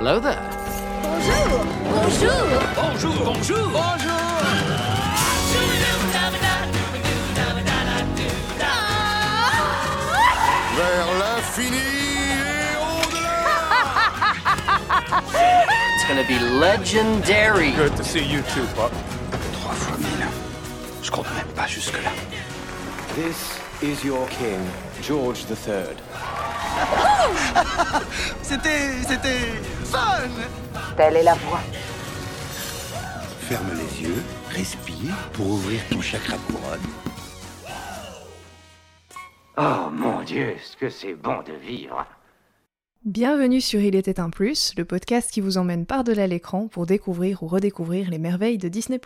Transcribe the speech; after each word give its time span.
Hello 0.00 0.18
there. 0.18 0.40
Bonjour 1.02 1.60
Bonjour 1.84 2.32
Bonjour, 2.74 3.14
bonjour. 3.22 3.68
Bonjour. 3.68 4.20
Vers 10.74 11.08
l'infini 11.18 11.76
et 11.76 12.76
au-delà 12.80 13.44
It's 15.94 16.08
gonna 16.08 16.24
be 16.26 16.38
legendary. 16.58 17.72
Good 17.72 17.94
to 17.98 18.02
see 18.02 18.24
you 18.24 18.40
too, 18.54 18.64
Pop. 18.74 18.92
Trois 19.52 19.74
fois 19.74 19.98
mille. 19.98 20.26
Je 21.02 21.10
compte 21.10 21.26
même 21.36 21.52
pas 21.54 21.66
jusque-là. 21.66 22.12
This 23.16 23.60
is 23.82 24.02
your 24.02 24.26
king, 24.30 24.60
George 25.02 25.44
III. 25.50 25.94
C'était. 28.42 29.02
c'était. 29.06 29.79
Telle 30.96 31.16
est 31.16 31.22
la 31.24 31.34
voie. 31.34 31.60
Ferme 33.40 33.70
les 33.74 34.02
yeux, 34.02 34.22
respire 34.50 35.16
pour 35.32 35.46
ouvrir 35.46 35.80
ton 35.90 36.00
chakra 36.00 36.36
couronne. 36.46 36.80
Oh 39.58 39.90
mon 39.90 40.22
Dieu, 40.22 40.54
ce 40.62 40.76
que 40.76 40.90
c'est 40.90 41.14
bon 41.14 41.42
de 41.42 41.52
vivre. 41.54 42.06
Bienvenue 43.04 43.60
sur 43.60 43.80
Il 43.80 43.96
était 43.96 44.20
un 44.20 44.30
plus, 44.30 44.74
le 44.76 44.84
podcast 44.84 45.30
qui 45.32 45.40
vous 45.40 45.58
emmène 45.58 45.86
par-delà 45.86 46.26
l'écran 46.28 46.68
pour 46.68 46.86
découvrir 46.86 47.42
ou 47.42 47.48
redécouvrir 47.48 48.10
les 48.10 48.18
merveilles 48.18 48.58
de 48.58 48.68
Disney+. 48.68 49.00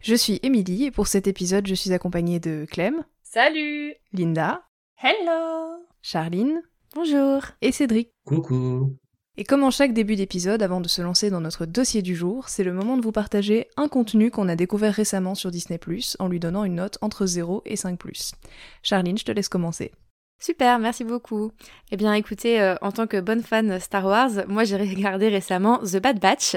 Je 0.00 0.14
suis 0.14 0.40
Émilie 0.42 0.84
et 0.84 0.90
pour 0.90 1.08
cet 1.08 1.26
épisode, 1.26 1.66
je 1.66 1.74
suis 1.74 1.92
accompagnée 1.92 2.40
de 2.40 2.66
Clem, 2.70 3.04
Salut 3.22 3.94
Linda, 4.12 4.62
Hello 5.02 5.84
Charline 6.00 6.62
Bonjour 6.94 7.42
et 7.60 7.72
Cédric. 7.72 8.10
Coucou. 8.24 8.96
Et 9.36 9.42
comme 9.42 9.64
en 9.64 9.72
chaque 9.72 9.92
début 9.92 10.14
d'épisode, 10.14 10.62
avant 10.62 10.80
de 10.80 10.86
se 10.86 11.02
lancer 11.02 11.28
dans 11.28 11.40
notre 11.40 11.66
dossier 11.66 12.02
du 12.02 12.14
jour, 12.14 12.48
c'est 12.48 12.62
le 12.62 12.72
moment 12.72 12.96
de 12.96 13.02
vous 13.02 13.10
partager 13.10 13.66
un 13.76 13.88
contenu 13.88 14.30
qu'on 14.30 14.48
a 14.48 14.54
découvert 14.54 14.94
récemment 14.94 15.34
sur 15.34 15.50
Disney+, 15.50 15.80
en 16.20 16.28
lui 16.28 16.38
donnant 16.38 16.62
une 16.62 16.76
note 16.76 16.98
entre 17.00 17.26
0 17.26 17.62
et 17.66 17.74
5+. 17.74 18.32
Charline, 18.84 19.18
je 19.18 19.24
te 19.24 19.32
laisse 19.32 19.48
commencer. 19.48 19.90
Super, 20.40 20.78
merci 20.78 21.04
beaucoup. 21.04 21.52
Eh 21.90 21.96
bien 21.96 22.12
écoutez, 22.12 22.60
euh, 22.60 22.74
en 22.82 22.92
tant 22.92 23.06
que 23.06 23.18
bonne 23.18 23.42
fan 23.42 23.80
Star 23.80 24.04
Wars, 24.04 24.30
moi 24.46 24.64
j'ai 24.64 24.76
regardé 24.76 25.28
récemment 25.28 25.78
The 25.78 25.96
Bad 25.96 26.20
Batch, 26.20 26.56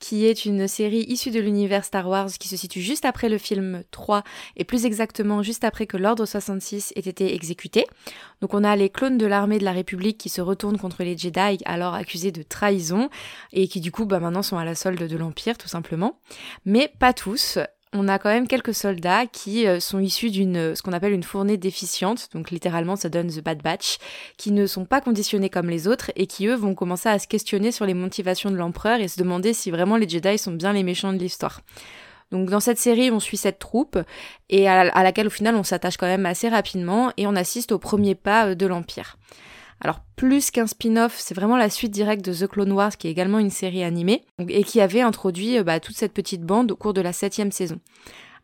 qui 0.00 0.26
est 0.26 0.44
une 0.44 0.68
série 0.68 1.04
issue 1.08 1.30
de 1.30 1.40
l'univers 1.40 1.84
Star 1.84 2.06
Wars 2.06 2.28
qui 2.38 2.48
se 2.48 2.56
situe 2.58 2.82
juste 2.82 3.06
après 3.06 3.30
le 3.30 3.38
film 3.38 3.84
3 3.90 4.22
et 4.56 4.64
plus 4.64 4.84
exactement 4.84 5.42
juste 5.42 5.64
après 5.64 5.86
que 5.86 5.96
l'Ordre 5.96 6.26
66 6.26 6.92
ait 6.94 7.00
été 7.00 7.34
exécuté. 7.34 7.86
Donc 8.42 8.52
on 8.52 8.64
a 8.64 8.76
les 8.76 8.90
clones 8.90 9.18
de 9.18 9.26
l'armée 9.26 9.58
de 9.58 9.64
la 9.64 9.72
République 9.72 10.18
qui 10.18 10.28
se 10.28 10.42
retournent 10.42 10.78
contre 10.78 11.02
les 11.02 11.16
Jedi 11.16 11.58
alors 11.64 11.94
accusés 11.94 12.32
de 12.32 12.42
trahison 12.42 13.08
et 13.52 13.66
qui 13.66 13.80
du 13.80 13.92
coup 13.92 14.04
bah, 14.04 14.20
maintenant 14.20 14.42
sont 14.42 14.58
à 14.58 14.64
la 14.66 14.74
solde 14.74 15.02
de 15.02 15.16
l'Empire 15.16 15.56
tout 15.56 15.68
simplement. 15.68 16.18
Mais 16.66 16.92
pas 16.98 17.14
tous 17.14 17.58
on 17.92 18.08
a 18.08 18.18
quand 18.18 18.30
même 18.30 18.48
quelques 18.48 18.74
soldats 18.74 19.26
qui 19.26 19.66
euh, 19.66 19.80
sont 19.80 19.98
issus 19.98 20.30
d'une 20.30 20.74
ce 20.74 20.82
qu'on 20.82 20.92
appelle 20.92 21.12
une 21.12 21.22
fournée 21.22 21.56
déficiente, 21.56 22.28
donc 22.32 22.50
littéralement 22.50 22.96
ça 22.96 23.08
donne 23.08 23.28
the 23.28 23.42
bad 23.42 23.62
batch, 23.62 23.98
qui 24.36 24.50
ne 24.50 24.66
sont 24.66 24.84
pas 24.84 25.00
conditionnés 25.00 25.50
comme 25.50 25.68
les 25.68 25.88
autres 25.88 26.10
et 26.16 26.26
qui 26.26 26.46
eux 26.46 26.54
vont 26.54 26.74
commencer 26.74 27.08
à 27.08 27.18
se 27.18 27.28
questionner 27.28 27.72
sur 27.72 27.84
les 27.84 27.94
motivations 27.94 28.50
de 28.50 28.56
l'empereur 28.56 29.00
et 29.00 29.08
se 29.08 29.18
demander 29.18 29.52
si 29.52 29.70
vraiment 29.70 29.96
les 29.96 30.08
Jedi 30.08 30.38
sont 30.38 30.52
bien 30.52 30.72
les 30.72 30.82
méchants 30.82 31.12
de 31.12 31.18
l'histoire. 31.18 31.60
Donc 32.32 32.48
dans 32.48 32.60
cette 32.60 32.78
série, 32.78 33.10
on 33.10 33.20
suit 33.20 33.36
cette 33.36 33.58
troupe 33.58 33.98
et 34.48 34.68
à, 34.68 35.02
laquelle 35.02 35.26
au 35.26 35.30
final 35.30 35.54
on 35.54 35.62
s'attache 35.62 35.98
quand 35.98 36.06
même 36.06 36.26
assez 36.26 36.48
rapidement 36.48 37.12
et 37.18 37.26
on 37.26 37.36
assiste 37.36 37.72
au 37.72 37.78
premier 37.78 38.14
pas 38.14 38.48
euh, 38.48 38.54
de 38.54 38.66
l'empire. 38.66 39.18
Alors 39.84 40.00
plus 40.14 40.52
qu'un 40.52 40.68
spin-off, 40.68 41.16
c'est 41.18 41.34
vraiment 41.34 41.56
la 41.56 41.68
suite 41.68 41.90
directe 41.90 42.24
de 42.24 42.32
The 42.32 42.46
Clone 42.46 42.70
Wars, 42.70 42.96
qui 42.96 43.08
est 43.08 43.10
également 43.10 43.40
une 43.40 43.50
série 43.50 43.82
animée, 43.82 44.22
et 44.48 44.62
qui 44.62 44.80
avait 44.80 45.00
introduit 45.00 45.60
bah, 45.64 45.80
toute 45.80 45.96
cette 45.96 46.12
petite 46.12 46.42
bande 46.42 46.70
au 46.70 46.76
cours 46.76 46.94
de 46.94 47.00
la 47.00 47.12
septième 47.12 47.50
saison. 47.50 47.80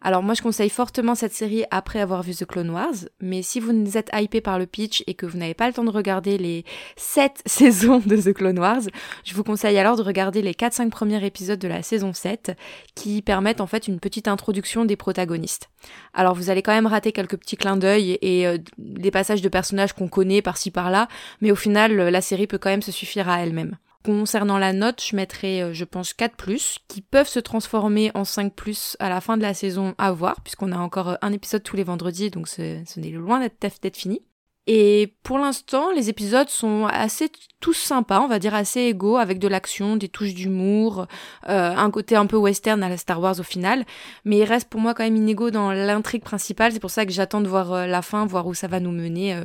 Alors 0.01 0.23
moi 0.23 0.35
je 0.35 0.43
conseille 0.43 0.71
fortement 0.71 1.17
cette 1.17 1.35
série 1.35 1.65
après 1.73 2.01
avoir 2.01 2.23
vu 2.23 2.33
The 2.33 2.47
Clone 2.47 2.71
Wars, 2.71 2.95
mais 3.21 3.43
si 3.43 3.59
vous 3.59 3.97
êtes 3.97 4.11
hypé 4.15 4.41
par 4.41 4.59
le 4.59 4.67
pitch 4.67 5.03
et 5.09 5.15
que 5.15 5.27
vous 5.27 5.39
n'avez 5.39 5.55
pas 5.55 5.67
le 5.67 5.73
temps 5.73 5.83
de 5.83 5.91
regarder 5.91 6.39
les 6.39 6.65
7 6.97 7.43
saisons 7.47 7.99
de 7.99 8.17
The 8.17 8.33
Clone 8.33 8.61
Wars, 8.61 8.83
je 9.25 9.35
vous 9.35 9.43
conseille 9.43 9.77
alors 9.77 9.97
de 9.97 10.03
regarder 10.03 10.41
les 10.41 10.53
4-5 10.53 10.91
premiers 10.91 11.25
épisodes 11.25 11.59
de 11.59 11.67
la 11.67 11.83
saison 11.83 12.13
7 12.13 12.57
qui 12.95 13.23
permettent 13.23 13.61
en 13.61 13.67
fait 13.67 13.89
une 13.89 13.99
petite 13.99 14.29
introduction 14.29 14.85
des 14.85 14.97
protagonistes. 14.97 15.69
Alors 16.15 16.35
vous 16.35 16.49
allez 16.49 16.63
quand 16.63 16.73
même 16.73 16.87
rater 16.87 17.11
quelques 17.11 17.37
petits 17.37 17.57
clins 17.57 17.77
d'œil 17.77 18.19
et 18.23 18.47
euh, 18.47 18.59
des 18.79 19.11
passages 19.11 19.43
de 19.43 19.49
personnages 19.49 19.95
qu'on 19.95 20.09
connaît 20.09 20.43
par-ci 20.43 20.71
par-là, 20.71 21.09
mais 21.41 21.51
au 21.51 21.57
final 21.57 21.97
la 21.97 22.21
série 22.21 22.47
peut 22.47 22.59
quand 22.59 22.71
même 22.71 22.83
se 22.83 22.93
suffire 22.93 23.29
à 23.29 23.41
elle-même. 23.41 23.77
Concernant 24.05 24.59
la 24.59 24.73
note, 24.73 25.03
je 25.05 25.17
mettrais, 25.17 25.75
je 25.75 25.85
pense, 25.85 26.13
4+, 26.15 26.79
qui 26.87 27.03
peuvent 27.03 27.29
se 27.29 27.41
transformer 27.41 28.11
en 28.15 28.23
5+, 28.23 28.97
à 29.01 29.09
la 29.09 29.21
fin 29.21 29.37
de 29.37 29.43
la 29.43 29.55
saison 29.55 29.95
à 29.99 30.13
voir, 30.13 30.41
puisqu'on 30.41 30.73
a 30.73 30.79
encore 30.79 31.19
un 31.21 31.33
épisode 31.33 31.65
tous 31.65 31.77
les 31.77 31.83
vendredis, 31.83 32.31
donc 32.31 32.49
ce, 32.49 32.83
n'est 32.99 33.11
loin 33.11 33.41
d'être 33.41 33.97
fini. 33.97 34.23
Et 34.71 35.15
pour 35.23 35.39
l'instant, 35.39 35.91
les 35.93 36.11
épisodes 36.11 36.51
sont 36.51 36.87
assez 36.87 37.31
tous 37.59 37.73
sympas, 37.73 38.21
on 38.21 38.29
va 38.29 38.39
dire 38.39 38.55
assez 38.55 38.83
égaux, 38.83 39.17
avec 39.17 39.39
de 39.39 39.49
l'action, 39.49 39.97
des 39.97 40.11
touches 40.11 40.35
d'humour, 40.35 41.07
euh, 41.49 41.75
un 41.75 41.91
côté 41.91 42.17
un 42.17 42.27
peu 42.27 42.37
western 42.37 42.83
à 42.83 42.91
la 42.91 42.99
Star 42.99 43.19
Wars 43.19 43.41
au 43.41 43.43
final, 43.43 43.87
mais 44.27 44.37
il 44.37 44.45
reste 44.45 44.69
pour 44.69 44.81
moi 44.81 44.93
quand 44.93 45.05
même 45.05 45.17
inégaux 45.17 45.51
dans 45.51 45.73
l'intrigue 45.73 46.23
principale, 46.23 46.73
c'est 46.73 46.81
pour 46.81 46.91
ça 46.91 47.07
que 47.07 47.13
j'attends 47.13 47.41
de 47.41 47.49
voir 47.49 47.87
la 47.87 48.03
fin, 48.03 48.27
voir 48.27 48.47
où 48.47 48.53
ça 48.53 48.69
va 48.69 48.79
nous 48.79 48.93
mener, 48.93 49.35
euh, 49.35 49.45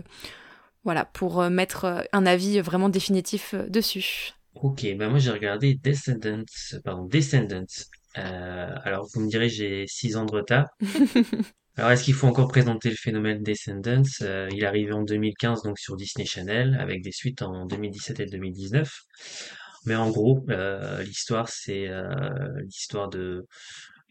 voilà, 0.83 1.05
pour 1.05 1.41
mettre 1.43 2.05
un 2.11 2.25
avis 2.25 2.59
vraiment 2.59 2.89
définitif 2.89 3.55
dessus. 3.69 4.33
Ok, 4.55 4.85
bah 4.97 5.09
moi 5.09 5.19
j'ai 5.19 5.31
regardé 5.31 5.75
Descendants, 5.75 6.43
pardon, 6.83 7.05
Descendants. 7.05 7.65
Euh, 8.17 8.75
alors 8.83 9.07
vous 9.13 9.21
me 9.21 9.29
direz 9.29 9.49
j'ai 9.49 9.85
6 9.87 10.15
ans 10.15 10.25
de 10.25 10.31
retard. 10.31 10.67
alors 11.77 11.91
est-ce 11.91 12.03
qu'il 12.03 12.13
faut 12.13 12.27
encore 12.27 12.47
présenter 12.47 12.89
le 12.89 12.95
phénomène 12.95 13.41
Descendants? 13.41 14.03
Euh, 14.21 14.47
Il 14.51 14.63
est 14.63 14.67
arrivé 14.67 14.93
en 14.93 15.01
2015 15.03 15.63
donc 15.63 15.79
sur 15.79 15.95
Disney 15.95 16.25
Channel 16.25 16.77
avec 16.79 17.01
des 17.01 17.11
suites 17.11 17.41
en 17.41 17.65
2017 17.65 18.19
et 18.19 18.25
2019. 18.25 18.91
Mais 19.85 19.95
en 19.95 20.09
gros, 20.11 20.45
euh, 20.49 21.01
l'histoire 21.03 21.49
c'est 21.49 21.89
l'histoire 22.65 23.09
de 23.09 23.45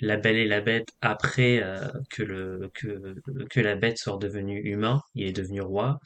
la 0.01 0.17
Belle 0.17 0.37
et 0.37 0.47
la 0.47 0.61
Bête 0.61 0.89
après 1.01 1.63
que 2.11 2.23
le 2.23 2.71
que 2.75 3.15
que 3.51 3.61
la 3.61 3.77
Bête 3.77 3.99
soit 3.99 4.19
devenue 4.19 4.61
humain, 4.61 5.01
il 5.15 5.27
est 5.27 5.33
devenu 5.33 5.61
roi 5.61 5.99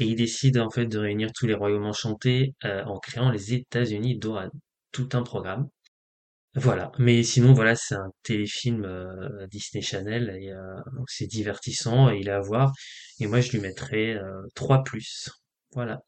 et 0.00 0.04
il 0.04 0.16
décide 0.16 0.58
en 0.58 0.70
fait 0.70 0.86
de 0.86 0.98
réunir 0.98 1.30
tous 1.34 1.46
les 1.46 1.54
royaumes 1.54 1.86
enchantés 1.86 2.54
en 2.64 2.98
créant 2.98 3.30
les 3.30 3.54
États-Unis 3.54 4.18
d'Oran. 4.18 4.50
Tout 4.92 5.08
un 5.14 5.22
programme. 5.22 5.68
Voilà. 6.54 6.92
Mais 6.98 7.22
sinon 7.22 7.54
voilà, 7.54 7.74
c'est 7.74 7.94
un 7.94 8.10
téléfilm 8.22 8.86
Disney 9.50 9.82
Channel 9.82 10.38
c'est 11.06 11.26
divertissant 11.26 12.10
et 12.10 12.18
il 12.18 12.28
est 12.28 12.32
à 12.32 12.40
voir. 12.40 12.72
Et 13.20 13.26
moi 13.26 13.40
je 13.40 13.52
lui 13.52 13.60
mettrais 13.60 14.18
3 14.54 14.84
plus. 14.84 15.30
Voilà. 15.72 16.02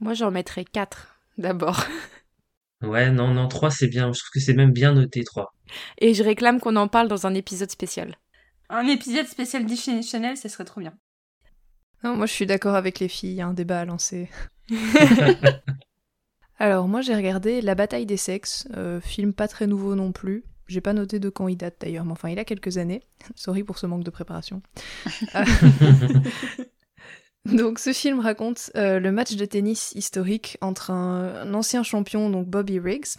Moi 0.00 0.12
j'en 0.12 0.30
mettrais 0.30 0.64
4 0.64 1.16
d'abord. 1.38 1.82
Ouais, 2.82 3.10
non, 3.10 3.32
non, 3.32 3.48
3 3.48 3.70
c'est 3.70 3.88
bien. 3.88 4.12
Je 4.12 4.20
trouve 4.20 4.30
que 4.32 4.40
c'est 4.40 4.54
même 4.54 4.72
bien 4.72 4.92
noté 4.92 5.24
3. 5.24 5.54
Et 5.98 6.14
je 6.14 6.22
réclame 6.22 6.60
qu'on 6.60 6.76
en 6.76 6.88
parle 6.88 7.08
dans 7.08 7.26
un 7.26 7.34
épisode 7.34 7.70
spécial. 7.70 8.18
Un 8.68 8.86
épisode 8.86 9.26
spécial 9.26 9.64
Disney 9.64 10.02
Channel, 10.02 10.36
ça 10.36 10.48
serait 10.48 10.64
trop 10.64 10.80
bien. 10.80 10.94
Non, 12.02 12.16
moi 12.16 12.26
je 12.26 12.32
suis 12.32 12.46
d'accord 12.46 12.74
avec 12.74 12.98
les 12.98 13.08
filles, 13.08 13.30
il 13.30 13.36
y 13.36 13.40
a 13.40 13.46
un 13.46 13.54
débat 13.54 13.80
à 13.80 13.84
lancer. 13.84 14.28
Alors 16.58 16.86
moi 16.86 17.00
j'ai 17.00 17.14
regardé 17.14 17.60
La 17.60 17.74
bataille 17.74 18.06
des 18.06 18.16
sexes, 18.16 18.68
euh, 18.76 19.00
film 19.00 19.32
pas 19.32 19.48
très 19.48 19.66
nouveau 19.66 19.94
non 19.94 20.12
plus. 20.12 20.44
J'ai 20.66 20.80
pas 20.80 20.92
noté 20.94 21.18
de 21.18 21.28
quand 21.28 21.48
il 21.48 21.56
date 21.56 21.76
d'ailleurs, 21.80 22.04
mais 22.04 22.12
enfin 22.12 22.30
il 22.30 22.38
a 22.38 22.44
quelques 22.44 22.78
années. 22.78 23.02
Sorry 23.34 23.64
pour 23.64 23.78
ce 23.78 23.86
manque 23.86 24.04
de 24.04 24.10
préparation. 24.10 24.62
Donc 27.52 27.78
ce 27.78 27.92
film 27.92 28.20
raconte 28.20 28.70
euh, 28.74 28.98
le 28.98 29.12
match 29.12 29.36
de 29.36 29.44
tennis 29.44 29.92
historique 29.94 30.56
entre 30.62 30.90
un, 30.90 31.52
ancien 31.52 31.82
champion, 31.82 32.30
donc 32.30 32.46
Bobby 32.46 32.78
Riggs, 32.78 33.18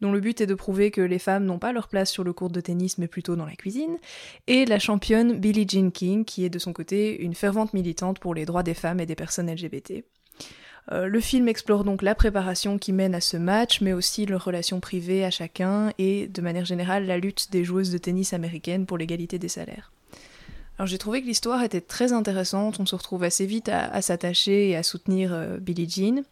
dont 0.00 0.12
le 0.12 0.20
but 0.20 0.40
est 0.40 0.46
de 0.46 0.54
prouver 0.54 0.92
que 0.92 1.00
les 1.00 1.18
femmes 1.18 1.44
n'ont 1.44 1.58
pas 1.58 1.72
leur 1.72 1.88
place 1.88 2.10
sur 2.10 2.22
le 2.22 2.32
court 2.32 2.50
de 2.50 2.60
tennis 2.60 2.96
mais 2.98 3.08
plutôt 3.08 3.34
dans 3.34 3.44
la 3.44 3.56
cuisine, 3.56 3.98
et 4.46 4.66
la 4.66 4.78
championne 4.78 5.38
Billie 5.38 5.66
Jean 5.68 5.90
King, 5.90 6.24
qui 6.24 6.44
est 6.44 6.50
de 6.50 6.60
son 6.60 6.72
côté 6.72 7.20
une 7.20 7.34
fervente 7.34 7.74
militante 7.74 8.20
pour 8.20 8.34
les 8.34 8.44
droits 8.44 8.62
des 8.62 8.74
femmes 8.74 9.00
et 9.00 9.06
des 9.06 9.16
personnes 9.16 9.50
LGBT. 9.50 10.04
Euh, 10.92 11.06
le 11.08 11.20
film 11.20 11.48
explore 11.48 11.82
donc 11.82 12.02
la 12.02 12.14
préparation 12.14 12.78
qui 12.78 12.92
mène 12.92 13.16
à 13.16 13.20
ce 13.20 13.36
match, 13.36 13.80
mais 13.80 13.92
aussi 13.92 14.26
leurs 14.26 14.44
relations 14.44 14.78
privées 14.78 15.24
à 15.24 15.30
chacun 15.30 15.92
et, 15.98 16.28
de 16.28 16.40
manière 16.40 16.64
générale, 16.64 17.06
la 17.06 17.18
lutte 17.18 17.50
des 17.50 17.64
joueuses 17.64 17.90
de 17.90 17.98
tennis 17.98 18.32
américaines 18.32 18.86
pour 18.86 18.96
l'égalité 18.96 19.40
des 19.40 19.48
salaires. 19.48 19.90
Alors 20.78 20.86
j'ai 20.86 20.98
trouvé 20.98 21.22
que 21.22 21.26
l'histoire 21.26 21.62
était 21.62 21.80
très 21.80 22.12
intéressante, 22.12 22.80
on 22.80 22.86
se 22.86 22.94
retrouve 22.94 23.24
assez 23.24 23.46
vite 23.46 23.70
à, 23.70 24.02
s'attacher 24.02 24.70
et 24.70 24.76
à 24.76 24.82
soutenir 24.82 25.32
euh, 25.32 25.56
Billie 25.58 25.88
Jean. 25.88 26.22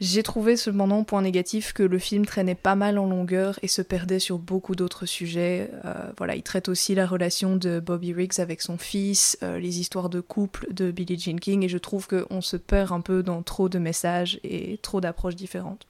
J'ai 0.00 0.24
trouvé 0.24 0.56
cependant 0.56 1.04
point 1.04 1.22
négatif 1.22 1.72
que 1.72 1.84
le 1.84 1.98
film 2.00 2.26
traînait 2.26 2.56
pas 2.56 2.74
mal 2.74 2.98
en 2.98 3.06
longueur 3.06 3.60
et 3.62 3.68
se 3.68 3.82
perdait 3.82 4.18
sur 4.18 4.40
beaucoup 4.40 4.74
d'autres 4.74 5.06
sujets. 5.06 5.70
Euh, 5.84 5.94
voilà, 6.18 6.34
il 6.34 6.42
traite 6.42 6.68
aussi 6.68 6.96
la 6.96 7.06
relation 7.06 7.54
de 7.54 7.78
Bobby 7.78 8.12
Riggs 8.12 8.40
avec 8.40 8.62
son 8.62 8.78
fils, 8.78 9.38
euh, 9.44 9.60
les 9.60 9.78
histoires 9.78 10.08
de 10.08 10.20
couple 10.20 10.66
de 10.72 10.90
Billie 10.90 11.20
Jean 11.20 11.38
King, 11.38 11.62
et 11.62 11.68
je 11.68 11.78
trouve 11.78 12.08
qu'on 12.08 12.40
se 12.40 12.56
perd 12.56 12.90
un 12.90 13.00
peu 13.00 13.22
dans 13.22 13.44
trop 13.44 13.68
de 13.68 13.78
messages 13.78 14.40
et 14.42 14.78
trop 14.78 15.00
d'approches 15.00 15.36
différentes. 15.36 15.86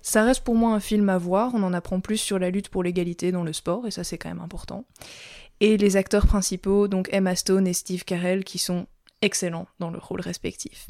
Ça 0.00 0.22
reste 0.22 0.42
pour 0.42 0.54
moi 0.54 0.72
un 0.72 0.80
film 0.80 1.10
à 1.10 1.18
voir, 1.18 1.52
on 1.54 1.62
en 1.64 1.74
apprend 1.74 2.00
plus 2.00 2.16
sur 2.16 2.38
la 2.38 2.48
lutte 2.48 2.70
pour 2.70 2.82
l'égalité 2.82 3.30
dans 3.30 3.44
le 3.44 3.52
sport, 3.52 3.86
et 3.86 3.90
ça 3.90 4.04
c'est 4.04 4.16
quand 4.16 4.30
même 4.30 4.40
important. 4.40 4.86
Et 5.60 5.76
les 5.76 5.96
acteurs 5.96 6.26
principaux, 6.26 6.88
donc 6.88 7.08
Emma 7.12 7.36
Stone 7.36 7.66
et 7.66 7.72
Steve 7.72 8.04
Carell, 8.04 8.44
qui 8.44 8.58
sont 8.58 8.86
excellents 9.22 9.66
dans 9.78 9.90
leur 9.90 10.06
rôle 10.06 10.20
respectif. 10.20 10.86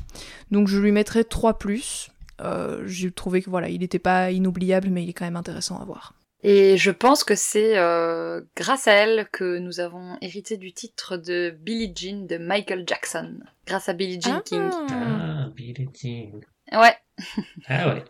Donc 0.51 0.69
je 0.69 0.79
lui 0.79 0.91
mettrai 0.91 1.25
3 1.25 1.59
plus, 1.59 2.11
euh, 2.41 2.83
j'ai 2.87 3.11
trouvé 3.13 3.43
que 3.43 3.51
voilà, 3.51 3.69
il 3.69 3.81
n'était 3.81 3.99
pas 3.99 4.31
inoubliable, 4.31 4.89
mais 4.89 5.05
il 5.05 5.11
est 5.11 5.13
quand 5.13 5.25
même 5.25 5.37
intéressant 5.37 5.81
à 5.81 5.85
voir. 5.85 6.15
Et 6.43 6.77
je 6.77 6.91
pense 6.91 7.25
que 7.25 7.35
c'est 7.35 7.79
euh, 7.79 8.43
grâce 8.55 8.87
à 8.87 8.93
elle 8.93 9.29
que 9.33 9.59
nous 9.59 9.81
avon 9.81 10.19
hérité 10.21 10.59
du 10.59 10.75
titre 10.75 11.17
de 11.17 11.57
Billie 11.59 11.93
Jean 11.97 12.27
de 12.27 12.37
Michael 12.37 12.85
Jackson. 12.87 13.39
Grâce 13.67 13.89
à 13.89 13.95
Billie 13.95 14.21
Jean 14.21 14.41
King. 14.41 14.69
Ah, 14.91 15.49
Billie 15.55 15.89
Jean. 15.95 16.41
Ouais. 16.73 16.97
Ah 17.69 17.89
ouais. 17.89 18.05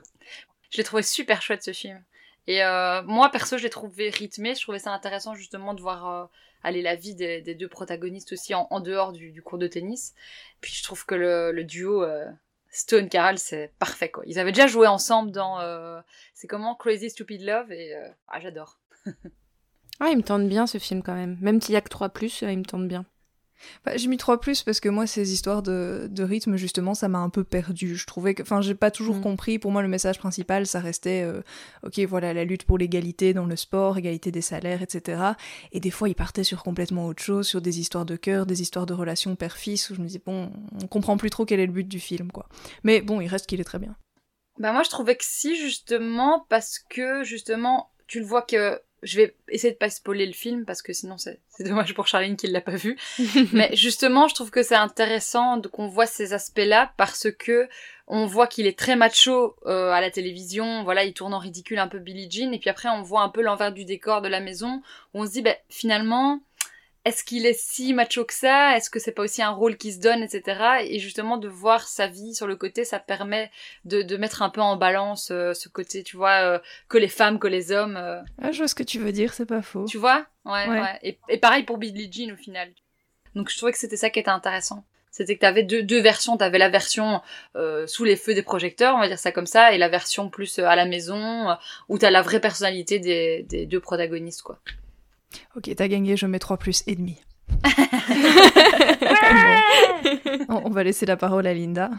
Je 0.71 0.79
l'ai 0.79 0.85
trouvé 0.85 1.05
super 1.05 1.43
chouette 1.43 1.63
ce 1.63 1.73
film. 1.73 2.03
Et 2.47 2.63
euh, 2.63 3.03
moi 3.03 3.31
perso, 3.31 3.57
je 3.59 3.63
l'ai 3.63 3.71
trouvé 3.71 4.11
rythmé. 4.11 4.55
Je 4.55 4.61
trouvais 4.61 4.79
ça 4.79 4.93
intéressant 4.93 5.35
justement 5.35 5.75
de 5.75 5.81
voir 5.81 6.09
euh, 6.09 6.27
aller 6.63 6.83
la 6.83 6.95
vie 6.95 7.15
des, 7.15 7.41
des 7.41 7.55
deux 7.55 7.69
protagonistes 7.69 8.33
aussi 8.33 8.55
en, 8.55 8.67
en 8.71 8.81
dehors 8.81 9.13
du, 9.13 9.33
du, 9.33 9.43
cours 9.43 9.59
de 9.59 9.67
tennis. 9.67 10.15
Puis 10.61 10.75
je 10.75 10.83
trouve 10.83 11.07
que 11.07 11.15
le, 11.15 11.53
le 11.53 11.65
duo 11.65 12.03
euh, 12.03 12.27
Stone 12.71 13.09
Carell 13.09 13.39
c'est 13.39 13.73
parfait 13.79 14.11
quoi. 14.11 14.25
Ils 14.27 14.39
avaient 14.39 14.53
déjà 14.53 14.67
joué 14.67 14.87
ensemble 14.87 15.31
dans 15.31 16.03
c'est 16.35 16.47
comment? 16.47 16.75
Crazy 16.75 17.11
Stupid 17.11 17.43
Love 17.43 17.73
et 17.73 17.95
ah 18.29 18.41
j'adore. 18.41 18.79
ah 20.01 20.09
il 20.11 20.17
me 20.17 20.23
tente 20.23 20.49
bien 20.49 20.67
ce 20.67 20.79
film 20.79 21.03
quand 21.03 21.15
même. 21.15 21.39
Même 21.41 21.61
s'il 21.61 21.75
y 21.75 21.77
a 21.77 21.81
que 21.81 21.89
3 21.89 22.11
plus, 22.11 22.43
il 22.43 22.59
me 22.59 22.65
tente 22.65 22.89
bien. 22.89 23.07
Bah, 23.85 23.97
j'ai 23.97 24.09
mis 24.09 24.17
3 24.17 24.41
plus 24.41 24.63
parce 24.63 24.81
que 24.81 24.89
moi, 24.89 25.07
ces 25.07 25.33
histoires 25.33 25.63
de, 25.63 26.09
de 26.11 26.23
rythme, 26.23 26.57
justement, 26.57 26.95
ça 26.95 27.09
m'a 27.09 27.19
un 27.19 27.31
peu 27.31 27.45
perdu. 27.45 27.97
Je 27.97 28.07
trouvais 28.07 28.35
que. 28.35 28.43
Enfin, 28.43 28.61
j'ai 28.61 28.75
pas 28.75 28.91
toujours 28.91 29.17
Mm. 29.17 29.21
compris. 29.23 29.59
Pour 29.59 29.71
moi, 29.71 29.81
le 29.83 29.89
message 29.89 30.19
principal, 30.19 30.67
ça 30.67 30.81
restait 30.81 31.23
euh, 31.23 31.41
ok, 31.85 31.99
voilà, 32.01 32.35
la 32.35 32.45
lutte 32.45 32.65
pour 32.65 32.77
l'égalité 32.79 33.33
dans 33.33 33.47
le 33.47 33.57
sport, 33.57 33.97
égalité 33.97 34.31
des 34.31 34.41
salaires, 34.43 34.83
etc. 34.83 35.23
Et 35.73 35.81
des 35.81 35.91
fois, 35.91 36.09
il 36.09 36.15
partait 36.15 36.45
sur 36.45 36.63
complètement 36.63 37.07
autre 37.07 37.23
chose, 37.23 37.47
sur 37.47 37.61
des 37.63 37.81
histoires 37.81 38.05
de 38.05 38.17
cœur, 38.17 38.45
des 38.47 38.61
histoires 38.61 38.87
de 38.87 38.95
relations 38.95 39.35
père-fils, 39.37 39.91
où 39.91 39.95
je 39.95 40.01
me 40.01 40.07
disais, 40.07 40.23
bon, 40.25 40.51
on 40.83 40.87
comprend 40.87 41.17
plus 41.17 41.31
trop 41.31 41.45
quel 41.47 41.61
est 41.61 41.67
le 41.67 41.73
but 41.73 41.89
du 41.89 42.01
film, 42.01 42.31
quoi. 42.33 42.49
Mais 42.83 43.01
bon, 43.01 43.21
il 43.21 43.29
reste 43.29 43.47
qu'il 43.47 43.61
est 43.61 43.65
très 43.65 43.79
bien. 43.79 43.97
Bah, 44.59 44.73
moi, 44.73 44.83
je 44.83 44.91
trouvais 44.91 45.17
que 45.17 45.25
si, 45.27 45.57
justement, 45.57 46.47
parce 46.49 46.79
que, 46.79 47.25
justement, 47.25 47.91
tu 48.07 48.21
le 48.21 48.27
vois 48.27 48.43
que 48.43 48.81
je 49.05 49.19
vais 49.19 49.37
essayer 49.49 49.73
de 49.73 49.79
pas 49.79 49.91
spoiler 49.91 50.27
le 50.27 50.33
film 50.33 50.65
parce 50.65 50.83
que 50.83 50.93
sinon 50.93 51.19
c'est 51.19 51.41
dommage 51.61 51.95
pour 51.95 52.07
Charline 52.07 52.37
qui 52.37 52.47
l'a 52.49 52.61
pas 52.61 52.77
vu. 52.77 52.99
Mais 53.53 53.71
justement, 53.75 54.27
je 54.29 54.35
trouve 54.35 54.51
que 54.51 54.63
c'est 54.63 54.75
intéressant 54.75 55.61
qu'on 55.61 55.89
voit 55.89 56.07
ces 56.07 56.33
aspects-là 56.33 56.93
parce 56.97 57.29
que 57.31 57.69
on 58.07 58.27
voit 58.27 58.47
qu'il 58.47 58.67
est 58.67 58.79
très 58.79 58.97
macho 58.97 59.57
euh, 59.67 59.91
à 59.91 60.01
la 60.01 60.11
télévision. 60.11 60.83
Voilà, 60.85 61.05
il 61.05 61.15
tourne 61.15 61.33
en 61.33 61.39
ridicule 61.39 61.79
un 61.79 61.89
peu 61.89 61.99
Billie 61.99 62.31
Jean 62.31 62.53
et 62.53 62.59
puis 62.59 62.71
après 62.71 62.89
on 62.89 63.03
voit 63.03 63.23
un 63.23 63.29
peu 63.29 63.43
l'envers 63.43 63.73
du 63.73 63.85
décor 63.85 64.21
de 64.21 64.29
la 64.29 64.41
maison 64.41 64.83
où 65.15 65.23
on 65.23 65.27
se 65.27 65.33
dit 65.33 65.43
ben 65.43 65.57
finalement 65.69 66.41
est-ce 67.05 67.23
qu'il 67.25 67.45
est 67.47 67.59
si 67.59 67.93
macho 67.95 68.25
que 68.25 68.33
ça? 68.35 68.77
Est-ce 68.77 68.89
que 68.91 68.99
c'est 68.99 69.13
pas 69.13 69.23
aussi 69.23 69.43
un 69.43 69.51
rôle 69.51 69.77
qui 69.77 69.93
se 69.93 70.01
donne, 70.01 70.23
etc. 70.23 70.85
Et 70.89 70.99
justement 70.99 71.37
de 71.37 71.49
voir 71.49 71.87
sa 71.87 72.07
vie 72.07 72.35
sur 72.35 72.47
le 72.47 72.57
côté, 72.57 72.85
ça 72.85 72.99
permet 72.99 73.51
de, 73.85 74.03
de 74.03 74.17
mettre 74.17 74.43
un 74.43 74.51
peu 74.51 74.61
en 74.63 74.77
balance 74.77 75.31
euh, 75.31 75.53
ce 75.55 75.69
côté, 75.69 76.03
tu 76.03 76.17
vois, 76.17 76.43
euh, 76.43 76.59
que 76.89 76.99
les 76.99 77.09
femmes, 77.09 77.39
que 77.39 77.47
les 77.49 77.73
hommes. 77.73 77.97
euh, 77.97 78.21
Ah, 78.43 78.53
je 78.53 78.59
vois 78.59 78.69
ce 78.69 78.75
que 78.75 78.83
tu 78.83 78.99
veux 78.99 79.13
dire, 79.13 79.35
c'est 79.35 79.47
pas 79.47 79.63
faux. 79.63 79.85
tu 79.87 79.99
vois? 79.99 80.27
Ouais, 80.45 80.67
Ouais. 80.69 80.81
ouais. 80.81 80.99
Et, 81.03 81.19
et 81.29 81.39
pareil 81.39 81.63
pour 81.65 81.79
Billie 81.79 82.11
Jean 82.11 82.33
au 82.33 82.37
final. 82.37 82.71
Donc 83.35 83.51
je 83.51 83.57
trouvais 83.57 83.73
que 83.73 83.79
c'était 83.79 83.97
ça 83.97 84.11
qui 84.11 84.21
était 84.21 84.31
intéressant. 84.31 84.85
C'était 85.11 85.37
que 85.37 85.41
t'avais 85.43 85.63
deux, 85.63 85.83
deux 85.85 86.01
versions. 86.01 86.37
T'avais 86.37 86.59
la 86.59 86.69
version 86.69 87.21
euh, 87.55 87.87
sous 87.87 88.03
les 88.03 88.17
feux 88.17 88.35
des 88.35 88.43
projecteurs, 88.43 88.97
on 88.97 88.99
va 88.99 89.07
dire 89.09 89.19
ça 89.19 89.31
comme 89.31 89.47
ça, 89.47 89.73
et 89.73 89.79
la 89.79 89.89
version 89.89 90.29
plus 90.29 90.59
euh, 90.59 90.67
à 90.67 90.75
la 90.75 90.87
maison, 90.87 91.51
euh, 91.51 91.55
où 91.89 91.99
t'as 91.99 92.11
la 92.11 92.21
vraie 92.23 92.41
personnalité 92.41 92.99
des, 92.99 93.45
des 93.45 93.65
deux 93.67 93.79
protagonistes, 93.79 94.43
quoi. 94.43 94.59
Ok, 95.57 95.71
t'as 95.75 95.89
gagné, 95.89 96.17
je 96.17 96.27
mets 96.27 96.39
3 96.39 96.57
plus 96.57 96.83
et 96.87 96.97
demi. 96.97 97.19
Bon. 100.49 100.63
On 100.63 100.63
on 100.67 100.71
va 100.71 100.85
laisser 100.85 101.07
la 101.07 101.17
parole 101.17 101.47
à 101.47 101.55
Linda. 101.55 101.91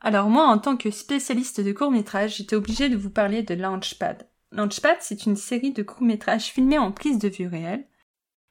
Alors 0.00 0.28
moi, 0.28 0.46
en 0.46 0.58
tant 0.58 0.76
que 0.76 0.90
spécialiste 0.90 1.60
de 1.60 1.72
court-métrage, 1.72 2.36
j'étais 2.36 2.56
obligée 2.56 2.88
de 2.88 2.96
vous 2.96 3.10
parler 3.10 3.42
de 3.42 3.54
Launchpad. 3.54 4.28
Launchpad, 4.52 4.98
c'est 5.00 5.26
une 5.26 5.36
série 5.36 5.72
de 5.72 5.82
courts-métrages 5.82 6.46
filmés 6.46 6.78
en 6.78 6.92
prise 6.92 7.18
de 7.18 7.28
vue 7.28 7.46
réelle. 7.46 7.86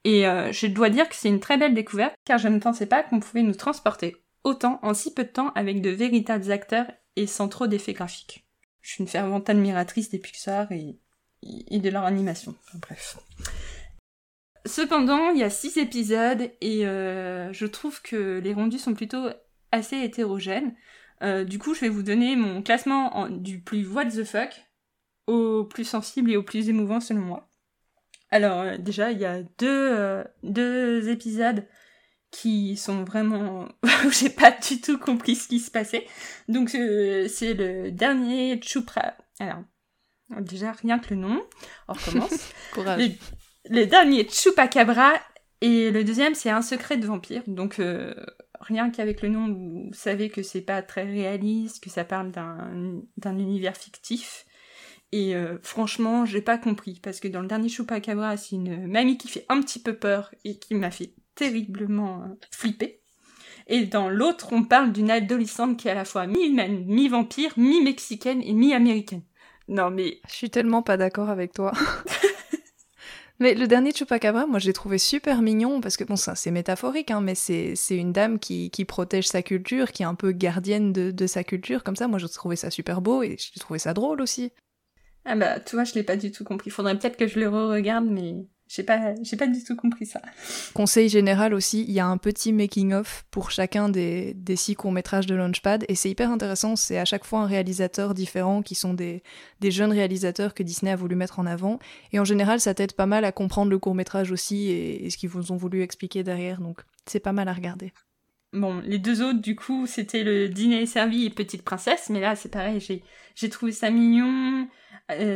Et 0.04 0.28
euh, 0.28 0.52
je 0.52 0.68
dois 0.68 0.90
dire 0.90 1.08
que 1.08 1.16
c'est 1.16 1.30
une 1.30 1.40
très 1.40 1.58
belle 1.58 1.74
découverte, 1.74 2.16
car 2.26 2.38
je 2.38 2.48
ne 2.48 2.60
pensais 2.60 2.88
pas 2.88 3.04
qu'on 3.04 3.20
pouvait 3.20 3.44
nous 3.44 3.56
transporter 3.56 4.24
autant 4.44 4.80
en 4.82 4.94
si 4.94 5.14
peu 5.14 5.24
de 5.24 5.30
temps 5.30 5.52
avec 5.56 5.82
de 5.82 5.90
véritables 5.90 6.52
acteurs 6.52 6.88
et 7.16 7.28
sans 7.28 7.48
trop 7.48 7.68
d'effets 7.68 7.94
graphiques. 7.94 8.46
Je 8.82 8.92
suis 8.92 9.04
une 9.04 9.08
fervente 9.08 9.50
admiratrice 9.50 10.10
des 10.10 10.20
Pixar 10.20 10.72
et, 10.72 10.98
et 11.42 11.80
de 11.80 11.90
leur 11.90 12.04
animation. 12.04 12.56
Enfin, 12.68 12.80
bref. 12.82 13.18
Cependant, 14.66 15.32
il 15.32 15.40
y 15.40 15.44
a 15.44 15.50
six 15.50 15.78
épisodes 15.78 16.50
et 16.62 16.86
euh, 16.88 17.52
je 17.52 17.66
trouve 17.66 18.02
que 18.02 18.40
les 18.42 18.54
rendus 18.54 18.80
sont 18.80 18.94
plutôt 18.94 19.28
assez 19.72 19.98
hétérogènes. 19.98 20.74
Euh, 21.22 21.44
du 21.44 21.60
coup, 21.60 21.74
je 21.74 21.82
vais 21.82 21.90
vous 21.90 22.04
donner 22.04 22.36
mon 22.36 22.62
classement 22.62 23.18
en- 23.18 23.30
du 23.30 23.60
plus 23.60 23.88
what 23.88 24.06
the 24.06 24.24
fuck 24.24 24.50
au 25.28 25.64
plus 25.66 25.84
sensible 25.86 26.32
et 26.32 26.38
au 26.38 26.44
plus 26.44 26.70
émouvant 26.70 27.00
selon 27.02 27.22
moi. 27.22 27.50
Alors 28.32 28.60
euh, 28.62 28.78
déjà, 28.78 29.12
il 29.12 29.20
y 29.20 29.26
a 29.26 29.44
deux, 29.60 30.24
deux 30.44 31.10
épisodes 31.10 31.66
qui 32.32 32.78
sont 32.78 33.04
vraiment 33.04 33.68
où 34.06 34.10
j'ai 34.12 34.30
pas 34.30 34.52
du 34.52 34.82
tout 34.82 34.98
compris 34.98 35.36
ce 35.36 35.48
qui 35.50 35.60
se 35.60 35.72
passait. 35.72 36.08
Donc 36.48 36.70
c'est 36.70 37.54
le 37.54 37.92
dernier 37.92 38.60
Chupra. 38.62 39.14
Alors 39.40 39.62
déjà 40.40 40.72
rien 40.72 41.00
que 41.00 41.14
le 41.14 41.18
nom, 41.20 41.44
on 41.88 41.94
recommence. 41.94 42.54
Courage. 42.74 43.02
Le 43.70 43.86
dernier 43.86 44.28
Chupacabra 44.30 45.14
et 45.62 45.92
le 45.92 46.04
deuxième 46.04 46.36
c'est 46.36 46.50
Un 46.50 46.62
secret 46.62 46.98
de 46.98 47.06
vampire. 47.06 47.44
Donc 47.48 47.80
euh, 47.80 48.14
rien 48.60 48.90
qu'avec 48.90 49.22
le 49.22 49.30
nom 49.30 49.48
vous 49.54 49.90
savez 49.94 50.30
que 50.30 50.44
c'est 50.44 50.62
pas 50.62 50.82
très 50.82 51.04
réaliste, 51.04 51.84
que 51.84 51.90
ça 51.90 52.04
parle 52.04 52.32
d'un 52.32 53.38
univers 53.38 53.78
fictif. 53.78 54.46
Et 55.12 55.36
euh, 55.36 55.60
franchement, 55.62 56.26
j'ai 56.26 56.42
pas 56.42 56.58
compris 56.58 57.00
parce 57.02 57.20
que 57.20 57.28
dans 57.28 57.42
le 57.42 57.48
dernier 57.48 57.70
Chupacabra, 57.70 58.36
c'est 58.36 58.56
une 58.56 58.88
mamie 58.88 59.18
qui 59.18 59.28
fait 59.28 59.46
un 59.48 59.62
petit 59.62 59.80
peu 59.80 59.96
peur 59.96 60.34
et 60.44 60.58
qui 60.58 60.74
m'a 60.74 60.90
fait 60.90 61.14
terriblement 61.36 62.24
euh, 62.24 62.34
flipper. 62.50 63.00
Et 63.68 63.86
dans 63.86 64.10
l'autre, 64.10 64.50
on 64.52 64.64
parle 64.64 64.92
d'une 64.92 65.12
adolescente 65.12 65.78
qui 65.78 65.88
est 65.88 65.92
à 65.92 65.96
la 65.96 66.04
fois 66.04 66.26
mi-humaine, 66.26 66.84
mi-vampire, 66.86 67.54
mi-mexicaine 67.58 68.42
et 68.42 68.54
mi-américaine. 68.54 69.22
Non 69.68 69.92
mais 69.92 70.20
Je 70.28 70.34
suis 70.34 70.50
tellement 70.50 70.82
pas 70.82 70.98
d'accord 70.98 71.30
avec 71.30 71.54
toi. 71.54 71.72
mais 73.44 73.56
le 73.56 73.68
dernier 73.68 73.92
Chupacabra, 73.92 74.48
moi, 74.48 74.58
je 74.58 74.68
l'ai 74.68 74.74
trouvé 74.74 74.98
super 74.98 75.42
mignon 75.42 75.82
parce 75.82 75.98
que, 75.98 76.06
bon, 76.06 76.16
c'est 76.16 76.50
métaphorique, 76.50 77.12
hein, 77.12 77.20
mais 77.20 77.36
c'est 77.36 77.76
c'est 77.76 77.98
une 77.98 78.14
dame 78.14 78.40
qui, 78.40 78.72
qui 78.72 78.86
protège 78.86 79.28
sa 79.28 79.42
culture, 79.42 79.92
qui 79.92 80.04
est 80.04 80.06
un 80.06 80.16
peu 80.16 80.32
gardienne 80.32 80.94
de, 80.94 81.12
de 81.12 81.28
sa 81.28 81.44
culture, 81.44 81.84
comme 81.84 81.98
ça. 81.98 82.08
Moi, 82.08 82.20
j'ai 82.20 82.30
trouvé 82.30 82.56
ça 82.56 82.72
super 82.72 83.02
beau 83.02 83.22
et 83.22 83.36
j'ai 83.38 83.60
trouvé 83.60 83.80
ça 83.80 83.94
drôle 83.94 84.22
aussi. 84.22 84.54
Ah 85.26 85.36
bah, 85.36 85.60
tu 85.60 85.76
vois, 85.76 85.84
je 85.84 85.94
l'ai 85.94 86.04
pas 86.04 86.16
du 86.16 86.32
tout 86.32 86.46
compris. 86.46 86.70
Faudrait 86.70 86.98
peut-être 86.98 87.18
que 87.18 87.28
je 87.28 87.38
le 87.38 87.50
re-regarde, 87.50 88.06
mais 88.06 88.34
j'ai 88.76 88.82
pas, 88.82 89.14
j'ai 89.22 89.38
pas 89.38 89.46
du 89.46 89.64
tout 89.64 89.76
compris 89.76 90.08
ça. 90.08 90.20
Conseil 90.74 91.08
général 91.08 91.54
aussi, 91.54 91.84
il 91.84 91.92
y 91.92 92.00
a 92.00 92.08
un 92.08 92.18
petit 92.18 92.52
making-of 92.52 93.24
pour 93.30 93.52
chacun 93.52 93.88
des, 93.88 94.34
des 94.34 94.56
six 94.56 94.74
courts-métrages 94.74 95.28
de 95.28 95.36
Launchpad, 95.36 95.86
et 95.88 95.96
c'est 95.96 96.10
hyper 96.10 96.32
intéressant, 96.32 96.76
c'est 96.76 96.98
à 96.98 97.06
chaque 97.06 97.24
fois 97.24 97.42
un 97.42 97.46
réalisateur 97.46 98.16
différent, 98.16 98.64
qui 98.64 98.74
sont 98.74 98.96
des, 98.96 99.22
des 99.60 99.70
jeunes 99.70 99.92
réalisateurs 99.92 100.56
que 100.56 100.64
Disney 100.64 100.92
a 100.92 100.96
voulu 100.96 101.16
mettre 101.16 101.38
en 101.40 101.46
avant, 101.46 101.78
et 102.14 102.20
en 102.20 102.26
général 102.26 102.60
ça 102.60 102.74
t'aide 102.74 102.94
pas 102.94 103.06
mal 103.06 103.26
à 103.26 103.32
comprendre 103.32 103.70
le 103.70 103.78
court-métrage 103.78 104.32
aussi, 104.32 104.70
et, 104.70 105.06
et 105.06 105.10
ce 105.12 105.18
qu'ils 105.18 105.30
vous 105.30 105.52
ont 105.52 105.58
voulu 105.58 105.84
expliquer 105.84 106.24
derrière, 106.24 106.60
donc 106.60 106.82
c'est 107.06 107.20
pas 107.20 107.34
mal 107.34 107.48
à 107.50 107.54
regarder. 107.54 107.94
Bon, 108.54 108.82
les 108.86 109.00
deux 109.00 109.24
autres, 109.24 109.42
du 109.42 109.56
coup, 109.56 109.88
c'était 109.88 110.24
le 110.24 110.48
dîner 110.48 110.86
servi 110.86 111.26
et 111.26 111.32
petite 111.32 111.64
princesse, 111.64 112.10
mais 112.12 112.20
là, 112.20 112.36
c'est 112.36 112.50
pareil, 112.50 112.80
j'ai, 112.80 113.04
j'ai 113.36 113.50
trouvé 113.50 113.72
ça 113.72 113.90
mignon, 113.90 114.68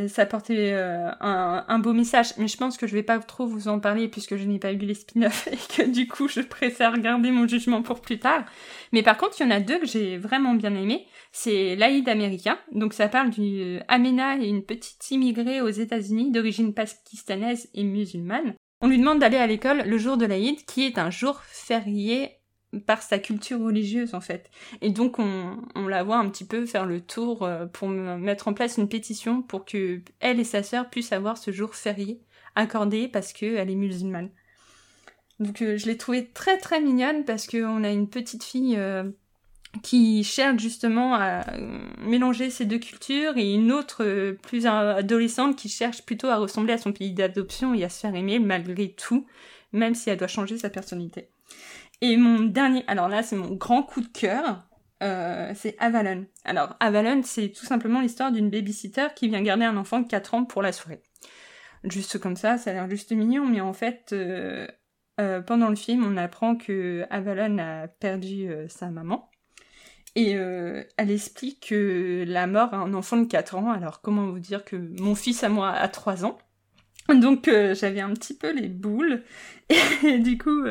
ça 0.08 0.26
portait 0.26 0.72
euh, 0.74 1.12
un, 1.20 1.80
beau 1.80 1.94
message, 1.94 2.34
mais 2.38 2.48
je 2.48 2.58
pense 2.58 2.78
que 2.78 2.88
je 2.88 2.94
vais 2.94 3.04
pas 3.04 3.20
trop 3.20 3.46
vous 3.46 3.68
en 3.68 3.80
parler 3.80 4.08
puisque 4.08 4.38
je 4.38 4.46
n'ai 4.46 4.60
pas 4.60 4.72
eu 4.72 4.78
les 4.78 4.94
spin-offs 4.94 5.48
et 5.52 5.58
que 5.58 5.90
du 5.90 6.08
coup, 6.08 6.28
je 6.28 6.42
préfère 6.42 6.98
garder 7.00 7.32
mon 7.32 7.48
jugement 7.48 7.82
pour 7.82 8.00
plus 8.00 8.20
tard. 8.20 8.46
Mais 8.94 9.04
par 9.04 9.18
contre, 9.18 9.36
il 9.40 9.44
y 9.44 9.46
en 9.46 9.52
a 9.52 9.60
deux 9.60 9.80
que 9.80 9.86
j'ai 9.86 10.18
vraiment 10.18 10.54
bien 10.54 10.74
aimé. 10.74 11.06
C'est 11.32 11.76
l'Aïd 11.76 12.08
américain, 12.08 12.58
donc 12.72 12.94
ça 12.94 13.10
parle 13.10 13.30
du 13.30 13.80
Amena 13.88 14.38
et 14.38 14.48
une 14.48 14.64
petite 14.64 15.12
immigrée 15.12 15.62
aux 15.62 15.70
États-Unis 15.70 16.32
d'origine 16.32 16.74
pakistanaise 16.74 17.70
et 17.74 17.84
musulmane. 17.84 18.56
On 18.82 18.88
lui 18.88 19.00
demande 19.00 19.20
d'aller 19.20 19.38
à 19.38 19.48
l'école 19.48 19.84
le 19.86 19.98
jour 19.98 20.18
de 20.18 20.26
l'Aïd, 20.26 20.64
qui 20.66 20.86
est 20.86 20.98
un 20.98 21.10
jour 21.10 21.42
férié 21.44 22.37
par 22.82 23.02
sa 23.02 23.20
culture 23.20 23.60
religieuse 23.60 24.14
en 24.14 24.22
fait. 24.22 24.50
Et 24.82 24.90
donc 24.90 25.20
on, 25.20 25.88
la 25.88 26.04
voit 26.04 26.18
un 26.18 26.30
petit 26.30 26.46
peu 26.46 26.66
faire 26.66 26.86
le 26.86 27.02
tour 27.02 27.44
euh, 27.44 27.66
pour 27.66 27.90
mettre 27.90 28.48
en 28.48 28.54
place 28.54 28.78
une 28.78 28.90
pétition 28.90 29.42
pour 29.42 29.66
que 29.66 30.02
elle 30.20 30.40
et 30.40 30.44
sa 30.44 30.64
sœur 30.64 30.90
puissent 30.90 31.14
avoir 31.14 31.38
ce 31.38 31.52
jour 31.52 31.76
férié 31.76 32.22
accordé 32.56 33.08
parce 33.08 33.34
qu'elle 33.34 33.70
est 33.70 33.76
musulmane. 33.76 34.30
Donc 35.40 35.62
euh, 35.62 35.78
je 35.78 35.86
l'ai 35.86 35.98
trouvée 35.98 36.26
très 36.26 36.58
très 36.58 36.82
mignonne 36.82 37.26
parce 37.26 37.48
qu'on 37.48 37.84
a 37.84 37.90
une 37.90 38.10
petite 38.10 38.44
fille 38.44 38.76
euh, 38.78 39.04
qui 39.84 40.24
cherche 40.24 40.62
justement 40.62 41.14
à 41.16 41.46
mélanger 42.00 42.50
ces 42.50 42.66
deux 42.66 42.80
cultures 42.80 43.38
et 43.38 43.54
une 43.54 43.72
autre 43.72 44.36
plus 44.42 44.66
adolescente 44.66 45.56
qui 45.56 45.70
cherche 45.70 46.04
plutôt 46.04 46.28
à 46.28 46.38
ressembler 46.38 46.74
à 46.74 46.78
son 46.78 46.94
pays 46.94 47.12
d'adoption 47.12 47.74
et 47.74 47.84
à 47.84 47.90
se 47.90 48.00
faire 48.00 48.16
aimer 48.16 48.40
malgré 48.40 48.90
tout, 48.90 49.28
même 49.74 49.94
si 49.94 50.10
elle 50.10 50.18
doit 50.18 50.28
changer 50.28 50.58
sa 50.58 50.70
personnalité. 50.70 51.30
Et 52.02 52.18
mon 52.18 52.42
dernier, 52.42 52.84
alors 52.88 53.08
là 53.10 53.24
c'est 53.24 53.36
mon 53.36 53.56
grand 53.56 53.82
coup 53.82 54.02
de 54.02 54.08
cœur, 54.08 54.68
euh, 55.02 55.52
c'est 55.56 55.76
Avalon. 55.80 56.28
Alors 56.46 56.76
Avalon 56.80 57.22
c'est 57.24 57.50
tout 57.50 57.66
simplement 57.66 58.02
l'histoire 58.02 58.32
d'une 58.32 58.50
babysitter 58.50 59.08
qui 59.16 59.28
vient 59.28 59.42
garder 59.42 59.66
un 59.66 59.78
enfant 59.78 60.00
de 60.02 60.08
4 60.08 60.34
ans 60.36 60.46
pour 60.46 60.62
la 60.62 60.72
soirée. 60.72 61.02
Juste 61.84 62.20
comme 62.20 62.36
ça, 62.36 62.58
ça 62.58 62.72
a 62.72 62.74
l'air 62.74 62.90
juste 62.90 63.12
mignon, 63.12 63.46
mais 63.46 63.62
en 63.62 63.74
fait, 63.74 64.10
euh, 64.12 64.68
euh, 65.20 65.42
pendant 65.42 65.70
le 65.70 65.76
film, 65.76 66.06
on 66.06 66.18
apprend 66.18 66.56
que 66.56 67.06
Avalon 67.10 67.58
a 67.60 67.88
perdu 67.88 68.50
sa 68.68 68.90
maman. 68.90 69.30
Et 70.16 70.32
elle 70.32 71.12
explique 71.12 71.68
que 71.70 72.26
la 72.28 72.48
mort 72.48 72.74
a 72.74 72.78
un 72.78 72.96
enfant 72.96 73.18
de 73.18 73.26
4 73.26 73.56
ans. 73.56 73.72
Alors 73.72 74.02
comment 74.02 74.28
vous 74.28 74.40
dire 74.40 74.66
que 74.66 74.76
mon 74.76 75.14
fils 75.14 75.44
à 75.44 75.50
moi 75.50 75.70
a 75.70 75.88
3 75.88 76.26
ans? 76.26 76.40
Donc 77.10 77.46
j'avais 77.46 78.02
un 78.02 78.14
petit 78.14 78.36
peu 78.36 78.52
les 78.52 78.68
boules. 78.68 79.24
Et 80.04 80.18
du 80.18 80.40
coup, 80.40 80.64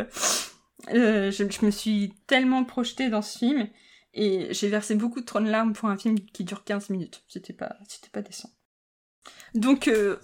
euh, 0.95 1.31
je, 1.31 1.65
me 1.65 1.71
suis 1.71 2.15
tellement 2.27 2.65
projetée 2.65 3.09
dans 3.09 3.23
ce 3.23 3.39
film 3.39 3.69
et 4.15 4.53
j'ai 4.53 4.69
versé 4.69 4.95
beaucoup 4.95 5.21
trop 5.21 5.41
de 5.41 5.49
larmes 5.49 5.73
pour 5.73 5.89
un 5.89 5.97
film 5.97 6.19
qui 6.21 6.45
dure 6.45 6.65
15 6.65 6.91
minutes. 6.91 7.23
C'était 7.29 7.53
pas, 7.53 7.77
c'était 7.89 8.11
pas 8.11 8.23
décent. 8.23 8.51
Donc, 9.55 9.89
euh, 9.89 10.19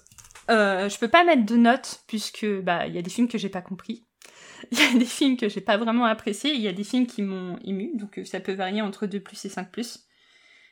euh, 0.50 0.88
je 0.88 0.98
peux 0.98 1.08
pas 1.08 1.24
mettre 1.24 1.44
de 1.44 1.56
notes 1.56 2.02
puisque 2.06 2.46
bah 2.62 2.86
il 2.86 2.94
y 2.94 2.98
a 2.98 3.02
des 3.02 3.10
films 3.10 3.28
que 3.28 3.38
j'ai 3.38 3.48
pas 3.48 3.62
compris. 3.62 4.04
Il 4.70 4.78
y 4.78 4.82
a 4.82 4.96
des 4.96 5.04
films 5.04 5.36
que 5.36 5.48
j'ai 5.48 5.60
pas 5.60 5.76
vraiment 5.76 6.04
appréciés, 6.04 6.54
il 6.54 6.60
y 6.60 6.68
a 6.68 6.72
des 6.72 6.84
films 6.84 7.08
qui 7.08 7.20
m'ont 7.20 7.58
ému, 7.64 7.96
donc 7.96 8.20
ça 8.24 8.38
peut 8.38 8.52
varier 8.52 8.80
entre 8.80 9.08
2 9.08 9.18
plus 9.18 9.44
et 9.44 9.48
5 9.48 9.72
plus. 9.72 10.06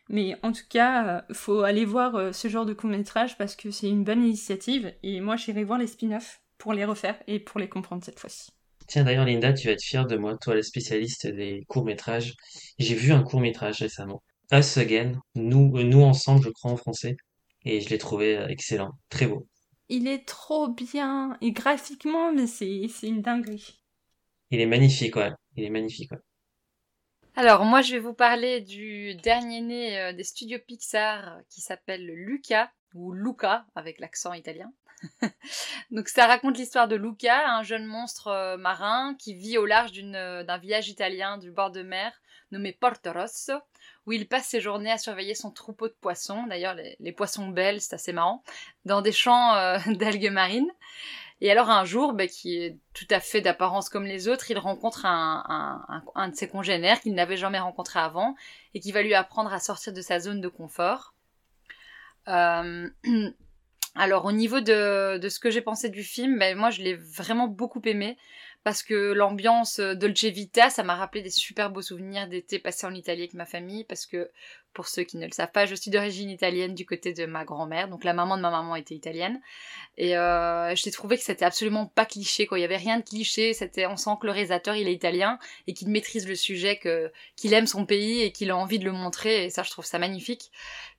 Mais 0.08 0.36
en 0.44 0.52
tout 0.52 0.62
cas, 0.68 1.24
faut 1.32 1.62
aller 1.62 1.84
voir 1.84 2.32
ce 2.32 2.46
genre 2.46 2.66
de 2.66 2.72
court 2.72 2.88
métrage 2.88 3.36
parce 3.36 3.56
que 3.56 3.72
c'est 3.72 3.88
une 3.88 4.04
bonne 4.04 4.22
initiative 4.22 4.94
et 5.02 5.20
moi 5.20 5.34
j'irai 5.34 5.64
voir 5.64 5.80
les 5.80 5.88
spin-offs 5.88 6.40
pour 6.56 6.72
les 6.72 6.84
refaire 6.84 7.20
et 7.26 7.40
pour 7.40 7.58
les 7.58 7.68
comprendre 7.68 8.04
cette 8.04 8.20
fois-ci. 8.20 8.52
Tiens, 8.90 9.04
d'ailleurs, 9.04 9.24
Linda, 9.24 9.52
tu 9.52 9.68
vas 9.68 9.74
être 9.74 9.84
fière 9.84 10.04
de 10.04 10.16
moi, 10.16 10.36
toi, 10.36 10.56
la 10.56 10.64
spécialiste 10.64 11.28
des 11.28 11.64
courts-métrages. 11.68 12.34
J'ai 12.80 12.96
vu 12.96 13.12
un 13.12 13.22
court-métrage 13.22 13.78
récemment. 13.82 14.20
Us 14.50 14.78
Again, 14.78 15.12
nous, 15.36 15.72
euh, 15.76 15.84
nous 15.84 16.02
ensemble, 16.02 16.42
je 16.42 16.50
crois, 16.50 16.72
en 16.72 16.76
français. 16.76 17.16
Et 17.64 17.80
je 17.80 17.88
l'ai 17.88 17.98
trouvé 17.98 18.36
euh, 18.36 18.48
excellent, 18.48 18.90
très 19.08 19.28
beau. 19.28 19.46
Il 19.88 20.08
est 20.08 20.26
trop 20.26 20.66
bien. 20.66 21.38
Et 21.40 21.52
graphiquement, 21.52 22.32
mais 22.32 22.48
c'est, 22.48 22.88
une 23.04 23.22
dinguerie. 23.22 23.80
Il 24.50 24.58
est 24.58 24.66
magnifique, 24.66 25.14
ouais. 25.14 25.30
Il 25.54 25.62
est 25.62 25.70
magnifique, 25.70 26.10
ouais. 26.10 26.18
Alors, 27.36 27.64
moi, 27.64 27.82
je 27.82 27.92
vais 27.92 28.00
vous 28.00 28.12
parler 28.12 28.60
du 28.60 29.14
dernier 29.14 29.60
né 29.60 30.00
euh, 30.00 30.12
des 30.12 30.24
studios 30.24 30.58
Pixar 30.66 31.38
qui 31.48 31.60
s'appelle 31.60 32.04
Luca, 32.06 32.72
ou 32.94 33.12
Luca, 33.12 33.66
avec 33.76 34.00
l'accent 34.00 34.32
italien. 34.32 34.72
Donc 35.90 36.08
ça 36.08 36.26
raconte 36.26 36.58
l'histoire 36.58 36.88
de 36.88 36.96
Luca, 36.96 37.50
un 37.50 37.62
jeune 37.62 37.86
monstre 37.86 38.28
euh, 38.28 38.56
marin 38.56 39.14
qui 39.18 39.34
vit 39.34 39.58
au 39.58 39.66
large 39.66 39.92
euh, 39.96 40.44
d'un 40.44 40.58
village 40.58 40.88
italien 40.88 41.38
du 41.38 41.50
bord 41.50 41.70
de 41.70 41.82
mer 41.82 42.12
nommé 42.52 42.72
Porto 42.72 43.12
Rosso, 43.12 43.52
où 44.06 44.12
il 44.12 44.26
passe 44.26 44.48
ses 44.48 44.60
journées 44.60 44.90
à 44.90 44.98
surveiller 44.98 45.36
son 45.36 45.52
troupeau 45.52 45.86
de 45.86 45.94
poissons, 46.00 46.46
d'ailleurs 46.48 46.74
les, 46.74 47.12
poissons 47.12 47.46
belles, 47.48 47.80
c'est 47.80 47.94
assez 47.94 48.12
marrant, 48.12 48.42
dans 48.84 49.02
des 49.02 49.12
champs 49.12 49.54
euh, 49.54 49.78
d'algues 49.86 50.32
marines. 50.32 50.70
Et 51.40 51.50
alors 51.50 51.70
un 51.70 51.84
jour, 51.84 52.12
bah, 52.12 52.26
qui 52.26 52.56
est 52.56 52.76
tout 52.92 53.06
à 53.08 53.20
fait 53.20 53.40
d'apparence 53.40 53.88
comme 53.88 54.04
les 54.04 54.28
autres, 54.28 54.50
il 54.50 54.58
rencontre 54.58 55.06
un, 55.06 56.02
un 56.14 56.28
de 56.28 56.34
ses 56.34 56.48
congénères 56.48 57.00
qu'il 57.00 57.14
n'avait 57.14 57.38
jamais 57.38 57.60
rencontré 57.60 57.98
avant 57.98 58.34
et 58.74 58.80
qui 58.80 58.92
va 58.92 59.00
lui 59.00 59.14
apprendre 59.14 59.52
à 59.52 59.60
sortir 59.60 59.92
de 59.92 60.02
sa 60.02 60.18
zone 60.18 60.40
de 60.40 60.48
confort. 60.48 61.14
Alors 63.96 64.24
au 64.24 64.32
niveau 64.32 64.60
de, 64.60 65.18
de 65.18 65.28
ce 65.28 65.40
que 65.40 65.50
j'ai 65.50 65.62
pensé 65.62 65.88
du 65.88 66.02
film, 66.04 66.38
ben, 66.38 66.56
moi 66.56 66.70
je 66.70 66.82
l'ai 66.82 66.94
vraiment 66.94 67.48
beaucoup 67.48 67.82
aimé 67.84 68.16
parce 68.62 68.82
que 68.82 69.12
l'ambiance 69.12 69.78
euh, 69.78 69.94
Dolce 69.94 70.24
Vita, 70.24 70.68
ça 70.68 70.82
m'a 70.82 70.94
rappelé 70.94 71.22
des 71.22 71.30
super 71.30 71.70
beaux 71.70 71.82
souvenirs 71.82 72.28
d'été 72.28 72.58
passés 72.58 72.86
en 72.86 72.94
Italie 72.94 73.22
avec 73.22 73.34
ma 73.34 73.46
famille, 73.46 73.84
parce 73.84 74.06
que 74.06 74.30
pour 74.72 74.86
ceux 74.86 75.02
qui 75.02 75.16
ne 75.16 75.26
le 75.26 75.32
savent 75.32 75.50
pas, 75.50 75.66
je 75.66 75.74
suis 75.74 75.90
d'origine 75.90 76.30
italienne 76.30 76.74
du 76.74 76.86
côté 76.86 77.12
de 77.12 77.26
ma 77.26 77.44
grand-mère, 77.44 77.88
donc 77.88 78.04
la 78.04 78.12
maman 78.12 78.36
de 78.36 78.42
ma 78.42 78.50
maman 78.50 78.76
était 78.76 78.94
italienne, 78.94 79.40
et 79.96 80.16
euh, 80.16 80.74
j'ai 80.76 80.90
trouvé 80.90 81.16
que 81.16 81.24
c'était 81.24 81.44
absolument 81.44 81.86
pas 81.86 82.04
cliché, 82.04 82.46
quoi. 82.46 82.58
Il 82.58 82.62
y 82.62 82.64
avait 82.64 82.76
rien 82.76 82.98
de 82.98 83.04
cliché, 83.04 83.54
c'était, 83.54 83.86
on 83.86 83.96
sent 83.96 84.10
que 84.20 84.26
le 84.26 84.32
réalisateur 84.32 84.76
il 84.76 84.86
est 84.88 84.94
italien 84.94 85.38
et 85.66 85.74
qu'il 85.74 85.88
maîtrise 85.88 86.28
le 86.28 86.34
sujet, 86.34 86.76
que 86.76 87.10
qu'il 87.36 87.54
aime 87.54 87.66
son 87.66 87.86
pays 87.86 88.20
et 88.20 88.30
qu'il 88.30 88.50
a 88.50 88.56
envie 88.56 88.78
de 88.78 88.84
le 88.84 88.92
montrer, 88.92 89.44
et 89.44 89.50
ça 89.50 89.62
je 89.62 89.70
trouve 89.70 89.86
ça 89.86 89.98
magnifique. 89.98 90.52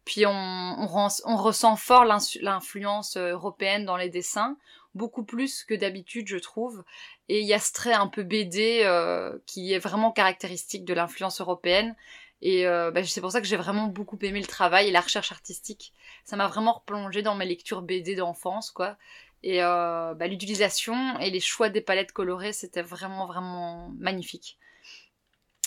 Puis 0.04 0.26
on 0.26 0.88
ressent 0.88 1.76
fort 1.76 2.06
l'influence 2.06 3.18
euh, 3.18 3.34
européenne 3.34 3.86
dans 3.86 3.98
les 3.98 4.10
dessins 4.10 4.58
beaucoup 4.96 5.24
plus 5.24 5.64
que 5.64 5.74
d'habitude, 5.74 6.28
je 6.28 6.38
trouve. 6.38 6.84
Et 7.30 7.40
il 7.40 7.46
y 7.46 7.54
a 7.54 7.60
ce 7.60 7.74
trait 7.74 7.94
un 7.94 8.08
peu 8.08 8.24
BD 8.24 8.82
euh, 8.84 9.38
qui 9.46 9.74
est 9.74 9.80
vraiment 9.80 10.12
caractéristique 10.12 10.86
de 10.86 10.94
l'influence 10.94 11.42
européenne. 11.42 11.96
Et 12.42 12.68
euh, 12.68 12.92
bah, 12.92 13.04
c'est 13.04 13.22
pour 13.22 13.32
ça 13.32 13.42
que 13.42 13.48
j'ai 13.48 13.56
vraiment 13.58 13.88
beaucoup 13.88 14.18
aimé 14.22 14.40
le 14.40 14.48
travail 14.48 14.88
et 14.88 14.92
la 14.92 15.02
recherche 15.02 15.32
artistique. 15.32 15.94
Ça 16.26 16.36
m'a 16.36 16.48
vraiment 16.48 16.74
replongé 16.74 17.22
dans 17.22 17.36
mes 17.36 17.46
lectures 17.46 17.82
BD 17.82 18.16
d'enfance, 18.16 18.72
quoi. 18.72 18.98
Et 19.44 19.64
euh, 19.64 20.14
bah, 20.16 20.28
l'utilisation 20.28 21.20
et 21.20 21.30
les 21.30 21.40
choix 21.40 21.70
des 21.70 21.82
palettes 21.82 22.12
colorées, 22.12 22.54
c'était 22.54 22.82
vraiment, 22.82 23.26
vraiment 23.26 23.92
magnifique. 23.98 24.58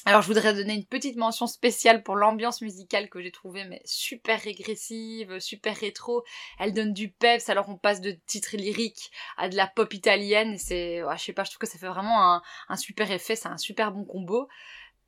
Alors 0.07 0.21
je 0.21 0.27
voudrais 0.27 0.53
donner 0.53 0.75
une 0.75 0.85
petite 0.85 1.17
mention 1.17 1.47
spéciale 1.47 2.03
pour 2.03 2.17
l'ambiance 2.17 2.61
musicale 2.61 3.09
que 3.09 3.23
j'ai 3.23 3.31
trouvée 3.31 3.65
mais 3.65 3.81
super 3.87 4.39
régressive, 4.39 5.39
super 5.39 5.75
rétro. 5.75 6.25
Elle 6.59 6.75
donne 6.75 6.93
du 6.93 7.11
peps 7.11 7.49
alors 7.49 7.71
on 7.71 7.79
passe 7.79 8.03
de 8.03 8.11
titres 8.27 8.59
lyriques 8.59 9.11
à 9.39 9.49
de 9.49 9.57
la 9.57 9.67
pop 9.67 9.95
italienne. 9.95 10.59
C'est, 10.59 10.99
je 10.99 11.23
sais 11.23 11.33
pas, 11.33 11.45
je 11.45 11.51
trouve 11.51 11.61
que 11.61 11.67
ça 11.67 11.79
fait 11.79 11.89
vraiment 11.89 12.43
un, 12.69 12.77
super 12.77 13.11
effet, 13.11 13.35
c'est 13.35 13.49
un 13.49 13.57
super 13.57 13.93
bon 13.93 14.05
combo. 14.05 14.47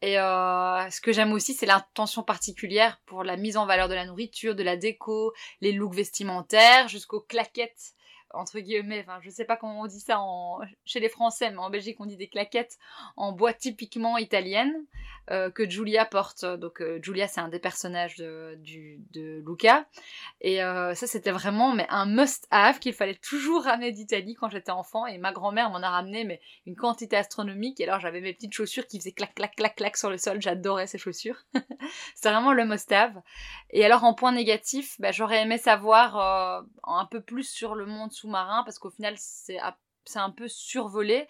Et 0.01 0.19
euh, 0.19 0.91
ce 0.91 1.03
que 1.03 1.13
j'aime 1.13 1.33
aussi, 1.33 1.53
c'est 1.53 1.67
l'intention 1.67 2.23
particulière 2.23 3.01
pour 3.05 3.23
la 3.23 3.37
mise 3.37 3.59
en 3.59 3.67
valeur 3.67 3.89
de 3.89 3.95
la 3.95 4.07
nourriture, 4.07 4.55
de 4.55 4.63
la 4.63 4.77
déco, 4.77 5.35
les 5.61 5.73
looks 5.73 5.95
vestimentaires, 5.95 6.89
jusqu'aux 6.89 7.21
claquettes 7.21 7.96
entre 8.37 8.61
guillemets, 8.61 9.01
enfin 9.01 9.19
je 9.23 9.31
sais 9.31 9.45
pas 9.45 9.57
comment 9.57 9.81
on 9.81 9.87
dit 9.87 10.01
ça 10.01 10.21
chez 10.85 11.01
les 11.01 11.09
Français, 11.09 11.51
mais 11.51 11.59
en 11.59 11.71
Belgique 11.71 11.97
on 12.01 12.07
dit 12.07 12.17
des 12.17 12.29
claquettes 12.29 12.79
en 13.17 13.33
bois 13.33 13.53
typiquement 13.53 14.19
italienne 14.19 14.75
euh, 15.33 15.51
que 15.51 15.69
Julia 15.69 16.05
porte. 16.05 16.45
Donc 16.45 16.81
euh, 16.81 17.01
Julia 17.03 17.27
c'est 17.27 17.41
un 17.41 17.49
des 17.49 17.59
personnages 17.59 18.15
de, 18.17 18.57
de 19.13 19.43
Luca. 19.45 19.87
Et 20.41 20.63
euh, 20.63 20.95
ça 20.95 21.09
c'était 21.09 21.33
vraiment 21.33 21.73
mais 21.73 21.87
un 21.89 22.07
must-have 22.07 22.79
qu'il 22.79 22.93
fallait 22.93 23.17
toujours 23.17 23.65
ramener 23.65 23.91
d'Italie 23.91 24.37
quand 24.37 24.49
j'étais 24.49 24.71
enfant. 24.71 25.05
Et 25.05 25.19
ma 25.19 25.33
grand-mère 25.33 25.71
m'en 25.71 25.83
a 25.83 25.91
ramené 25.91 26.23
mais 26.23 26.41
une 26.65 26.77
quantité 26.77 27.17
astronomique. 27.17 27.81
Et 27.81 27.89
alors 27.89 27.99
j'avais 27.99 28.21
mes 28.21 28.35
petites 28.35 28.53
chaussures 28.53 28.87
qui 28.87 29.01
faisaient 29.01 29.11
clac 29.11 29.35
clac 29.35 29.57
clac 29.57 29.75
clac 29.75 29.97
sur 29.97 30.11
le 30.11 30.19
sol. 30.19 30.41
J'adorais 30.41 30.87
ces 30.87 30.99
chaussures. 30.99 31.43
c'est 32.15 32.31
vraiment 32.31 32.53
le 32.53 32.65
must-have. 32.65 33.21
Et 33.71 33.85
alors 33.85 34.05
en 34.05 34.15
point 34.15 34.31
négatif, 34.31 34.95
bah, 35.01 35.11
j'aurais 35.11 35.43
aimé 35.43 35.59
savoir 35.59 36.65
un 36.85 37.07
peu 37.07 37.21
plus 37.21 37.51
sur 37.51 37.75
le 37.75 37.87
monde 37.87 38.13
sous-marin 38.13 38.63
parce 38.65 38.79
qu'au 38.79 38.91
final 38.91 39.17
c'est 39.19 39.59
un 40.15 40.31
peu 40.31 40.47
survolé. 40.47 41.27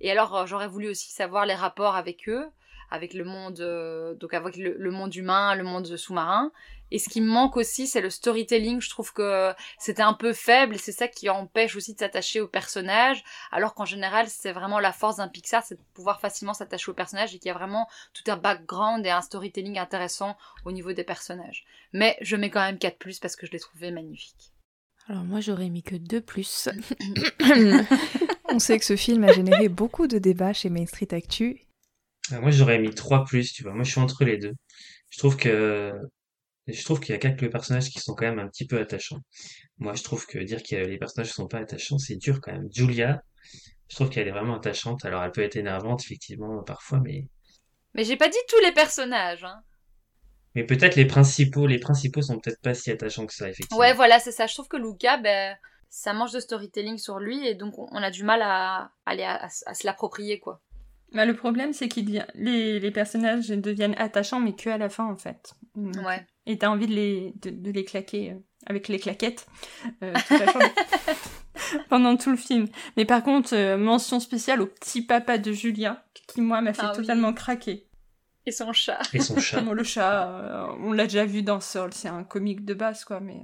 Et 0.00 0.10
alors 0.10 0.46
j'aurais 0.46 0.68
voulu 0.68 0.88
aussi 0.88 1.12
savoir 1.12 1.44
les 1.44 1.54
rapports 1.54 1.94
avec 1.94 2.26
eux, 2.28 2.50
avec 2.90 3.14
le 3.14 3.24
monde, 3.24 3.60
euh, 3.60 4.14
donc 4.14 4.34
avec 4.34 4.56
le, 4.56 4.90
monde 4.90 5.14
humain, 5.14 5.54
le 5.54 5.64
monde 5.64 5.96
sous-marin. 5.96 6.52
Et 6.90 6.98
ce 6.98 7.08
qui 7.08 7.20
me 7.20 7.26
manque 7.26 7.56
aussi, 7.56 7.86
c'est 7.86 8.00
le 8.00 8.10
storytelling. 8.10 8.80
Je 8.80 8.90
trouve 8.90 9.12
que 9.12 9.52
c'était 9.78 10.02
un 10.02 10.12
peu 10.12 10.32
faible 10.32 10.76
et 10.76 10.78
c'est 10.78 10.92
ça 10.92 11.08
qui 11.08 11.28
empêche 11.28 11.74
aussi 11.76 11.94
de 11.94 11.98
s'attacher 11.98 12.40
aux 12.40 12.46
personnages. 12.46 13.24
Alors 13.50 13.74
qu'en 13.74 13.84
général, 13.84 14.28
c'est 14.28 14.52
vraiment 14.52 14.78
la 14.78 14.92
force 14.92 15.16
d'un 15.16 15.28
Pixar, 15.28 15.64
c'est 15.64 15.74
de 15.74 15.82
pouvoir 15.94 16.20
facilement 16.20 16.54
s'attacher 16.54 16.90
aux 16.90 16.94
personnages 16.94 17.34
et 17.34 17.38
qu'il 17.38 17.48
y 17.48 17.50
a 17.50 17.54
vraiment 17.54 17.88
tout 18.12 18.30
un 18.30 18.36
background 18.36 19.04
et 19.04 19.10
un 19.10 19.22
storytelling 19.22 19.78
intéressant 19.78 20.36
au 20.64 20.72
niveau 20.72 20.92
des 20.92 21.04
personnages. 21.04 21.64
Mais 21.92 22.16
je 22.20 22.36
mets 22.36 22.50
quand 22.50 22.60
même 22.60 22.78
4 22.78 22.98
plus 22.98 23.18
parce 23.18 23.34
que 23.34 23.46
je 23.46 23.52
l'ai 23.52 23.60
trouvé 23.60 23.90
magnifique. 23.90 24.52
Alors 25.08 25.24
moi 25.24 25.40
j'aurais 25.40 25.68
mis 25.68 25.82
que 25.82 25.96
deux 25.96 26.20
plus. 26.20 26.68
On 28.50 28.58
sait 28.58 28.78
que 28.78 28.84
ce 28.84 28.96
film 28.96 29.24
a 29.24 29.32
généré 29.32 29.68
beaucoup 29.68 30.06
de 30.06 30.18
débats 30.18 30.52
chez 30.52 30.70
Main 30.70 30.86
Street 30.86 31.12
Actu. 31.12 31.63
Euh, 32.32 32.40
moi 32.40 32.50
j'aurais 32.50 32.78
mis 32.78 32.90
3 32.90 33.24
plus, 33.24 33.52
tu 33.52 33.62
vois. 33.62 33.72
Moi 33.74 33.84
je 33.84 33.90
suis 33.90 34.00
entre 34.00 34.24
les 34.24 34.38
deux. 34.38 34.54
Je 35.10 35.18
trouve 35.18 35.36
que 35.36 35.92
je 36.66 36.82
trouve 36.82 37.00
qu'il 37.00 37.12
y 37.12 37.16
a 37.16 37.18
quelques 37.18 37.50
personnages 37.50 37.90
qui 37.90 38.00
sont 38.00 38.14
quand 38.14 38.24
même 38.24 38.38
un 38.38 38.48
petit 38.48 38.66
peu 38.66 38.78
attachants. 38.78 39.20
Moi 39.78 39.94
je 39.94 40.02
trouve 40.02 40.26
que 40.26 40.38
dire 40.38 40.62
que 40.62 40.76
les 40.76 40.98
personnages 40.98 41.28
ne 41.28 41.34
sont 41.34 41.48
pas 41.48 41.58
attachants, 41.58 41.98
c'est 41.98 42.16
dur 42.16 42.40
quand 42.40 42.52
même. 42.52 42.68
Julia, 42.72 43.22
je 43.88 43.96
trouve 43.96 44.10
qu'elle 44.10 44.28
est 44.28 44.32
vraiment 44.32 44.56
attachante. 44.56 45.04
Alors 45.04 45.22
elle 45.22 45.32
peut 45.32 45.42
être 45.42 45.56
énervante 45.56 46.02
effectivement 46.04 46.62
parfois, 46.62 47.00
mais 47.00 47.28
Mais 47.94 48.04
j'ai 48.04 48.16
pas 48.16 48.28
dit 48.28 48.38
tous 48.48 48.60
les 48.64 48.72
personnages. 48.72 49.44
Hein. 49.44 49.62
Mais 50.54 50.64
peut-être 50.64 50.94
les 50.94 51.06
principaux, 51.06 51.66
les 51.66 51.78
principaux 51.78 52.22
sont 52.22 52.38
peut-être 52.38 52.60
pas 52.60 52.74
si 52.74 52.90
attachants 52.90 53.26
que 53.26 53.34
ça, 53.34 53.48
effectivement. 53.48 53.78
Ouais, 53.78 53.92
voilà, 53.92 54.20
c'est 54.20 54.32
ça. 54.32 54.46
Je 54.46 54.54
trouve 54.54 54.68
que 54.68 54.76
Luca, 54.76 55.16
ben, 55.16 55.56
ça 55.90 56.12
mange 56.12 56.32
de 56.32 56.40
storytelling 56.40 56.98
sur 56.98 57.18
lui 57.18 57.46
et 57.46 57.54
donc 57.54 57.74
on 57.76 58.02
a 58.02 58.10
du 58.10 58.22
mal 58.22 58.40
à, 58.42 58.92
aller 59.04 59.24
à, 59.24 59.48
se 59.48 59.86
l'approprier, 59.86 60.38
quoi. 60.38 60.60
Bah, 61.14 61.24
le 61.24 61.34
problème, 61.34 61.72
c'est 61.72 61.88
que 61.88 62.00
les, 62.34 62.80
les 62.80 62.90
personnages 62.90 63.48
deviennent 63.48 63.94
attachants, 63.98 64.40
mais 64.40 64.54
que 64.54 64.68
à 64.68 64.78
la 64.78 64.88
fin, 64.88 65.04
en 65.04 65.16
fait. 65.16 65.54
Ouais. 65.76 66.26
Et 66.46 66.58
t'as 66.58 66.68
envie 66.68 66.88
de 66.88 66.94
les, 66.94 67.34
de, 67.42 67.70
les 67.70 67.84
claquer 67.84 68.32
euh, 68.32 68.38
avec 68.66 68.88
les 68.88 68.98
claquettes 68.98 69.46
euh, 70.02 70.12
pendant 71.88 72.16
tout 72.16 72.30
le 72.30 72.36
film. 72.36 72.66
Mais 72.96 73.04
par 73.04 73.22
contre, 73.22 73.54
euh, 73.54 73.78
mention 73.78 74.18
spéciale 74.20 74.60
au 74.60 74.66
petit 74.66 75.02
papa 75.02 75.38
de 75.38 75.52
Julien, 75.52 75.98
qui 76.26 76.40
moi 76.40 76.60
m'a 76.60 76.74
fait 76.74 76.82
ah 76.84 76.92
totalement 76.94 77.32
craquer. 77.32 77.86
Et 78.44 78.52
son 78.52 78.72
chat. 78.72 79.00
Et 79.14 79.20
son 79.20 79.38
chat. 79.38 79.60
le 79.62 79.84
chat, 79.84 80.68
on 80.80 80.92
l'a 80.92 81.04
déjà 81.04 81.24
vu 81.24 81.42
dans 81.42 81.60
Soul, 81.60 81.94
c'est 81.94 82.08
un 82.08 82.24
comique 82.24 82.64
de 82.64 82.74
base, 82.74 83.04
quoi, 83.04 83.20
mais... 83.20 83.40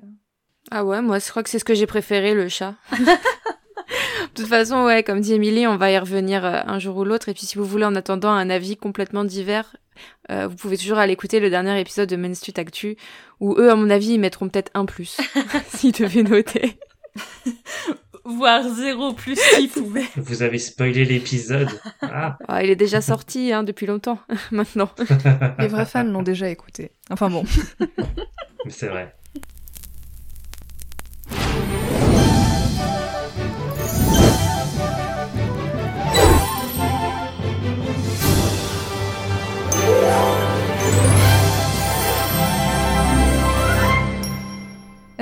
Ah 0.71 0.85
ouais, 0.85 1.01
moi 1.01 1.19
je 1.19 1.31
crois 1.31 1.43
que 1.43 1.49
c'est 1.49 1.59
ce 1.59 1.65
que 1.65 1.75
j'ai 1.75 1.87
préféré, 1.87 2.35
le 2.35 2.49
chat. 2.51 2.75
de 4.35 4.43
toute 4.43 4.47
façon, 4.47 4.85
ouais, 4.85 5.03
comme 5.03 5.21
dit 5.21 5.35
Émilie, 5.35 5.67
on 5.67 5.77
va 5.77 5.91
y 5.91 5.99
revenir 5.99 6.45
un 6.45 6.79
jour 6.79 6.97
ou 6.97 7.05
l'autre. 7.05 7.29
Et 7.29 7.35
puis 7.35 7.47
si 7.47 7.59
vous 7.59 7.65
voulez 7.65 7.85
en 7.85 7.95
attendant 7.95 8.31
un 8.31 8.49
avis 8.51 8.77
complètement 8.77 9.25
divers, 9.25 9.77
euh, 10.31 10.47
vous 10.47 10.57
pouvez 10.57 10.77
toujours 10.77 10.99
aller 10.99 11.13
écouter 11.13 11.41
le 11.41 11.51
dernier 11.51 11.79
épisode 11.81 12.09
de 12.09 12.17
Main 12.17 12.35
Street 12.35 12.59
Actu, 12.59 12.97
où 13.41 13.55
eux, 13.59 13.71
à 13.71 13.77
mon 13.77 13.91
avis, 13.91 14.15
ils 14.15 14.21
mettront 14.21 14.49
peut-être 14.49 14.71
un 14.75 14.85
plus, 14.85 15.21
s'ils 15.69 15.93
devaient 15.93 16.23
noter. 16.23 16.79
Voire 18.25 18.69
zéro 18.69 19.13
plus 19.13 19.37
s'ils 19.37 19.69
pouvaient. 19.71 20.07
Vous 20.17 20.43
avez 20.43 20.59
spoilé 20.59 21.05
l'épisode. 21.05 21.71
Ah. 22.03 22.39
ah. 22.47 22.63
il 22.63 22.71
est 22.71 22.77
déjà 22.77 23.01
sorti 23.01 23.53
hein, 23.53 23.65
depuis 23.65 23.87
longtemps, 23.87 24.21
maintenant. 24.53 24.91
Les 25.59 25.69
vrais 25.69 25.87
fans 25.87 26.05
l'ont 26.05 26.23
déjà 26.23 26.49
écouté. 26.49 26.93
Enfin 27.11 27.29
bon. 27.29 27.45
C'est 28.69 28.89
vrai. 28.89 29.17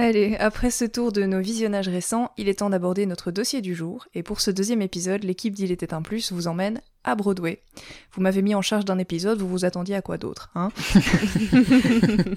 Allez, 0.01 0.37
après 0.37 0.71
ce 0.71 0.85
tour 0.85 1.11
de 1.11 1.25
nos 1.25 1.41
visionnages 1.41 1.89
récents, 1.89 2.31
il 2.37 2.49
est 2.49 2.61
temps 2.61 2.71
d'aborder 2.71 3.05
notre 3.05 3.33
dossier 3.33 3.61
du 3.61 3.75
jour, 3.75 4.07
et 4.15 4.23
pour 4.23 4.41
ce 4.41 4.53
deuxième 4.53 4.81
épisode, 4.81 5.25
l'équipe 5.25 5.53
d'Il 5.53 5.73
était 5.73 5.93
un 5.93 6.03
plus 6.03 6.31
vous 6.31 6.47
emmène 6.47 6.81
à 7.03 7.17
Broadway. 7.17 7.65
Vous 8.13 8.23
m'avez 8.23 8.41
mis 8.41 8.55
en 8.55 8.63
charge 8.63 8.85
d'un 8.85 8.99
épisode, 8.99 9.41
vous 9.41 9.49
vous 9.49 9.65
attendiez 9.65 9.97
à 9.97 10.01
quoi 10.01 10.17
d'autre, 10.17 10.53
hein 10.55 10.69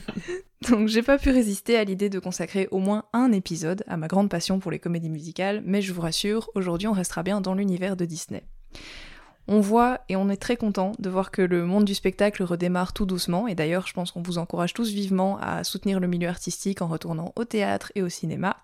Donc 0.68 0.88
j'ai 0.88 1.04
pas 1.04 1.20
pu 1.20 1.30
résister 1.30 1.78
à 1.78 1.84
l'idée 1.84 2.10
de 2.10 2.18
consacrer 2.18 2.68
au 2.72 2.80
moins 2.80 3.04
un 3.14 3.32
épisode 3.32 3.84
à 3.86 3.96
ma 3.96 4.08
grande 4.08 4.32
passion 4.32 4.58
pour 4.58 4.72
les 4.72 4.80
comédies 4.80 5.12
musicales, 5.12 5.62
mais 5.64 5.84
je 5.84 5.94
vous 5.94 6.02
rassure, 6.02 6.50
aujourd'hui 6.56 6.88
on 6.88 6.94
restera 6.94 7.22
bien 7.22 7.42
dans 7.42 7.54
l'univers 7.54 7.96
de 7.96 8.06
Disney. 8.06 8.42
On 9.54 9.60
voit 9.60 10.00
et 10.08 10.16
on 10.16 10.30
est 10.30 10.38
très 10.38 10.56
content 10.56 10.94
de 10.98 11.10
voir 11.10 11.30
que 11.30 11.42
le 11.42 11.66
monde 11.66 11.84
du 11.84 11.94
spectacle 11.94 12.42
redémarre 12.42 12.94
tout 12.94 13.06
doucement, 13.06 13.50
et 13.50 13.54
d'ailleurs 13.54 13.86
je 13.86 13.92
pense 13.92 14.12
qu'on 14.12 14.22
vous 14.22 14.38
encourage 14.38 14.74
tous 14.74 14.92
vivement 14.92 15.40
à 15.42 15.66
soutenir 15.66 16.00
le 16.00 16.08
milieu 16.08 16.30
artistique 16.30 16.82
en 16.82 16.88
retournant 16.88 17.34
au 17.36 17.44
théâtre 17.44 17.92
et 17.96 18.02
au 18.02 18.08
cinéma. 18.08 18.56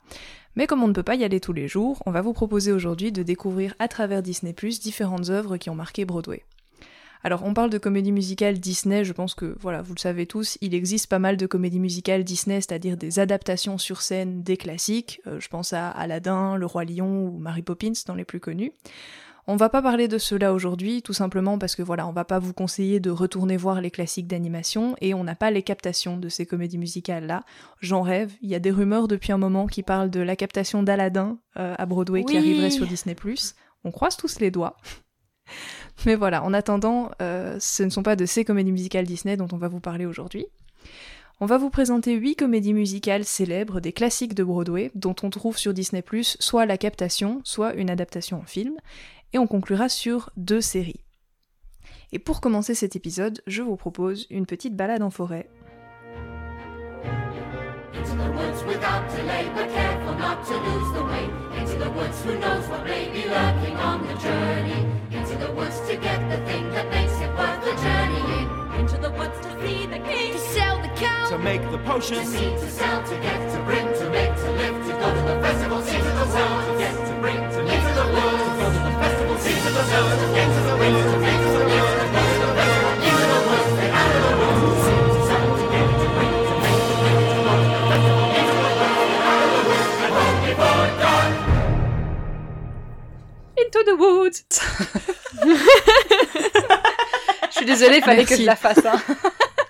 Mais 0.56 0.65
comme 0.65 0.82
on 0.82 0.88
ne 0.88 0.94
peut 0.94 1.03
pas 1.03 1.15
y 1.15 1.25
aller 1.25 1.41
tous 1.41 1.51
les 1.51 1.67
jours, 1.67 2.01
on 2.06 2.12
va 2.12 2.22
vous 2.22 2.32
proposer 2.32 2.72
aujourd'hui 2.72 3.12
de 3.12 3.22
découvrir 3.22 3.74
à 3.79 3.89
travers 3.89 4.24
Disney⁇ 4.24 4.53
différentes 4.82 5.29
œuvres 5.29 5.58
qui 5.58 5.70
ont 5.70 5.75
marqué 5.75 6.06
Broadway. 6.06 6.46
Alors 7.22 7.44
on 7.44 7.53
parle 7.53 7.70
de 7.70 7.79
comédie 7.79 8.13
musicale 8.13 8.58
Disney, 8.58 9.03
je 9.03 9.12
pense 9.12 9.36
que 9.36 9.58
voilà, 9.60 9.82
vous 9.82 9.94
le 9.94 10.00
savez 10.00 10.25
tous, 10.25 10.58
il 10.62 10.74
existe 10.74 11.10
pas 11.10 11.20
mal 11.20 11.36
de 11.36 11.48
comédies 11.48 11.82
musicales 11.82 12.24
Disney, 12.24 12.62
c'est-à-dire 12.62 12.96
des 12.96 13.20
adaptations 13.20 13.77
sur 13.77 14.01
scène 14.01 14.41
des 14.41 14.56
classiques, 14.56 15.20
euh, 15.27 15.41
je 15.41 15.50
pense 15.50 15.74
à 15.74 15.89
Aladdin, 15.89 16.56
Le 16.56 16.65
Roi 16.65 16.86
Lion 16.86 17.25
ou 17.27 17.39
Mary 17.39 17.62
Poppins 17.62 17.91
dans 18.06 18.15
les 18.15 18.24
plus 18.24 18.39
connus. 18.39 18.72
On 19.50 19.56
va 19.56 19.70
pas 19.70 19.82
parler 19.82 20.10
de 20.10 20.18
cela 20.18 20.54
aujourd'hui, 20.54 21.01
tout 21.01 21.13
simplement 21.13 21.58
parce 21.58 21.77
que 21.77 21.82
voilà, 21.82 22.06
on 22.06 22.12
va 22.12 22.25
pas 22.25 22.38
vous 22.38 22.51
conseiller 22.51 23.00
de 23.00 23.10
retourner 23.10 23.56
voir 23.56 23.80
les 23.80 23.92
classiques 23.92 24.27
d'animation 24.27 24.98
et 25.00 25.13
on 25.13 25.24
n'a 25.24 25.36
pas 25.36 25.51
les 25.51 25.63
captations 25.63 26.18
de 26.18 26.27
ces 26.27 26.46
comédies 26.46 26.77
musicales-là. 26.77 27.44
J'en 27.80 28.01
rêve, 28.01 28.34
il 28.42 28.50
y 28.50 28.56
a 28.56 28.60
des 28.60 28.72
rumeurs 28.72 29.08
depuis 29.08 29.32
un 29.32 29.38
moment 29.38 29.66
qui 29.68 29.84
parlent 29.84 30.10
de 30.10 30.20
la 30.20 30.36
captation 30.36 30.84
d'Aladin 30.84 31.39
euh, 31.56 31.76
à 31.78 31.86
Broadway 31.86 32.26
qui 32.26 32.36
arriverait 32.36 32.72
sur 32.72 32.86
Disney+. 32.86 33.15
On 33.86 33.91
croise 33.91 34.17
tous 34.17 34.41
les 34.41 34.52
doigts. 34.52 34.76
Mais 36.06 36.15
voilà, 36.15 36.43
en 36.43 36.54
attendant, 36.54 37.12
euh, 37.22 37.56
ce 37.62 37.84
ne 37.84 37.89
sont 37.89 38.04
pas 38.04 38.17
de 38.17 38.26
ces 38.26 38.43
comédies 38.43 38.74
musicales 38.74 39.06
Disney 39.06 39.38
dont 39.38 39.48
on 39.54 39.58
va 39.58 39.69
vous 39.69 39.80
parler 39.80 40.06
aujourd'hui. 40.06 40.48
On 41.39 41.45
va 41.45 41.60
vous 41.60 41.69
présenter 41.69 42.15
8 42.15 42.36
comédies 42.36 42.74
musicales 42.74 43.24
célèbres 43.24 43.80
des 43.80 43.93
classiques 43.93 44.34
de 44.34 44.43
Broadway 44.43 44.89
dont 44.95 45.15
on 45.22 45.30
trouve 45.30 45.56
sur 45.56 45.72
Disney⁇ 45.72 46.02
soit 46.39 46.65
la 46.65 46.80
captation, 46.80 47.41
soit 47.43 47.76
une 47.76 47.91
adaptation 47.91 48.39
en 48.39 48.45
film, 48.45 48.74
et 49.34 49.38
on 49.38 49.48
conclura 49.48 49.90
sur 49.90 50.30
deux 50.38 50.62
séries. 50.62 51.04
Et 52.12 52.20
pour 52.20 52.40
commencer 52.40 52.74
cet 52.74 52.96
épisode, 52.96 53.42
je 53.48 53.62
vous 53.62 53.76
propose 53.76 54.28
une 54.30 54.46
petite 54.46 54.76
balade 54.76 55.04
en 55.04 55.10
forêt. 55.10 55.50
Into 57.94 58.16
the 58.16 58.30
woods 58.32 58.63
without 58.66 59.10
delay, 59.10 59.50
but 59.56 59.68
careful 59.74 60.13
not 60.16 60.46
to 60.46 60.54
lose 60.54 60.94
the 60.94 61.04
way. 61.04 61.26
Into 61.60 61.78
the 61.78 61.90
woods, 61.92 62.22
who 62.24 62.38
knows 62.40 62.68
what 62.70 62.86
may 62.86 63.10
be 63.12 63.28
lurking 63.28 63.76
on 63.78 64.06
the 64.08 64.16
journey? 64.22 64.86
Into 65.12 65.36
the 65.38 65.52
woods 65.54 65.80
to 65.90 65.98
get 65.98 66.20
the 66.30 66.38
thing 66.46 66.70
that 66.72 66.90
makes 66.92 67.20
it 67.20 67.32
worth 67.36 67.62
the 67.66 67.76
journey 67.82 68.22
in. 68.40 68.80
Into 68.80 68.98
the 68.98 69.12
woods 69.12 69.40
to 69.42 69.50
see 69.62 69.88
the 69.88 70.00
king, 70.00 70.34
to 70.34 70.40
sell 70.40 70.80
the 70.82 70.90
cow, 70.96 71.28
to 71.30 71.38
make 71.40 71.62
the 71.72 71.80
potion, 71.80 72.20
to 72.20 72.26
see, 72.26 72.50
to 72.52 72.70
sell, 72.70 73.04
to 73.04 73.16
get, 73.20 73.52
to 73.52 73.60
bring, 73.66 73.86
to 73.86 74.10
make, 74.12 74.36
to 74.36 74.52
live, 74.52 74.76
to 74.86 74.94
go 74.94 75.13
to 75.13 75.22
the 75.34 75.40
Into 80.88 80.95
the 93.84 94.00
woods. 94.00 94.45
je 97.43 97.52
suis 97.52 97.65
désolée, 97.65 97.97
il 97.97 98.04
fallait 98.04 98.23
que 98.23 98.38
je 98.38 98.43
la 98.43 98.56
fasse. 98.56 98.86
Hein. 98.86 99.02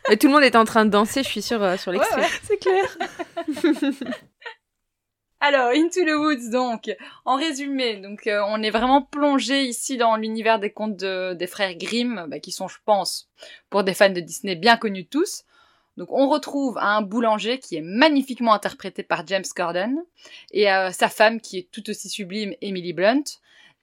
Mais 0.10 0.18
tout 0.18 0.28
le 0.28 0.34
monde 0.34 0.44
est 0.44 0.56
en 0.56 0.66
train 0.66 0.86
de 0.86 0.92
danser, 0.92 1.24
je 1.24 1.30
suis 1.30 1.42
sûre, 1.42 1.64
euh, 1.64 1.78
sur 1.78 1.92
l'extrait. 1.92 2.28
c'est 2.44 2.58
clair. 2.58 2.96
Alors, 5.40 5.70
Into 5.70 6.04
the 6.04 6.16
Woods, 6.18 6.50
donc, 6.52 6.90
en 7.24 7.36
résumé, 7.36 7.98
donc 7.98 8.26
euh, 8.26 8.42
on 8.48 8.64
est 8.64 8.72
vraiment 8.72 9.04
plongé 9.04 9.66
ici 9.66 9.96
dans 9.96 10.16
l'univers 10.16 10.58
des 10.58 10.72
contes 10.72 10.98
des 10.98 11.48
frères 11.48 11.76
Grimm, 11.76 12.26
bah, 12.28 12.40
qui 12.40 12.52
sont, 12.52 12.68
je 12.68 12.78
pense, 12.86 13.30
pour 13.70 13.84
des 13.84 13.94
fans 13.94 14.10
de 14.10 14.20
Disney 14.20 14.56
bien 14.56 14.78
connus 14.78 15.06
tous. 15.06 15.44
Donc, 15.96 16.12
on 16.12 16.28
retrouve 16.28 16.80
un 16.80 17.04
boulanger 17.04 17.60
qui 17.60 17.76
est 17.76 17.82
magnifiquement 17.82 18.54
interprété 18.54 19.04
par 19.04 19.28
James 19.28 19.46
Corden 19.56 20.04
et 20.52 20.72
euh, 20.72 20.92
sa 20.92 21.08
femme 21.08 21.40
qui 21.40 21.60
est 21.60 21.72
tout 21.72 21.88
aussi 21.90 22.10
sublime, 22.10 22.56
Emily 22.62 22.94
Blunt. 22.94 23.24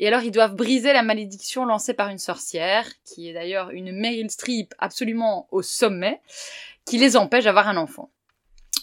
Et 0.00 0.08
alors, 0.08 0.22
ils 0.22 0.32
doivent 0.32 0.56
briser 0.56 0.92
la 0.92 1.02
malédiction 1.02 1.64
lancée 1.64 1.94
par 1.94 2.08
une 2.08 2.18
sorcière, 2.18 2.88
qui 3.04 3.28
est 3.28 3.32
d'ailleurs 3.32 3.70
une 3.70 3.92
Meryl 3.92 4.28
Streep 4.28 4.74
absolument 4.78 5.46
au 5.52 5.62
sommet, 5.62 6.20
qui 6.84 6.98
les 6.98 7.16
empêche 7.16 7.44
d'avoir 7.44 7.68
un 7.68 7.76
enfant. 7.76 8.10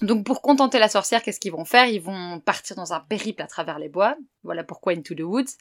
Donc 0.02 0.26
pour 0.26 0.42
contenter 0.42 0.80
la 0.80 0.90
sorcière, 0.90 1.22
qu'est-ce 1.22 1.40
qu'ils 1.40 1.52
vont 1.52 1.66
faire? 1.66 1.86
Ils 1.86 2.02
vont 2.02 2.40
partir 2.40 2.76
dans 2.76 2.94
un 2.94 3.00
périple 3.00 3.42
à 3.44 3.48
travers 3.48 3.78
les 3.78 3.90
bois. 3.90 4.16
Voilà 4.44 4.64
pourquoi 4.64 4.94
Into 4.94 5.14
the 5.14 5.22
Woods. 5.22 5.52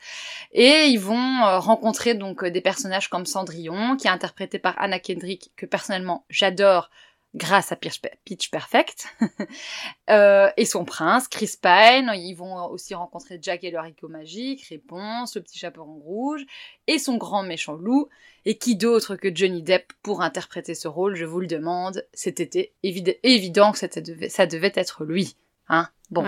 Et 0.53 0.87
ils 0.87 0.99
vont 0.99 1.45
euh, 1.45 1.59
rencontrer 1.59 2.15
donc 2.15 2.43
euh, 2.43 2.51
des 2.51 2.63
personnages 2.63 3.09
comme 3.09 3.27
Cendrillon, 3.27 3.97
qui 3.97 4.07
est 4.07 4.11
interprété 4.11 4.59
par 4.59 4.75
Anna 4.79 4.99
Kendrick, 4.99 5.53
que 5.57 5.67
personnellement 5.67 6.25
j'adore 6.31 6.91
grâce 7.35 7.73
à 7.73 7.77
Pitch 7.77 8.51
Perfect, 8.51 9.07
euh, 10.11 10.51
et 10.57 10.65
son 10.65 10.85
prince, 10.85 11.29
Chris 11.29 11.55
Pine. 11.61 12.11
Ils 12.15 12.35
vont 12.35 12.67
aussi 12.67 12.95
rencontrer 12.95 13.39
Jack 13.41 13.65
et 13.65 13.71
le 13.71 13.79
haricot 13.79 14.09
magique, 14.09 14.67
Réponse, 14.69 15.37
le 15.37 15.43
petit 15.43 15.59
chaperon 15.59 15.99
rouge, 15.99 16.45
et 16.87 16.99
son 16.99 17.17
grand 17.17 17.43
méchant 17.43 17.75
loup. 17.75 18.09
Et 18.47 18.57
qui 18.57 18.75
d'autre 18.75 19.17
que 19.17 19.35
Johnny 19.35 19.63
Depp 19.63 19.93
pour 20.03 20.23
interpréter 20.23 20.75
ce 20.75 20.89
rôle, 20.89 21.15
je 21.15 21.27
vous 21.27 21.41
le 21.41 21.47
demande. 21.47 22.07
C'était 22.15 22.73
évident 22.83 23.73
que 23.73 23.79
ça 23.79 24.47
devait 24.47 24.73
être 24.75 25.05
lui. 25.05 25.37
Hein 25.69 25.89
bon. 26.11 26.25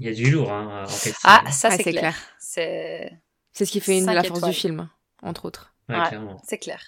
Il 0.00 0.06
y 0.06 0.08
a 0.08 0.14
du 0.14 0.30
lourd, 0.30 0.50
hein, 0.50 0.84
en 0.84 0.88
fait. 0.88 1.14
Ah, 1.24 1.44
ça 1.52 1.70
c'est 1.70 1.84
clair. 1.84 2.16
C'est 2.38 3.20
ce 3.52 3.64
qui 3.64 3.80
fait 3.80 3.98
une 3.98 4.06
de 4.06 4.12
la 4.12 4.24
force 4.24 4.42
du 4.42 4.52
film, 4.52 4.88
entre 5.22 5.44
autres. 5.44 5.74
Ouais, 5.88 5.98
c'est 6.44 6.58
clair. 6.58 6.80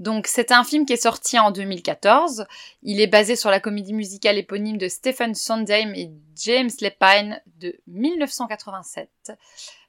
Donc 0.00 0.26
c'est 0.26 0.50
un 0.50 0.64
film 0.64 0.86
qui 0.86 0.94
est 0.94 1.02
sorti 1.02 1.38
en 1.38 1.50
2014. 1.50 2.46
Il 2.82 3.00
est 3.00 3.06
basé 3.06 3.36
sur 3.36 3.50
la 3.50 3.60
comédie 3.60 3.92
musicale 3.92 4.38
éponyme 4.38 4.78
de 4.78 4.88
Stephen 4.88 5.34
Sondheim 5.34 5.92
et 5.94 6.10
James 6.36 6.70
Lepine 6.80 7.40
de 7.58 7.76
1987. 7.86 9.10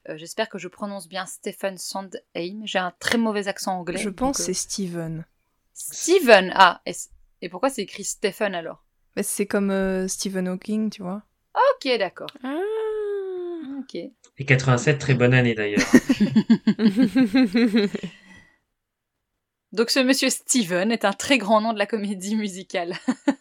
Euh, 0.10 0.18
j'espère 0.18 0.50
que 0.50 0.58
je 0.58 0.68
prononce 0.68 1.08
bien 1.08 1.26
Stephen 1.26 1.78
Sondheim. 1.78 2.62
J'ai 2.66 2.80
un 2.80 2.94
très 3.00 3.18
mauvais 3.18 3.48
accent 3.48 3.80
anglais. 3.80 3.98
Je 3.98 4.10
pense 4.10 4.38
que 4.38 4.42
euh, 4.42 4.46
c'est 4.48 4.54
Steven. 4.54 5.26
Steven. 5.74 6.52
Ah, 6.56 6.82
et, 6.86 6.92
et 7.42 7.48
pourquoi 7.48 7.70
c'est 7.70 7.84
écrit 7.84 8.04
Stephen 8.04 8.54
alors? 8.54 8.84
Bah, 9.16 9.24
c'est 9.24 9.46
comme 9.46 9.72
euh, 9.72 10.10
Stephen 10.10 10.50
Hawking, 10.50 10.90
tu 10.90 11.04
vois. 11.04 11.24
Ok, 11.56 11.90
d'accord. 11.98 12.32
Ah. 12.44 12.58
Ok. 13.80 13.96
Et 13.96 14.46
87, 14.46 15.00
très 15.00 15.14
bonne 15.14 15.34
année 15.34 15.56
d'ailleurs. 15.56 15.80
Donc 19.72 19.90
ce 19.90 20.00
monsieur 20.00 20.30
Steven 20.30 20.92
est 20.92 21.06
un 21.06 21.14
très 21.14 21.38
grand 21.38 21.62
nom 21.62 21.74
de 21.74 21.80
la 21.80 21.86
comédie 21.86 22.36
musicale. 22.36 22.96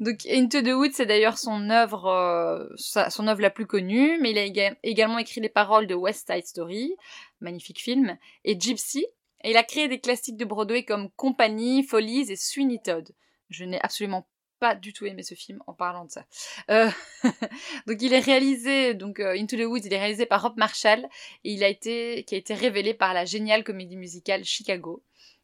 Donc 0.00 0.26
Into 0.26 0.62
the 0.62 0.74
Woods, 0.74 0.92
c'est 0.94 1.06
d'ailleurs 1.06 1.38
son 1.38 1.70
œuvre, 1.70 2.06
euh, 2.06 2.66
son 2.76 3.26
œuvre 3.26 3.40
la 3.40 3.50
plus 3.50 3.66
connue, 3.66 4.18
mais 4.20 4.30
il 4.30 4.38
a 4.38 4.44
éga- 4.44 4.76
également 4.82 5.18
écrit 5.18 5.40
les 5.40 5.48
paroles 5.48 5.86
de 5.86 5.94
West 5.94 6.30
Side 6.30 6.46
Story, 6.46 6.94
magnifique 7.40 7.80
film, 7.80 8.16
et 8.44 8.58
Gypsy. 8.58 9.04
Et 9.44 9.50
il 9.50 9.56
a 9.56 9.64
créé 9.64 9.88
des 9.88 10.00
classiques 10.00 10.36
de 10.36 10.44
Broadway 10.44 10.84
comme 10.84 11.10
Compagnie, 11.16 11.82
Follies 11.82 12.30
et 12.30 12.36
Sweeney 12.36 12.80
Todd. 12.82 13.10
Je 13.50 13.64
n'ai 13.64 13.80
absolument 13.80 14.26
pas 14.62 14.76
du 14.76 14.92
tout 14.92 15.06
aimé 15.06 15.24
ce 15.24 15.34
film 15.34 15.60
en 15.66 15.72
parlant 15.72 16.04
de 16.04 16.12
ça. 16.12 16.24
Euh, 16.70 16.88
donc 17.88 18.00
il 18.00 18.12
est 18.12 18.20
réalisé, 18.20 18.94
donc 18.94 19.18
euh, 19.18 19.36
Into 19.36 19.56
the 19.56 19.66
Woods, 19.66 19.80
il 19.84 19.92
est 19.92 19.98
réalisé 19.98 20.24
par 20.24 20.40
Rob 20.40 20.56
Marshall 20.56 21.04
et 21.42 21.52
il 21.52 21.64
a 21.64 21.68
été, 21.68 22.22
qui 22.28 22.36
a 22.36 22.38
été 22.38 22.54
révélé 22.54 22.94
par 22.94 23.12
la 23.12 23.24
géniale 23.24 23.64
comédie 23.64 23.96
musicale 23.96 24.44
Chicago. 24.44 25.02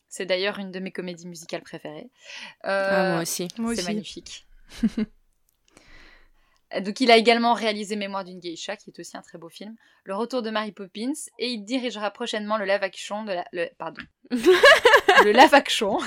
C'est 0.08 0.24
d'ailleurs 0.24 0.60
une 0.60 0.70
de 0.70 0.78
mes 0.78 0.92
comédies 0.92 1.26
musicales 1.26 1.62
préférées. 1.62 2.10
Euh, 2.64 2.90
Ah, 2.92 3.12
moi 3.14 3.22
aussi. 3.22 3.48
Moi 3.58 3.74
c'est 3.74 3.82
magnifique. 3.82 4.46
Donc 6.80 7.00
il 7.00 7.10
a 7.10 7.16
également 7.16 7.54
réalisé 7.54 7.96
Mémoire 7.96 8.22
d'une 8.22 8.38
geisha, 8.38 8.76
qui 8.76 8.90
est 8.90 9.00
aussi 9.00 9.16
un 9.16 9.22
très 9.22 9.38
beau 9.38 9.48
film, 9.48 9.74
Le 10.04 10.14
Retour 10.14 10.42
de 10.42 10.50
Mary 10.50 10.70
Poppins, 10.70 11.14
et 11.40 11.48
il 11.48 11.64
dirigera 11.64 12.12
prochainement 12.12 12.56
le 12.56 12.66
live 12.66 12.84
action 12.84 13.24
de 13.24 13.32
la... 13.32 13.44
Le, 13.52 13.66
pardon. 13.78 14.02
le 14.30 15.32
live 15.32 15.54
action. 15.54 15.98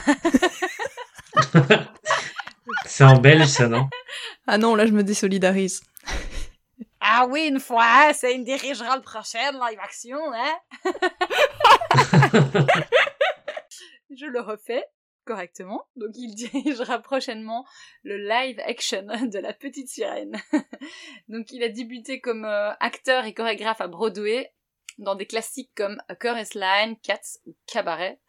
C'est 2.85 3.03
en 3.03 3.17
belge, 3.17 3.47
ça, 3.47 3.67
non? 3.67 3.89
Ah 4.47 4.57
non, 4.57 4.75
là 4.75 4.85
je 4.85 4.91
me 4.91 5.03
désolidarise. 5.03 5.81
Ah 7.03 7.25
oui, 7.27 7.47
une 7.47 7.59
fois, 7.59 8.13
c'est 8.13 8.35
une 8.35 8.43
dirigera 8.43 8.95
le 8.95 9.01
prochain 9.01 9.51
live 9.51 9.79
action, 9.79 10.19
hein? 10.33 10.59
Je 14.15 14.25
le 14.27 14.39
refais 14.39 14.85
correctement. 15.25 15.87
Donc 15.95 16.11
il 16.15 16.35
dirigera 16.35 16.99
prochainement 16.99 17.65
le 18.03 18.17
live 18.17 18.59
action 18.59 19.03
de 19.03 19.39
La 19.39 19.53
Petite 19.53 19.89
Sirène. 19.89 20.35
Donc 21.27 21.51
il 21.51 21.63
a 21.63 21.69
débuté 21.69 22.21
comme 22.21 22.45
euh, 22.45 22.71
acteur 22.79 23.25
et 23.25 23.33
chorégraphe 23.33 23.81
à 23.81 23.87
Broadway 23.87 24.53
dans 24.97 25.15
des 25.15 25.25
classiques 25.25 25.71
comme 25.75 26.01
A 26.07 26.15
Chorus 26.15 26.53
Line, 26.53 26.97
Cats 27.01 27.39
ou 27.45 27.55
Cabaret. 27.65 28.19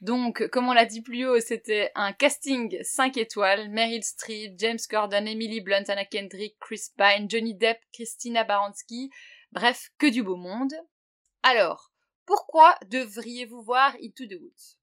Donc, 0.00 0.48
comme 0.48 0.68
on 0.68 0.72
l'a 0.72 0.86
dit 0.86 1.02
plus 1.02 1.26
haut, 1.26 1.40
c'était 1.40 1.92
un 1.94 2.14
casting 2.14 2.82
5 2.82 3.18
étoiles. 3.18 3.68
Meryl 3.68 4.02
Streep, 4.02 4.54
James 4.58 4.78
Corden, 4.88 5.28
Emily 5.28 5.60
Blunt, 5.60 5.84
Anna 5.88 6.06
Kendrick, 6.06 6.56
Chris 6.58 6.84
Pine, 6.96 7.28
Johnny 7.28 7.54
Depp, 7.54 7.78
Christina 7.92 8.44
Baranski. 8.44 9.10
Bref, 9.52 9.90
que 9.98 10.06
du 10.06 10.22
beau 10.22 10.36
monde. 10.36 10.72
Alors, 11.42 11.92
pourquoi 12.24 12.76
devriez-vous 12.86 13.62
voir 13.62 13.94
Into 14.02 14.26
the 14.26 14.40
Woods? 14.40 14.76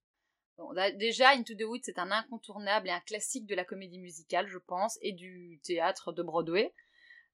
Déjà, 0.97 1.31
Into 1.31 1.55
the 1.55 1.63
Woods, 1.63 1.81
c'est 1.83 1.99
un 1.99 2.11
incontournable 2.11 2.87
et 2.87 2.91
un 2.91 2.99
classique 2.99 3.45
de 3.47 3.55
la 3.55 3.63
comédie 3.63 3.99
musicale, 3.99 4.47
je 4.47 4.57
pense, 4.57 4.99
et 5.01 5.13
du 5.13 5.59
théâtre 5.63 6.11
de 6.11 6.21
Broadway. 6.21 6.73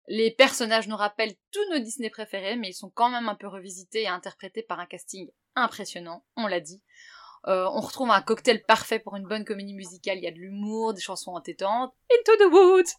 Les 0.08 0.32
personnages 0.32 0.88
nous 0.88 0.98
rappellent 0.98 1.36
tous 1.52 1.70
nos 1.72 1.80
Disney 1.80 2.10
préférés, 2.10 2.58
mais 2.58 2.70
ils 2.70 2.74
sont 2.74 2.90
quand 2.90 3.10
même 3.10 3.30
un 3.30 3.36
peu 3.36 3.48
revisités 3.48 4.04
et 4.04 4.08
interprétés 4.08 4.64
par 4.64 4.80
un 4.80 4.86
casting 4.86 5.30
impressionnant, 5.56 6.26
on 6.36 6.48
l'a 6.48 6.60
dit. 6.60 6.82
Euh, 7.48 7.68
on 7.74 7.82
retrouve 7.82 8.10
un 8.10 8.22
cocktail 8.22 8.64
parfait 8.64 9.00
pour 9.00 9.16
une 9.18 9.28
bonne 9.28 9.44
comédie 9.44 9.74
musicale. 9.74 10.18
Il 10.18 10.24
y 10.24 10.28
a 10.28 10.32
de 10.32 10.38
l'humour, 10.38 10.94
des 10.94 11.02
chansons 11.02 11.32
entêtantes. 11.32 11.94
Into 12.12 12.38
the 12.38 12.52
Woods 12.54 12.94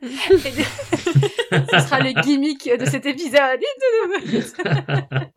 Ce 0.00 1.78
sera 1.80 2.00
le 2.00 2.12
gimmick 2.22 2.68
de 2.68 2.84
cet 2.84 3.06
épisode. 3.06 3.60
Into 3.60 3.86
the 3.90 4.08
Woods 4.08 5.30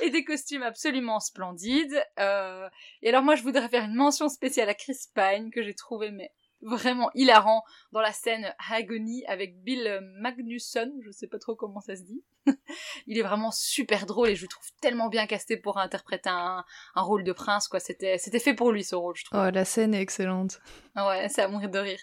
Et 0.00 0.10
des 0.10 0.24
costumes 0.24 0.62
absolument 0.62 1.18
splendides. 1.20 2.00
Euh, 2.20 2.68
Et 3.02 3.08
alors 3.08 3.22
moi, 3.22 3.34
je 3.34 3.42
voudrais 3.42 3.68
faire 3.68 3.84
une 3.84 3.94
mention 3.94 4.28
spéciale 4.28 4.68
à 4.68 4.74
Chris 4.74 4.96
Pine, 5.14 5.50
que 5.50 5.62
j'ai 5.62 5.74
trouvé 5.74 6.10
mais 6.10 6.30
vraiment 6.62 7.10
hilarant 7.14 7.62
dans 7.92 8.00
la 8.00 8.12
scène 8.12 8.54
Agony 8.70 9.24
avec 9.26 9.62
Bill 9.62 10.00
Magnusson, 10.20 10.92
je 11.04 11.10
sais 11.10 11.26
pas 11.26 11.38
trop 11.38 11.54
comment 11.54 11.80
ça 11.80 11.96
se 11.96 12.02
dit. 12.02 12.22
il 13.06 13.18
est 13.18 13.22
vraiment 13.22 13.50
super 13.50 14.06
drôle 14.06 14.30
et 14.30 14.36
je 14.36 14.42
le 14.42 14.48
trouve 14.48 14.66
tellement 14.80 15.08
bien 15.08 15.26
casté 15.26 15.56
pour 15.56 15.78
interpréter 15.78 16.30
un, 16.30 16.64
un 16.94 17.02
rôle 17.02 17.24
de 17.24 17.32
prince, 17.32 17.68
quoi. 17.68 17.80
C'était, 17.80 18.18
c'était 18.18 18.40
fait 18.40 18.54
pour 18.54 18.72
lui, 18.72 18.84
ce 18.84 18.94
rôle, 18.94 19.16
je 19.16 19.24
trouve. 19.24 19.40
Oh, 19.40 19.50
la 19.50 19.64
scène 19.64 19.94
est 19.94 20.02
excellente. 20.02 20.60
Ouais, 20.96 21.28
c'est 21.28 21.42
à 21.42 21.48
mourir 21.48 21.70
de 21.70 21.78
rire. 21.78 22.00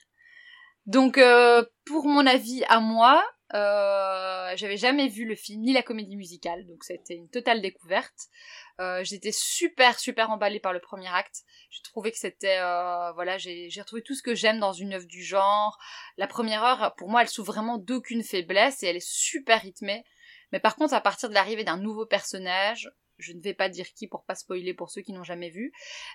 Donc, 0.86 1.18
euh, 1.18 1.65
pour 1.86 2.06
mon 2.06 2.26
avis 2.26 2.63
à 2.68 2.80
moi, 2.80 3.24
euh, 3.53 4.53
j'avais 4.55 4.77
jamais 4.77 5.08
vu 5.08 5.25
le 5.25 5.36
film 5.36 5.62
ni 5.62 5.73
la 5.73 5.84
comédie 5.84 6.15
musicale, 6.15 6.65
donc 6.65 6.84
c'était 6.84 7.15
une 7.15 7.29
totale 7.29 7.62
découverte. 7.62 8.27
Euh, 8.79 9.03
J'étais 9.03 9.31
super 9.31 9.99
super 9.99 10.31
emballée 10.31 10.60
par 10.60 10.73
le 10.73 10.79
premier 10.79 11.08
acte. 11.08 11.43
Je 11.69 11.81
trouvais 11.84 12.12
que 12.12 12.17
c'était 12.17 12.58
euh, 12.60 13.12
voilà, 13.13 13.38
j'ai 13.38 13.69
j'ai 13.69 13.81
retrouvé 13.81 14.01
tout 14.01 14.15
ce 14.15 14.23
que 14.23 14.34
j'aime 14.34 14.60
dans 14.60 14.73
une 14.73 14.93
œuvre 14.93 15.05
du 15.05 15.23
genre. 15.23 15.77
La 16.17 16.27
première 16.27 16.63
heure, 16.63 16.95
pour 16.95 17.10
moi, 17.10 17.21
elle 17.21 17.29
souffre 17.29 17.51
vraiment 17.51 17.77
d'aucune 17.77 18.23
faiblesse 18.23 18.81
et 18.81 18.88
elle 18.88 18.97
est 18.97 19.08
super 19.08 19.62
rythmée. 19.62 20.03
Mais 20.51 20.60
par 20.60 20.75
contre, 20.75 20.93
à 20.93 21.01
partir 21.01 21.29
de 21.29 21.36
l'arrivée 21.36 21.63
d'un 21.63 21.77
nouveau 21.77 22.05
personnage, 22.05 22.89
je 23.17 23.34
ne 23.34 23.41
vais 23.41 23.54
pas 23.54 23.69
dire 23.69 23.91
qui 23.93 24.08
pour 24.08 24.23
pas 24.25 24.36
spoiler 24.36 24.73
pour 24.73 24.89
ceux 24.89 25.01
qui 25.01 25.13
n'ont 25.13 25.23
jamais 25.23 25.49
vu, 25.49 25.71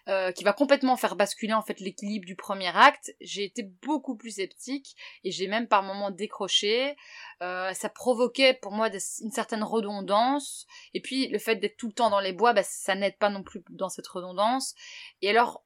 euh, 0.09 0.33
qui 0.33 0.45
va 0.45 0.53
complètement 0.53 0.97
faire 0.97 1.17
basculer 1.17 1.53
en 1.53 1.63
fait 1.63 1.81
l'équilibre 1.81 2.27
du 2.27 2.37
premier 2.37 2.75
acte. 2.77 3.15
J'ai 3.21 3.45
été 3.45 3.63
beaucoup 3.63 4.17
plus 4.17 4.37
sceptique 4.37 4.97
et 5.25 5.31
j'ai 5.31 5.49
même 5.49 5.69
par 5.69 5.83
moments 5.83 6.11
décroché. 6.11 6.97
Euh, 7.43 7.73
ça 7.73 7.89
provoquait 7.89 8.55
pour 8.55 8.73
moi 8.73 8.89
une 9.21 9.31
certaine 9.31 9.63
redondance. 9.63 10.67
Et 10.95 11.01
puis 11.01 11.29
le 11.29 11.39
fait 11.39 11.57
d'être 11.57 11.77
tout 11.77 11.89
le 11.89 11.95
temps 11.95 12.11
dans 12.11 12.21
les 12.21 12.33
bois, 12.33 12.53
bah, 12.53 12.63
ça 12.63 12.95
n'aide 12.95 13.17
pas 13.19 13.31
non 13.31 13.43
plus 13.43 13.63
dans 13.71 13.89
cette 13.89 14.07
redondance. 14.07 14.75
Et 15.23 15.31
alors, 15.31 15.65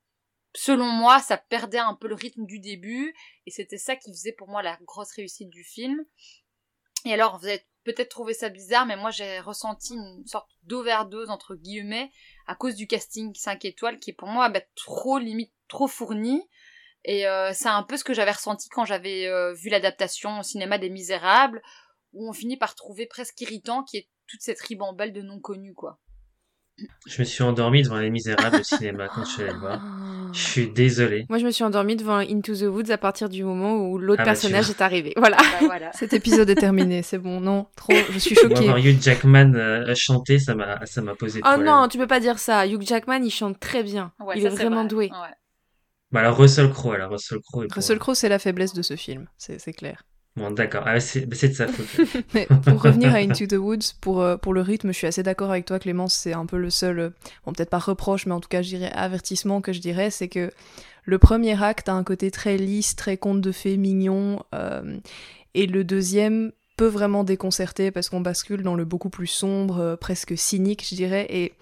selon 0.55 0.87
moi, 0.87 1.20
ça 1.20 1.37
perdait 1.37 1.79
un 1.79 1.94
peu 1.94 2.09
le 2.09 2.14
rythme 2.14 2.47
du 2.47 2.61
début 2.61 3.14
et 3.47 3.51
c'était 3.51 3.79
ça 3.79 3.97
qui 3.97 4.12
faisait 4.12 4.33
pour 4.33 4.49
moi 4.49 4.62
la 4.62 4.79
grosse 4.83 5.12
réussite 5.12 5.51
du 5.51 5.64
film. 5.64 6.05
Et 7.05 7.12
alors, 7.12 7.38
vous 7.38 7.47
avez 7.47 7.62
peut-être 7.85 8.09
trouvé 8.09 8.35
ça 8.35 8.49
bizarre, 8.49 8.87
mais 8.87 8.97
moi 8.97 9.11
j'ai 9.11 9.40
ressenti 9.40 9.94
une 9.94 10.27
sorte 10.27 10.51
d'overdose 10.64 11.31
entre 11.31 11.55
guillemets 11.55 12.11
à 12.47 12.55
cause 12.55 12.75
du 12.75 12.87
casting 12.87 13.35
5 13.35 13.64
étoiles 13.64 13.99
qui 13.99 14.11
est 14.11 14.14
pour 14.14 14.29
moi 14.29 14.49
bah, 14.49 14.62
trop 14.75 15.18
limite 15.18 15.53
trop 15.68 15.87
fourni. 15.87 16.42
Et 17.05 17.27
euh, 17.27 17.53
c'est 17.53 17.68
un 17.68 17.83
peu 17.83 17.97
ce 17.97 18.05
que 18.05 18.14
j'avais 18.14 18.33
ressenti 18.33 18.68
quand 18.70 18.87
j'avais 18.87 19.27
euh, 19.27 19.53
vu 19.53 19.68
l'adaptation 19.68 20.40
au 20.40 20.42
cinéma 20.42 20.79
des 20.79 20.88
Misérables, 20.88 21.62
où 22.14 22.29
on 22.29 22.33
finit 22.33 22.57
par 22.57 22.75
trouver 22.75 23.07
presque 23.07 23.40
irritant 23.42 23.83
qui 23.85 23.99
est 23.99 24.09
toute 24.27 24.40
cette 24.40 24.61
ribambelle 24.61 25.12
de 25.12 25.20
non 25.20 25.38
connus 25.38 25.75
quoi. 25.75 26.01
Je 27.07 27.21
me 27.21 27.25
suis 27.25 27.43
endormi 27.45 27.83
devant 27.83 27.99
Les 27.99 28.11
Misérables 28.11 28.57
au 28.57 28.63
cinéma 28.65 29.09
quand 29.09 29.25
je 29.25 29.31
suis 29.31 29.43
allé 29.45 29.53
le 29.53 29.59
voir. 29.59 29.81
Je 30.33 30.41
suis 30.41 30.69
désolé. 30.71 31.25
Moi, 31.29 31.39
je 31.39 31.45
me 31.45 31.51
suis 31.53 31.63
endormie 31.63 31.95
devant 31.95 32.17
Into 32.19 32.55
the 32.57 32.63
Woods 32.63 32.91
à 32.91 32.99
partir 32.99 33.29
du 33.29 33.45
moment 33.45 33.77
où 33.77 33.97
l'autre 33.99 34.23
Ah 34.23 34.25
bah, 34.25 34.31
personnage 34.33 34.71
est 34.71 34.81
arrivé. 34.81 35.13
Voilà. 35.17 35.37
Bah, 35.37 35.45
voilà. 35.67 35.93
Cet 35.93 36.13
épisode 36.13 36.51
est 36.51 36.57
terminé, 36.57 37.03
c'est 37.03 37.19
bon. 37.19 37.41
Non, 37.41 37.67
trop, 37.77 37.93
je 38.11 38.19
suis 38.19 38.35
Moi, 38.43 38.43
choquée. 38.57 38.65
voir 38.67 38.79
Hugh 38.79 39.01
Jackman 39.01 39.55
euh, 39.55 39.95
chanter, 39.95 40.41
ça 40.41 40.57
m'a, 40.57 40.85
ça 40.87 41.01
m'a 41.03 41.15
posé 41.15 41.41
Oh 41.45 41.47
problème. 41.49 41.67
non, 41.67 41.87
tu 41.89 41.99
peux 41.99 42.09
pas 42.09 42.19
dire 42.21 42.39
ça. 42.41 42.67
Hugh 42.67 42.83
Jackman, 42.83 43.21
il 43.25 43.31
chante 43.31 43.61
très 43.61 43.85
bien. 43.85 44.13
Ouais, 44.19 44.35
il 44.37 44.45
est 44.45 44.49
vraiment 44.49 44.81
vrai. 44.81 44.89
doué. 44.89 45.05
Ouais. 45.13 45.35
Bah 46.11 46.21
alors 46.21 46.37
Russell 46.39 46.71
Crowe, 46.71 46.93
alors 46.93 47.11
Russell 47.13 47.39
Crowe 47.41 47.65
est 47.65 47.67
pour- 47.69 47.77
Russell 47.77 47.99
Crowe, 47.99 48.15
c'est 48.15 48.29
la 48.29 48.39
faiblesse 48.39 48.73
de 48.75 48.83
ce 48.83 48.95
film, 48.97 49.27
c'est 49.37 49.61
c'est 49.61 49.73
clair. 49.73 50.03
Bon, 50.37 50.51
d'accord. 50.51 50.83
Ah, 50.87 50.99
c'est, 50.99 51.27
de 51.27 51.35
sa 51.35 51.68
faute. 51.68 51.87
Pour 52.64 52.83
revenir 52.83 53.14
à 53.14 53.18
Into 53.18 53.47
the 53.47 53.53
Woods, 53.53 53.94
pour, 54.01 54.20
euh, 54.20 54.37
pour 54.37 54.53
le 54.53 54.62
rythme, 54.62 54.88
je 54.88 54.97
suis 54.97 55.07
assez 55.07 55.23
d'accord 55.23 55.51
avec 55.51 55.64
toi, 55.64 55.79
Clémence. 55.79 56.14
C'est 56.14 56.33
un 56.33 56.44
peu 56.44 56.59
le 56.59 56.70
seul, 56.70 56.99
euh, 56.99 57.11
bon, 57.47 57.53
peut-être 57.53 57.70
pas 57.70 57.79
reproche, 57.79 58.27
mais 58.27 58.33
en 58.33 58.40
tout 58.40 58.49
cas, 58.49 58.61
je 58.61 58.70
dirais 58.70 58.90
avertissement 58.92 59.61
que 59.61 59.73
je 59.73 59.81
dirais, 59.81 60.11
c'est 60.11 60.27
que 60.27 60.51
le 61.05 61.18
premier 61.18 61.62
acte 61.62 61.88
a 61.88 61.92
un 61.92 62.03
côté 62.03 62.33
très 62.33 62.57
lisse, 62.57 62.97
très 62.97 63.16
conte 63.16 63.42
de 63.42 63.53
fées, 63.53 63.77
mignon, 63.77 64.42
euh, 64.57 64.99
et 65.55 65.66
le 65.66 65.85
deuxième 65.85 66.51
peut 66.77 66.88
vraiment 66.88 67.23
déconcerter 67.23 67.92
parce 67.92 68.09
qu'on 68.09 68.20
bascule 68.20 68.62
dans 68.62 68.75
le 68.75 68.85
beaucoup 68.85 69.11
plus 69.11 69.29
sombre, 69.29 69.97
presque 70.01 70.37
cynique, 70.37 70.85
je 70.90 70.97
dirais, 70.97 71.29
et 71.31 71.53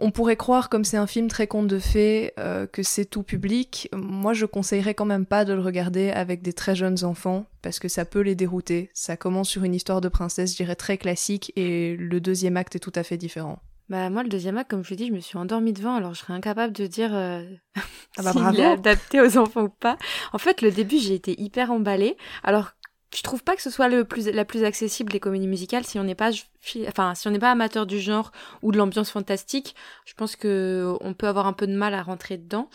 on 0.00 0.10
pourrait 0.10 0.36
croire, 0.36 0.68
comme 0.68 0.84
c'est 0.84 0.96
un 0.96 1.06
film 1.06 1.28
très 1.28 1.46
conte 1.46 1.68
de 1.68 1.78
fées, 1.78 2.32
euh, 2.38 2.66
que 2.66 2.82
c'est 2.82 3.04
tout 3.04 3.22
public. 3.22 3.88
Moi, 3.92 4.32
je 4.32 4.46
conseillerais 4.46 4.94
quand 4.94 5.04
même 5.04 5.26
pas 5.26 5.44
de 5.44 5.52
le 5.52 5.60
regarder 5.60 6.10
avec 6.10 6.42
des 6.42 6.52
très 6.52 6.74
jeunes 6.74 7.04
enfants, 7.04 7.46
parce 7.62 7.78
que 7.78 7.88
ça 7.88 8.04
peut 8.04 8.20
les 8.20 8.34
dérouter. 8.34 8.90
Ça 8.94 9.16
commence 9.16 9.48
sur 9.48 9.64
une 9.64 9.74
histoire 9.74 10.00
de 10.00 10.08
princesse, 10.08 10.52
je 10.52 10.56
dirais, 10.56 10.76
très 10.76 10.98
classique, 10.98 11.52
et 11.56 11.96
le 11.96 12.20
deuxième 12.20 12.56
acte 12.56 12.76
est 12.76 12.80
tout 12.80 12.92
à 12.94 13.02
fait 13.02 13.16
différent. 13.16 13.60
Bah 13.90 14.08
moi, 14.08 14.22
le 14.22 14.28
deuxième 14.28 14.56
acte, 14.56 14.70
comme 14.70 14.84
je 14.84 14.90
l'ai 14.90 14.96
dit, 14.96 15.08
je 15.08 15.12
me 15.12 15.18
suis 15.18 15.36
endormie 15.36 15.72
devant, 15.72 15.96
alors 15.96 16.14
je 16.14 16.20
serais 16.20 16.32
incapable 16.32 16.72
de 16.72 16.86
dire 16.86 17.12
euh, 17.12 17.42
Ah 18.16 18.22
bah 18.22 18.32
s'il 18.32 18.60
est 18.60 18.64
adapté 18.64 19.20
aux 19.20 19.36
enfants 19.36 19.62
ou 19.62 19.68
pas. 19.68 19.98
En 20.32 20.38
fait, 20.38 20.62
le 20.62 20.70
début, 20.70 20.98
j'ai 20.98 21.14
été 21.14 21.40
hyper 21.40 21.72
emballée, 21.72 22.16
alors 22.44 22.70
je 23.14 23.22
trouve 23.22 23.42
pas 23.42 23.56
que 23.56 23.62
ce 23.62 23.70
soit 23.70 23.88
le 23.88 24.04
plus, 24.04 24.28
la 24.28 24.44
plus 24.44 24.64
accessible 24.64 25.10
des 25.10 25.20
comédies 25.20 25.48
musicales 25.48 25.84
si 25.84 25.98
on 25.98 26.04
n'est 26.04 26.14
pas, 26.14 26.30
enfin, 26.88 27.14
si 27.14 27.26
on 27.26 27.30
n'est 27.30 27.38
pas 27.38 27.50
amateur 27.50 27.86
du 27.86 27.98
genre 27.98 28.32
ou 28.62 28.72
de 28.72 28.78
l'ambiance 28.78 29.10
fantastique? 29.10 29.74
Je 30.04 30.14
pense 30.14 30.36
que 30.36 30.94
on 31.00 31.14
peut 31.14 31.26
avoir 31.26 31.46
un 31.46 31.52
peu 31.52 31.66
de 31.66 31.74
mal 31.74 31.94
à 31.94 32.02
rentrer 32.02 32.38
dedans. 32.38 32.68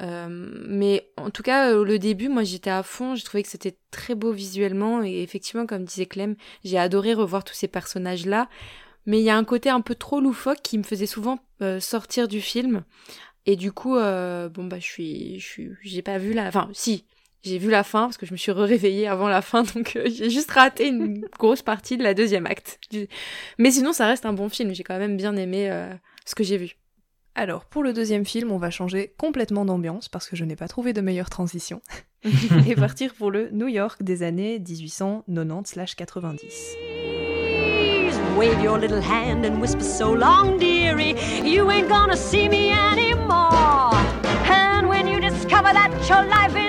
Euh, 0.00 0.26
mais 0.66 1.10
en 1.16 1.30
tout 1.30 1.42
cas, 1.42 1.74
le 1.74 1.98
début, 1.98 2.28
moi 2.28 2.42
j'étais 2.42 2.70
à 2.70 2.82
fond, 2.82 3.14
j'ai 3.14 3.22
trouvé 3.22 3.42
que 3.42 3.48
c'était 3.48 3.76
très 3.90 4.14
beau 4.14 4.32
visuellement 4.32 5.02
et 5.02 5.22
effectivement, 5.22 5.66
comme 5.66 5.84
disait 5.84 6.06
Clem, 6.06 6.36
j'ai 6.64 6.78
adoré 6.78 7.14
revoir 7.14 7.44
tous 7.44 7.54
ces 7.54 7.68
personnages-là. 7.68 8.48
Mais 9.06 9.18
il 9.18 9.24
y 9.24 9.30
a 9.30 9.36
un 9.36 9.44
côté 9.44 9.68
un 9.68 9.80
peu 9.80 9.94
trop 9.94 10.20
loufoque 10.20 10.62
qui 10.62 10.78
me 10.78 10.84
faisait 10.84 11.06
souvent 11.06 11.40
euh, 11.60 11.80
sortir 11.80 12.28
du 12.28 12.40
film. 12.40 12.84
Et 13.46 13.56
du 13.56 13.72
coup, 13.72 13.96
euh, 13.96 14.48
bon 14.48 14.64
bah 14.64 14.78
je 14.78 14.84
suis, 14.84 15.40
je 15.40 15.46
suis, 15.46 15.70
j'ai 15.82 16.02
pas 16.02 16.18
vu 16.18 16.32
la, 16.32 16.46
enfin 16.46 16.68
si, 16.72 17.04
j'ai 17.42 17.58
vu 17.58 17.70
la 17.70 17.82
fin 17.82 18.02
parce 18.02 18.16
que 18.16 18.26
je 18.26 18.32
me 18.32 18.36
suis 18.36 18.52
réveillée 18.52 19.08
avant 19.08 19.28
la 19.28 19.42
fin, 19.42 19.62
donc 19.74 19.96
euh, 19.96 20.06
j'ai 20.06 20.30
juste 20.30 20.50
raté 20.50 20.88
une 20.88 21.24
grosse 21.38 21.62
partie 21.62 21.96
de 21.96 22.02
la 22.02 22.14
deuxième 22.14 22.46
acte. 22.46 22.78
Mais 23.58 23.70
sinon, 23.70 23.92
ça 23.92 24.06
reste 24.06 24.26
un 24.26 24.32
bon 24.32 24.48
film. 24.48 24.74
J'ai 24.74 24.84
quand 24.84 24.98
même 24.98 25.16
bien 25.16 25.36
aimé 25.36 25.70
euh, 25.70 25.92
ce 26.24 26.34
que 26.34 26.44
j'ai 26.44 26.56
vu. 26.56 26.76
Alors, 27.34 27.64
pour 27.64 27.82
le 27.82 27.94
deuxième 27.94 28.26
film, 28.26 28.52
on 28.52 28.58
va 28.58 28.70
changer 28.70 29.14
complètement 29.16 29.64
d'ambiance 29.64 30.08
parce 30.08 30.28
que 30.28 30.36
je 30.36 30.44
n'ai 30.44 30.54
pas 30.54 30.68
trouvé 30.68 30.92
de 30.92 31.00
meilleure 31.00 31.30
transition. 31.30 31.80
et 32.68 32.76
partir 32.76 33.14
pour 33.14 33.30
le 33.30 33.48
New 33.50 33.68
York 33.68 34.02
des 34.02 34.22
années 34.22 34.58
1890-90. 34.58 36.76
Wave 38.36 38.62
your 38.62 38.78
little 38.78 39.02
hand 39.02 39.44
and 39.44 39.60
whisper 39.60 39.82
so 39.82 40.14
long, 40.14 40.58
dearie, 40.58 41.14
you 41.44 41.70
ain't 41.70 41.88
gonna 41.88 42.16
see 42.16 42.48
me 42.48 42.72
anymore. 42.72 43.94
And 44.48 44.88
when 44.88 45.06
you 45.06 45.20
discover 45.20 45.72
that 45.72 45.90
your 46.08 46.24
life 46.24 46.56
is 46.56 46.61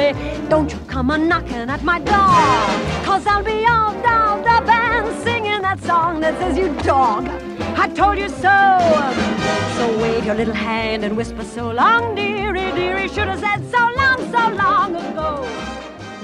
dreary, 0.00 0.48
don't 0.48 0.72
you 0.72 0.78
come 0.86 1.10
a 1.10 1.18
knocking 1.18 1.68
at 1.70 1.82
my 1.82 1.98
door. 2.00 2.40
Cause 3.04 3.26
I'll 3.26 3.44
be 3.44 3.66
all 3.66 3.92
down 4.02 4.42
the 4.42 4.64
band 4.66 5.06
singing 5.24 5.62
that 5.62 5.80
song 5.82 6.20
that 6.20 6.38
says 6.38 6.56
you 6.56 6.68
dog. 6.82 7.28
I 7.76 7.88
told 7.88 8.18
you 8.18 8.28
so. 8.28 8.56
So 9.76 9.84
wave 10.02 10.24
your 10.26 10.34
little 10.34 10.54
hand 10.54 11.04
and 11.04 11.16
whisper 11.16 11.44
so 11.44 11.72
long, 11.72 12.14
dearie, 12.14 12.72
dearie, 12.72 13.08
should 13.08 13.28
have 13.28 13.40
said 13.40 13.60
so 13.70 13.82
long, 14.00 14.18
so 14.34 14.42
long 14.62 14.96
ago. 14.96 15.46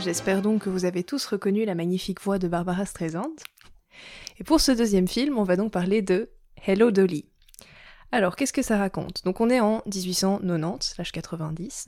J'espère 0.00 0.40
donc 0.42 0.62
que 0.62 0.70
vous 0.70 0.84
avez 0.84 1.02
tous 1.02 1.26
reconnu 1.26 1.64
la 1.64 1.74
magnifique 1.74 2.20
voix 2.20 2.38
de 2.38 2.48
Barbara 2.48 2.86
Streisand. 2.86 3.34
Et 4.38 4.44
pour 4.44 4.60
ce 4.60 4.72
deuxième 4.72 5.08
film, 5.08 5.38
on 5.38 5.44
va 5.44 5.56
donc 5.56 5.72
parler 5.72 6.02
de 6.02 6.28
Hello 6.66 6.90
Dolly. 6.90 7.24
Alors, 8.12 8.36
qu'est-ce 8.36 8.52
que 8.52 8.62
ça 8.62 8.78
raconte? 8.78 9.24
Donc, 9.24 9.40
on 9.40 9.50
est 9.50 9.60
en 9.60 9.82
1890, 9.86 10.94
l'âge 10.98 11.12
90, 11.12 11.86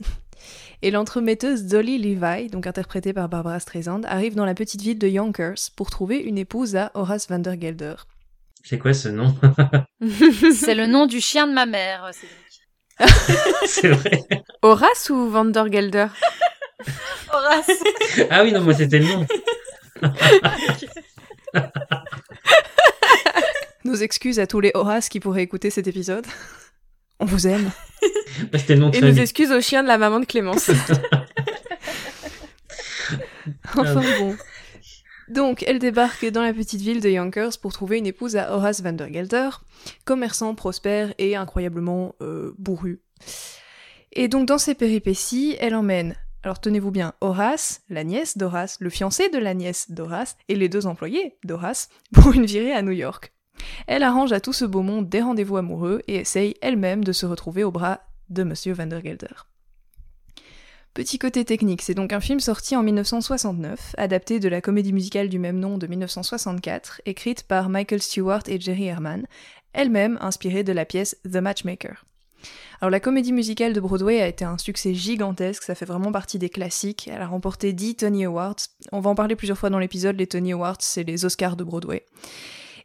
et 0.81 0.91
l'entremetteuse 0.91 1.63
Dolly 1.63 1.97
Levi, 1.97 2.49
donc 2.49 2.67
interprétée 2.67 3.13
par 3.13 3.29
Barbara 3.29 3.59
Streisand, 3.59 4.01
arrive 4.03 4.35
dans 4.35 4.45
la 4.45 4.53
petite 4.53 4.81
ville 4.81 4.99
de 4.99 5.07
Yonkers 5.07 5.71
pour 5.75 5.89
trouver 5.89 6.17
une 6.17 6.37
épouse 6.37 6.75
à 6.75 6.91
Horace 6.93 7.27
Vandergelder. 7.29 7.95
C'est 8.63 8.77
quoi 8.77 8.93
ce 8.93 9.09
nom? 9.09 9.35
C'est 10.53 10.75
le 10.75 10.85
nom 10.85 11.05
du 11.05 11.21
chien 11.21 11.47
de 11.47 11.53
ma 11.53 11.65
mère, 11.65 12.11
C'est 13.65 13.87
vrai. 13.87 14.25
Horace 14.61 15.09
ou 15.09 15.29
Vandergelder 15.29 16.07
Horace. 17.33 17.71
Ah 18.29 18.43
oui, 18.43 18.51
non, 18.51 18.61
moi 18.61 18.73
c'était 18.73 18.99
le 18.99 19.05
nom. 19.05 19.25
Nos 23.89 23.95
excuses 23.95 24.39
à 24.39 24.45
tous 24.45 24.59
les 24.59 24.69
Horace 24.75 25.09
qui 25.09 25.19
pourraient 25.19 25.41
écouter 25.41 25.71
cet 25.71 25.87
épisode. 25.87 26.27
On 27.19 27.25
vous 27.25 27.47
aime. 27.47 27.71
Bah, 28.51 28.59
Et 28.69 28.75
nos 28.75 28.93
famille. 28.93 29.19
excuses 29.19 29.51
au 29.51 29.59
chien 29.59 29.81
de 29.83 29.87
la 29.87 29.97
maman 29.97 30.19
de 30.19 30.25
Clémence. 30.25 30.69
Enfin 33.75 34.01
bon. 34.19 34.37
Donc, 35.27 35.63
elle 35.67 35.79
débarque 35.79 36.25
dans 36.27 36.43
la 36.43 36.53
petite 36.53 36.79
ville 36.79 37.01
de 37.01 37.09
Yonkers 37.09 37.57
pour 37.59 37.73
trouver 37.73 37.97
une 37.97 38.05
épouse 38.05 38.37
à 38.37 38.53
Horace 38.53 38.81
Vandergelder, 38.81 39.49
commerçant 40.05 40.53
prospère 40.53 41.13
et 41.17 41.35
incroyablement 41.35 42.13
euh, 42.21 42.53
bourru. 42.59 43.01
Et 44.13 44.27
donc, 44.27 44.47
dans 44.47 44.59
ses 44.59 44.75
péripéties, 44.75 45.57
elle 45.59 45.75
emmène, 45.75 46.15
alors 46.43 46.61
tenez-vous 46.61 46.91
bien, 46.91 47.13
Horace, 47.19 47.81
la 47.89 48.03
nièce 48.03 48.37
d'Horace, 48.37 48.77
le 48.79 48.91
fiancé 48.91 49.29
de 49.29 49.39
la 49.39 49.55
nièce 49.55 49.91
d'Horace 49.91 50.37
et 50.47 50.55
les 50.55 50.69
deux 50.69 50.85
employés 50.85 51.35
d'Horace 51.43 51.89
pour 52.13 52.31
une 52.31 52.45
virée 52.45 52.71
à 52.73 52.83
New 52.83 52.91
York. 52.91 53.33
Elle 53.87 54.03
arrange 54.03 54.33
à 54.33 54.39
tout 54.39 54.53
ce 54.53 54.65
beau 54.65 54.81
monde 54.81 55.09
des 55.09 55.21
rendez-vous 55.21 55.57
amoureux 55.57 56.01
et 56.07 56.15
essaye 56.15 56.55
elle-même 56.61 57.03
de 57.03 57.11
se 57.11 57.25
retrouver 57.25 57.63
au 57.63 57.71
bras 57.71 58.01
de 58.29 58.43
Monsieur 58.43 58.73
Vandergelder. 58.73 59.27
Petit 60.93 61.19
côté 61.19 61.45
technique, 61.45 61.81
c'est 61.81 61.93
donc 61.93 62.13
un 62.13 62.19
film 62.19 62.39
sorti 62.39 62.75
en 62.75 62.83
1969, 62.83 63.95
adapté 63.97 64.39
de 64.39 64.49
la 64.49 64.59
comédie 64.59 64.91
musicale 64.91 65.29
du 65.29 65.37
même 65.39 65.59
nom 65.59 65.77
de 65.77 65.87
1964, 65.87 67.01
écrite 67.05 67.43
par 67.43 67.69
Michael 67.69 68.01
Stewart 68.01 68.41
et 68.47 68.59
Jerry 68.59 68.87
Herman, 68.87 69.25
elle-même 69.73 70.17
inspirée 70.19 70.63
de 70.63 70.73
la 70.73 70.85
pièce 70.85 71.15
The 71.23 71.37
Matchmaker. 71.37 72.05
Alors 72.81 72.89
la 72.89 72.99
comédie 72.99 73.33
musicale 73.33 73.73
de 73.73 73.79
Broadway 73.79 74.21
a 74.21 74.27
été 74.27 74.45
un 74.45 74.57
succès 74.57 74.93
gigantesque, 74.93 75.63
ça 75.63 75.75
fait 75.75 75.85
vraiment 75.85 76.11
partie 76.11 76.39
des 76.39 76.49
classiques, 76.49 77.09
elle 77.11 77.21
a 77.21 77.27
remporté 77.27 77.71
10 77.71 77.97
Tony 77.97 78.25
Awards, 78.25 78.55
on 78.91 78.99
va 78.99 79.09
en 79.09 79.15
parler 79.15 79.35
plusieurs 79.35 79.57
fois 79.57 79.69
dans 79.69 79.79
l'épisode, 79.79 80.17
les 80.17 80.27
Tony 80.27 80.53
Awards 80.53 80.77
c'est 80.79 81.03
les 81.03 81.23
Oscars 81.23 81.55
de 81.55 81.63
Broadway. 81.63 82.05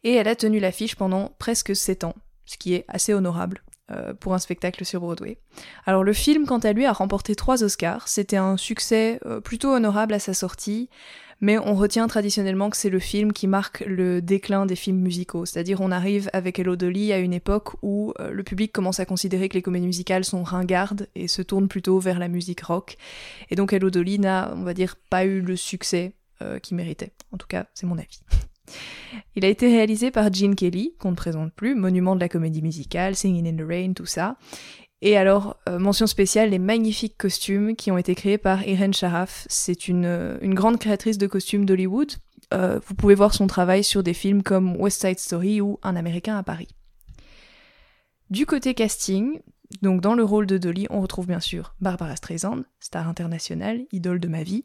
Et 0.04 0.14
elle 0.14 0.28
a 0.28 0.36
tenu 0.36 0.60
l'affiche 0.60 0.96
pendant 0.96 1.32
presque 1.38 1.74
7 1.74 2.04
ans, 2.04 2.14
ce 2.44 2.56
qui 2.56 2.74
est 2.74 2.84
assez 2.88 3.12
honorable 3.12 3.62
euh, 3.90 4.14
pour 4.14 4.34
un 4.34 4.38
spectacle 4.38 4.84
sur 4.84 5.00
Broadway. 5.00 5.38
Alors 5.86 6.04
le 6.04 6.12
film, 6.12 6.46
quant 6.46 6.58
à 6.58 6.72
lui, 6.72 6.86
a 6.86 6.92
remporté 6.92 7.34
trois 7.34 7.64
Oscars. 7.64 8.08
C'était 8.08 8.36
un 8.36 8.56
succès 8.56 9.18
euh, 9.26 9.40
plutôt 9.40 9.72
honorable 9.72 10.14
à 10.14 10.18
sa 10.18 10.34
sortie, 10.34 10.88
mais 11.40 11.58
on 11.58 11.74
retient 11.74 12.06
traditionnellement 12.06 12.70
que 12.70 12.76
c'est 12.76 12.90
le 12.90 12.98
film 12.98 13.32
qui 13.32 13.46
marque 13.46 13.80
le 13.86 14.22
déclin 14.22 14.66
des 14.66 14.76
films 14.76 15.00
musicaux. 15.00 15.44
C'est-à-dire 15.46 15.80
on 15.80 15.90
arrive 15.90 16.30
avec 16.32 16.58
Hello 16.58 16.76
Dolly 16.76 17.12
à 17.12 17.18
une 17.18 17.34
époque 17.34 17.74
où 17.82 18.14
euh, 18.20 18.30
le 18.30 18.42
public 18.42 18.72
commence 18.72 19.00
à 19.00 19.06
considérer 19.06 19.48
que 19.48 19.54
les 19.54 19.62
comédies 19.62 19.86
musicales 19.86 20.24
sont 20.24 20.42
ringardes 20.42 21.08
et 21.14 21.28
se 21.28 21.42
tourne 21.42 21.68
plutôt 21.68 21.98
vers 21.98 22.18
la 22.18 22.28
musique 22.28 22.62
rock. 22.62 22.96
Et 23.50 23.56
donc 23.56 23.72
Hello 23.72 23.90
Dolly 23.90 24.18
n'a, 24.18 24.52
on 24.56 24.62
va 24.62 24.74
dire, 24.74 24.96
pas 25.10 25.24
eu 25.24 25.40
le 25.40 25.56
succès 25.56 26.14
euh, 26.42 26.58
qu'il 26.58 26.76
méritait. 26.76 27.12
En 27.32 27.36
tout 27.36 27.46
cas, 27.46 27.66
c'est 27.74 27.86
mon 27.86 27.98
avis. 27.98 28.20
Il 29.36 29.44
a 29.44 29.48
été 29.48 29.68
réalisé 29.68 30.10
par 30.10 30.32
Gene 30.32 30.54
Kelly, 30.54 30.94
qu'on 30.98 31.10
ne 31.10 31.16
présente 31.16 31.52
plus, 31.52 31.74
monument 31.74 32.14
de 32.14 32.20
la 32.20 32.28
comédie 32.28 32.62
musicale, 32.62 33.16
Singing 33.16 33.48
in 33.48 33.56
the 33.56 33.66
Rain, 33.66 33.92
tout 33.92 34.06
ça. 34.06 34.36
Et 35.02 35.16
alors, 35.16 35.58
euh, 35.68 35.78
mention 35.78 36.06
spéciale, 36.06 36.50
les 36.50 36.58
magnifiques 36.58 37.18
costumes 37.18 37.76
qui 37.76 37.90
ont 37.90 37.98
été 37.98 38.14
créés 38.14 38.38
par 38.38 38.66
Irene 38.66 38.94
Sharaf. 38.94 39.46
C'est 39.50 39.86
une, 39.88 40.06
euh, 40.06 40.38
grande 40.42 40.78
créatrice 40.78 41.18
de 41.18 41.26
costumes 41.26 41.66
d'Hollywood. 41.66 42.12
Euh, 42.54 42.80
vous 42.86 42.94
pouvez 42.94 43.14
voir 43.14 43.34
son 43.34 43.46
travail 43.46 43.84
sur 43.84 44.02
des 44.02 44.14
films 44.14 44.42
comme 44.42 44.76
West 44.76 45.02
Side 45.02 45.18
Story 45.18 45.60
ou 45.60 45.78
Un 45.82 45.96
Américain 45.96 46.38
à 46.38 46.42
Paris. 46.42 46.68
Du 48.30 48.46
côté 48.46 48.72
casting, 48.72 49.40
donc 49.82 50.00
dans 50.00 50.14
le 50.14 50.24
rôle 50.24 50.46
de 50.46 50.58
Dolly, 50.58 50.86
on 50.90 51.00
retrouve 51.00 51.26
bien 51.26 51.40
sûr 51.40 51.74
Barbara 51.80 52.16
Streisand, 52.16 52.62
star 52.80 53.08
internationale, 53.08 53.82
idole 53.92 54.20
de 54.20 54.28
ma 54.28 54.42
vie. 54.42 54.64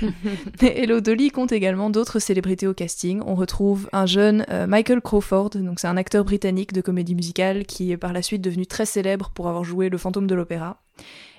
Hello 0.60 1.00
Dolly 1.00 1.30
compte 1.30 1.52
également 1.52 1.90
d'autres 1.90 2.18
célébrités 2.18 2.66
au 2.66 2.74
casting. 2.74 3.22
On 3.26 3.34
retrouve 3.34 3.88
un 3.92 4.06
jeune 4.06 4.44
euh, 4.50 4.66
Michael 4.66 5.00
Crawford, 5.00 5.50
donc 5.50 5.80
c'est 5.80 5.88
un 5.88 5.96
acteur 5.96 6.24
britannique 6.24 6.72
de 6.72 6.80
comédie 6.80 7.14
musicale 7.14 7.64
qui 7.64 7.92
est 7.92 7.96
par 7.96 8.12
la 8.12 8.22
suite 8.22 8.42
devenu 8.42 8.66
très 8.66 8.86
célèbre 8.86 9.30
pour 9.34 9.48
avoir 9.48 9.64
joué 9.64 9.88
le 9.88 9.98
fantôme 9.98 10.26
de 10.26 10.34
l'opéra. 10.34 10.82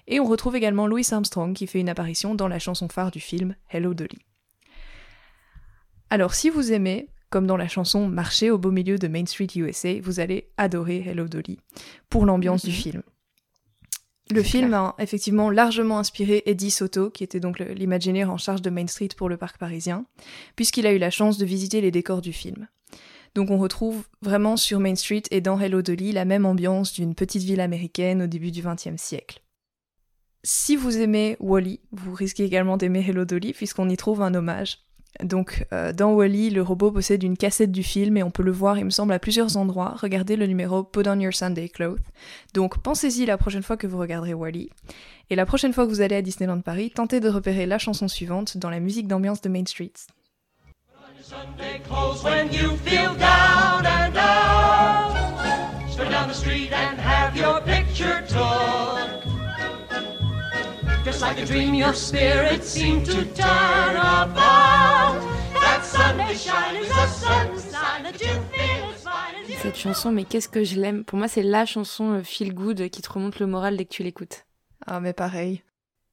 Et 0.08 0.20
on 0.20 0.26
retrouve 0.26 0.56
également 0.56 0.88
Louis 0.88 1.08
Armstrong 1.12 1.54
qui 1.54 1.68
fait 1.68 1.80
une 1.80 1.90
apparition 1.90 2.36
dans 2.36 2.48
la 2.48 2.60
chanson 2.60 2.88
phare 2.88 3.12
du 3.12 3.20
film 3.20 3.56
Hello 3.70 3.94
Dolly. 3.94 4.20
Alors 6.10 6.34
si 6.34 6.50
vous 6.50 6.74
aimez, 6.74 7.08
comme 7.32 7.48
dans 7.48 7.58
la 7.58 7.68
chanson 7.68 8.08
Marcher 8.08 8.52
au 8.52 8.60
beau 8.60 8.70
milieu 8.70 9.00
de 9.00 9.08
Main 9.08 9.26
Street 9.26 9.48
USA, 9.56 10.00
vous 10.02 10.20
allez 10.20 10.52
adorer 10.58 11.04
Hello 11.08 11.28
Dolly 11.28 11.58
pour 12.10 12.26
l'ambiance 12.26 12.64
du 12.64 12.72
film. 12.72 13.02
Le 14.30 14.44
film 14.44 14.74
a 14.74 14.96
effectivement 15.00 15.50
largement 15.50 15.98
inspiré 15.98 16.44
Eddie 16.46 16.72
Soto, 16.72 17.10
qui 17.10 17.24
était 17.24 17.40
donc 17.40 17.60
l'imaginaire 17.60 18.32
en 18.32 18.38
charge 18.38 18.62
de 18.62 18.70
Main 18.70 18.88
Street 18.88 19.10
pour 19.18 19.30
le 19.30 19.38
parc 19.38 19.58
parisien, 19.58 20.06
puisqu'il 20.56 20.86
a 20.86 20.94
eu 20.94 21.00
la 21.00 21.10
chance 21.10 21.38
de 21.38 21.46
visiter 21.46 21.82
les 21.82 21.92
décors 21.92 22.22
du 22.22 22.32
film. 22.32 22.68
Donc 23.34 23.50
on 23.50 23.58
retrouve 23.58 24.08
vraiment 24.22 24.58
sur 24.58 24.80
Main 24.80 24.96
Street 24.96 25.24
et 25.32 25.42
dans 25.42 25.60
Hello 25.60 25.82
Dolly 25.82 26.12
la 26.12 26.26
même 26.26 26.46
ambiance 26.46 26.94
d'une 26.94 27.16
petite 27.16 27.44
ville 27.44 27.62
américaine 27.62 28.22
au 28.22 28.28
début 28.28 28.52
du 28.52 28.62
XXe 28.62 29.02
siècle. 29.02 29.42
Si 30.44 30.76
vous 30.76 30.98
aimez 30.98 31.38
Wally, 31.40 31.80
vous 31.92 32.14
risquez 32.14 32.44
également 32.44 32.76
d'aimer 32.76 33.06
Hello 33.08 33.26
Dolly, 33.26 33.54
puisqu'on 33.54 33.90
y 33.90 33.96
trouve 33.96 34.22
un 34.22 34.34
hommage. 34.34 34.80
Donc, 35.22 35.66
euh, 35.74 35.94
dans 35.94 36.14
Wally, 36.14 36.50
le 36.50 36.62
robot 36.62 36.92
possède 36.92 37.22
une 37.24 37.38
cassette 37.38 37.72
du 37.72 37.84
film 37.84 38.18
et 38.18 38.24
on 38.24 38.32
peut 38.32 38.44
le 38.44 38.52
voir, 38.52 38.78
il 38.78 38.86
me 38.86 38.90
semble, 38.90 39.14
à 39.14 39.20
plusieurs 39.20 39.58
endroits. 39.58 39.96
Regardez 39.98 40.36
le 40.36 40.48
numéro 40.48 40.84
Put 40.84 41.08
on 41.08 41.20
Your 41.20 41.34
Sunday 41.34 41.70
Clothes. 41.70 42.00
Donc, 42.54 42.82
pensez-y 42.82 43.26
la 43.26 43.38
prochaine 43.38 43.64
fois 43.64 43.78
que 43.78 43.88
vous 43.88 43.98
regarderez 43.98 44.34
Wally. 44.34 44.70
Et 45.30 45.36
la 45.36 45.46
prochaine 45.46 45.74
fois 45.74 45.86
que 45.86 45.90
vous 45.92 46.02
allez 46.02 46.16
à 46.16 46.22
Disneyland 46.22 46.62
Paris, 46.62 46.92
tentez 46.92 47.20
de 47.20 47.30
repérer 47.30 47.66
la 47.66 47.78
chanson 47.78 48.08
suivante 48.08 48.58
dans 48.58 48.70
la 48.70 48.80
musique 48.80 49.08
d'ambiance 49.08 49.42
de 49.42 49.50
Main 49.50 49.66
Street. 49.66 49.94
Sunday 51.22 51.80
clothes 51.88 52.24
when 52.24 52.50
Just 61.12 61.24
like 61.24 61.42
a 61.42 61.46
dream, 61.46 61.74
your 61.74 61.94
spirit 61.94 62.64
seemed 62.64 63.06
to 63.08 63.26
turn 63.36 63.98
about. 63.98 65.20
That 65.60 65.84
Sunday 65.84 66.36
shine 66.36 66.78
is 66.78 66.90
a 66.90 67.08
certain 67.08 67.58
sign 67.58 68.04
that 68.04 68.22
you 68.22 68.40
feel 68.54 68.90
as 68.90 69.04
fine 69.04 69.44
as 69.44 69.50
you 69.50 69.58
Cette 69.62 69.76
chanson, 69.76 70.14
mais 70.14 70.24
qu'est-ce 70.24 70.48
que 70.48 70.64
je 70.64 70.80
l'aime? 70.80 71.04
Pour 71.04 71.20
moi, 71.20 71.28
c'est 71.28 71.44
la 71.44 71.66
chanson 71.66 72.14
euh, 72.14 72.24
feel 72.24 72.54
good 72.54 72.90
qui 72.90 73.02
te 73.02 73.12
remonte 73.12 73.40
le 73.40 73.46
moral 73.48 73.76
dès 73.76 73.84
que 73.84 73.94
tu 73.94 74.04
l'écoutes. 74.04 74.46
Ah, 74.88 75.02
mais 75.02 75.12
pareil. 75.12 75.64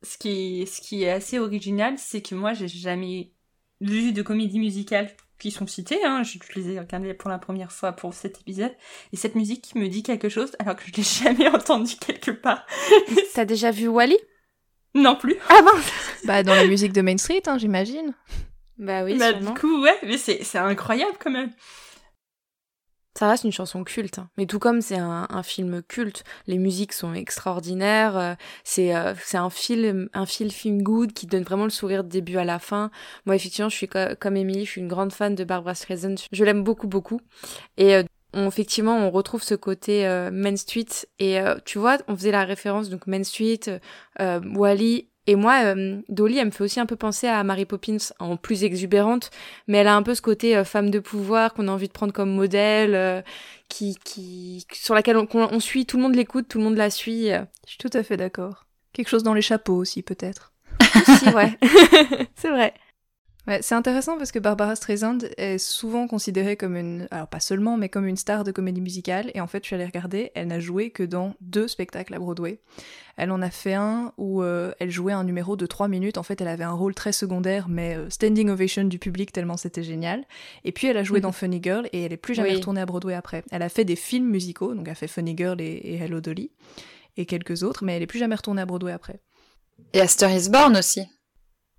Ce 0.03 0.19
qui, 0.19 0.67
ce 0.67 0.81
qui 0.81 1.05
est 1.05 1.13
assez 1.13 1.39
original, 1.39 1.95
c'est 1.97 2.21
que 2.21 2.35
moi, 2.35 2.53
j'ai 2.53 2.67
jamais 2.67 3.31
vu 3.81 4.13
de 4.13 4.23
comédie 4.23 4.59
musicale 4.59 5.13
qui 5.39 5.53
sont 5.53 5.69
citées. 5.69 6.05
Hein. 6.05 6.25
Je 6.25 6.41
les 6.57 6.71
ai 6.71 6.81
regardées 6.81 7.15
pour 7.15 7.31
la 7.31 7.39
première 7.39 7.71
fois 7.71 7.93
pour 7.93 8.15
cet 8.15 8.41
épisode. 8.41 8.75
Et 9.13 9.17
cette 9.17 9.37
musique 9.37 9.77
me 9.77 9.87
dit 9.87 10.03
quelque 10.03 10.29
chose 10.29 10.57
alors 10.59 10.75
que 10.75 10.83
je 10.89 10.93
l'ai 10.97 11.03
jamais 11.25 11.47
entendue 11.47 11.95
quelque 12.05 12.33
part. 12.33 12.67
T'as 13.35 13.45
déjà 13.45 13.71
vu 13.71 13.87
Wally 13.87 14.19
Non 15.03 15.17
plus. 15.17 15.37
Ah 15.49 15.61
bon 15.63 15.79
Bah, 16.27 16.43
dans 16.43 16.55
la 16.55 16.67
musique 16.67 16.93
de 16.93 17.01
Main 17.03 17.19
Street, 17.19 17.43
hein, 17.47 17.59
j'imagine. 17.59 18.15
Bah 18.79 19.05
oui, 19.05 19.17
Bah, 19.19 19.31
sûrement. 19.31 19.53
du 19.53 19.61
coup, 19.61 19.83
ouais, 19.83 19.97
mais 20.03 20.17
c'est 20.19 20.43
c'est 20.45 20.59
incroyable 20.59 21.17
quand 21.23 21.31
même. 21.31 21.51
Ça 23.19 23.29
reste 23.29 23.43
une 23.43 23.51
chanson 23.53 23.83
culte, 23.83 24.21
hein. 24.21 24.31
mais 24.37 24.47
tout 24.47 24.61
comme 24.61 24.81
c'est 24.81 24.97
un, 24.99 25.27
un 25.29 25.43
film 25.43 25.83
culte, 25.83 26.23
les 26.47 26.57
musiques 26.57 26.93
sont 26.93 27.15
extraordinaires, 27.15 28.17
euh, 28.17 28.35
c'est 28.63 28.95
euh, 28.95 29.13
c'est 29.25 29.39
un 29.39 29.51
film 29.51 30.09
un 30.15 30.25
film 30.25 30.51
film 30.51 30.83
good 30.85 31.13
qui 31.13 31.27
donne 31.27 31.43
vraiment 31.43 31.65
le 31.65 31.71
sourire 31.71 32.05
de 32.05 32.09
début 32.09 32.37
à 32.37 32.45
la 32.45 32.61
fin. 32.61 32.93
Moi 33.27 33.35
effectivement, 33.35 33.69
je 33.71 33.75
suis 33.77 33.89
co- 33.89 34.15
comme 34.21 34.37
Emily, 34.37 34.65
je 34.67 34.71
suis 34.71 34.81
une 34.81 34.87
grande 34.87 35.13
fan 35.13 35.35
de 35.35 35.43
Barbara 35.43 35.75
Streisand, 35.75 36.15
je 36.31 36.45
l'aime 36.45 36.63
beaucoup 36.63 36.87
beaucoup 36.87 37.21
et 37.77 37.97
euh, 37.97 38.05
on, 38.35 38.47
effectivement, 38.49 38.97
on 38.99 39.11
retrouve 39.11 39.43
ce 39.43 39.55
côté 39.55 40.07
euh, 40.07 40.31
Main 40.31 40.57
Street 40.57 40.87
et 41.19 41.41
euh, 41.41 41.57
tu 41.65 41.79
vois, 41.79 41.99
on 42.09 42.17
faisait 42.17 42.31
la 42.31 42.45
référence 42.45 42.91
donc 42.91 43.07
Main 43.07 43.25
Street, 43.25 43.61
euh, 43.69 43.79
euh, 44.21 44.41
Wally 44.55 45.09
et 45.29 45.37
moi, 45.37 45.61
euh, 45.63 46.01
Dolly, 46.09 46.39
elle 46.39 46.47
me 46.47 46.51
fait 46.51 46.65
aussi 46.65 46.81
un 46.81 46.87
peu 46.87 46.97
penser 46.97 47.27
à 47.27 47.45
Mary 47.45 47.67
Poppins 47.67 47.99
en 48.19 48.39
plus 48.39 48.65
exubérante, 48.65 49.29
mais 49.67 49.77
elle 49.77 49.87
a 49.87 49.95
un 49.95 50.03
peu 50.03 50.15
ce 50.15 50.23
côté 50.23 50.57
euh, 50.57 50.65
femme 50.65 50.91
de 50.91 51.01
pouvoir 51.01 51.53
qu'on 51.53 51.69
a 51.69 51.71
envie 51.71 51.89
de 51.89 51.93
prendre 51.93 52.15
comme 52.15 52.31
modèle, 52.31 52.95
euh, 52.95 53.21
qui, 53.69 53.99
qui, 54.05 54.67
sur 54.73 54.95
laquelle 54.95 55.19
on, 55.19 55.29
on 55.35 55.61
suit, 55.61 55.85
tout 55.85 55.99
le 55.99 56.03
monde 56.03 56.15
l'écoute, 56.15 56.49
tout 56.49 56.57
le 56.57 56.65
monde 56.65 56.79
la 56.79 56.89
suit. 56.89 57.29
Je 57.29 57.71
suis 57.71 57.77
tout 57.79 57.91
à 57.93 58.03
fait 58.03 58.17
d'accord. 58.17 58.65
Quelque 58.95 59.09
chose 59.09 59.23
dans 59.23 59.35
les 59.35 59.43
chapeaux 59.43 59.77
aussi, 59.77 60.03
peut-être. 60.03 60.55
Aussi, 60.97 61.29
ouais. 61.29 61.59
c'est 62.35 62.49
vrai. 62.49 62.73
Ouais, 63.49 63.61
c'est 63.63 63.75
intéressant 63.75 64.19
parce 64.19 64.31
que 64.31 64.39
Barbara 64.39 64.77
Streisand 64.77 65.21
est 65.39 65.57
souvent 65.57 66.07
considérée 66.07 66.59
comme 66.59 66.77
une, 66.77 67.09
alors 67.11 67.29
pas 67.29 67.41
seulement, 67.41 67.79
mais 67.79 67.89
comme 67.89 68.07
une 68.07 68.19
star 68.19 68.45
de 68.45 68.53
comédie 68.53 68.83
musicale. 68.83 69.31
Et 69.33 69.41
en 69.41 69.47
fait, 69.47 69.65
je 69.65 69.69
suis 69.69 69.75
allée 69.75 69.87
regarder, 69.87 70.33
elle 70.35 70.49
n'a 70.49 70.61
joué 70.61 70.91
que 70.91 71.03
dans 71.03 71.35
deux 71.41 71.67
spectacles 71.67 72.13
à 72.13 72.19
Broadway. 72.19 72.61
Elle 73.17 73.31
en 73.31 73.41
a 73.41 73.49
fait 73.49 73.73
un 73.73 74.13
où 74.19 74.43
euh, 74.43 74.73
elle 74.81 74.91
jouait 74.91 75.15
un 75.15 75.25
numéro 75.25 75.57
de 75.57 75.65
trois 75.65 75.89
minutes. 75.89 76.19
En 76.19 76.23
fait, 76.23 76.43
elle 76.43 76.49
avait 76.49 76.65
un 76.65 76.75
rôle 76.75 76.95
très 76.95 77.13
secondaire, 77.13 77.71
mais 77.71 77.97
euh, 77.97 78.11
standing 78.11 78.51
ovation 78.51 78.85
du 78.85 78.99
public 78.99 79.33
tellement 79.33 79.57
c'était 79.57 79.83
génial. 79.83 80.27
Et 80.65 80.73
puis, 80.73 80.87
elle 80.87 80.99
a 80.99 81.03
joué 81.03 81.21
dans 81.21 81.33
Funny 81.33 81.61
Girl 81.63 81.89
et 81.95 82.03
elle 82.03 82.13
est 82.13 82.19
plus 82.19 82.35
jamais 82.35 82.51
Oui. 82.51 82.57
retournée 82.57 82.83
à 82.83 82.87
Broadway 82.87 83.15
après. 83.15 83.45
Elle 83.51 83.63
a 83.63 83.71
fait 83.71 83.87
des 83.87 83.97
films 83.97 84.29
musicaux, 84.29 84.75
donc 84.75 84.87
elle 84.89 84.93
a 84.93 84.95
fait 84.95 85.09
Funny 85.09 85.35
Girl 85.35 85.59
et, 85.59 85.65
et 85.65 85.95
Hello 85.97 86.21
Dolly 86.21 86.51
et 87.17 87.25
quelques 87.25 87.63
autres, 87.63 87.83
mais 87.83 87.97
elle 87.97 88.03
est 88.03 88.07
plus 88.07 88.19
jamais 88.19 88.35
retournée 88.35 88.61
à 88.61 88.67
Broadway 88.67 88.93
après. 88.93 89.21
Et 89.95 90.03
A 90.03 90.07
Star 90.07 90.31
is 90.33 90.51
Born 90.51 90.77
aussi. 90.77 91.07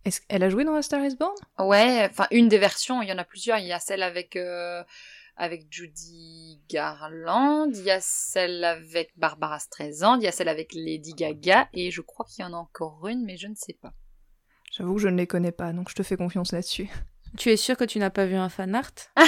Est-ce 0.10 0.22
qu'elle 0.22 0.42
a 0.42 0.50
joué 0.50 0.64
dans 0.64 0.74
A 0.74 0.82
Star 0.82 1.06
Is 1.06 1.16
Born? 1.16 1.36
Ouais, 1.60 2.08
enfin 2.10 2.26
une 2.32 2.48
des 2.48 2.58
versions, 2.58 3.04
il 3.04 3.10
y 3.10 3.14
en 3.14 3.20
a 3.20 3.24
plusieurs. 3.24 3.60
Il 3.60 3.68
y 3.68 3.72
a 3.74 3.78
celle 3.78 4.02
avec 4.02 4.36
euh, 4.36 4.84
avec 5.38 5.68
Judy 5.70 6.60
Garland, 6.68 7.70
il 7.72 7.84
y 7.84 7.92
a 7.92 8.00
celle 8.02 8.64
avec 8.64 9.12
Barbara 9.18 9.60
Streisand, 9.60 10.16
il 10.16 10.24
y 10.24 10.28
a 10.28 10.32
celle 10.32 10.48
avec 10.50 10.74
Lady 10.74 11.14
Gaga, 11.14 11.68
et 11.74 11.92
je 11.92 12.02
crois 12.02 12.26
qu'il 12.26 12.44
y 12.44 12.48
en 12.48 12.54
a 12.54 12.58
encore 12.58 13.08
une, 13.08 13.24
mais 13.24 13.38
je 13.38 13.46
ne 13.46 13.54
sais 13.54 13.78
pas. 13.80 13.94
J'avoue 14.72 14.96
que 14.96 15.02
je 15.02 15.10
ne 15.10 15.18
les 15.18 15.28
connais 15.28 15.52
pas, 15.52 15.74
donc 15.74 15.90
je 15.92 15.96
te 15.96 16.02
fais 16.02 16.18
confiance 16.18 16.54
là-dessus. 16.54 16.90
Tu 17.38 17.52
es 17.52 17.58
sûr 17.58 17.78
que 17.78 17.84
tu 17.84 18.00
n'as 18.00 18.10
pas 18.10 18.26
vu 18.26 18.34
un 18.34 18.50
fan 18.50 18.74
art? 18.74 18.90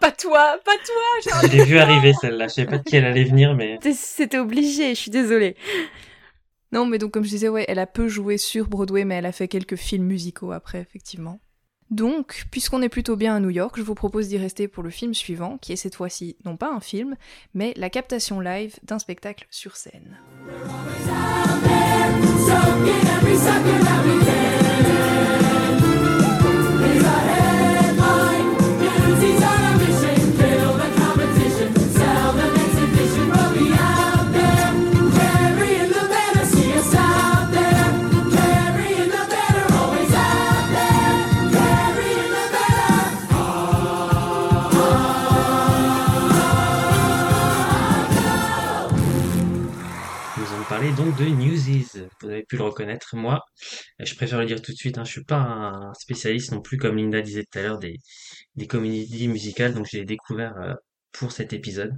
Pas 0.00 0.12
toi, 0.12 0.56
pas 0.64 0.76
toi. 0.76 1.40
Je 1.42 1.56
l'ai 1.56 1.64
vu 1.64 1.78
arriver 1.78 2.12
celle-là. 2.20 2.46
Je 2.46 2.54
savais 2.54 2.68
pas 2.68 2.78
de 2.78 2.84
qui 2.84 2.96
elle 2.96 3.04
allait 3.04 3.24
venir, 3.24 3.54
mais 3.54 3.78
C'était 3.92 4.38
obligé, 4.38 4.94
je 4.94 5.00
suis 5.00 5.10
désolée. 5.10 5.56
Non, 6.72 6.86
mais 6.86 6.98
donc 6.98 7.12
comme 7.12 7.24
je 7.24 7.30
disais, 7.30 7.48
ouais, 7.48 7.64
elle 7.68 7.78
a 7.78 7.86
peu 7.86 8.08
joué 8.08 8.36
sur 8.36 8.68
Broadway, 8.68 9.04
mais 9.04 9.16
elle 9.16 9.26
a 9.26 9.32
fait 9.32 9.48
quelques 9.48 9.76
films 9.76 10.06
musicaux 10.06 10.52
après, 10.52 10.80
effectivement. 10.80 11.40
Donc, 11.90 12.44
puisqu'on 12.50 12.82
est 12.82 12.90
plutôt 12.90 13.16
bien 13.16 13.36
à 13.36 13.40
New 13.40 13.48
York, 13.48 13.74
je 13.78 13.82
vous 13.82 13.94
propose 13.94 14.28
d'y 14.28 14.36
rester 14.36 14.68
pour 14.68 14.82
le 14.82 14.90
film 14.90 15.14
suivant, 15.14 15.56
qui 15.56 15.72
est 15.72 15.76
cette 15.76 15.94
fois-ci 15.94 16.36
non 16.44 16.58
pas 16.58 16.70
un 16.70 16.80
film, 16.80 17.16
mais 17.54 17.72
la 17.76 17.88
captation 17.88 18.40
live 18.40 18.76
d'un 18.82 18.98
spectacle 18.98 19.46
sur 19.50 19.76
scène. 19.76 20.18
De 51.12 51.24
Newsies. 51.24 51.86
Vous 52.20 52.28
avez 52.28 52.42
pu 52.44 52.56
le 52.56 52.64
reconnaître. 52.64 53.16
Moi, 53.16 53.40
je 53.98 54.14
préfère 54.14 54.38
le 54.40 54.46
dire 54.46 54.60
tout 54.62 54.72
de 54.72 54.76
suite, 54.76 54.98
hein, 54.98 55.04
je 55.04 55.10
suis 55.12 55.24
pas 55.24 55.38
un 55.38 55.94
spécialiste 55.94 56.52
non 56.52 56.60
plus, 56.60 56.76
comme 56.76 56.96
Linda 56.96 57.20
disait 57.22 57.44
tout 57.50 57.58
à 57.58 57.62
l'heure, 57.62 57.78
des, 57.78 57.96
des 58.56 58.66
comédies 58.66 59.28
musicales, 59.28 59.74
donc 59.74 59.86
j'ai 59.90 60.04
découvert 60.04 60.56
euh, 60.58 60.74
pour 61.12 61.32
cet 61.32 61.52
épisode. 61.52 61.92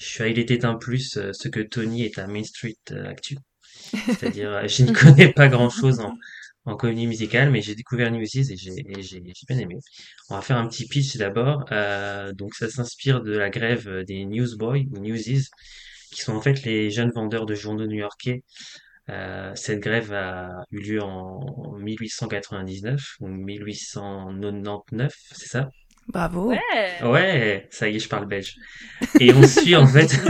Je 0.00 0.06
suis 0.06 0.22
à 0.24 0.28
Il 0.28 0.38
était 0.38 0.64
un 0.64 0.74
plus 0.76 1.16
euh, 1.16 1.32
ce 1.32 1.48
que 1.48 1.60
Tony 1.60 2.04
est 2.04 2.18
à 2.18 2.26
Main 2.26 2.44
Street 2.44 2.76
euh, 2.92 3.08
Actu. 3.08 3.36
C'est-à-dire, 4.06 4.50
euh, 4.52 4.66
je 4.68 4.84
ne 4.84 4.92
connais 4.92 5.32
pas 5.32 5.48
grand-chose 5.48 6.00
en, 6.00 6.14
en 6.64 6.76
comédie 6.76 7.06
musicale, 7.06 7.50
mais 7.50 7.62
j'ai 7.62 7.74
découvert 7.74 8.10
Newsies 8.10 8.52
et 8.52 8.56
j'ai 8.56 9.20
bien 9.20 9.58
aimé. 9.58 9.76
On 10.30 10.34
va 10.36 10.42
faire 10.42 10.56
un 10.56 10.66
petit 10.68 10.86
pitch 10.88 11.16
d'abord. 11.16 11.64
Euh, 11.72 12.32
donc 12.32 12.54
ça 12.54 12.68
s'inspire 12.70 13.22
de 13.22 13.36
la 13.36 13.50
grève 13.50 13.88
des 14.06 14.24
Newsboys 14.24 14.86
ou 14.92 14.98
Newsies, 14.98 15.48
qui 16.10 16.22
sont 16.22 16.34
en 16.34 16.40
fait 16.40 16.62
les 16.64 16.90
jeunes 16.90 17.10
vendeurs 17.14 17.46
de 17.46 17.54
journaux 17.54 17.86
new-yorkais. 17.86 18.42
Euh, 19.08 19.52
cette 19.54 19.80
grève 19.80 20.12
a 20.12 20.64
eu 20.72 20.80
lieu 20.80 21.02
en 21.02 21.72
1899 21.78 23.00
ou 23.20 23.28
1899, 23.28 25.14
c'est 25.32 25.48
ça? 25.48 25.70
Bravo 26.08 26.52
Ouais, 27.02 27.66
ça 27.70 27.88
y 27.88 27.96
est, 27.96 27.98
je 27.98 28.08
parle 28.08 28.26
belge. 28.26 28.54
Et 29.20 29.32
on 29.32 29.46
suit 29.46 29.76
en 29.76 29.86
fait, 29.86 30.20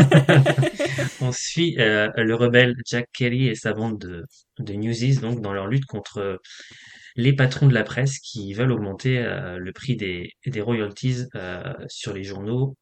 on 1.20 1.32
suit 1.32 1.76
euh, 1.78 2.08
le 2.16 2.34
rebelle 2.34 2.74
Jack 2.86 3.08
Kelly 3.12 3.48
et 3.48 3.54
sa 3.54 3.72
bande 3.72 3.98
de, 3.98 4.24
de 4.58 4.72
Newsies 4.74 5.18
donc 5.18 5.40
dans 5.40 5.52
leur 5.52 5.66
lutte 5.66 5.86
contre 5.86 6.40
les 7.16 7.32
patrons 7.32 7.66
de 7.66 7.74
la 7.74 7.82
presse 7.82 8.18
qui 8.18 8.52
veulent 8.52 8.72
augmenter 8.72 9.18
euh, 9.18 9.58
le 9.58 9.72
prix 9.72 9.96
des, 9.96 10.32
des 10.46 10.60
royalties 10.60 11.24
euh, 11.34 11.74
sur 11.88 12.12
les 12.12 12.22
journaux, 12.22 12.76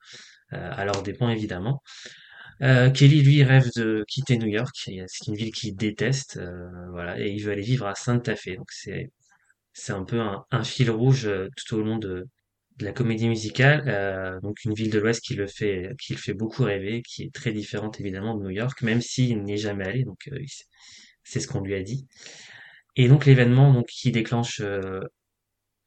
euh, 0.52 0.70
à 0.72 0.84
leurs 0.84 1.02
dépens 1.02 1.30
évidemment. 1.30 1.82
Euh, 2.62 2.90
Kelly, 2.90 3.22
lui, 3.22 3.42
rêve 3.42 3.68
de 3.76 4.04
quitter 4.08 4.38
New 4.38 4.48
York. 4.48 4.74
C'est 4.74 5.26
une 5.26 5.34
ville 5.34 5.52
qu'il 5.52 5.74
déteste, 5.76 6.36
euh, 6.38 6.68
voilà, 6.90 7.18
et 7.20 7.30
il 7.30 7.42
veut 7.42 7.52
aller 7.52 7.62
vivre 7.62 7.86
à 7.86 7.94
Santa 7.94 8.36
Fe. 8.36 8.56
Donc 8.56 8.70
c'est 8.70 9.10
c'est 9.74 9.92
un 9.92 10.04
peu 10.04 10.20
un, 10.20 10.64
fil 10.64 10.90
rouge 10.90 11.26
euh, 11.26 11.48
tout 11.56 11.76
au 11.76 11.82
long 11.82 11.98
de, 11.98 12.28
la 12.80 12.92
comédie 12.92 13.28
musicale. 13.28 13.84
Euh, 13.88 14.40
donc 14.40 14.64
une 14.64 14.74
ville 14.74 14.90
de 14.90 14.98
l'Ouest 14.98 15.20
qui 15.22 15.34
le 15.34 15.46
fait 15.46 15.94
qui 16.00 16.14
le 16.14 16.18
fait 16.18 16.34
beaucoup 16.34 16.64
rêver, 16.64 17.02
qui 17.02 17.24
est 17.24 17.34
très 17.34 17.52
différente 17.52 18.00
évidemment 18.00 18.36
de 18.36 18.44
New 18.44 18.50
York, 18.50 18.82
même 18.82 19.00
s'il 19.00 19.42
n'y 19.42 19.54
est 19.54 19.58
jamais 19.58 19.86
allé. 19.86 20.04
Donc 20.04 20.28
euh, 20.32 20.38
c'est 21.24 21.40
ce 21.40 21.48
qu'on 21.48 21.60
lui 21.60 21.74
a 21.74 21.82
dit. 21.82 22.06
Et 22.96 23.08
donc 23.08 23.26
l'événement 23.26 23.72
donc 23.72 23.86
qui 23.86 24.12
déclenche 24.12 24.62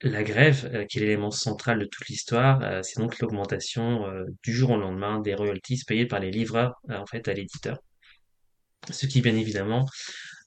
la 0.01 0.23
grève, 0.23 0.69
euh, 0.73 0.86
qui 0.86 0.99
est 0.99 1.01
l'élément 1.01 1.31
central 1.31 1.79
de 1.79 1.86
toute 1.86 2.07
l'histoire, 2.07 2.62
euh, 2.63 2.81
c'est 2.83 2.99
donc 2.99 3.19
l'augmentation 3.19 4.05
euh, 4.07 4.25
du 4.43 4.53
jour 4.53 4.71
au 4.71 4.77
lendemain 4.77 5.19
des 5.19 5.33
royalties 5.33 5.81
payées 5.86 6.05
par 6.05 6.19
les 6.19 6.31
livreurs 6.31 6.75
en 6.89 7.05
fait 7.05 7.27
à 7.27 7.33
l'éditeur. 7.33 7.79
Ce 8.91 9.05
qui 9.05 9.21
bien 9.21 9.36
évidemment 9.36 9.86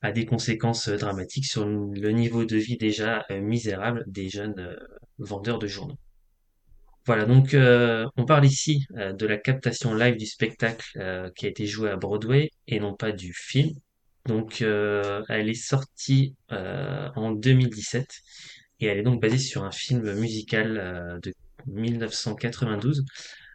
a 0.03 0.13
des 0.13 0.25
conséquences 0.25 0.89
dramatiques 0.89 1.47
sur 1.47 1.67
le 1.67 2.11
niveau 2.11 2.45
de 2.45 2.57
vie 2.57 2.79
déjà 2.79 3.27
misérable 3.31 4.05
des 4.07 4.31
jeunes 4.31 4.79
vendeurs 5.19 5.59
de 5.59 5.67
journaux. 5.67 5.99
Voilà, 7.05 7.27
donc 7.27 7.55
on 7.55 8.25
parle 8.25 8.47
ici 8.47 8.87
de 8.95 9.27
la 9.27 9.37
captation 9.37 9.93
live 9.93 10.17
du 10.17 10.25
spectacle 10.25 11.31
qui 11.37 11.45
a 11.45 11.49
été 11.51 11.67
joué 11.67 11.91
à 11.91 11.97
Broadway 11.97 12.51
et 12.67 12.81
non 12.81 12.95
pas 12.95 13.13
du 13.13 13.35
film. 13.35 13.75
Donc 14.25 14.63
elle 14.63 15.49
est 15.51 15.55
sortie 15.55 16.35
en 16.49 17.33
2017 17.33 18.07
et 18.81 18.87
elle 18.87 18.99
est 18.99 19.03
donc 19.03 19.21
basée 19.21 19.39
sur 19.39 19.65
un 19.65 19.71
film 19.71 20.13
musical 20.15 20.79
euh, 20.79 21.19
de 21.21 21.33
1992 21.67 23.05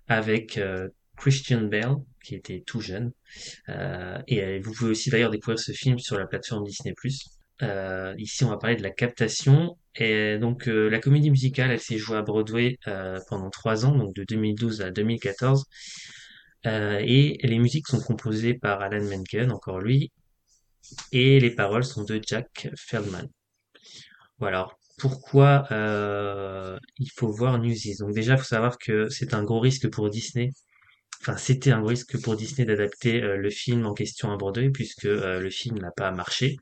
avec 0.07 0.57
euh, 0.57 0.88
Christian 1.17 1.61
Bale, 1.61 1.95
qui 2.23 2.36
était 2.36 2.63
tout 2.65 2.82
jeune. 2.82 3.11
Euh, 3.69 4.17
et 4.28 4.59
vous 4.59 4.73
pouvez 4.73 4.91
aussi 4.91 5.09
d'ailleurs 5.09 5.32
découvrir 5.32 5.59
ce 5.59 5.71
film 5.71 5.97
sur 5.99 6.17
la 6.17 6.28
plateforme 6.28 6.63
Disney+. 6.63 6.93
Ici, 8.17 8.43
on 8.43 8.49
va 8.49 8.57
parler 8.57 8.76
de 8.76 8.84
la 8.84 8.91
captation. 8.91 9.78
Et 9.95 10.38
donc, 10.38 10.65
la 10.65 10.99
comédie 10.99 11.32
musicale, 11.32 11.71
elle 11.71 11.80
s'est 11.80 11.97
jouée 11.97 12.17
à 12.17 12.21
Broadway 12.21 12.78
pendant 13.30 13.49
trois 13.49 13.86
ans, 13.86 13.95
donc 13.95 14.13
de 14.13 14.26
2012 14.26 14.82
à 14.82 14.91
2014. 14.91 15.65
Euh, 16.65 16.99
et 17.03 17.38
les 17.43 17.59
musiques 17.59 17.88
sont 17.88 17.99
composées 17.99 18.55
par 18.55 18.82
Alan 18.82 19.03
Menken, 19.03 19.51
encore 19.51 19.80
lui, 19.80 20.11
et 21.11 21.39
les 21.39 21.51
paroles 21.51 21.84
sont 21.84 22.03
de 22.03 22.19
Jack 22.26 22.69
Feldman. 22.76 23.28
Voilà. 24.39 24.67
Pourquoi 24.98 25.68
euh, 25.72 26.78
il 26.98 27.10
faut 27.12 27.32
voir 27.32 27.60
Newsies 27.60 27.98
Donc 28.00 28.14
déjà, 28.14 28.34
il 28.34 28.38
faut 28.38 28.43
savoir 28.46 28.78
que 28.78 29.10
c'est 29.10 29.34
un 29.34 29.43
gros 29.43 29.60
risque 29.60 29.89
pour 29.89 30.10
Disney. 30.10 30.52
Enfin, 31.22 31.38
c'était 31.38 31.72
un 31.72 31.80
gros 31.80 31.89
risque 31.89 32.22
pour 32.22 32.36
Disney 32.36 32.66
d'adapter 32.66 33.22
euh, 33.24 33.38
le 33.38 33.50
film 33.50 33.86
en 33.86 33.93
question 33.93 34.32
à 34.32 34.38
Broadway, 34.38 34.70
puisque 34.70 35.06
euh, 35.06 35.39
le 35.39 35.50
film 35.50 35.80
n'a 35.80 35.91
pas 35.91 36.12
marché. 36.12 36.58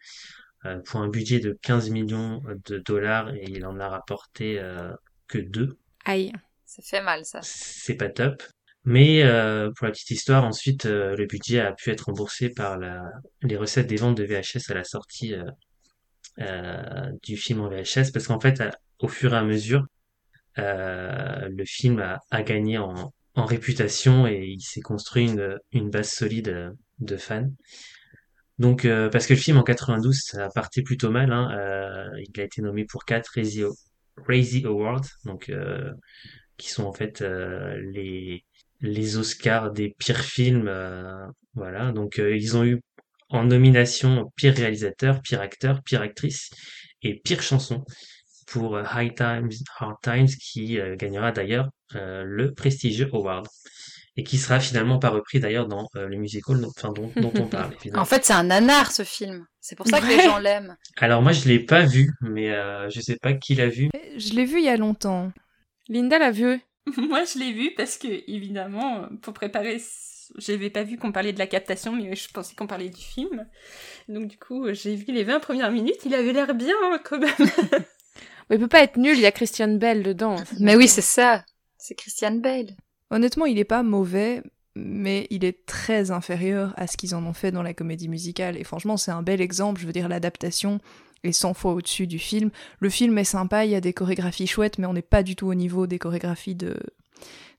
Pour 0.86 1.02
un 1.02 1.10
budget 1.10 1.42
de 1.42 1.60
15 1.62 1.90
millions 1.90 2.42
de 2.70 2.78
dollars, 2.78 3.34
et 3.36 3.44
il 3.50 3.66
en 3.66 3.82
a 3.82 3.90
rapporté 3.90 4.62
euh, 4.62 4.94
que 5.28 5.38
2. 5.38 5.78
Aïe. 6.06 6.32
Ça 6.66 6.82
fait 6.82 7.04
mal, 7.04 7.26
ça. 7.26 7.40
C'est 7.44 7.96
pas 7.96 8.10
top. 8.10 8.42
Mais 8.86 9.24
euh, 9.24 9.72
pour 9.76 9.86
la 9.86 9.92
petite 9.92 10.12
histoire, 10.12 10.44
ensuite, 10.44 10.86
euh, 10.86 11.16
le 11.16 11.26
budget 11.26 11.60
a 11.60 11.72
pu 11.72 11.92
être 11.92 12.06
remboursé 12.06 12.50
par 12.50 12.78
la, 12.78 13.04
les 13.42 13.56
recettes 13.56 13.88
des 13.88 13.96
ventes 13.96 14.18
de 14.18 14.24
VHS 14.24 14.72
à 14.72 14.74
la 14.74 14.84
sortie 14.84 15.36
euh, 16.40 16.74
euh, 17.04 17.12
du 17.24 17.38
film 17.38 17.62
en 17.62 17.70
VHS, 17.70 18.12
parce 18.12 18.28
qu'en 18.28 18.40
fait, 18.40 18.62
à- 18.62 18.72
au 19.00 19.08
fur 19.08 19.34
et 19.34 19.38
à 19.38 19.44
mesure, 19.44 19.86
euh, 20.60 21.50
le 21.50 21.66
film 21.66 22.00
a, 22.32 22.44
gagné 22.44 22.78
en, 22.78 23.12
réputation 23.36 24.28
et 24.28 24.46
il 24.46 24.62
s'est 24.62 24.82
construit 24.82 25.30
une, 25.72 25.90
base 25.90 26.10
solide 26.10 26.50
euh, 26.50 26.72
de 27.00 27.18
fans. 27.18 27.50
Donc, 28.60 28.86
euh, 28.86 29.10
parce 29.10 29.26
que 29.26 29.34
le 29.34 29.40
film 29.40 29.58
en 29.58 29.64
92, 29.64 30.22
ça 30.24 30.50
partait 30.54 30.84
plutôt 30.84 31.10
mal, 31.10 31.32
hein, 31.32 31.50
euh, 31.58 32.22
il 32.28 32.40
a 32.40 32.44
été 32.44 32.62
nommé 32.62 32.86
pour 32.86 33.04
quatre 33.06 33.32
Razzie, 33.36 33.64
Razzie 34.28 34.66
Awards, 34.66 35.06
donc 35.26 35.50
euh, 35.50 35.92
qui 36.58 36.70
sont 36.70 36.86
en 36.86 36.94
fait 36.94 37.22
euh, 37.22 37.78
les 37.94 38.46
les 38.82 39.18
Oscars 39.18 39.72
des 39.72 39.96
pires 39.98 40.20
films, 40.22 40.68
euh, 40.68 41.26
voilà. 41.56 41.92
Donc 41.94 42.20
euh, 42.20 42.36
ils 42.36 42.58
ont 42.58 42.66
eu 42.66 42.82
en 43.34 43.46
nomination 43.46 44.32
pire 44.36 44.56
réalisateur, 44.56 45.22
pire 45.22 45.42
acteur, 45.42 45.82
pire 45.84 46.02
actrice 46.02 46.50
et 47.02 47.20
pire 47.20 47.42
chanson 47.42 47.84
pour 48.48 48.76
euh, 48.76 48.84
High 48.96 49.16
Times, 49.16 49.52
Hard 49.80 49.98
Times, 50.02 50.28
qui 50.28 50.80
euh, 50.80 50.96
gagnera 50.96 51.32
d'ailleurs 51.32 51.70
euh, 51.96 52.24
le 52.26 52.54
prestigieux 52.54 53.10
award 53.14 53.48
et 54.16 54.24
qui 54.24 54.38
sera 54.38 54.60
finalement 54.60 55.00
pas 55.00 55.10
repris 55.10 55.40
d'ailleurs 55.40 55.68
dans 55.68 55.88
euh, 55.96 56.08
le 56.08 56.18
musical 56.18 56.62
dont, 56.62 56.70
enfin, 56.78 56.92
dont, 56.92 57.12
dont 57.16 57.32
on 57.36 57.48
parle. 57.48 57.74
évidemment. 57.80 58.04
En 58.04 58.06
fait, 58.06 58.24
c'est 58.24 58.34
un 58.34 58.44
nanar, 58.44 58.92
ce 58.92 59.04
film. 59.04 59.46
C'est 59.60 59.76
pour 59.76 59.88
ça 59.88 60.00
que 60.00 60.06
les 60.06 60.22
gens 60.22 60.38
l'aiment. 60.38 60.76
Alors 60.98 61.22
moi 61.22 61.32
je 61.32 61.48
l'ai 61.48 61.60
pas 61.60 61.84
vu, 61.84 62.12
mais 62.22 62.52
euh, 62.52 62.90
je 62.90 63.00
sais 63.00 63.18
pas 63.20 63.34
qui 63.34 63.56
l'a 63.56 63.70
vu. 63.70 63.90
Je 64.18 64.34
l'ai 64.34 64.46
vu 64.46 64.60
il 64.60 64.66
y 64.66 64.70
a 64.70 64.78
longtemps. 64.78 65.32
Linda 65.90 66.20
l'a 66.20 66.32
vu. 66.32 66.62
Moi, 66.98 67.24
je 67.24 67.40
l'ai 67.40 67.54
vu 67.54 67.72
parce 67.76 67.98
que, 67.98 68.30
évidemment, 68.30 69.08
pour 69.22 69.34
préparer, 69.34 69.82
j'avais 70.38 70.70
pas 70.70 70.84
vu 70.84 70.98
qu'on 70.98 71.12
parlait 71.12 71.34
de 71.34 71.40
la 71.40 71.48
captation, 71.48 71.94
mais 71.94 72.16
je 72.16 72.30
pensais 72.30 72.56
qu'on 72.56 72.68
parlait 72.68 72.90
du 72.90 73.02
film. 73.02 73.48
Donc, 74.08 74.28
du 74.28 74.38
coup, 74.38 74.74
j'ai 74.74 74.96
vu 74.96 75.06
les 75.14 75.24
20 75.24 75.40
premières 75.40 75.72
minutes. 75.72 76.00
Il 76.06 76.14
avait 76.14 76.34
l'air 76.34 76.54
bien, 76.56 76.76
hein, 76.84 77.00
quand 77.04 77.20
même. 77.20 77.32
Mais 78.50 78.58
il 78.58 78.60
peut 78.60 78.68
pas 78.68 78.84
être 78.84 78.98
nul, 78.98 79.16
il 79.16 79.22
y 79.22 79.26
a 79.26 79.32
Christian 79.32 79.70
Bell 79.70 80.04
dedans. 80.04 80.36
Mais 80.60 80.76
oui, 80.76 80.90
c'est 80.90 81.02
ça. 81.02 81.46
C'est 81.78 81.96
Christian 81.96 82.34
Bale. 82.34 82.76
Honnêtement, 83.10 83.46
il 83.46 83.58
est 83.58 83.64
pas 83.64 83.84
mauvais, 83.84 84.42
mais 84.76 85.28
il 85.30 85.46
est 85.46 85.66
très 85.66 86.12
inférieur 86.12 86.74
à 86.78 86.88
ce 86.88 86.98
qu'ils 86.98 87.16
en 87.16 87.26
ont 87.26 87.34
fait 87.34 87.52
dans 87.52 87.64
la 87.64 87.74
comédie 87.74 88.10
musicale. 88.10 88.58
Et 88.58 88.64
franchement, 88.64 88.98
c'est 88.98 89.12
un 89.12 89.22
bel 89.22 89.40
exemple. 89.40 89.80
Je 89.80 89.86
veux 89.86 89.94
dire, 89.94 90.10
l'adaptation 90.10 90.80
est 91.24 91.32
100 91.32 91.54
fois 91.54 91.74
au-dessus 91.74 92.08
du 92.08 92.20
film. 92.20 92.52
Le 92.80 92.90
film 92.90 93.18
est 93.18 93.24
sympa, 93.24 93.66
il 93.66 93.72
y 93.72 93.76
a 93.76 93.82
des 93.82 93.94
chorégraphies 93.94 94.48
chouettes, 94.48 94.78
mais 94.78 94.88
on 94.88 94.94
n'est 94.94 95.02
pas 95.02 95.24
du 95.24 95.36
tout 95.36 95.48
au 95.48 95.56
niveau 95.56 95.88
des 95.88 96.00
chorégraphies 96.00 96.56
de, 96.56 96.78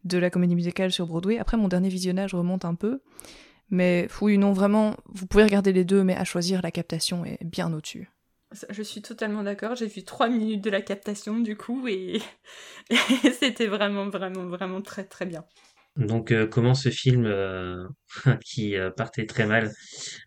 de 0.04 0.18
la 0.18 0.30
comédie 0.30 0.54
musicale 0.54 0.92
sur 0.92 1.06
Broadway. 1.06 1.38
Après, 1.38 1.56
mon 1.56 1.68
dernier 1.68 1.88
visionnage 1.88 2.34
remonte 2.34 2.64
un 2.64 2.74
peu. 2.74 3.00
Mais 3.70 4.08
oui, 4.20 4.38
non, 4.38 4.52
vraiment, 4.52 4.96
vous 5.06 5.26
pouvez 5.26 5.44
regarder 5.44 5.72
les 5.72 5.84
deux, 5.84 6.04
mais 6.04 6.14
à 6.14 6.24
choisir, 6.24 6.60
la 6.62 6.70
captation 6.70 7.24
est 7.24 7.42
bien 7.44 7.72
au-dessus. 7.72 8.10
Je 8.70 8.82
suis 8.82 9.02
totalement 9.02 9.42
d'accord. 9.42 9.74
J'ai 9.74 9.86
vu 9.86 10.04
3 10.04 10.28
minutes 10.28 10.62
de 10.62 10.70
la 10.70 10.82
captation, 10.82 11.40
du 11.40 11.56
coup, 11.56 11.88
et, 11.88 12.20
et 12.90 12.96
c'était 13.40 13.66
vraiment, 13.66 14.08
vraiment, 14.08 14.46
vraiment 14.46 14.82
très, 14.82 15.04
très 15.04 15.26
bien. 15.26 15.44
Donc 15.96 16.32
euh, 16.32 16.46
comment 16.46 16.74
ce 16.74 16.88
film 16.88 17.24
euh, 17.24 17.86
qui 18.44 18.76
euh, 18.76 18.90
partait 18.90 19.26
très 19.26 19.46
mal 19.46 19.70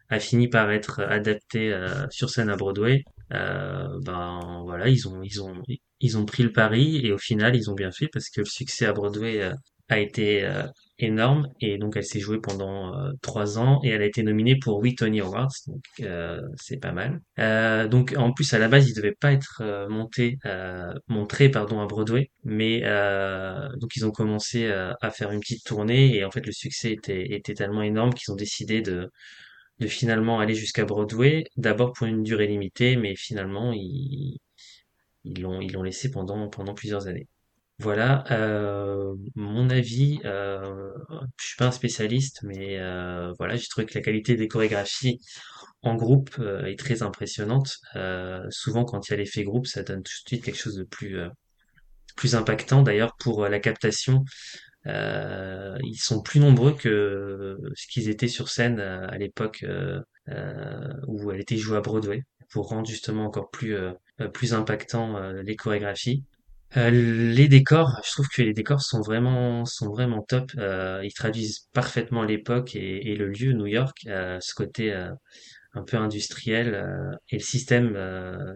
a 0.09 0.19
fini 0.19 0.47
par 0.47 0.71
être 0.71 1.01
adapté 1.01 1.73
euh, 1.73 2.07
sur 2.09 2.29
scène 2.29 2.49
à 2.49 2.55
Broadway? 2.55 3.03
Euh, 3.33 3.87
Ben 4.01 4.61
voilà, 4.63 4.87
ils 4.87 5.07
ont 5.09 5.21
ils 5.23 5.41
ont 5.41 5.61
ils 5.99 6.17
ont 6.17 6.25
pris 6.25 6.43
le 6.43 6.51
pari 6.51 7.05
et 7.05 7.11
au 7.11 7.17
final 7.17 7.55
ils 7.55 7.69
ont 7.69 7.75
bien 7.75 7.91
fait 7.91 8.07
parce 8.11 8.29
que 8.29 8.41
le 8.41 8.45
succès 8.45 8.85
à 8.85 8.93
Broadway 8.93 9.41
euh, 9.41 9.53
a 9.89 9.99
été 9.99 10.43
euh, 10.43 10.63
énorme 10.99 11.47
et 11.61 11.77
donc 11.77 11.95
elle 11.95 12.03
s'est 12.03 12.19
jouée 12.19 12.39
pendant 12.39 12.93
euh, 12.93 13.11
trois 13.21 13.59
ans 13.59 13.79
et 13.83 13.89
elle 13.89 14.01
a 14.01 14.05
été 14.05 14.23
nominée 14.23 14.57
pour 14.57 14.81
huit 14.81 14.95
Tony 14.95 15.21
Awards 15.21 15.51
donc 15.67 15.83
euh, 16.01 16.41
c'est 16.55 16.77
pas 16.77 16.91
mal. 16.91 17.21
Euh, 17.39 17.87
donc 17.87 18.15
en 18.17 18.33
plus 18.33 18.51
à 18.53 18.59
la 18.59 18.67
base 18.67 18.89
il 18.89 18.95
devait 18.95 19.15
pas 19.19 19.31
être 19.31 19.63
monté 19.89 20.37
montré 21.07 21.49
pardon 21.49 21.79
à 21.81 21.85
Broadway 21.85 22.29
mais 22.43 22.81
donc 23.79 23.95
ils 23.95 24.05
ont 24.05 24.11
commencé 24.11 24.67
à 24.67 25.11
faire 25.11 25.31
une 25.31 25.39
petite 25.39 25.65
tournée 25.65 26.15
et 26.15 26.25
en 26.25 26.31
fait 26.31 26.45
le 26.45 26.51
succès 26.51 26.91
était 26.91 27.33
était 27.33 27.53
tellement 27.53 27.81
énorme 27.83 28.13
qu'ils 28.13 28.31
ont 28.31 28.35
décidé 28.35 28.81
de 28.81 29.09
de 29.79 29.87
finalement 29.87 30.39
aller 30.39 30.55
jusqu'à 30.55 30.85
Broadway 30.85 31.43
d'abord 31.57 31.93
pour 31.93 32.07
une 32.07 32.23
durée 32.23 32.47
limitée 32.47 32.95
mais 32.97 33.15
finalement 33.15 33.71
ils 33.73 34.39
ils 35.27 35.41
l'ont 35.41 35.61
ils 35.61 35.73
l'ont 35.73 35.83
laissé 35.83 36.11
pendant 36.11 36.49
pendant 36.49 36.73
plusieurs 36.73 37.07
années. 37.07 37.27
Voilà, 37.79 38.23
euh, 38.31 39.13
mon 39.35 39.69
avis, 39.69 40.19
euh, 40.25 40.91
je 41.39 41.45
suis 41.45 41.57
pas 41.57 41.67
un 41.67 41.71
spécialiste, 41.71 42.41
mais 42.43 42.79
euh, 42.79 43.31
voilà, 43.37 43.55
j'ai 43.55 43.67
trouvé 43.67 43.85
que 43.85 43.93
la 43.93 44.01
qualité 44.01 44.35
des 44.35 44.47
chorégraphies 44.47 45.19
en 45.83 45.95
groupe 45.95 46.31
euh, 46.39 46.65
est 46.65 46.79
très 46.79 47.03
impressionnante. 47.03 47.77
Souvent, 48.49 48.83
quand 48.83 49.07
il 49.07 49.11
y 49.11 49.13
a 49.13 49.17
l'effet 49.17 49.43
groupe, 49.43 49.67
ça 49.67 49.83
donne 49.83 50.01
tout 50.01 50.11
de 50.11 50.27
suite 50.27 50.43
quelque 50.43 50.57
chose 50.57 50.75
de 50.75 50.85
plus 50.85 51.19
plus 52.15 52.35
impactant. 52.35 52.81
D'ailleurs, 52.81 53.15
pour 53.19 53.47
la 53.47 53.59
captation, 53.59 54.23
ils 54.85 55.99
sont 55.99 56.21
plus 56.23 56.39
nombreux 56.39 56.73
que 56.73 57.57
ce 57.75 57.87
qu'ils 57.87 58.09
étaient 58.09 58.27
sur 58.27 58.49
scène 58.49 58.79
à 58.79 59.17
l'époque 59.19 59.63
où 61.07 61.31
elle 61.31 61.41
était 61.41 61.57
jouée 61.57 61.77
à 61.77 61.81
Broadway, 61.81 62.23
pour 62.49 62.69
rendre 62.69 62.87
justement 62.87 63.25
encore 63.25 63.51
plus 63.51 63.75
plus 64.33 64.53
impactant 64.53 65.17
euh, 65.17 65.41
les 65.43 65.55
chorégraphies. 65.55 66.23
Euh, 66.75 66.89
les 66.89 67.47
décors, 67.47 67.91
je 68.05 68.11
trouve 68.11 68.27
que 68.27 68.41
les 68.41 68.53
décors 68.53 68.81
sont 68.81 69.01
vraiment 69.01 69.63
sont 69.65 69.89
vraiment 69.89 70.21
top. 70.21 70.51
Euh, 70.57 71.01
ils 71.03 71.13
traduisent 71.13 71.69
parfaitement 71.73 72.23
l'époque 72.23 72.75
et, 72.75 73.11
et 73.11 73.15
le 73.15 73.29
lieu, 73.29 73.53
New 73.53 73.67
York, 73.67 73.97
euh, 74.07 74.37
ce 74.41 74.53
côté 74.53 74.93
euh, 74.93 75.11
un 75.73 75.83
peu 75.83 75.97
industriel 75.97 76.73
euh, 76.75 77.15
et 77.29 77.37
le 77.37 77.43
système 77.43 77.93
euh, 77.95 78.53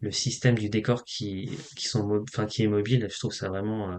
le 0.00 0.10
système 0.10 0.58
du 0.58 0.68
décor 0.68 1.04
qui 1.04 1.50
qui 1.76 1.86
sont 1.86 2.22
enfin 2.28 2.46
qui 2.46 2.64
est 2.64 2.68
mobile. 2.68 3.06
Je 3.10 3.18
trouve 3.18 3.32
ça 3.32 3.48
vraiment 3.48 3.92
euh, 3.92 3.98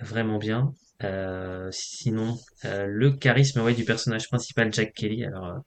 vraiment 0.00 0.38
bien. 0.38 0.72
Euh, 1.04 1.68
sinon, 1.70 2.36
euh, 2.64 2.86
le 2.88 3.12
charisme 3.12 3.60
ouais, 3.62 3.74
du 3.74 3.84
personnage 3.84 4.28
principal, 4.28 4.72
Jack 4.72 4.92
Kelly. 4.94 5.24
Alors, 5.24 5.46
euh, 5.46 5.58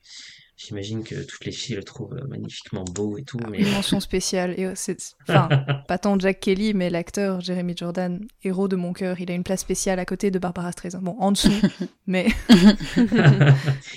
j'imagine 0.66 1.04
que 1.04 1.24
toutes 1.24 1.46
les 1.46 1.52
filles 1.52 1.76
le 1.76 1.84
trouvent 1.84 2.14
euh, 2.14 2.28
magnifiquement 2.28 2.84
beau 2.84 3.18
et 3.18 3.24
tout, 3.24 3.40
mais 3.50 3.60
Une 3.60 3.72
mention 3.72 4.00
spéciale. 4.00 4.60
Et 4.60 4.70
c'est, 4.76 4.98
enfin, 5.28 5.50
pas 5.88 5.98
tant 5.98 6.18
Jack 6.20 6.40
Kelly, 6.40 6.74
mais 6.74 6.90
l'acteur 6.90 7.42
Jeremy 7.42 7.74
Jordan, 7.76 8.26
héros 8.44 8.68
de 8.68 8.76
mon 8.76 8.94
cœur. 8.94 9.20
Il 9.20 9.32
a 9.32 9.34
une 9.34 9.44
place 9.44 9.62
spéciale 9.62 10.00
à 10.00 10.06
côté 10.06 10.32
de 10.32 10.40
Barbara 10.40 10.72
Streisand. 10.72 11.02
Bon, 11.02 11.16
en 11.20 11.32
dessous, 11.32 11.52
mais 12.08 12.28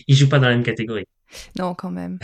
il 0.08 0.16
joue 0.16 0.28
pas 0.28 0.38
dans 0.38 0.48
la 0.48 0.54
même 0.54 0.64
catégorie. 0.64 1.04
non, 1.58 1.74
quand 1.74 1.90
même. 1.90 2.18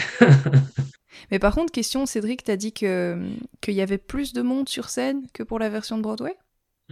mais 1.30 1.38
par 1.38 1.54
contre, 1.54 1.72
question, 1.72 2.06
Cédric, 2.06 2.44
t'as 2.44 2.56
dit 2.56 2.72
que 2.72 3.18
qu'il 3.60 3.74
y 3.74 3.82
avait 3.82 3.98
plus 3.98 4.32
de 4.32 4.42
monde 4.42 4.68
sur 4.68 4.88
scène 4.88 5.22
que 5.32 5.42
pour 5.42 5.58
la 5.58 5.68
version 5.68 5.96
de 5.98 6.02
Broadway? 6.02 6.34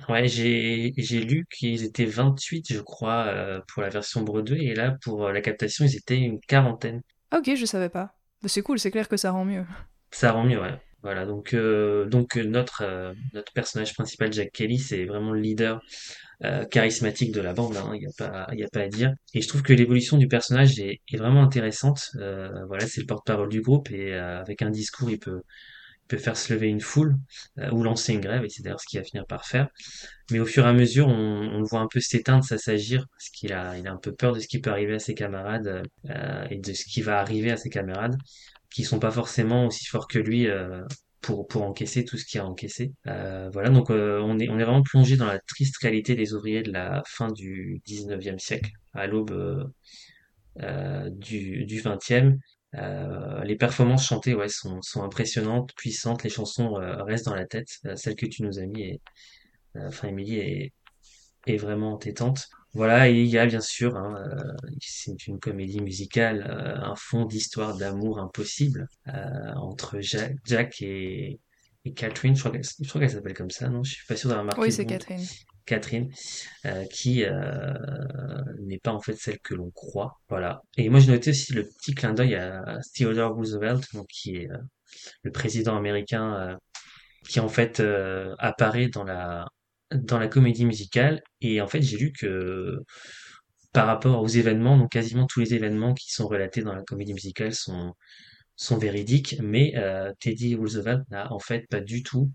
Ouais, 0.09 0.29
j'ai 0.29 0.93
j'ai 0.97 1.25
lu 1.25 1.45
qu'ils 1.51 1.85
étaient 1.85 2.05
28, 2.05 2.73
je 2.73 2.81
crois, 2.81 3.27
euh, 3.27 3.61
pour 3.67 3.83
la 3.83 3.89
version 3.89 4.23
Broadway, 4.23 4.65
et 4.67 4.75
là, 4.75 4.97
pour 5.03 5.27
euh, 5.27 5.33
la 5.33 5.41
captation, 5.41 5.85
ils 5.85 5.97
étaient 5.97 6.19
une 6.19 6.41
quarantaine. 6.41 7.03
Ok, 7.37 7.55
je 7.55 7.65
savais 7.67 7.89
pas. 7.89 8.15
Bah, 8.43 8.49
c'est 8.49 8.63
cool, 8.63 8.79
c'est 8.79 8.91
clair 8.91 9.09
que 9.09 9.17
ça 9.17 9.31
rend 9.31 9.45
mieux. 9.45 9.65
Ça 10.11 10.33
rend 10.33 10.45
mieux, 10.45 10.61
ouais. 10.61 10.79
Voilà, 11.03 11.27
donc 11.27 11.55
euh, 11.55 12.09
euh, 12.13 12.45
notre 12.45 12.83
euh, 12.83 13.15
notre 13.33 13.53
personnage 13.53 13.95
principal, 13.95 14.33
Jack 14.33 14.51
Kelly, 14.53 14.79
c'est 14.79 15.05
vraiment 15.05 15.33
le 15.33 15.41
leader 15.41 15.81
charismatique 16.71 17.33
de 17.33 17.41
la 17.41 17.53
bande, 17.53 17.77
hein, 17.77 17.93
il 17.97 18.03
y 18.03 18.63
a 18.63 18.69
pas 18.69 18.81
à 18.81 18.89
dire. 18.89 19.13
Et 19.35 19.41
je 19.41 19.49
trouve 19.49 19.63
que 19.63 19.73
l'évolution 19.73 20.17
du 20.17 20.29
personnage 20.29 20.79
est, 20.79 21.01
est 21.13 21.17
vraiment 21.17 21.43
intéressante. 21.43 22.11
Voilà, 22.15 22.87
c'est 22.87 23.01
le 23.01 23.07
porte-parole 23.07 23.49
du 23.49 23.61
groupe 23.61 23.91
et 23.91 24.15
avec 24.15 24.63
un 24.63 24.71
discours, 24.71 25.11
il 25.11 25.19
peut 25.19 25.43
peut 26.09 26.17
faire 26.19 26.37
se 26.37 26.53
lever 26.53 26.69
une 26.69 26.81
foule 26.81 27.17
euh, 27.59 27.71
ou 27.71 27.83
lancer 27.83 28.13
une 28.15 28.21
grève, 28.21 28.45
et 28.45 28.49
c'est 28.49 28.63
d'ailleurs 28.63 28.81
ce 28.81 28.87
qu'il 28.87 28.99
va 29.01 29.05
finir 29.05 29.27
par 29.27 29.47
faire. 29.47 29.69
Mais 30.31 30.41
au 30.41 30.47
fur 30.47 30.65
et 30.67 30.69
à 30.69 30.73
mesure, 30.73 31.09
on, 31.09 31.13
on 31.13 31.59
le 31.61 31.65
voit 31.67 31.81
un 31.81 31.89
peu 31.89 32.01
s'éteindre, 32.01 32.45
s'assagir, 32.45 33.07
parce 33.13 33.29
qu'il 33.31 33.53
a, 33.53 33.77
il 33.79 33.87
a 33.87 33.93
un 33.93 33.97
peu 33.97 34.15
peur 34.15 34.33
de 34.35 34.41
ce 34.41 34.49
qui 34.49 34.61
peut 34.61 34.71
arriver 34.71 34.95
à 34.95 34.99
ses 34.99 35.15
camarades 35.15 35.83
euh, 36.11 36.47
et 36.51 36.59
de 36.59 36.73
ce 36.73 36.85
qui 36.85 37.03
va 37.03 37.21
arriver 37.21 37.51
à 37.51 37.57
ses 37.57 37.71
camarades, 37.71 38.17
qui 38.71 38.85
sont 38.85 38.99
pas 38.99 39.11
forcément 39.11 39.67
aussi 39.67 39.87
forts 39.87 40.09
que 40.09 40.19
lui 40.19 40.49
euh, 40.49 40.83
pour, 41.21 41.47
pour 41.49 41.63
encaisser 41.63 42.05
tout 42.05 42.17
ce 42.19 42.25
qu'il 42.25 42.41
a 42.41 42.47
encaissé. 42.47 42.93
Euh, 43.07 43.51
voilà, 43.53 43.71
donc 43.71 43.91
euh, 43.91 44.21
on 44.23 44.39
est, 44.39 44.49
on 44.49 44.59
est 44.59 44.65
vraiment 44.65 44.83
plongé 44.83 45.17
dans 45.17 45.27
la 45.27 45.39
triste 45.41 45.77
réalité 45.79 46.15
des 46.15 46.35
ouvriers 46.35 46.63
de 46.63 46.73
la 46.73 47.03
fin 47.07 47.31
du 47.31 47.81
19e 47.87 48.39
siècle, 48.39 48.71
à 48.95 49.07
l'aube 49.07 49.31
euh, 49.33 49.65
euh, 50.61 51.11
du, 51.11 51.65
du 51.65 51.81
20e. 51.81 52.39
Euh, 52.75 53.43
les 53.45 53.57
performances 53.57 54.07
chantées 54.07 54.35
ouais, 54.35 54.49
sont, 54.49 54.83
sont 54.83 55.03
impressionnantes, 55.03 55.73
puissantes, 55.75 56.23
les 56.23 56.31
chansons 56.31 56.77
euh, 56.77 57.03
restent 57.03 57.27
dans 57.27 57.35
la 57.35 57.47
tête. 57.47 57.69
Euh, 57.87 57.97
celle 57.97 58.17
que 58.17 58.27
tu 58.27 58.43
nous 58.43 58.59
as 58.59 58.67
mis, 58.67 58.83
est, 58.83 59.01
enfin 59.77 60.09
Émilie, 60.09 60.39
est, 60.39 60.73
est 61.47 61.57
vraiment 61.57 61.95
entêtante. 61.95 62.49
Voilà, 62.75 63.09
et 63.09 63.23
il 63.23 63.27
y 63.27 63.39
a 63.39 63.47
bien 63.47 63.63
sûr, 63.63 63.97
hein, 63.97 64.15
euh, 64.19 64.69
c'est 64.81 65.27
une 65.27 65.41
comédie 65.41 65.81
musicale, 65.81 66.47
euh, 66.51 66.77
un 66.77 66.95
fond 66.95 67.25
d'histoire 67.25 67.77
d'amour 67.77 68.19
impossible 68.21 68.87
euh, 69.09 69.55
entre 69.57 70.01
Jack, 70.01 70.37
Jack 70.45 70.83
et, 70.83 71.41
et 71.87 71.93
Catherine. 71.95 72.37
Je 72.37 72.41
crois 72.43 72.53
qu'elle 72.53 73.11
s'appelle 73.11 73.35
comme 73.35 73.51
ça, 73.51 73.69
non? 73.71 73.83
Je 73.83 73.95
suis 73.95 74.07
pas 74.07 74.17
sûr 74.17 74.29
d'avoir 74.29 74.45
marqué 74.45 74.61
Oui, 74.61 74.71
c'est. 74.71 74.85
Catherine. 74.85 75.25
Catherine, 75.69 76.11
euh, 76.67 76.85
qui 76.87 77.25
euh, 77.25 77.73
n'est 78.61 78.79
pas 78.79 78.93
en 78.93 79.01
fait 79.01 79.15
celle 79.15 79.39
que 79.41 79.55
l'on 79.55 79.71
croit. 79.71 80.19
Voilà. 80.29 80.63
Et 80.77 80.89
moi, 80.89 81.01
j'ai 81.01 81.13
noté 81.13 81.31
aussi 81.31 81.53
le 81.53 81.65
petit 81.65 81.95
clin 81.95 82.15
d'œil 82.15 82.35
à 82.35 82.79
Theodore 82.95 83.35
Roosevelt, 83.35 83.87
qui 84.09 84.37
est 84.37 84.51
euh, 84.51 84.59
le 85.23 85.31
président 85.31 85.77
américain, 85.77 86.59
qui 87.29 87.41
en 87.41 87.49
fait 87.49 87.83
apparaît 88.39 88.89
dans 88.89 89.05
la 89.05 89.47
dans 89.93 90.19
la 90.19 90.29
comédie 90.29 90.67
musicale. 90.67 91.23
Et 91.41 91.61
en 91.61 91.69
fait, 91.69 91.83
j'ai 91.83 91.99
lu 91.99 92.13
que 92.13 92.79
par 93.73 93.87
rapport 93.87 94.23
aux 94.23 94.29
événements, 94.29 94.77
donc 94.79 94.91
quasiment 94.91 95.27
tous 95.27 95.41
les 95.41 95.55
événements 95.55 95.95
qui 95.95 96.11
sont 96.13 96.27
relatés 96.27 96.63
dans 96.63 96.75
la 96.75 96.83
comédie 96.83 97.15
musicale 97.15 97.55
sont 97.55 97.95
sont 98.59 98.77
véridiques, 98.77 99.37
mais 99.41 99.73
euh, 99.77 100.13
Teddy 100.19 100.57
Roosevelt 100.57 101.09
n'a 101.11 101.33
en 101.33 101.39
fait 101.39 101.67
pas 101.71 101.81
du 101.81 102.03
tout 102.03 102.33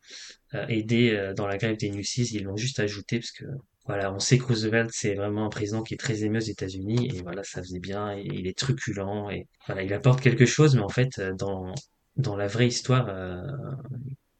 euh, 0.53 0.65
aidé 0.67 1.11
euh, 1.11 1.33
dans 1.33 1.47
la 1.47 1.57
grève 1.57 1.75
des 1.77 1.89
Newsies, 1.89 2.29
ils 2.33 2.45
l'ont 2.45 2.55
juste 2.55 2.79
ajouté 2.79 3.19
parce 3.19 3.31
que 3.31 3.45
voilà, 3.85 4.13
on 4.13 4.19
sait 4.19 4.37
que 4.37 4.45
Roosevelt 4.45 4.89
c'est 4.93 5.15
vraiment 5.15 5.45
un 5.45 5.49
président 5.49 5.83
qui 5.83 5.93
est 5.93 5.97
très 5.97 6.23
aimé 6.23 6.37
aux 6.37 6.41
États-Unis 6.41 7.09
et 7.13 7.21
voilà, 7.21 7.43
ça 7.43 7.61
faisait 7.61 7.81
bien, 7.81 8.15
il 8.15 8.47
est 8.47 8.57
truculent 8.57 9.29
et 9.31 9.47
voilà, 9.67 9.83
il 9.83 9.93
apporte 9.93 10.21
quelque 10.21 10.45
chose, 10.45 10.75
mais 10.75 10.81
en 10.81 10.89
fait 10.89 11.19
dans 11.37 11.75
dans 12.15 12.37
la 12.37 12.47
vraie 12.47 12.67
histoire, 12.67 13.07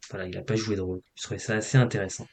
voilà, 0.10 0.28
il 0.28 0.38
a 0.38 0.44
pas 0.44 0.56
joué 0.56 0.76
de 0.78 0.82
rôle. 0.82 1.02
Je 1.16 1.24
trouvais 1.24 1.40
ça 1.40 1.56
assez 1.56 1.78
intéressant. 1.78 2.28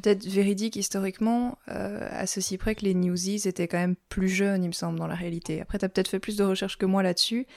Peut-être 0.00 0.24
véridique 0.28 0.76
historiquement, 0.76 1.58
euh, 1.68 2.06
à 2.12 2.28
ceci 2.28 2.56
près 2.56 2.76
que 2.76 2.84
les 2.84 2.94
Newsies 2.94 3.48
étaient 3.48 3.66
quand 3.66 3.78
même 3.78 3.96
plus 4.08 4.28
jeunes, 4.28 4.62
il 4.62 4.68
me 4.68 4.72
semble, 4.72 4.96
dans 4.96 5.08
la 5.08 5.16
réalité. 5.16 5.60
Après, 5.60 5.76
t'as 5.76 5.88
peut-être 5.88 6.06
fait 6.06 6.20
plus 6.20 6.36
de 6.36 6.44
recherches 6.44 6.78
que 6.78 6.86
moi 6.86 7.02
là-dessus, 7.02 7.48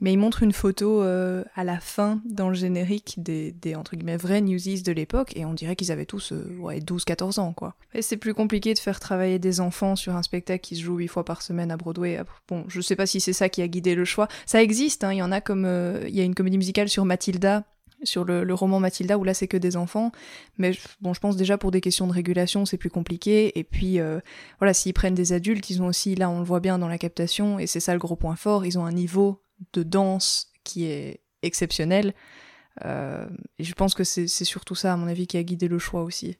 mais 0.00 0.12
il 0.12 0.16
montre 0.16 0.44
une 0.44 0.52
photo 0.52 1.02
euh, 1.02 1.42
à 1.56 1.64
la 1.64 1.80
fin, 1.80 2.22
dans 2.24 2.50
le 2.50 2.54
générique, 2.54 3.16
des, 3.16 3.50
des 3.50 3.74
entre 3.74 3.96
guillemets, 3.96 4.16
vrais 4.16 4.40
Newsies 4.40 4.84
de 4.84 4.92
l'époque, 4.92 5.36
et 5.36 5.44
on 5.44 5.54
dirait 5.54 5.74
qu'ils 5.74 5.90
avaient 5.90 6.06
tous 6.06 6.30
euh, 6.30 6.56
ouais, 6.60 6.78
12-14 6.78 7.40
ans, 7.40 7.52
quoi. 7.52 7.74
Et 7.94 8.02
c'est 8.02 8.16
plus 8.16 8.32
compliqué 8.32 8.74
de 8.74 8.78
faire 8.78 9.00
travailler 9.00 9.40
des 9.40 9.58
enfants 9.58 9.96
sur 9.96 10.14
un 10.14 10.22
spectacle 10.22 10.60
qui 10.60 10.76
se 10.76 10.82
joue 10.82 10.98
8 10.98 11.08
fois 11.08 11.24
par 11.24 11.42
semaine 11.42 11.72
à 11.72 11.76
Broadway. 11.76 12.20
Bon, 12.46 12.64
je 12.68 12.80
sais 12.80 12.94
pas 12.94 13.06
si 13.06 13.20
c'est 13.20 13.32
ça 13.32 13.48
qui 13.48 13.60
a 13.60 13.66
guidé 13.66 13.96
le 13.96 14.04
choix. 14.04 14.28
Ça 14.46 14.62
existe, 14.62 15.02
hein, 15.02 15.12
il 15.12 15.18
y 15.18 15.22
en 15.22 15.32
a 15.32 15.40
comme... 15.40 15.66
Il 16.06 16.14
y 16.14 16.20
a 16.20 16.24
une 16.24 16.36
comédie 16.36 16.58
musicale 16.58 16.88
sur 16.88 17.04
Mathilda, 17.04 17.64
sur 18.04 18.24
le, 18.24 18.44
le 18.44 18.54
roman 18.54 18.80
Mathilda 18.80 19.18
où 19.18 19.24
là 19.24 19.34
c'est 19.34 19.48
que 19.48 19.56
des 19.56 19.76
enfants 19.76 20.12
mais 20.56 20.72
je- 20.72 20.80
bon 21.00 21.14
je 21.14 21.20
pense 21.20 21.36
déjà 21.36 21.58
pour 21.58 21.70
des 21.70 21.80
questions 21.80 22.06
de 22.06 22.12
régulation 22.12 22.64
c'est 22.64 22.76
plus 22.78 22.90
compliqué 22.90 23.58
et 23.58 23.64
puis 23.64 23.98
euh, 24.00 24.20
voilà 24.60 24.72
s'ils 24.74 24.94
prennent 24.94 25.14
des 25.16 25.32
adultes 25.32 25.68
ils 25.70 25.82
ont 25.82 25.86
aussi 25.86 26.14
là 26.14 26.30
on 26.30 26.38
le 26.38 26.44
voit 26.44 26.60
bien 26.60 26.78
dans 26.78 26.88
la 26.88 26.98
captation 26.98 27.58
et 27.58 27.66
c'est 27.66 27.80
ça 27.80 27.92
le 27.92 27.98
gros 27.98 28.16
point 28.16 28.36
fort 28.36 28.64
ils 28.64 28.78
ont 28.78 28.84
un 28.84 28.92
niveau 28.92 29.42
de 29.72 29.82
danse 29.82 30.52
qui 30.64 30.84
est 30.84 31.20
exceptionnel 31.42 32.14
Euh, 32.84 33.26
et 33.58 33.64
je 33.64 33.74
pense 33.74 33.94
que 33.94 34.04
c'est 34.04 34.28
c'est 34.28 34.44
surtout 34.44 34.76
ça 34.76 34.92
à 34.92 34.96
mon 34.96 35.08
avis 35.08 35.26
qui 35.26 35.36
a 35.36 35.42
guidé 35.42 35.66
le 35.66 35.80
choix 35.80 36.02
aussi 36.04 36.36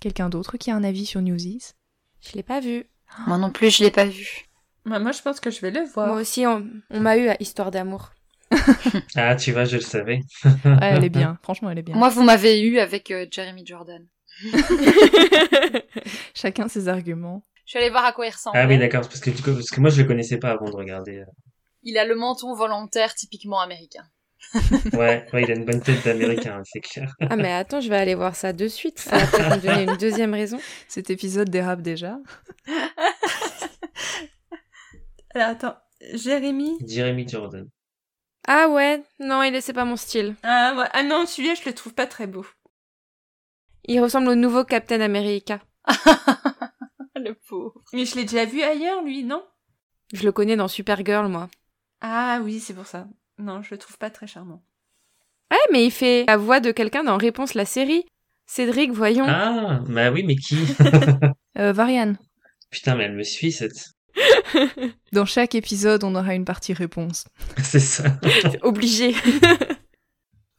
quelqu'un 0.00 0.28
d'autre 0.28 0.56
qui 0.56 0.72
a 0.72 0.74
un 0.74 0.82
avis 0.82 1.06
sur 1.06 1.22
Newsies? 1.22 1.74
Je 2.20 2.32
l'ai 2.34 2.42
pas 2.42 2.58
vu. 2.58 2.86
Moi 3.28 3.38
non 3.38 3.52
plus, 3.52 3.70
je 3.70 3.84
l'ai 3.84 3.92
pas 3.92 4.06
vu. 4.06 4.48
Bah, 4.84 4.98
moi, 4.98 5.12
je 5.12 5.22
pense 5.22 5.38
que 5.38 5.50
je 5.52 5.60
vais 5.60 5.70
le 5.70 5.84
voir. 5.84 6.08
Moi 6.08 6.20
aussi, 6.20 6.44
on, 6.46 6.66
on 6.90 6.98
m'a 6.98 7.16
eu 7.16 7.28
à 7.28 7.36
Histoire 7.40 7.70
d'amour. 7.70 8.10
Ah, 9.16 9.34
tu 9.36 9.52
vois, 9.52 9.64
je 9.64 9.76
le 9.76 9.82
savais. 9.82 10.20
ouais, 10.44 10.78
elle 10.80 11.04
est 11.04 11.08
bien 11.08 11.38
franchement 11.42 11.70
elle 11.70 11.78
est 11.78 11.82
bien 11.82 11.96
Moi, 11.96 12.08
vous 12.08 12.22
m'avez 12.22 12.60
eu 12.62 12.78
avec 12.78 13.10
euh, 13.10 13.26
Jeremy 13.30 13.64
Jordan. 13.66 14.06
chacun 16.34 16.68
ses 16.68 16.88
arguments 16.88 17.44
Je 17.66 17.70
suis 17.72 17.78
allée 17.78 17.90
voir 17.90 18.04
à 18.04 18.12
quoi 18.12 18.26
il 18.26 18.30
ressemble. 18.30 18.56
Ah 18.56 18.66
oui, 18.66 18.78
d'accord, 18.78 19.02
parce 19.02 19.20
que 19.20 19.30
du 19.30 19.42
coup, 19.42 19.52
parce 19.52 19.70
que 19.70 19.80
moi 19.80 19.90
je 19.90 20.00
le 20.02 20.08
connaissais 20.08 20.38
pas 20.38 20.50
avant 20.50 20.66
de 20.70 20.74
regarder. 20.76 21.18
euh. 21.18 21.24
Il 21.82 21.98
a 21.98 22.04
le 22.04 22.14
menton 22.14 22.54
volontaire 22.54 23.14
typiquement 23.14 23.60
américain. 23.60 24.04
Ouais, 24.92 25.24
ouais, 25.32 25.42
il 25.44 25.50
a 25.50 25.54
une 25.54 25.64
bonne 25.64 25.80
tête 25.80 26.04
d'américain, 26.04 26.60
c'est 26.64 26.80
clair. 26.80 27.14
Ah 27.30 27.36
mais 27.36 27.52
attends, 27.52 27.80
je 27.80 27.88
vais 27.88 27.96
aller 27.96 28.14
voir 28.14 28.34
ça 28.34 28.52
de 28.52 28.68
suite. 28.68 28.98
Ça 28.98 29.16
va 29.18 29.26
peut-être 29.26 29.56
me 29.56 29.60
donner 29.62 29.82
une 29.92 29.96
deuxième 29.96 30.34
raison. 30.34 30.58
cet 30.88 31.10
épisode 31.10 31.48
dérape 31.48 31.80
déjà 31.82 32.18
Alors, 35.34 35.48
attends, 35.48 35.76
Jérémy. 36.14 36.76
Jeremy 36.86 37.26
Jordan. 37.26 37.68
Ah 38.48 38.68
ouais, 38.68 39.02
non, 39.20 39.42
il 39.42 39.54
est 39.54 39.60
c'est 39.60 39.72
pas 39.72 39.84
mon 39.84 39.96
style. 39.96 40.34
Ah, 40.42 40.74
ouais. 40.76 40.86
ah 40.92 41.02
non, 41.02 41.26
celui-là, 41.26 41.54
je 41.54 41.64
le 41.68 41.74
trouve 41.74 41.94
pas 41.94 42.06
très 42.06 42.26
beau. 42.26 42.44
Il 43.84 44.00
ressemble 44.00 44.28
au 44.28 44.34
nouveau 44.34 44.64
Captain 44.64 45.00
America. 45.00 45.60
le 47.16 47.34
pauvre. 47.34 47.74
Mais 47.92 48.04
je 48.04 48.16
l'ai 48.16 48.24
déjà 48.24 48.44
vu 48.44 48.62
ailleurs, 48.62 49.02
lui, 49.02 49.24
non? 49.24 49.42
Je 50.12 50.24
le 50.24 50.32
connais 50.32 50.56
dans 50.56 50.68
Supergirl, 50.68 51.28
moi. 51.28 51.48
Ah 52.00 52.40
oui, 52.42 52.60
c'est 52.60 52.74
pour 52.74 52.86
ça. 52.86 53.06
Non, 53.38 53.62
je 53.62 53.70
le 53.70 53.78
trouve 53.78 53.98
pas 53.98 54.10
très 54.10 54.26
charmant. 54.26 54.62
Ouais, 55.50 55.58
mais 55.72 55.84
il 55.84 55.90
fait 55.90 56.24
la 56.26 56.36
voix 56.36 56.60
de 56.60 56.72
quelqu'un 56.72 57.04
dans 57.04 57.16
Réponse 57.16 57.54
la 57.54 57.64
série. 57.64 58.04
Cédric, 58.46 58.90
voyons. 58.90 59.26
Ah, 59.28 59.80
bah 59.88 60.10
oui, 60.10 60.24
mais 60.24 60.36
qui? 60.36 60.56
Euh, 61.58 61.74
Varian 61.74 62.14
Putain, 62.70 62.94
mais 62.94 63.04
elle 63.04 63.12
me 63.12 63.22
suit 63.22 63.52
cette. 63.52 63.90
dans 65.12 65.24
chaque 65.24 65.54
épisode 65.54 66.04
on 66.04 66.14
aura 66.14 66.34
une 66.34 66.44
partie 66.44 66.72
réponse 66.72 67.24
C'est 67.62 67.80
ça. 67.80 68.04
Obligé. 68.62 69.14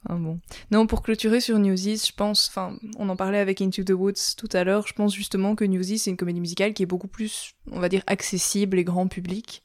Ah 0.09 0.15
bon. 0.15 0.39
Non, 0.69 0.85
pour 0.85 1.01
clôturer 1.01 1.39
sur 1.39 1.57
Newsies, 1.59 2.07
je 2.07 2.13
pense, 2.13 2.49
enfin, 2.49 2.75
on 2.97 3.07
en 3.07 3.15
parlait 3.15 3.39
avec 3.39 3.61
Into 3.61 3.83
the 3.83 3.91
Woods 3.91 4.35
tout 4.37 4.49
à 4.51 4.63
l'heure, 4.65 4.85
je 4.85 4.93
pense 4.93 5.13
justement 5.15 5.55
que 5.55 5.63
Newsies, 5.63 5.99
c'est 5.99 6.09
une 6.09 6.17
comédie 6.17 6.41
musicale 6.41 6.73
qui 6.73 6.83
est 6.83 6.87
beaucoup 6.87 7.07
plus, 7.07 7.53
on 7.71 7.79
va 7.79 7.87
dire, 7.87 8.03
accessible 8.07 8.77
et 8.77 8.83
grand 8.83 9.07
public. 9.07 9.63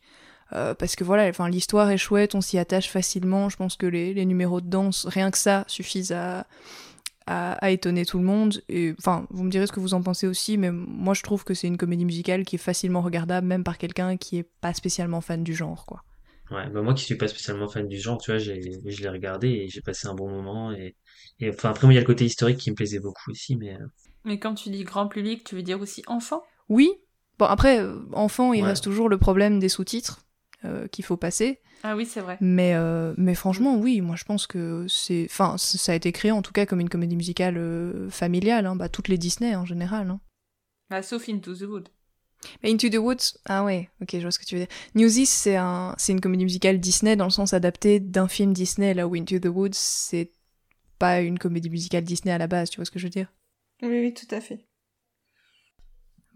Euh, 0.54 0.74
parce 0.74 0.96
que 0.96 1.04
voilà, 1.04 1.28
enfin, 1.28 1.48
l'histoire 1.48 1.90
est 1.90 1.98
chouette, 1.98 2.34
on 2.34 2.40
s'y 2.40 2.56
attache 2.56 2.88
facilement, 2.88 3.48
je 3.48 3.56
pense 3.56 3.76
que 3.76 3.86
les, 3.86 4.14
les 4.14 4.24
numéros 4.24 4.60
de 4.60 4.68
danse, 4.68 5.06
rien 5.06 5.30
que 5.30 5.38
ça, 5.38 5.64
suffisent 5.66 6.12
à, 6.12 6.46
à, 7.28 7.52
à 7.64 7.70
étonner 7.70 8.04
tout 8.06 8.18
le 8.18 8.24
monde. 8.24 8.62
Et 8.68 8.94
enfin, 8.98 9.26
vous 9.30 9.44
me 9.44 9.50
direz 9.50 9.66
ce 9.66 9.72
que 9.72 9.80
vous 9.80 9.94
en 9.94 10.02
pensez 10.02 10.26
aussi, 10.26 10.58
mais 10.58 10.70
moi 10.72 11.14
je 11.14 11.22
trouve 11.22 11.44
que 11.44 11.54
c'est 11.54 11.68
une 11.68 11.76
comédie 11.76 12.04
musicale 12.04 12.44
qui 12.44 12.56
est 12.56 12.58
facilement 12.58 13.02
regardable, 13.02 13.46
même 13.46 13.64
par 13.64 13.78
quelqu'un 13.78 14.16
qui 14.16 14.38
est 14.38 14.48
pas 14.60 14.74
spécialement 14.74 15.20
fan 15.20 15.44
du 15.44 15.54
genre, 15.54 15.86
quoi. 15.86 16.04
Ouais, 16.50 16.68
bah 16.70 16.80
moi 16.82 16.94
qui 16.94 17.04
suis 17.04 17.16
pas 17.16 17.28
spécialement 17.28 17.68
fan 17.68 17.86
du 17.86 17.98
genre, 17.98 18.18
tu 18.18 18.30
vois, 18.30 18.38
j'ai, 18.38 18.60
je 18.84 19.02
l'ai 19.02 19.08
regardé 19.10 19.48
et 19.48 19.68
j'ai 19.68 19.82
passé 19.82 20.06
un 20.08 20.14
bon 20.14 20.30
moment 20.30 20.72
et, 20.72 20.96
et 21.40 21.50
enfin 21.50 21.70
après 21.70 21.86
moi 21.86 21.92
il 21.92 21.96
y 21.96 21.98
a 21.98 22.00
le 22.00 22.06
côté 22.06 22.24
historique 22.24 22.58
qui 22.58 22.70
me 22.70 22.74
plaisait 22.74 23.00
beaucoup 23.00 23.30
aussi, 23.30 23.56
mais 23.56 23.74
euh, 23.74 23.86
Mais 24.24 24.38
quand 24.38 24.54
tu 24.54 24.70
dis 24.70 24.84
grand 24.84 25.08
public, 25.08 25.44
tu 25.44 25.54
veux 25.56 25.62
dire 25.62 25.80
aussi 25.80 26.02
enfant? 26.06 26.42
Oui. 26.68 26.90
Bon, 27.38 27.46
après, 27.46 27.80
euh, 27.80 28.00
enfant, 28.12 28.52
il 28.52 28.62
Ouais. 28.62 28.68
reste 28.68 28.84
toujours 28.84 29.08
le 29.08 29.18
problème 29.18 29.58
des 29.58 29.68
sous-titres 29.68 30.24
euh, 30.64 30.88
qu'il 30.88 31.04
faut 31.04 31.16
passer. 31.16 31.60
Ah 31.82 31.96
oui, 31.96 32.06
c'est 32.06 32.20
vrai. 32.20 32.36
Mais, 32.40 32.74
euh, 32.74 33.14
mais 33.16 33.34
franchement, 33.34 33.76
oui, 33.76 34.00
moi 34.00 34.16
je 34.16 34.24
pense 34.24 34.46
que 34.46 34.86
c'est. 34.88 35.26
Enfin, 35.30 35.56
ça 35.58 35.92
a 35.92 35.94
été 35.94 36.10
créé 36.12 36.32
en 36.32 36.42
tout 36.42 36.52
cas 36.52 36.66
comme 36.66 36.80
une 36.80 36.88
comédie 36.88 37.16
musicale 37.16 37.56
euh, 37.56 38.10
familiale, 38.10 38.66
hein, 38.66 38.76
bah, 38.76 38.88
toutes 38.88 39.08
les 39.08 39.18
Disney 39.18 39.54
en 39.54 39.64
général. 39.64 40.10
Hein. 40.10 40.20
Bah, 40.90 41.02
sauf 41.02 41.28
Into 41.28 41.54
the 41.54 41.62
Wood. 41.62 41.88
Mais 42.62 42.70
Into 42.70 42.88
the 42.88 42.96
Woods, 42.96 43.38
ah 43.46 43.64
ouais, 43.64 43.90
ok, 44.00 44.10
je 44.12 44.20
vois 44.20 44.30
ce 44.30 44.38
que 44.38 44.44
tu 44.44 44.54
veux 44.54 44.60
dire. 44.60 44.74
Newsies, 44.94 45.26
c'est 45.26 45.56
un, 45.56 45.94
c'est 45.98 46.12
une 46.12 46.20
comédie 46.20 46.44
musicale 46.44 46.78
Disney 46.78 47.16
dans 47.16 47.24
le 47.24 47.30
sens 47.30 47.52
adapté 47.52 48.00
d'un 48.00 48.28
film 48.28 48.52
Disney, 48.52 48.94
là 48.94 49.08
où 49.08 49.16
Into 49.16 49.38
the 49.38 49.46
Woods, 49.46 49.74
c'est 49.74 50.30
pas 50.98 51.20
une 51.20 51.38
comédie 51.38 51.70
musicale 51.70 52.04
Disney 52.04 52.32
à 52.32 52.38
la 52.38 52.46
base, 52.46 52.70
tu 52.70 52.76
vois 52.76 52.84
ce 52.84 52.90
que 52.90 52.98
je 52.98 53.06
veux 53.06 53.10
dire? 53.10 53.32
Oui, 53.82 54.00
oui, 54.00 54.14
tout 54.14 54.32
à 54.34 54.40
fait. 54.40 54.67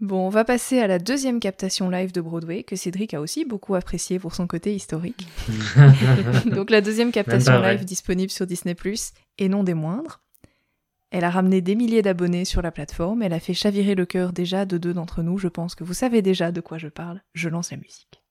Bon, 0.01 0.27
on 0.27 0.29
va 0.29 0.43
passer 0.43 0.79
à 0.79 0.87
la 0.87 0.99
deuxième 0.99 1.39
captation 1.39 1.89
live 1.89 2.11
de 2.11 2.19
Broadway 2.19 2.63
que 2.63 2.75
Cédric 2.75 3.13
a 3.13 3.21
aussi 3.21 3.45
beaucoup 3.45 3.75
appréciée 3.75 4.19
pour 4.19 4.35
son 4.35 4.47
côté 4.47 4.75
historique. 4.75 5.27
Donc 6.45 6.71
la 6.71 6.81
deuxième 6.81 7.11
captation 7.11 7.61
live 7.61 7.85
disponible 7.85 8.31
sur 8.31 8.45
Disney⁇ 8.45 8.73
et 9.37 9.49
non 9.49 9.63
des 9.63 9.73
moindres. 9.73 10.21
Elle 11.11 11.23
a 11.23 11.29
ramené 11.29 11.61
des 11.61 11.75
milliers 11.75 12.01
d'abonnés 12.01 12.43
sur 12.43 12.63
la 12.63 12.71
plateforme, 12.71 13.21
elle 13.21 13.33
a 13.33 13.39
fait 13.39 13.53
chavirer 13.53 13.93
le 13.93 14.07
cœur 14.07 14.33
déjà 14.33 14.65
de 14.65 14.79
deux 14.79 14.95
d'entre 14.95 15.21
nous, 15.21 15.37
je 15.37 15.47
pense 15.47 15.75
que 15.75 15.83
vous 15.83 15.93
savez 15.93 16.23
déjà 16.23 16.51
de 16.51 16.59
quoi 16.59 16.79
je 16.79 16.87
parle, 16.87 17.21
je 17.35 17.49
lance 17.49 17.69
la 17.69 17.77
musique. 17.77 18.23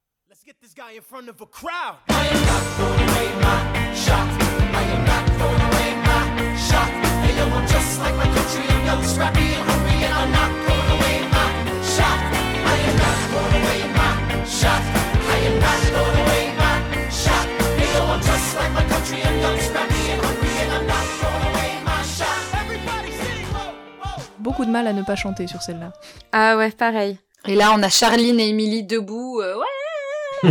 Beaucoup 24.38 24.64
de 24.64 24.70
mal 24.70 24.86
à 24.86 24.92
ne 24.92 25.02
pas 25.02 25.16
chanter 25.16 25.46
sur 25.46 25.62
celle-là. 25.62 25.92
Ah 26.32 26.56
ouais, 26.56 26.70
pareil. 26.72 27.18
Et 27.46 27.54
là, 27.54 27.72
on 27.74 27.82
a 27.82 27.88
Charline 27.88 28.38
et 28.38 28.48
Émilie 28.48 28.84
debout. 28.84 29.40
Euh, 29.40 29.56
ouais 29.56 30.50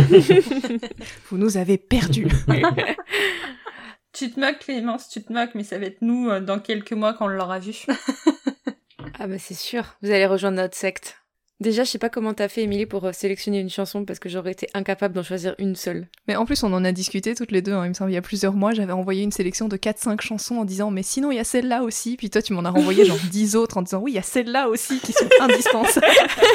Vous 1.30 1.38
nous 1.38 1.56
avez 1.56 1.78
perdus. 1.78 2.26
tu 4.12 4.30
te 4.30 4.40
moques, 4.40 4.58
Clémence, 4.60 5.08
tu 5.08 5.22
te 5.22 5.32
moques, 5.32 5.54
mais 5.54 5.64
ça 5.64 5.78
va 5.78 5.86
être 5.86 6.02
nous 6.02 6.30
euh, 6.30 6.40
dans 6.40 6.58
quelques 6.58 6.92
mois 6.92 7.14
quand 7.14 7.26
on 7.26 7.28
l'aura 7.28 7.58
vu. 7.58 7.74
ah 9.18 9.26
bah 9.26 9.38
c'est 9.38 9.54
sûr, 9.54 9.84
vous 10.02 10.10
allez 10.10 10.26
rejoindre 10.26 10.56
notre 10.56 10.76
secte. 10.76 11.21
Déjà, 11.62 11.84
je 11.84 11.90
sais 11.90 11.98
pas 11.98 12.08
comment 12.08 12.34
t'as 12.34 12.48
fait, 12.48 12.62
Émilie, 12.64 12.86
pour 12.86 13.04
euh, 13.04 13.12
sélectionner 13.12 13.60
une 13.60 13.70
chanson 13.70 14.04
parce 14.04 14.18
que 14.18 14.28
j'aurais 14.28 14.50
été 14.50 14.66
incapable 14.74 15.14
d'en 15.14 15.22
choisir 15.22 15.54
une 15.58 15.76
seule. 15.76 16.08
Mais 16.26 16.34
en 16.34 16.44
plus, 16.44 16.64
on 16.64 16.72
en 16.72 16.84
a 16.84 16.90
discuté 16.90 17.36
toutes 17.36 17.52
les 17.52 17.62
deux, 17.62 17.72
hein, 17.72 17.84
il 17.84 17.90
me 17.90 17.94
semble, 17.94 18.10
il 18.10 18.14
y 18.14 18.16
a 18.16 18.22
plusieurs 18.22 18.54
mois. 18.54 18.72
J'avais 18.74 18.92
envoyé 18.92 19.22
une 19.22 19.30
sélection 19.30 19.68
de 19.68 19.76
4-5 19.76 20.20
chansons 20.20 20.56
en 20.56 20.64
disant, 20.64 20.90
mais 20.90 21.04
sinon, 21.04 21.30
il 21.30 21.36
y 21.36 21.38
a 21.38 21.44
celle-là 21.44 21.84
aussi. 21.84 22.16
Puis 22.16 22.30
toi, 22.30 22.42
tu 22.42 22.52
m'en 22.52 22.64
as 22.64 22.70
renvoyé 22.70 23.04
genre 23.04 23.16
10 23.30 23.54
autres 23.54 23.76
en 23.78 23.82
disant, 23.82 24.00
oui, 24.00 24.10
il 24.10 24.14
y 24.16 24.18
a 24.18 24.22
celle-là 24.22 24.68
aussi 24.68 24.98
qui 24.98 25.12
sont 25.12 25.28
indispensables. 25.40 26.04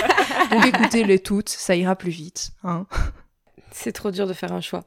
Donc 0.52 0.66
écoutez-les 0.68 1.20
toutes, 1.20 1.48
ça 1.48 1.74
ira 1.78 1.96
plus 1.96 2.12
vite. 2.12 2.50
Hein. 2.66 2.86
C'est 3.72 3.94
trop 3.94 4.12
dur 4.12 4.28
de 4.28 4.34
faire 4.34 4.52
un 4.52 4.62
choix. 4.62 4.84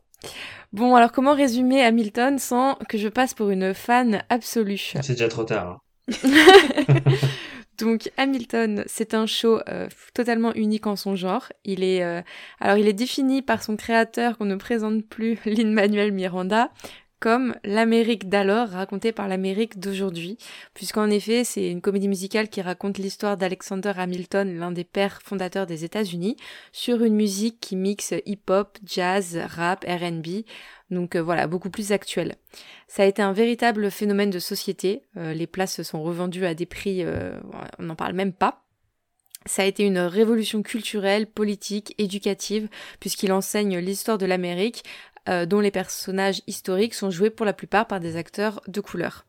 Bon, 0.75 0.97
alors 0.97 1.13
comment 1.13 1.35
résumer 1.35 1.83
Hamilton 1.83 2.39
sans 2.39 2.75
que 2.91 2.99
je 2.99 3.09
passe 3.09 3.33
pour 3.33 3.49
une 3.49 3.73
fan 3.73 4.23
absolue? 4.29 4.93
C'est 5.01 5.13
déjà 5.13 5.29
trop 5.29 5.45
tard. 5.45 5.79
hein. 6.11 6.17
Donc 7.81 8.11
Hamilton, 8.17 8.85
c'est 8.87 9.15
un 9.15 9.27
show 9.27 9.61
euh, 9.69 9.89
totalement 10.15 10.53
unique 10.55 10.87
en 10.87 10.97
son 10.97 11.17
genre. 11.17 11.49
Il 11.65 11.83
est 11.83 12.03
euh, 12.03 12.21
alors 12.61 12.77
il 12.77 12.87
est 12.87 12.93
défini 12.93 13.43
par 13.43 13.63
son 13.63 13.77
créateur 13.77 14.37
qu'on 14.37 14.45
ne 14.45 14.57
présente 14.57 15.07
plus, 15.07 15.39
Lin-Manuel 15.47 16.13
Miranda, 16.13 16.71
comme 17.21 17.55
l'Amérique 17.65 18.29
d'alors 18.29 18.69
racontée 18.69 19.13
par 19.13 19.29
l'Amérique 19.29 19.79
d'aujourd'hui, 19.79 20.39
puisqu'en 20.75 21.09
effet 21.11 21.45
c'est 21.45 21.71
une 21.71 21.81
comédie 21.81 22.09
musicale 22.09 22.49
qui 22.49 22.61
raconte 22.61 22.99
l'histoire 22.99 23.37
d'Alexander 23.37 23.93
Hamilton, 23.97 24.59
l'un 24.59 24.73
des 24.73 24.85
pères 24.85 25.21
fondateurs 25.23 25.67
des 25.67 25.85
États-Unis, 25.85 26.37
sur 26.73 27.03
une 27.03 27.15
musique 27.15 27.61
qui 27.61 27.77
mixe 27.77 28.15
hip-hop, 28.27 28.79
jazz, 28.85 29.39
rap, 29.49 29.85
R&B, 29.87 30.45
donc 30.91 31.17
euh, 31.17 31.23
voilà, 31.23 31.47
beaucoup 31.47 31.71
plus 31.71 31.93
actuel. 31.93 32.37
Ça 32.89 33.05
a 33.05 33.07
été 33.07 33.23
un 33.23 33.33
véritable 33.33 33.91
phénomène 33.91 34.31
de 34.31 34.39
société. 34.39 35.03
Euh, 35.17 35.33
les 35.33 35.47
places 35.47 35.75
se 35.75 35.83
sont 35.83 36.03
revendues 36.03 36.47
à 36.47 36.55
des 36.55 36.67
prix, 36.67 37.03
euh, 37.05 37.39
on 37.79 37.85
n'en 37.85 37.97
parle 37.97 38.15
même 38.15 38.33
pas. 38.33 38.65
Ça 39.47 39.63
a 39.63 39.67
été 39.67 39.85
une 39.85 39.99
révolution 39.99 40.63
culturelle, 40.63 41.27
politique, 41.27 41.95
éducative, 41.97 42.69
puisqu'il 42.99 43.33
enseigne 43.33 43.79
l'histoire 43.79 44.19
de 44.19 44.27
l'Amérique, 44.27 44.85
dont 45.47 45.61
les 45.61 45.71
personnages 45.71 46.43
historiques 46.47 46.93
sont 46.93 47.11
joués 47.11 47.31
pour 47.31 47.47
la 47.47 47.55
plupart 47.55 47.87
par 47.87 48.01
des 48.01 48.17
acteurs 48.17 48.61
de 48.67 48.81
couleur. 48.83 49.25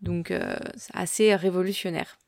Donc 0.00 0.32
c'est 0.76 0.96
assez 0.96 1.36
révolutionnaire. 1.36 2.18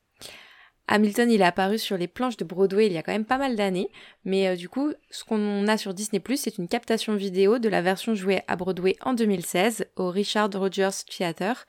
Hamilton, 0.87 1.29
il 1.29 1.41
est 1.41 1.45
apparu 1.45 1.77
sur 1.77 1.97
les 1.97 2.07
planches 2.07 2.37
de 2.37 2.45
Broadway 2.45 2.87
il 2.87 2.93
y 2.93 2.97
a 2.97 3.03
quand 3.03 3.11
même 3.11 3.25
pas 3.25 3.37
mal 3.37 3.55
d'années, 3.55 3.89
mais 4.25 4.47
euh, 4.47 4.55
du 4.55 4.69
coup, 4.69 4.93
ce 5.11 5.23
qu'on 5.25 5.67
a 5.67 5.77
sur 5.77 5.93
Disney+, 5.93 6.21
c'est 6.37 6.57
une 6.57 6.67
captation 6.67 7.15
vidéo 7.15 7.59
de 7.59 7.67
la 7.69 7.81
version 7.81 8.15
jouée 8.15 8.41
à 8.47 8.55
Broadway 8.55 8.95
en 9.01 9.13
2016 9.13 9.85
au 9.97 10.09
Richard 10.09 10.49
Rogers 10.53 10.89
Theatre, 11.09 11.65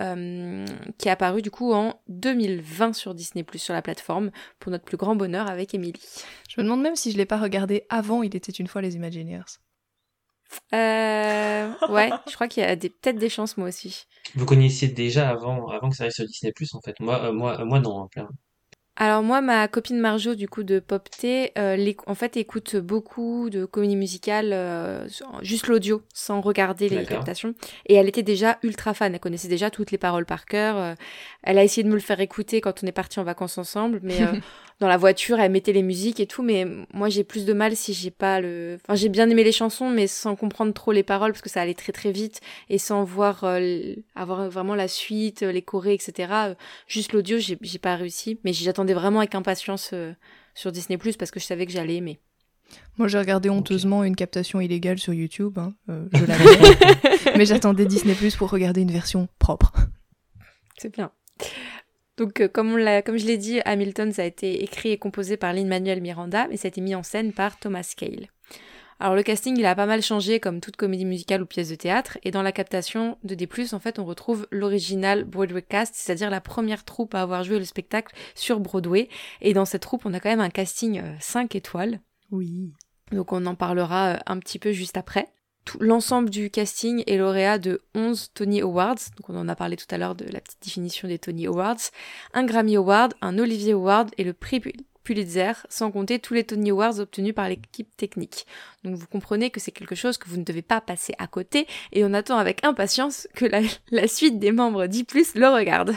euh, 0.00 0.64
qui 0.98 1.08
est 1.08 1.12
apparu 1.12 1.42
du 1.42 1.50
coup 1.50 1.72
en 1.72 2.00
2020 2.08 2.92
sur 2.92 3.14
Disney+, 3.14 3.44
sur 3.54 3.72
la 3.72 3.82
plateforme, 3.82 4.30
pour 4.58 4.72
notre 4.72 4.84
plus 4.84 4.96
grand 4.96 5.14
bonheur 5.16 5.48
avec 5.48 5.72
Emily. 5.74 6.00
Je 6.48 6.60
me 6.60 6.64
demande 6.64 6.82
même 6.82 6.96
si 6.96 7.12
je 7.12 7.16
l'ai 7.16 7.24
pas 7.26 7.38
regardé 7.38 7.84
avant 7.88 8.22
Il 8.22 8.34
était 8.34 8.52
une 8.52 8.66
fois 8.66 8.82
les 8.82 8.96
Imagineers. 8.96 9.44
Euh, 10.74 11.70
ouais, 11.88 12.10
je 12.28 12.34
crois 12.34 12.48
qu'il 12.48 12.62
y 12.62 12.66
a 12.66 12.76
des- 12.76 12.90
peut-être 12.90 13.18
des 13.18 13.28
chances 13.28 13.56
moi 13.56 13.68
aussi. 13.68 14.04
Vous 14.34 14.46
connaissiez 14.46 14.88
déjà 14.88 15.28
avant, 15.28 15.68
avant 15.68 15.90
que 15.90 15.96
ça 15.96 16.04
arrive 16.04 16.12
sur 16.14 16.24
Disney+, 16.26 16.52
en 16.72 16.80
fait. 16.80 16.98
Moi, 17.00 17.20
euh, 17.24 17.32
moi, 17.32 17.60
euh, 17.60 17.64
moi 17.64 17.80
non, 17.80 17.90
en 17.92 18.08
plein. 18.08 18.28
Alors 18.98 19.22
moi, 19.22 19.42
ma 19.42 19.68
copine 19.68 19.98
Marjo, 19.98 20.34
du 20.34 20.48
coup, 20.48 20.62
de 20.62 20.78
Pop 20.80 21.10
T, 21.10 21.52
euh, 21.58 21.92
en 22.06 22.14
fait, 22.14 22.38
écoute 22.38 22.76
beaucoup 22.76 23.50
de 23.50 23.66
comédies 23.66 23.94
musicales, 23.96 24.54
euh, 24.54 25.06
juste 25.42 25.66
l'audio, 25.66 26.02
sans 26.14 26.40
regarder 26.40 26.88
les 26.88 27.04
captations. 27.04 27.54
Et 27.84 27.94
elle 27.94 28.08
était 28.08 28.22
déjà 28.22 28.58
ultra 28.62 28.94
fan, 28.94 29.12
elle 29.12 29.20
connaissait 29.20 29.48
déjà 29.48 29.70
toutes 29.70 29.90
les 29.90 29.98
paroles 29.98 30.24
par 30.24 30.46
cœur. 30.46 30.76
euh, 30.78 30.94
elle 31.42 31.58
a 31.58 31.64
essayé 31.64 31.84
de 31.84 31.88
me 31.88 31.94
le 31.94 32.00
faire 32.00 32.20
écouter 32.20 32.60
quand 32.60 32.82
on 32.82 32.86
est 32.86 32.92
parti 32.92 33.20
en 33.20 33.24
vacances 33.24 33.56
ensemble, 33.56 34.00
mais 34.02 34.20
euh, 34.22 34.32
dans 34.80 34.88
la 34.88 34.96
voiture, 34.96 35.38
elle 35.38 35.52
mettait 35.52 35.72
les 35.72 35.82
musiques 35.82 36.18
et 36.18 36.26
tout. 36.26 36.42
Mais 36.42 36.66
moi, 36.92 37.08
j'ai 37.08 37.22
plus 37.22 37.44
de 37.44 37.52
mal 37.52 37.76
si 37.76 37.94
j'ai 37.94 38.10
pas 38.10 38.40
le... 38.40 38.78
Enfin, 38.82 38.96
j'ai 38.96 39.08
bien 39.08 39.30
aimé 39.30 39.44
les 39.44 39.52
chansons, 39.52 39.88
mais 39.88 40.08
sans 40.08 40.34
comprendre 40.34 40.72
trop 40.72 40.90
les 40.90 41.04
paroles, 41.04 41.32
parce 41.32 41.42
que 41.42 41.48
ça 41.48 41.60
allait 41.60 41.74
très 41.74 41.92
très 41.92 42.10
vite, 42.10 42.40
et 42.68 42.78
sans 42.78 43.04
voir, 43.04 43.44
euh, 43.44 43.94
avoir 44.16 44.50
vraiment 44.50 44.74
la 44.74 44.88
suite, 44.88 45.42
les 45.42 45.62
chorés, 45.62 45.94
etc. 45.94 46.32
Juste 46.88 47.12
l'audio, 47.12 47.38
j'ai 47.38 47.78
pas 47.78 47.94
réussi, 47.94 48.40
mais 48.42 48.52
j'attendais 48.86 49.00
vraiment 49.00 49.18
avec 49.20 49.34
impatience 49.34 49.90
euh, 49.92 50.12
sur 50.54 50.70
Disney 50.72 50.96
Plus 50.98 51.16
parce 51.16 51.30
que 51.30 51.40
je 51.40 51.44
savais 51.44 51.66
que 51.66 51.72
j'allais 51.72 51.96
aimer. 51.96 52.20
Moi, 52.98 53.06
j'ai 53.08 53.18
regardé 53.18 53.48
honteusement 53.48 54.02
une 54.04 54.16
captation 54.16 54.60
illégale 54.60 54.98
sur 54.98 55.12
YouTube. 55.12 55.58
hein, 55.58 55.74
euh, 55.88 56.06
je 56.12 56.24
l'avais. 56.26 57.36
mais 57.38 57.46
j'attendais 57.46 57.84
Disney 57.86 58.14
Plus 58.14 58.36
pour 58.36 58.50
regarder 58.50 58.80
une 58.82 58.90
version 58.90 59.28
propre. 59.38 59.72
C'est 60.78 60.92
bien. 60.92 61.10
Donc, 62.16 62.40
euh, 62.40 62.48
comme, 62.48 62.72
on 62.72 62.76
l'a- 62.76 63.02
comme 63.02 63.18
je 63.18 63.26
l'ai 63.26 63.36
dit, 63.38 63.60
Hamilton, 63.64 64.12
ça 64.12 64.22
a 64.22 64.24
été 64.24 64.62
écrit 64.62 64.90
et 64.90 64.98
composé 64.98 65.36
par 65.36 65.52
Lin-Manuel 65.52 66.00
Miranda, 66.00 66.46
mais 66.48 66.56
ça 66.56 66.66
a 66.66 66.70
été 66.70 66.80
mis 66.80 66.94
en 66.94 67.02
scène 67.02 67.32
par 67.32 67.58
Thomas 67.58 67.92
Cale. 67.96 68.28
Alors, 68.98 69.14
le 69.14 69.22
casting, 69.22 69.56
il 69.58 69.66
a 69.66 69.74
pas 69.74 69.86
mal 69.86 70.02
changé, 70.02 70.40
comme 70.40 70.60
toute 70.60 70.76
comédie 70.76 71.04
musicale 71.04 71.42
ou 71.42 71.46
pièce 71.46 71.68
de 71.68 71.74
théâtre, 71.74 72.18
et 72.22 72.30
dans 72.30 72.42
la 72.42 72.52
captation 72.52 73.18
de 73.24 73.34
D+, 73.34 73.48
en 73.72 73.78
fait, 73.78 73.98
on 73.98 74.04
retrouve 74.04 74.46
l'original 74.50 75.24
Broadway 75.24 75.62
cast, 75.62 75.94
c'est-à-dire 75.94 76.30
la 76.30 76.40
première 76.40 76.84
troupe 76.84 77.14
à 77.14 77.22
avoir 77.22 77.44
joué 77.44 77.58
le 77.58 77.64
spectacle 77.64 78.14
sur 78.34 78.60
Broadway, 78.60 79.08
et 79.42 79.52
dans 79.52 79.64
cette 79.66 79.82
troupe, 79.82 80.06
on 80.06 80.14
a 80.14 80.20
quand 80.20 80.30
même 80.30 80.40
un 80.40 80.50
casting 80.50 81.02
5 81.20 81.54
étoiles. 81.54 82.00
Oui. 82.30 82.72
Donc 83.12 83.32
on 83.32 83.46
en 83.46 83.54
parlera 83.54 84.14
euh, 84.14 84.18
un 84.26 84.38
petit 84.38 84.58
peu 84.58 84.72
juste 84.72 84.96
après. 84.96 85.28
Tout 85.64 85.78
L'ensemble 85.80 86.30
du 86.30 86.50
casting 86.50 87.02
est 87.06 87.16
lauréat 87.16 87.58
de 87.58 87.82
11 87.94 88.30
Tony 88.34 88.60
Awards, 88.60 88.98
donc 89.16 89.28
on 89.28 89.36
en 89.36 89.48
a 89.48 89.56
parlé 89.56 89.76
tout 89.76 89.86
à 89.90 89.98
l'heure 89.98 90.14
de 90.14 90.24
la 90.24 90.40
petite 90.40 90.62
définition 90.62 91.08
des 91.08 91.18
Tony 91.18 91.46
Awards, 91.46 91.90
un 92.34 92.44
Grammy 92.44 92.76
Award, 92.76 93.14
un 93.20 93.38
Olivier 93.38 93.72
Award 93.72 94.10
et 94.16 94.24
le 94.24 94.32
prix 94.32 94.60
Pulitzer, 95.06 95.52
sans 95.68 95.92
compter 95.92 96.18
tous 96.18 96.34
les 96.34 96.42
Tony 96.42 96.70
Awards 96.70 96.98
obtenus 96.98 97.32
par 97.32 97.48
l'équipe 97.48 97.96
technique. 97.96 98.44
Donc 98.82 98.96
vous 98.96 99.06
comprenez 99.06 99.50
que 99.50 99.60
c'est 99.60 99.70
quelque 99.70 99.94
chose 99.94 100.18
que 100.18 100.28
vous 100.28 100.36
ne 100.36 100.42
devez 100.42 100.62
pas 100.62 100.80
passer 100.80 101.14
à 101.18 101.28
côté 101.28 101.68
et 101.92 102.04
on 102.04 102.12
attend 102.12 102.38
avec 102.38 102.64
impatience 102.64 103.28
que 103.34 103.44
la, 103.44 104.08
suite 104.08 104.40
des 104.40 104.50
membres 104.50 104.86
d'I+, 104.86 105.06
le 105.36 105.48
regarde. 105.48 105.94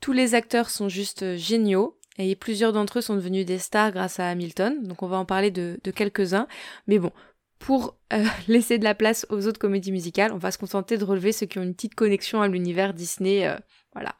Tous 0.00 0.12
les 0.12 0.36
acteurs 0.36 0.70
sont 0.70 0.88
juste 0.88 1.24
euh, 1.24 1.36
géniaux 1.36 1.98
et 2.18 2.36
plusieurs 2.36 2.72
d'entre 2.72 2.98
eux 2.98 3.02
sont 3.02 3.16
devenus 3.16 3.44
des 3.44 3.58
stars 3.58 3.90
grâce 3.90 4.20
à 4.20 4.28
Hamilton, 4.28 4.86
donc 4.86 5.02
on 5.02 5.08
va 5.08 5.16
en 5.16 5.24
parler 5.24 5.50
de, 5.50 5.80
de 5.82 5.90
quelques-uns. 5.90 6.46
Mais 6.86 7.00
bon, 7.00 7.10
pour 7.58 7.96
euh, 8.12 8.24
laisser 8.46 8.78
de 8.78 8.84
la 8.84 8.94
place 8.94 9.26
aux 9.28 9.48
autres 9.48 9.58
comédies 9.58 9.90
musicales, 9.90 10.32
on 10.32 10.38
va 10.38 10.52
se 10.52 10.58
contenter 10.58 10.98
de 10.98 11.04
relever 11.04 11.32
ceux 11.32 11.46
qui 11.46 11.58
ont 11.58 11.64
une 11.64 11.74
petite 11.74 11.96
connexion 11.96 12.42
à 12.42 12.46
l'univers 12.46 12.94
Disney. 12.94 13.44
euh, 13.44 13.56
voilà. 13.92 14.14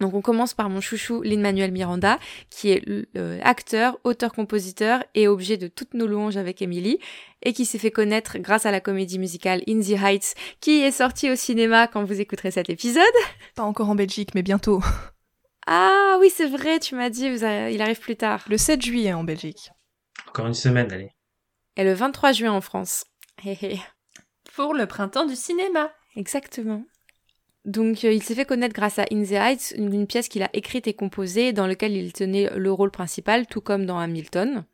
Donc 0.00 0.14
on 0.14 0.22
commence 0.22 0.54
par 0.54 0.70
mon 0.70 0.80
chouchou 0.80 1.22
Lin-Manuel 1.22 1.72
Miranda, 1.72 2.18
qui 2.48 2.70
est 2.70 2.82
euh, 3.16 3.38
acteur, 3.42 3.98
auteur-compositeur 4.04 5.04
et 5.14 5.28
objet 5.28 5.56
de 5.58 5.68
toutes 5.68 5.94
nos 5.94 6.06
louanges 6.06 6.36
avec 6.38 6.62
Emily, 6.62 6.98
et 7.42 7.52
qui 7.52 7.64
s'est 7.66 7.78
fait 7.78 7.90
connaître 7.90 8.38
grâce 8.38 8.64
à 8.66 8.70
la 8.70 8.80
comédie 8.80 9.18
musicale 9.18 9.62
In 9.68 9.80
the 9.80 9.90
Heights, 10.02 10.34
qui 10.60 10.80
est 10.80 10.90
sortie 10.90 11.30
au 11.30 11.36
cinéma 11.36 11.86
quand 11.86 12.04
vous 12.04 12.20
écouterez 12.20 12.50
cet 12.50 12.70
épisode. 12.70 13.02
Pas 13.54 13.62
encore 13.62 13.90
en 13.90 13.94
Belgique, 13.94 14.34
mais 14.34 14.42
bientôt. 14.42 14.80
Ah 15.66 16.16
oui, 16.20 16.30
c'est 16.34 16.48
vrai, 16.48 16.80
tu 16.80 16.94
m'as 16.96 17.10
dit, 17.10 17.30
vous 17.30 17.44
a- 17.44 17.70
il 17.70 17.80
arrive 17.82 18.00
plus 18.00 18.16
tard. 18.16 18.42
Le 18.48 18.56
7 18.56 18.82
juillet 18.82 19.12
en 19.12 19.22
Belgique. 19.24 19.70
Encore 20.26 20.46
une 20.46 20.54
semaine, 20.54 20.90
allez. 20.90 21.10
Et 21.76 21.84
le 21.84 21.92
23 21.92 22.32
juin 22.32 22.50
en 22.50 22.60
France. 22.62 23.04
Hé 23.44 23.56
hé. 23.60 23.78
Pour 24.56 24.74
le 24.74 24.86
printemps 24.86 25.26
du 25.26 25.36
cinéma. 25.36 25.92
Exactement. 26.16 26.82
Donc 27.66 28.04
euh, 28.04 28.12
il 28.12 28.22
s'est 28.22 28.34
fait 28.34 28.46
connaître 28.46 28.74
grâce 28.74 28.98
à 28.98 29.04
In 29.12 29.22
the 29.22 29.32
Heights, 29.32 29.74
une, 29.76 30.06
pièce 30.06 30.28
qu'il 30.28 30.42
a 30.42 30.48
écrite 30.54 30.86
et 30.86 30.94
composée 30.94 31.52
dans 31.52 31.66
laquelle 31.66 31.94
il 31.94 32.12
tenait 32.12 32.48
le 32.56 32.72
rôle 32.72 32.90
principal, 32.90 33.46
tout 33.46 33.60
comme 33.60 33.84
dans 33.84 33.98
Hamilton. 33.98 34.64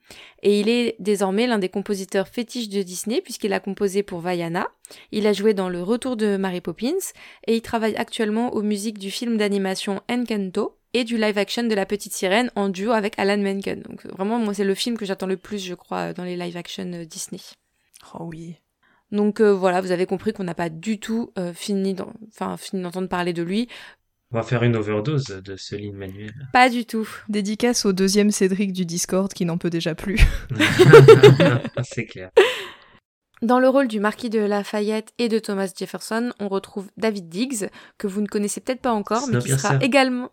Et 0.43 0.61
il 0.61 0.69
est 0.69 0.95
désormais 1.01 1.49
l'un 1.49 1.59
des 1.59 1.69
compositeurs 1.69 2.29
fétiches 2.29 2.69
de 2.69 2.83
Disney 2.83 3.21
puisqu'il 3.21 3.53
a 3.53 3.61
composé 3.61 4.05
pour 4.05 4.21
Vaiana. 4.21 4.69
Il 5.11 5.27
a 5.27 5.33
joué 5.33 5.53
dans 5.53 5.69
Le 5.69 5.83
Retour 5.83 6.17
de 6.17 6.37
Mary 6.37 6.61
Poppins 6.61 7.11
et 7.49 7.57
il 7.57 7.63
travaille 7.63 7.97
actuellement 7.97 8.55
aux 8.55 8.63
musiques 8.63 8.99
du 8.99 9.11
film 9.11 9.37
d'animation 9.37 10.01
Encanto 10.09 10.79
et 10.95 11.03
du 11.03 11.19
live 11.19 11.39
action 11.39 11.65
de 11.65 11.75
La 11.75 11.87
Petite 11.87 12.13
Sirène 12.13 12.51
en 12.55 12.69
duo 12.69 12.93
avec 12.93 13.19
Alan 13.19 13.37
Menken. 13.37 13.83
Donc 13.83 14.07
vraiment 14.07 14.39
moi 14.39 14.55
c'est 14.55 14.65
le 14.65 14.75
film 14.75 14.97
que 14.97 15.05
j'attends 15.05 15.27
le 15.27 15.37
plus 15.37 15.59
je 15.59 15.75
crois 15.75 16.13
dans 16.13 16.25
les 16.25 16.37
live 16.37 16.57
action 16.57 16.91
euh, 16.93 17.05
Disney. 17.05 17.43
Oh 18.15 18.25
oui. 18.25 18.57
Donc 19.13 19.41
euh, 19.41 19.53
voilà, 19.55 19.81
vous 19.81 19.93
avez 19.93 20.07
compris 20.07 20.33
qu'on 20.33 20.45
n'a 20.45 20.55
pas 20.55 20.69
du 20.69 20.99
tout 20.99 21.33
euh, 21.39 21.53
fini 21.53 21.95
d'en- 21.95 22.13
enfin, 22.29 22.57
fini 22.57 22.83
d'entendre 22.83 23.09
parler 23.09 23.33
de 23.33 23.43
lui. 23.43 23.69
On 24.33 24.37
va 24.39 24.43
faire 24.43 24.65
une 24.65 24.75
overdose 24.75 25.27
de 25.27 25.57
ce 25.57 25.77
Lin 25.77 25.93
Manuel. 25.95 26.35
Pas 26.53 26.69
du 26.69 26.85
tout. 26.85 27.09
Dédicace 27.29 27.87
au 27.87 27.93
deuxième 27.93 28.33
Cédric 28.33 28.73
du 28.73 28.85
Discord 28.85 29.33
qui 29.33 29.45
n'en 29.45 29.57
peut 29.57 29.71
déjà 29.71 29.95
plus. 29.95 30.19
C'est 31.85 32.07
clair. 32.07 32.31
Dans 33.43 33.61
le 33.61 33.69
rôle 33.69 33.87
du 33.87 34.01
marquis 34.01 34.31
de 34.31 34.41
Lafayette 34.41 35.13
et 35.19 35.29
de 35.29 35.39
Thomas 35.39 35.71
Jefferson, 35.79 36.33
on 36.41 36.49
retrouve 36.49 36.89
David 36.97 37.29
Diggs, 37.29 37.69
que 37.99 38.07
vous 38.07 38.21
ne 38.23 38.27
connaissez 38.27 38.61
peut-être 38.61 38.81
pas 38.81 38.93
encore, 38.93 39.29
mais 39.29 39.39
qui 39.39 39.51
sera 39.51 39.77
également... 39.77 40.31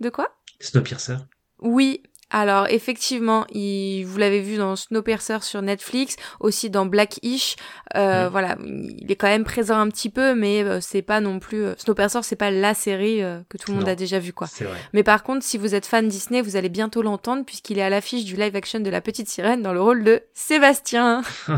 De 0.00 0.10
quoi? 0.10 0.28
Snowpiercer. 0.60 1.16
Oui, 1.60 2.02
alors 2.30 2.66
effectivement, 2.68 3.46
il, 3.50 4.04
vous 4.04 4.18
l'avez 4.18 4.40
vu 4.40 4.56
dans 4.56 4.74
Snowpiercer 4.76 5.38
sur 5.42 5.62
Netflix, 5.62 6.16
aussi 6.40 6.70
dans 6.70 6.86
Blackish. 6.86 7.56
Euh, 7.94 8.26
Mm. 8.26 8.30
Voilà, 8.30 8.56
il 8.62 9.10
est 9.10 9.16
quand 9.16 9.28
même 9.28 9.44
présent 9.44 9.78
un 9.78 9.88
petit 9.88 10.10
peu, 10.10 10.34
mais 10.34 10.62
euh, 10.62 10.80
c'est 10.80 11.02
pas 11.02 11.20
non 11.20 11.38
plus 11.38 11.64
euh, 11.64 11.74
Snowpiercer, 11.78 12.20
c'est 12.22 12.36
pas 12.36 12.50
la 12.50 12.74
série 12.74 13.22
euh, 13.22 13.40
que 13.48 13.56
tout 13.56 13.70
le 13.70 13.76
monde 13.76 13.86
Non, 13.86 13.92
a 13.92 13.94
déjà 13.94 14.18
vu 14.18 14.32
quoi. 14.32 14.46
C'est 14.46 14.64
vrai. 14.64 14.76
Mais 14.92 15.02
par 15.02 15.22
contre, 15.22 15.44
si 15.44 15.58
vous 15.58 15.74
êtes 15.74 15.86
fan 15.86 16.08
Disney, 16.08 16.42
vous 16.42 16.56
allez 16.56 16.68
bientôt 16.68 17.02
l'entendre 17.02 17.44
puisqu'il 17.44 17.78
est 17.78 17.82
à 17.82 17.90
l'affiche 17.90 18.24
du 18.24 18.36
live 18.36 18.54
action 18.56 18.80
de 18.80 18.90
La 18.90 19.00
Petite 19.00 19.28
Sirène 19.28 19.62
dans 19.62 19.72
le 19.72 19.80
rôle 19.80 20.04
de 20.04 20.22
Sébastien, 20.34 21.22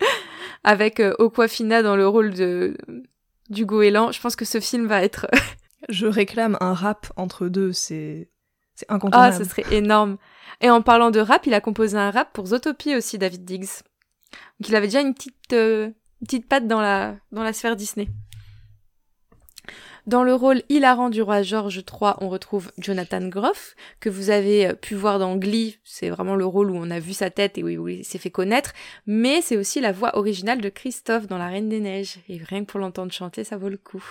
avec 0.64 1.00
euh, 1.00 1.14
Aquafina 1.18 1.82
dans 1.82 1.96
le 1.96 2.06
rôle 2.06 2.32
de 2.34 2.76
du 3.50 3.66
goéland. 3.66 4.12
Je 4.12 4.20
pense 4.20 4.36
que 4.36 4.44
ce 4.44 4.60
film 4.60 4.86
va 4.86 5.02
être 5.02 5.26
Je 5.88 6.06
réclame 6.06 6.56
un 6.60 6.74
rap 6.74 7.12
entre 7.16 7.48
deux, 7.48 7.72
c'est 7.72 8.28
c'est 8.88 9.08
ah, 9.12 9.32
ce 9.32 9.44
serait 9.44 9.64
énorme. 9.70 10.16
Et 10.60 10.70
en 10.70 10.82
parlant 10.82 11.10
de 11.10 11.20
rap, 11.20 11.46
il 11.46 11.54
a 11.54 11.60
composé 11.60 11.96
un 11.96 12.10
rap 12.10 12.32
pour 12.32 12.46
Zootopie 12.46 12.94
aussi, 12.94 13.18
David 13.18 13.44
Diggs. 13.44 13.82
Donc 14.60 14.68
il 14.68 14.76
avait 14.76 14.86
déjà 14.86 15.00
une 15.00 15.14
petite, 15.14 15.52
euh, 15.52 15.86
une 16.20 16.26
petite 16.26 16.48
patte 16.48 16.66
dans 16.66 16.80
la, 16.80 17.16
dans 17.32 17.42
la 17.42 17.52
sphère 17.52 17.76
Disney. 17.76 18.08
Dans 20.06 20.24
le 20.24 20.34
rôle 20.34 20.62
hilarant 20.68 21.10
du 21.10 21.22
roi 21.22 21.42
George 21.42 21.76
III, 21.76 22.14
on 22.20 22.28
retrouve 22.28 22.72
Jonathan 22.76 23.24
Groff, 23.28 23.76
que 24.00 24.10
vous 24.10 24.30
avez 24.30 24.66
euh, 24.66 24.72
pu 24.74 24.96
voir 24.96 25.20
dans 25.20 25.36
Glee. 25.36 25.78
C'est 25.84 26.10
vraiment 26.10 26.34
le 26.34 26.44
rôle 26.44 26.72
où 26.72 26.76
on 26.76 26.90
a 26.90 26.98
vu 26.98 27.12
sa 27.12 27.30
tête 27.30 27.56
et 27.56 27.62
où 27.62 27.88
il 27.88 28.04
s'est 28.04 28.18
fait 28.18 28.30
connaître. 28.30 28.72
Mais 29.06 29.42
c'est 29.42 29.56
aussi 29.56 29.80
la 29.80 29.92
voix 29.92 30.16
originale 30.16 30.60
de 30.60 30.68
Christophe 30.68 31.28
dans 31.28 31.38
La 31.38 31.46
Reine 31.46 31.68
des 31.68 31.78
Neiges. 31.78 32.16
Et 32.28 32.38
rien 32.38 32.64
que 32.64 32.70
pour 32.70 32.80
l'entendre 32.80 33.12
chanter, 33.12 33.44
ça 33.44 33.56
vaut 33.56 33.68
le 33.68 33.76
coup. 33.76 34.04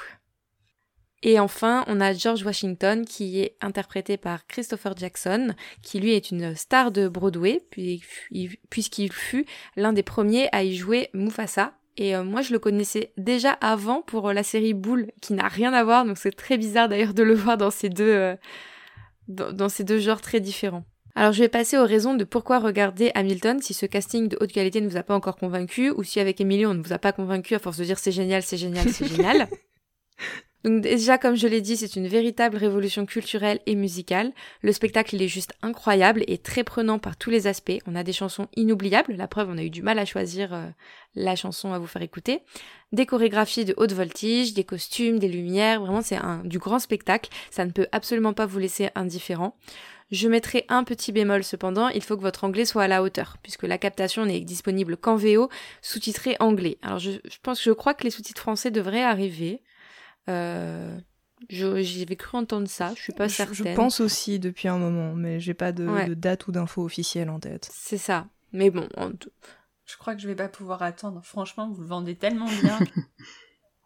Et 1.23 1.39
enfin, 1.39 1.83
on 1.87 2.01
a 2.01 2.13
George 2.13 2.43
Washington 2.43 3.05
qui 3.05 3.39
est 3.41 3.55
interprété 3.61 4.17
par 4.17 4.47
Christopher 4.47 4.95
Jackson, 4.97 5.53
qui 5.83 5.99
lui 5.99 6.13
est 6.13 6.31
une 6.31 6.55
star 6.55 6.91
de 6.91 7.07
Broadway, 7.07 7.61
puis- 7.69 8.01
il- 8.31 8.57
puisqu'il 8.69 9.11
fut 9.13 9.45
l'un 9.75 9.93
des 9.93 10.01
premiers 10.03 10.49
à 10.51 10.63
y 10.63 10.75
jouer 10.75 11.09
Mufasa. 11.13 11.73
Et 11.97 12.15
euh, 12.15 12.23
moi, 12.23 12.41
je 12.41 12.53
le 12.53 12.59
connaissais 12.59 13.11
déjà 13.17 13.51
avant 13.51 14.01
pour 14.01 14.29
euh, 14.29 14.33
la 14.33 14.43
série 14.43 14.73
Bull, 14.73 15.11
qui 15.21 15.33
n'a 15.33 15.47
rien 15.47 15.73
à 15.73 15.83
voir, 15.83 16.05
donc 16.05 16.17
c'est 16.17 16.31
très 16.31 16.57
bizarre 16.57 16.89
d'ailleurs 16.89 17.13
de 17.13 17.21
le 17.21 17.35
voir 17.35 17.57
dans 17.57 17.69
ces 17.69 17.89
deux, 17.89 18.09
euh, 18.09 18.35
dans 19.27 19.69
ces 19.69 19.83
deux 19.83 19.99
genres 19.99 20.21
très 20.21 20.39
différents. 20.39 20.85
Alors 21.13 21.33
je 21.33 21.39
vais 21.43 21.49
passer 21.49 21.77
aux 21.77 21.85
raisons 21.85 22.13
de 22.15 22.23
pourquoi 22.23 22.59
regarder 22.59 23.11
Hamilton 23.15 23.61
si 23.61 23.73
ce 23.73 23.85
casting 23.85 24.29
de 24.29 24.37
haute 24.39 24.53
qualité 24.53 24.79
ne 24.79 24.87
vous 24.87 24.95
a 24.95 25.03
pas 25.03 25.13
encore 25.13 25.35
convaincu 25.35 25.91
ou 25.91 26.03
si 26.03 26.21
avec 26.21 26.39
Emily 26.39 26.65
on 26.65 26.73
ne 26.73 26.81
vous 26.81 26.93
a 26.93 26.97
pas 26.99 27.11
convaincu 27.11 27.53
à 27.53 27.59
force 27.59 27.77
de 27.77 27.83
dire 27.83 27.99
c'est 27.99 28.13
génial, 28.13 28.41
c'est 28.43 28.55
génial, 28.57 28.87
c'est 28.89 29.07
génial. 29.07 29.49
Donc 30.63 30.81
déjà, 30.81 31.17
comme 31.17 31.35
je 31.35 31.47
l'ai 31.47 31.61
dit, 31.61 31.75
c'est 31.75 31.95
une 31.95 32.07
véritable 32.07 32.57
révolution 32.57 33.05
culturelle 33.05 33.59
et 33.65 33.75
musicale. 33.75 34.31
Le 34.61 34.71
spectacle, 34.71 35.15
il 35.15 35.23
est 35.23 35.27
juste 35.27 35.53
incroyable 35.63 36.23
et 36.27 36.37
très 36.37 36.63
prenant 36.63 36.99
par 36.99 37.17
tous 37.17 37.31
les 37.31 37.47
aspects. 37.47 37.79
On 37.87 37.95
a 37.95 38.03
des 38.03 38.13
chansons 38.13 38.47
inoubliables, 38.55 39.13
la 39.13 39.27
preuve, 39.27 39.49
on 39.49 39.57
a 39.57 39.63
eu 39.63 39.71
du 39.71 39.81
mal 39.81 39.97
à 39.97 40.05
choisir 40.05 40.53
euh, 40.53 40.67
la 41.15 41.35
chanson 41.35 41.73
à 41.73 41.79
vous 41.79 41.87
faire 41.87 42.03
écouter. 42.03 42.41
Des 42.91 43.07
chorégraphies 43.07 43.65
de 43.65 43.73
haute 43.77 43.93
voltige, 43.93 44.53
des 44.53 44.63
costumes, 44.63 45.17
des 45.17 45.29
lumières, 45.29 45.81
vraiment 45.81 46.01
c'est 46.03 46.17
un 46.17 46.43
du 46.43 46.59
grand 46.59 46.79
spectacle. 46.79 47.31
Ça 47.49 47.65
ne 47.65 47.71
peut 47.71 47.87
absolument 47.91 48.33
pas 48.33 48.45
vous 48.45 48.59
laisser 48.59 48.89
indifférent. 48.93 49.55
Je 50.11 50.27
mettrai 50.27 50.65
un 50.67 50.83
petit 50.83 51.13
bémol 51.13 51.43
cependant, 51.43 51.87
il 51.87 52.03
faut 52.03 52.17
que 52.17 52.21
votre 52.21 52.43
anglais 52.43 52.65
soit 52.65 52.83
à 52.83 52.87
la 52.89 53.01
hauteur, 53.01 53.37
puisque 53.41 53.63
la 53.63 53.77
captation 53.77 54.25
n'est 54.25 54.41
disponible 54.41 54.97
qu'en 54.97 55.15
VO, 55.15 55.49
sous-titré 55.81 56.35
anglais. 56.41 56.77
Alors 56.81 56.99
je, 56.99 57.11
je 57.11 57.37
pense, 57.41 57.63
je 57.63 57.71
crois 57.71 57.93
que 57.93 58.03
les 58.03 58.09
sous-titres 58.09 58.41
français 58.41 58.71
devraient 58.71 59.03
arriver. 59.03 59.61
Euh, 60.29 60.97
je- 61.49 61.81
J'avais 61.81 62.15
cru 62.15 62.37
entendre 62.37 62.67
ça, 62.67 62.93
je 62.95 63.01
suis 63.01 63.13
pas 63.13 63.27
Je- 63.27 63.35
certaine. 63.35 63.55
Je 63.67 63.75
pense 63.75 63.99
aussi 63.99 64.39
depuis 64.39 64.67
un 64.67 64.77
moment, 64.77 65.13
mais 65.15 65.39
j'ai 65.39 65.53
pas 65.53 65.71
de, 65.71 65.87
Ouais. 65.87 66.05
de 66.07 66.13
date 66.13 66.47
ou 66.47 66.51
d'infos 66.51 66.83
officielles 66.83 67.29
en 67.29 67.39
tête. 67.39 67.69
C'est 67.73 67.97
ça. 67.97 68.27
Mais 68.53 68.69
bon, 68.69 68.87
en- 68.97 69.11
Je 69.85 69.97
crois 69.97 70.15
que 70.15 70.21
je 70.21 70.27
vais 70.27 70.35
pas 70.35 70.47
pouvoir 70.47 70.83
attendre. 70.83 71.21
Franchement, 71.23 71.69
vous 71.69 71.81
le 71.81 71.87
vendez 71.87 72.15
tellement 72.15 72.49
bien. 72.61 72.79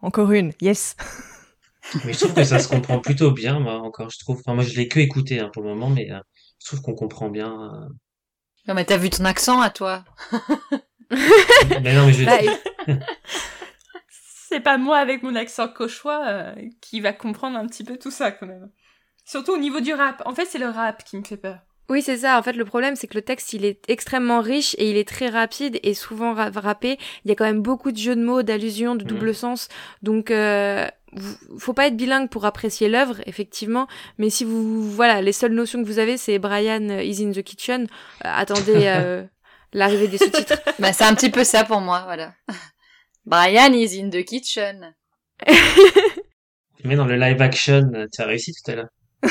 Encore 0.01 0.31
une, 0.33 0.51
yes 0.61 0.95
Mais 2.03 2.13
je 2.13 2.19
trouve 2.19 2.33
que 2.33 2.43
ça 2.43 2.59
se 2.59 2.67
comprend 2.67 2.99
plutôt 2.99 3.31
bien, 3.31 3.59
moi, 3.59 3.75
encore, 3.79 4.09
je 4.09 4.19
trouve. 4.19 4.39
Enfin, 4.39 4.53
moi, 4.55 4.63
je 4.63 4.75
l'ai 4.75 4.87
que 4.87 4.99
écouté 4.99 5.39
hein, 5.39 5.49
pour 5.53 5.63
le 5.63 5.69
moment, 5.69 5.89
mais 5.89 6.11
euh, 6.11 6.19
je 6.59 6.67
trouve 6.67 6.81
qu'on 6.81 6.93
comprend 6.95 7.29
bien. 7.29 7.51
euh. 7.51 7.87
Non, 8.67 8.73
mais 8.73 8.85
t'as 8.85 8.97
vu 8.97 9.09
ton 9.09 9.23
accent 9.25 9.61
à 9.61 9.69
toi. 9.69 10.03
Mais 11.11 11.93
non, 11.93 12.07
mais 12.07 12.13
je 12.13 12.25
Bah, 12.25 12.37
c'est 14.55 14.61
pas 14.61 14.77
moi 14.77 14.97
avec 14.97 15.21
mon 15.21 15.35
accent 15.35 15.67
cauchois 15.67 16.21
euh, 16.25 16.53
qui 16.81 17.01
va 17.01 17.11
comprendre 17.11 17.57
un 17.57 17.67
petit 17.67 17.83
peu 17.83 17.97
tout 17.97 18.11
ça 18.11 18.31
quand 18.31 18.47
même. 18.47 18.69
Surtout 19.25 19.51
au 19.53 19.57
niveau 19.57 19.81
du 19.81 19.93
rap. 19.93 20.21
En 20.25 20.33
fait, 20.33 20.45
c'est 20.45 20.59
le 20.59 20.69
rap 20.69 21.03
qui 21.03 21.17
me 21.17 21.23
fait 21.23 21.35
peur. 21.37 21.57
Oui, 21.89 22.01
c'est 22.01 22.17
ça. 22.17 22.39
En 22.39 22.41
fait, 22.43 22.53
le 22.53 22.63
problème, 22.65 22.95
c'est 22.95 23.07
que 23.07 23.15
le 23.15 23.21
texte, 23.21 23.53
il 23.53 23.65
est 23.65 23.81
extrêmement 23.89 24.39
riche 24.41 24.75
et 24.79 24.89
il 24.89 24.97
est 24.97 25.07
très 25.07 25.27
rapide 25.29 25.79
et 25.83 25.93
souvent 25.93 26.33
ra- 26.33 26.49
rappé. 26.53 26.97
Il 27.23 27.29
y 27.29 27.31
a 27.31 27.35
quand 27.35 27.43
même 27.45 27.61
beaucoup 27.61 27.91
de 27.91 27.97
jeux 27.97 28.15
de 28.15 28.23
mots, 28.23 28.41
d'allusions, 28.43 28.95
de 28.95 29.03
double 29.03 29.35
sens. 29.35 29.67
Donc, 30.01 30.31
euh, 30.31 30.87
faut 31.59 31.73
pas 31.73 31.87
être 31.87 31.97
bilingue 31.97 32.29
pour 32.29 32.45
apprécier 32.45 32.87
l'œuvre, 32.89 33.17
effectivement. 33.27 33.87
Mais 34.17 34.29
si 34.29 34.45
vous, 34.45 34.89
voilà, 34.89 35.21
les 35.21 35.33
seules 35.33 35.53
notions 35.53 35.81
que 35.83 35.87
vous 35.87 35.99
avez, 35.99 36.17
c'est 36.17 36.39
Brian 36.39 36.89
euh, 36.89 37.03
is 37.03 37.23
in 37.23 37.31
the 37.31 37.43
kitchen. 37.43 37.83
euh, 37.83 38.31
attendez 38.35 38.83
euh, 38.87 39.23
l'arrivée 39.73 40.07
des 40.07 40.17
sous-titres. 40.17 40.59
Bah, 40.79 40.93
c'est 40.93 41.03
un 41.03 41.13
petit 41.13 41.29
peu 41.29 41.43
ça 41.43 41.65
pour 41.65 41.81
moi, 41.81 42.03
voilà. 42.05 42.33
Brian 43.25 43.73
is 43.73 43.97
in 43.99 44.09
the 44.09 44.23
kitchen. 44.23 44.93
Mais 46.83 46.95
dans 46.95 47.05
le 47.05 47.15
live 47.15 47.41
action, 47.41 47.89
euh, 47.95 48.05
tu 48.13 48.21
as 48.21 48.25
réussi 48.25 48.51
tout 48.53 48.71
à 48.71 48.75
l'heure. 48.75 48.89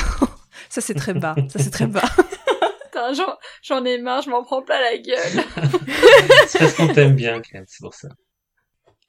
Ça 0.69 0.81
c'est 0.81 0.93
très 0.93 1.13
bas, 1.13 1.35
ça 1.49 1.59
c'est 1.59 1.69
très 1.69 1.87
bas. 1.87 2.01
J'en- 3.61 3.85
ai 3.85 3.97
marre, 3.99 4.21
je 4.23 4.29
m'en 4.29 4.43
prends 4.43 4.61
pas 4.63 4.79
la 4.81 4.97
gueule. 4.97 5.17
C'est 6.47 6.59
parce 6.59 6.73
qu'on 6.73 6.87
t'aime 6.87 7.13
bien, 7.15 7.35
quand 7.35 7.53
même, 7.53 7.65
c'est 7.67 7.81
pour 7.81 7.93
ça. 7.93 8.07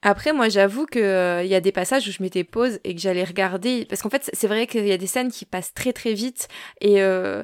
Après, 0.03 0.33
moi, 0.33 0.49
j'avoue 0.49 0.85
que 0.85 0.99
euh, 0.99 1.43
il 1.43 1.49
y 1.49 1.55
a 1.55 1.61
des 1.61 1.71
passages 1.71 2.07
où 2.07 2.11
je 2.11 2.21
m'étais 2.21 2.43
pause 2.43 2.79
et 2.83 2.93
que 2.93 3.01
j'allais 3.01 3.23
regarder 3.23 3.85
parce 3.85 4.01
qu'en 4.01 4.09
fait, 4.09 4.23
c'est- 4.25 4.35
c'est 4.35 4.47
vrai 4.47 4.67
qu'il 4.67 4.85
y 4.87 4.91
a 4.91 4.97
des 4.97 5.07
scènes 5.07 5.31
qui 5.31 5.45
passent 5.45 5.73
très 5.73 5.93
très 5.93 6.13
vite 6.13 6.47
et 6.79 7.01
euh, 7.01 7.43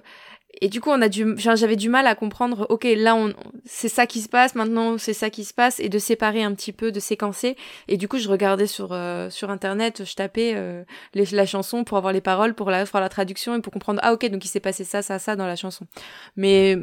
et 0.61 0.69
du 0.69 0.81
coup, 0.81 0.89
on 0.91 1.01
a 1.01 1.09
du, 1.09 1.35
j'avais 1.37 1.75
du 1.75 1.89
mal 1.89 2.07
à 2.07 2.15
comprendre. 2.15 2.67
Ok, 2.69 2.85
là, 2.95 3.15
on, 3.15 3.33
c'est 3.65 3.89
ça 3.89 4.05
qui 4.05 4.21
se 4.21 4.29
passe. 4.29 4.55
Maintenant, 4.55 4.97
c'est 4.97 5.13
ça 5.13 5.29
qui 5.29 5.43
se 5.43 5.53
passe 5.53 5.79
et 5.79 5.89
de 5.89 5.99
séparer 5.99 6.43
un 6.43 6.53
petit 6.53 6.71
peu, 6.71 6.91
de 6.91 6.99
séquencer. 6.99 7.57
Et 7.87 7.97
du 7.97 8.07
coup, 8.07 8.17
je 8.17 8.29
regardais 8.29 8.67
sur 8.67 8.93
euh, 8.93 9.29
sur 9.29 9.49
internet, 9.49 10.03
je 10.05 10.15
tapais 10.15 10.53
euh, 10.55 10.83
la 11.13 11.45
chanson 11.45 11.83
pour 11.83 11.97
avoir 11.97 12.13
les 12.13 12.21
paroles, 12.21 12.53
pour 12.53 12.69
la 12.69 12.85
faire 12.85 13.01
la 13.01 13.09
traduction 13.09 13.55
et 13.55 13.61
pour 13.61 13.73
comprendre. 13.73 13.99
Ah, 14.03 14.13
ok, 14.13 14.29
donc 14.29 14.45
il 14.45 14.47
s'est 14.47 14.59
passé 14.59 14.83
ça, 14.83 15.01
ça, 15.01 15.19
ça 15.19 15.35
dans 15.35 15.47
la 15.47 15.55
chanson. 15.55 15.87
Mais 16.35 16.77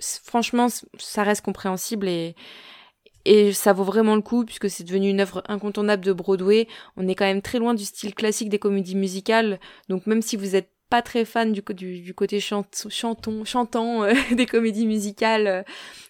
franchement, 0.00 0.68
ça 0.98 1.22
reste 1.22 1.44
compréhensible 1.44 2.08
et 2.08 2.34
et 3.28 3.52
ça 3.52 3.72
vaut 3.72 3.82
vraiment 3.82 4.14
le 4.14 4.22
coup 4.22 4.44
puisque 4.44 4.70
c'est 4.70 4.84
devenu 4.84 5.08
une 5.10 5.20
œuvre 5.20 5.42
incontournable 5.48 6.04
de 6.04 6.12
Broadway. 6.12 6.68
On 6.96 7.08
est 7.08 7.16
quand 7.16 7.24
même 7.24 7.42
très 7.42 7.58
loin 7.58 7.74
du 7.74 7.84
style 7.84 8.14
classique 8.14 8.48
des 8.48 8.60
comédies 8.60 8.94
musicales. 8.94 9.58
Donc 9.88 10.06
même 10.06 10.22
si 10.22 10.36
vous 10.36 10.54
êtes 10.54 10.70
pas 10.88 11.02
très 11.02 11.24
fan 11.24 11.52
du, 11.52 11.62
côté 12.14 12.38
chant, 12.40 12.64
chanton, 12.88 13.44
chantant 13.44 14.04
euh, 14.04 14.12
des 14.32 14.46
comédies 14.46 14.86
musicales 14.86 15.46
euh, 15.46 15.62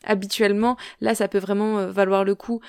habituellement, 0.04 0.76
là 1.00 1.14
ça 1.14 1.28
peut 1.28 1.38
vraiment 1.38 1.78
euh, 1.78 1.90
valoir 1.90 2.24
le 2.24 2.34
coup. 2.34 2.60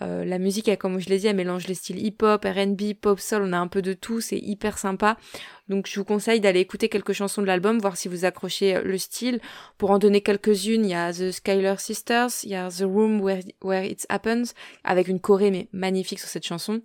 La 0.00 0.38
musique, 0.38 0.68
elle, 0.68 0.78
comme 0.78 0.98
je 0.98 1.08
l'ai 1.08 1.18
dit, 1.18 1.26
elle 1.26 1.36
mélange 1.36 1.66
les 1.66 1.74
styles 1.74 2.04
hip-hop, 2.04 2.44
R&B, 2.44 2.94
pop, 3.00 3.20
soul, 3.20 3.42
on 3.42 3.52
a 3.52 3.58
un 3.58 3.68
peu 3.68 3.80
de 3.80 3.92
tout, 3.92 4.20
c'est 4.20 4.38
hyper 4.38 4.76
sympa. 4.78 5.16
Donc 5.68 5.86
je 5.86 5.98
vous 5.98 6.04
conseille 6.04 6.40
d'aller 6.40 6.60
écouter 6.60 6.88
quelques 6.88 7.12
chansons 7.12 7.40
de 7.40 7.46
l'album, 7.46 7.78
voir 7.78 7.96
si 7.96 8.08
vous 8.08 8.24
accrochez 8.24 8.82
le 8.82 8.98
style. 8.98 9.40
Pour 9.78 9.90
en 9.90 9.98
donner 9.98 10.20
quelques-unes, 10.20 10.84
il 10.84 10.90
y 10.90 10.94
a 10.94 11.12
The 11.12 11.30
Skylar 11.30 11.80
Sisters, 11.80 12.30
il 12.42 12.50
y 12.50 12.54
a 12.54 12.68
The 12.68 12.82
Room 12.82 13.20
Where, 13.20 13.42
Where 13.62 13.84
It 13.84 14.06
Happens, 14.08 14.52
avec 14.84 15.08
une 15.08 15.20
choré 15.20 15.50
mais 15.50 15.68
magnifique 15.72 16.20
sur 16.20 16.28
cette 16.28 16.46
chanson. 16.46 16.82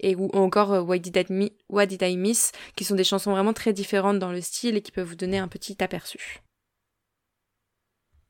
Et 0.00 0.16
ou 0.16 0.28
encore 0.32 0.72
euh, 0.72 0.80
What 0.80 0.98
Did, 0.98 1.16
I 1.16 1.26
Mi- 1.32 1.52
What 1.68 1.86
Did 1.86 2.02
I 2.02 2.16
Miss, 2.16 2.52
qui 2.76 2.84
sont 2.84 2.94
des 2.94 3.04
chansons 3.04 3.30
vraiment 3.32 3.52
très 3.52 3.72
différentes 3.72 4.18
dans 4.18 4.32
le 4.32 4.40
style 4.40 4.76
et 4.76 4.80
qui 4.82 4.92
peuvent 4.92 5.06
vous 5.08 5.14
donner 5.14 5.38
un 5.38 5.48
petit 5.48 5.76
aperçu. 5.82 6.40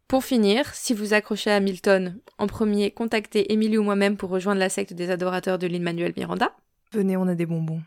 Pour 0.08 0.24
finir, 0.24 0.66
si 0.74 0.92
vous 0.92 1.14
accrochez 1.14 1.50
à 1.52 1.56
Hamilton, 1.56 2.18
en 2.38 2.48
premier, 2.48 2.90
contactez 2.90 3.52
Émilie 3.52 3.78
ou 3.78 3.84
moi-même 3.84 4.16
pour 4.16 4.30
rejoindre 4.30 4.58
la 4.58 4.68
secte 4.68 4.92
des 4.92 5.08
adorateurs 5.10 5.58
de 5.58 5.68
Lin-Manuel 5.68 6.12
Miranda. 6.16 6.50
Venez, 6.92 7.16
on 7.16 7.28
a 7.28 7.36
des 7.36 7.46
bonbons. 7.46 7.80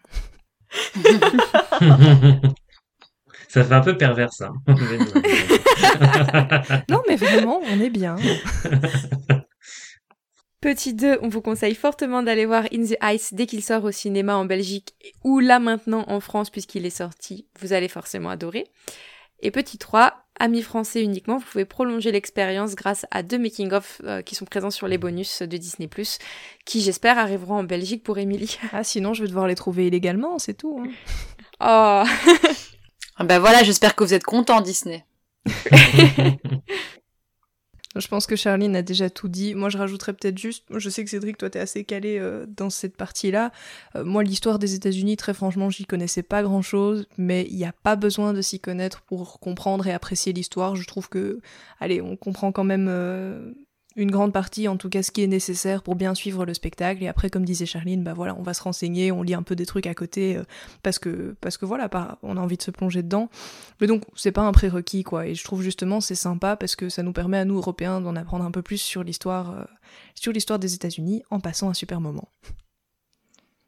ça 3.49 3.65
fait 3.65 3.73
un 3.73 3.81
peu 3.81 3.97
pervers, 3.97 4.31
ça. 4.31 4.51
non, 6.89 7.01
mais 7.09 7.17
vraiment, 7.17 7.59
on 7.69 7.81
est 7.81 7.89
bien. 7.89 8.15
Petit 10.63 10.93
2, 10.93 11.19
on 11.21 11.27
vous 11.27 11.41
conseille 11.41 11.75
fortement 11.75 12.23
d'aller 12.23 12.45
voir 12.45 12.63
In 12.73 12.85
the 12.85 12.95
Ice 13.13 13.33
dès 13.33 13.47
qu'il 13.47 13.61
sort 13.61 13.83
au 13.83 13.91
cinéma 13.91 14.37
en 14.37 14.45
Belgique 14.45 14.95
ou 15.25 15.39
là 15.39 15.59
maintenant 15.59 16.05
en 16.07 16.21
France 16.21 16.49
puisqu'il 16.49 16.85
est 16.85 16.89
sorti. 16.89 17.47
Vous 17.59 17.73
allez 17.73 17.89
forcément 17.89 18.29
adorer. 18.29 18.67
Et 19.41 19.51
petit 19.51 19.77
3, 19.77 20.13
amis 20.39 20.61
français 20.61 21.03
uniquement, 21.03 21.37
vous 21.37 21.43
pouvez 21.51 21.65
prolonger 21.65 22.13
l'expérience 22.13 22.75
grâce 22.75 23.05
à 23.11 23.23
deux 23.23 23.37
making-of 23.37 24.01
euh, 24.05 24.21
qui 24.21 24.35
sont 24.35 24.45
présents 24.45 24.71
sur 24.71 24.87
les 24.87 24.97
bonus 24.97 25.41
de 25.41 25.57
Disney+, 25.57 25.89
qui 26.65 26.79
j'espère 26.79 27.17
arriveront 27.17 27.55
en 27.55 27.63
Belgique 27.65 28.01
pour 28.01 28.17
Émilie. 28.17 28.57
Ah, 28.71 28.85
sinon 28.85 29.13
je 29.13 29.23
vais 29.23 29.27
devoir 29.27 29.47
les 29.47 29.55
trouver 29.55 29.87
illégalement, 29.87 30.39
c'est 30.39 30.53
tout. 30.53 30.81
hein. 30.81 30.89
Oh 31.59 32.03
Ah 33.17 33.23
bah 33.25 33.39
voilà, 33.39 33.63
j'espère 33.63 33.95
que 33.95 34.05
vous 34.05 34.13
êtes 34.13 34.23
content 34.23 34.61
Disney. 34.61 35.03
Je 37.95 38.07
pense 38.07 38.25
que 38.25 38.35
Charline 38.35 38.75
a 38.75 38.81
déjà 38.81 39.09
tout 39.09 39.27
dit. 39.27 39.53
Moi, 39.53 39.69
je 39.69 39.77
rajouterais 39.77 40.13
peut-être 40.13 40.37
juste, 40.37 40.65
je 40.73 40.89
sais 40.89 41.03
que 41.03 41.09
Cédric, 41.09 41.37
toi, 41.37 41.49
t'es 41.49 41.59
assez 41.59 41.83
calé 41.83 42.17
euh, 42.19 42.45
dans 42.47 42.69
cette 42.69 42.97
partie-là. 42.97 43.51
Euh, 43.95 44.03
moi, 44.03 44.23
l'histoire 44.23 44.57
des 44.57 44.73
États-Unis, 44.73 45.15
très 45.15 45.33
franchement, 45.33 45.69
j'y 45.69 45.85
connaissais 45.85 46.23
pas 46.23 46.41
grand-chose, 46.41 47.07
mais 47.17 47.45
il 47.49 47.55
n'y 47.55 47.65
a 47.65 47.73
pas 47.83 47.95
besoin 47.95 48.33
de 48.33 48.41
s'y 48.41 48.59
connaître 48.59 49.01
pour 49.01 49.39
comprendre 49.39 49.85
et 49.87 49.93
apprécier 49.93 50.33
l'histoire. 50.33 50.75
Je 50.75 50.87
trouve 50.87 51.07
que, 51.07 51.39
allez, 51.79 52.01
on 52.01 52.15
comprend 52.15 52.51
quand 52.51 52.63
même 52.63 52.87
euh, 52.89 53.53
une 53.95 54.09
grande 54.09 54.33
partie, 54.33 54.67
en 54.67 54.77
tout 54.77 54.89
cas, 54.89 55.03
ce 55.03 55.11
qui 55.11 55.23
est 55.23 55.27
nécessaire 55.27 55.83
pour 55.83 55.95
bien 55.95 56.15
suivre 56.15 56.45
le 56.45 56.53
spectacle. 56.53 57.03
Et 57.03 57.07
après, 57.07 57.29
comme 57.29 57.45
disait 57.45 57.65
Charline, 57.65 58.03
bah 58.03 58.13
voilà, 58.13 58.35
on 58.37 58.41
va 58.41 58.53
se 58.53 58.63
renseigner, 58.63 59.11
on 59.11 59.21
lit 59.21 59.35
un 59.35 59.43
peu 59.43 59.55
des 59.55 59.65
trucs 59.65 59.85
à 59.85 59.93
côté, 59.93 60.37
euh, 60.37 60.43
parce 60.81 60.99
que, 60.99 61.35
parce 61.41 61.57
que 61.57 61.65
voilà, 61.65 61.89
on 62.23 62.37
a 62.37 62.39
envie 62.39 62.57
de 62.57 62.63
se 62.63 62.71
plonger 62.71 63.03
dedans. 63.03 63.29
Mais 63.79 63.87
donc, 63.87 64.03
c'est 64.15 64.31
pas 64.31 64.41
un 64.41 64.51
prérequis, 64.51 65.03
quoi. 65.03 65.27
Et 65.27 65.35
je 65.35 65.43
trouve 65.43 65.61
justement 65.61 66.01
c'est 66.01 66.15
sympa 66.15 66.55
parce 66.55 66.75
que 66.75 66.89
ça 66.89 67.03
nous 67.03 67.13
permet 67.13 67.37
à 67.37 67.45
nous, 67.45 67.57
Européens, 67.57 68.01
d'en 68.01 68.15
apprendre 68.15 68.45
un 68.45 68.51
peu 68.51 68.61
plus 68.61 68.81
sur 68.81 69.03
l'histoire, 69.03 69.59
euh, 69.59 69.63
sur 70.15 70.31
l'histoire 70.31 70.59
des 70.59 70.73
États-Unis 70.73 71.23
en 71.29 71.39
passant 71.39 71.69
un 71.69 71.73
super 71.73 72.01
moment. 72.01 72.29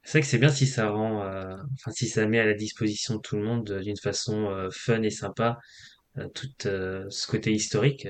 C'est 0.04 0.20
vrai 0.20 0.22
que 0.22 0.28
c'est 0.28 0.38
bien 0.38 0.50
si 0.50 0.68
ça 0.68 0.90
rend, 0.90 1.22
euh, 1.24 1.56
enfin 1.74 1.92
si 1.92 2.08
ça 2.08 2.28
met 2.28 2.40
à 2.40 2.46
la 2.46 2.54
disposition 2.54 3.16
de 3.16 3.22
tout 3.22 3.38
le 3.38 3.44
monde 3.44 3.80
d'une 3.82 3.98
façon 3.98 4.70
fun 4.72 5.02
et 5.02 5.10
sympa 5.10 5.58
tout 6.36 6.48
ce 6.62 7.28
côté 7.28 7.52
historique, 7.52 8.08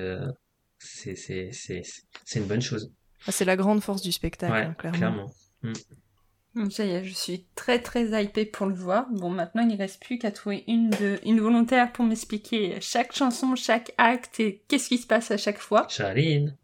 c'est 0.85 1.15
c'est 1.15 1.49
c'est 1.51 1.81
c'est 2.23 2.39
une 2.39 2.45
bonne 2.45 2.61
chose. 2.61 2.91
Ah, 3.27 3.31
c'est 3.31 3.45
la 3.45 3.55
grande 3.55 3.81
force 3.81 4.01
du 4.01 4.11
spectacle, 4.11 4.53
Ouais, 4.53 4.61
hein, 4.61 4.75
clairement. 4.77 4.97
clairement. 4.97 5.31
Mm. 5.63 6.69
Ça 6.69 6.85
y 6.85 6.91
est, 6.91 7.03
je 7.03 7.13
suis 7.13 7.47
très 7.55 7.79
très 7.81 8.23
hypée 8.23 8.45
pour 8.45 8.65
le 8.67 8.75
voir. 8.75 9.07
Bon, 9.11 9.29
maintenant 9.29 9.61
il 9.63 9.67
ne 9.69 9.77
reste 9.77 10.01
plus 10.01 10.17
qu'à 10.17 10.31
trouver 10.31 10.63
une, 10.67 10.89
de, 10.89 11.19
une 11.25 11.41
volontaire 11.41 11.91
pour 11.91 12.05
m'expliquer 12.05 12.77
chaque 12.79 13.13
chanson, 13.13 13.55
chaque 13.57 13.91
acte 13.97 14.39
et 14.39 14.63
qu'est-ce 14.69 14.87
qui 14.87 14.97
se 14.97 15.05
passe 15.05 15.31
à 15.31 15.37
chaque 15.37 15.57
fois. 15.59 15.85
Charline. 15.89 16.55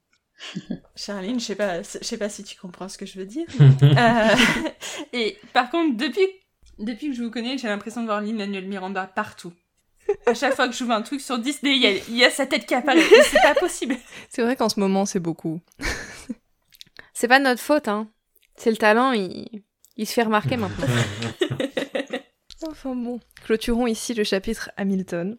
Charline, 0.95 1.39
je 1.41 1.45
sais 1.45 1.55
pas, 1.55 1.81
je 1.81 1.97
sais 2.01 2.17
pas 2.17 2.29
si 2.29 2.43
tu 2.43 2.57
comprends 2.57 2.87
ce 2.87 2.97
que 2.97 3.05
je 3.05 3.19
veux 3.19 3.25
dire. 3.25 3.45
Euh, 3.83 4.35
et 5.13 5.37
par 5.53 5.69
contre, 5.69 5.97
depuis, 5.97 6.25
depuis 6.79 7.09
que 7.09 7.13
je 7.15 7.23
vous 7.23 7.31
connais, 7.31 7.57
j'ai 7.57 7.67
l'impression 7.67 8.01
de 8.01 8.05
voir 8.05 8.21
Lin-Manuel 8.21 8.67
Miranda 8.67 9.05
partout. 9.07 9.51
À 10.25 10.33
chaque 10.33 10.55
fois 10.55 10.67
que 10.67 10.75
je 10.75 10.83
vois 10.83 10.95
un 10.95 11.01
truc 11.01 11.21
sur 11.21 11.37
Disney, 11.39 11.75
il 11.75 11.81
y 11.81 11.87
a, 11.87 11.91
il 11.91 12.15
y 12.15 12.25
a 12.25 12.29
sa 12.29 12.45
tête 12.45 12.65
qui 12.65 12.73
apparaît. 12.73 13.01
C'est 13.23 13.41
pas 13.41 13.55
possible. 13.55 13.95
C'est 14.29 14.41
vrai 14.41 14.55
qu'en 14.55 14.69
ce 14.69 14.79
moment, 14.79 15.05
c'est 15.05 15.19
beaucoup. 15.19 15.61
C'est 17.13 17.27
pas 17.27 17.39
de 17.39 17.45
notre 17.45 17.61
faute, 17.61 17.87
hein. 17.87 18.07
C'est 18.55 18.71
le 18.71 18.77
talent, 18.77 19.11
il, 19.11 19.63
il 19.97 20.07
se 20.07 20.13
fait 20.13 20.23
remarquer 20.23 20.57
maintenant. 20.57 20.87
Enfin 22.69 22.95
bon, 22.95 23.19
clôturons 23.43 23.87
ici 23.87 24.13
le 24.13 24.23
chapitre 24.23 24.69
Hamilton. 24.77 25.37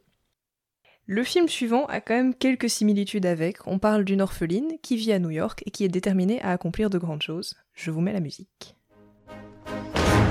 Le 1.06 1.22
film 1.22 1.48
suivant 1.48 1.86
a 1.86 2.00
quand 2.00 2.14
même 2.14 2.34
quelques 2.34 2.68
similitudes 2.68 3.26
avec. 3.26 3.64
On 3.66 3.78
parle 3.78 4.04
d'une 4.04 4.20
orpheline 4.20 4.78
qui 4.82 4.96
vit 4.96 5.12
à 5.12 5.20
New 5.20 5.30
York 5.30 5.62
et 5.66 5.70
qui 5.70 5.84
est 5.84 5.88
déterminée 5.88 6.40
à 6.42 6.50
accomplir 6.50 6.90
de 6.90 6.98
grandes 6.98 7.22
choses. 7.22 7.54
Je 7.74 7.90
vous 7.92 8.00
mets 8.00 8.12
la 8.12 8.20
musique. 8.20 8.76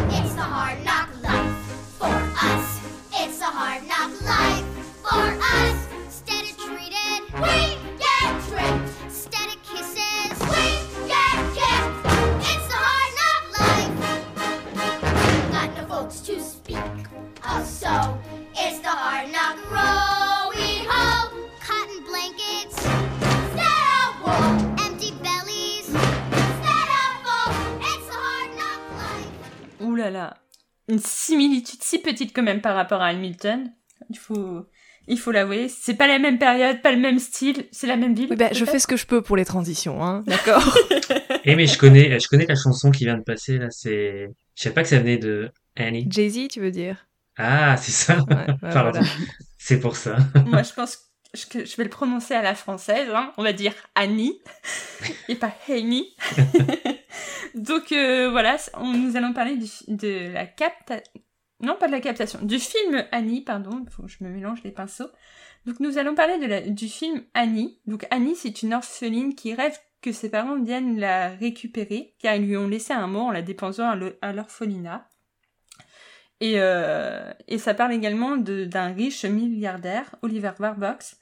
It's 0.09 0.37
a 0.37 0.41
hard 0.41 1.10
Ouh 29.81 29.95
là 29.95 30.09
là. 30.09 30.37
Une 30.87 30.99
similitude 30.99 31.81
si 31.81 31.99
petite 31.99 32.35
quand 32.35 32.43
même 32.43 32.61
par 32.61 32.75
rapport 32.75 33.01
à 33.01 33.07
Hamilton. 33.07 33.73
Il 34.09 34.17
faut, 34.17 34.67
il 35.11 35.19
faut 35.19 35.31
l'avouer. 35.31 35.67
C'est 35.69 35.93
pas 35.93 36.07
la 36.07 36.17
même 36.19 36.39
période, 36.39 36.81
pas 36.81 36.91
le 36.91 36.97
même 36.99 37.19
style, 37.19 37.65
c'est 37.71 37.85
la 37.87 37.97
même 37.97 38.15
ville. 38.15 38.27
Oui, 38.31 38.35
bah, 38.35 38.49
je 38.51 38.65
fais 38.65 38.79
ce 38.79 38.87
que 38.87 38.95
je 38.97 39.05
peux 39.05 39.21
pour 39.21 39.37
les 39.37 39.45
transitions, 39.45 40.03
hein, 40.03 40.23
d'accord 40.25 40.77
Eh 41.45 41.55
mais 41.55 41.67
je 41.67 41.77
connais, 41.77 42.19
je 42.19 42.27
connais 42.27 42.45
la 42.45 42.55
chanson 42.55 42.91
qui 42.91 43.03
vient 43.05 43.17
de 43.17 43.23
passer 43.23 43.57
là. 43.57 43.67
C'est, 43.69 44.29
je 44.55 44.61
sais 44.63 44.71
pas 44.71 44.81
que 44.83 44.89
ça 44.89 44.99
venait 44.99 45.17
de 45.17 45.51
Annie. 45.75 46.07
Jay-Z, 46.09 46.47
tu 46.49 46.59
veux 46.61 46.71
dire? 46.71 47.07
Ah, 47.37 47.77
c'est 47.77 47.91
ça. 47.91 48.17
ouais, 48.17 48.45
Pardon. 48.61 48.99
voilà. 48.99 49.07
C'est 49.57 49.79
pour 49.79 49.95
ça. 49.95 50.17
Moi, 50.45 50.63
je 50.63 50.73
pense 50.73 50.97
que 51.49 51.65
je 51.65 51.75
vais 51.77 51.83
le 51.83 51.89
prononcer 51.89 52.33
à 52.33 52.41
la 52.41 52.55
française. 52.55 53.07
hein. 53.13 53.31
On 53.37 53.43
va 53.43 53.53
dire 53.53 53.73
Annie 53.95 54.39
et 55.29 55.35
pas 55.35 55.53
Annie. 55.69 56.13
Donc 57.55 57.91
euh, 57.91 58.29
voilà, 58.29 58.57
on, 58.79 58.93
nous 58.93 59.17
allons 59.17 59.33
parler 59.33 59.57
du, 59.57 59.67
de 59.87 60.31
la 60.33 60.45
captation. 60.45 61.03
Non, 61.61 61.75
pas 61.79 61.87
de 61.87 61.91
la 61.91 62.01
captation. 62.01 62.39
Du 62.41 62.59
film 62.59 63.03
Annie, 63.11 63.41
pardon. 63.41 63.85
Je 64.05 64.23
me 64.23 64.29
mélange 64.29 64.63
les 64.63 64.71
pinceaux. 64.71 65.09
Donc 65.65 65.79
nous 65.79 65.97
allons 65.97 66.15
parler 66.15 66.69
du 66.71 66.87
film 66.87 67.23
Annie. 67.33 67.79
Donc 67.85 68.05
Annie, 68.09 68.35
c'est 68.35 68.63
une 68.63 68.73
orpheline 68.73 69.35
qui 69.35 69.53
rêve 69.53 69.77
que 70.01 70.11
ses 70.11 70.29
parents 70.29 70.59
viennent 70.59 70.99
la 70.99 71.29
récupérer, 71.29 72.15
car 72.19 72.35
ils 72.35 72.47
lui 72.47 72.57
ont 72.57 72.67
laissé 72.67 72.93
un 72.93 73.05
mot 73.05 73.21
en 73.21 73.31
la 73.31 73.43
dépensant 73.43 73.89
à 74.21 74.33
l'orphelinat. 74.33 75.07
Et, 76.39 76.55
euh, 76.55 77.31
et 77.47 77.59
ça 77.59 77.75
parle 77.75 77.93
également 77.93 78.35
d'un 78.35 78.93
riche 78.93 79.25
milliardaire, 79.25 80.15
Oliver 80.23 80.53
Warbox, 80.59 81.17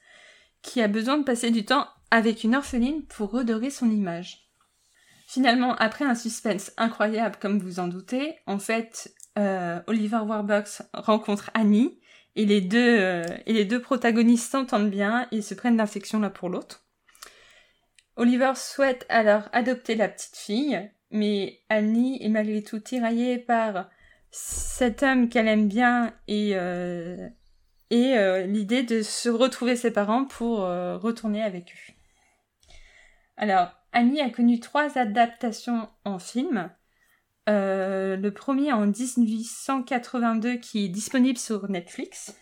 qui 0.62 0.80
a 0.80 0.88
besoin 0.88 1.18
de 1.18 1.24
passer 1.24 1.50
du 1.50 1.66
temps 1.66 1.86
avec 2.10 2.42
une 2.42 2.56
orpheline 2.56 3.04
pour 3.04 3.30
redorer 3.30 3.68
son 3.68 3.90
image. 3.90 4.48
Finalement, 5.26 5.74
après 5.76 6.06
un 6.06 6.14
suspense 6.14 6.72
incroyable, 6.78 7.36
comme 7.38 7.58
vous 7.58 7.78
en 7.78 7.86
doutez, 7.86 8.36
en 8.46 8.58
fait, 8.58 9.14
euh, 9.38 9.80
Oliver 9.86 10.18
Warbox 10.18 10.82
rencontre 10.92 11.50
Annie, 11.54 11.98
et 12.36 12.46
les 12.46 12.60
deux, 12.60 12.98
euh, 13.00 13.24
et 13.46 13.52
les 13.52 13.64
deux 13.64 13.80
protagonistes 13.80 14.50
s'entendent 14.50 14.90
bien 14.90 15.26
et 15.32 15.42
se 15.42 15.54
prennent 15.54 15.76
l'affection 15.76 16.20
l'un 16.20 16.30
pour 16.30 16.48
l'autre. 16.48 16.84
Oliver 18.16 18.52
souhaite 18.54 19.06
alors 19.08 19.48
adopter 19.52 19.94
la 19.94 20.08
petite 20.08 20.36
fille, 20.36 20.90
mais 21.10 21.60
Annie 21.68 22.22
est 22.22 22.28
malgré 22.28 22.62
tout 22.62 22.78
tiraillée 22.78 23.38
par 23.38 23.88
cet 24.30 25.02
homme 25.02 25.28
qu'elle 25.28 25.48
aime 25.48 25.68
bien 25.68 26.14
et, 26.28 26.52
euh, 26.54 27.28
l'idée 27.90 28.82
de 28.82 29.02
se 29.02 29.28
retrouver 29.28 29.74
ses 29.74 29.90
parents 29.90 30.24
pour 30.24 30.60
retourner 30.60 31.42
avec 31.42 31.72
eux. 31.72 31.92
Alors, 33.36 33.70
Annie 33.92 34.20
a 34.20 34.30
connu 34.30 34.60
trois 34.60 34.98
adaptations 34.98 35.88
en 36.04 36.18
film. 36.18 36.70
Euh, 37.48 38.16
le 38.16 38.30
premier 38.32 38.72
en 38.72 38.86
1882 38.86 40.56
qui 40.56 40.84
est 40.84 40.88
disponible 40.88 41.38
sur 41.38 41.70
Netflix. 41.70 42.34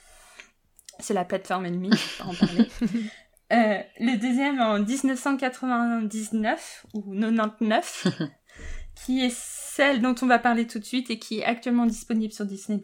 C'est 0.98 1.14
la 1.14 1.24
plateforme 1.24 1.66
ennemie, 1.66 1.92
je 1.92 2.22
en 2.22 2.34
parler. 2.34 2.68
Euh, 3.50 3.80
le 3.98 4.18
deuxième 4.18 4.60
en 4.60 4.78
1999 4.78 6.84
ou 6.92 7.18
99 7.18 8.06
qui 8.94 9.24
est 9.24 9.34
celle 9.34 10.02
dont 10.02 10.14
on 10.20 10.26
va 10.26 10.38
parler 10.38 10.66
tout 10.66 10.78
de 10.78 10.84
suite 10.84 11.08
et 11.08 11.18
qui 11.18 11.38
est 11.38 11.44
actuellement 11.44 11.86
disponible 11.86 12.34
sur 12.34 12.44
Disney+. 12.44 12.78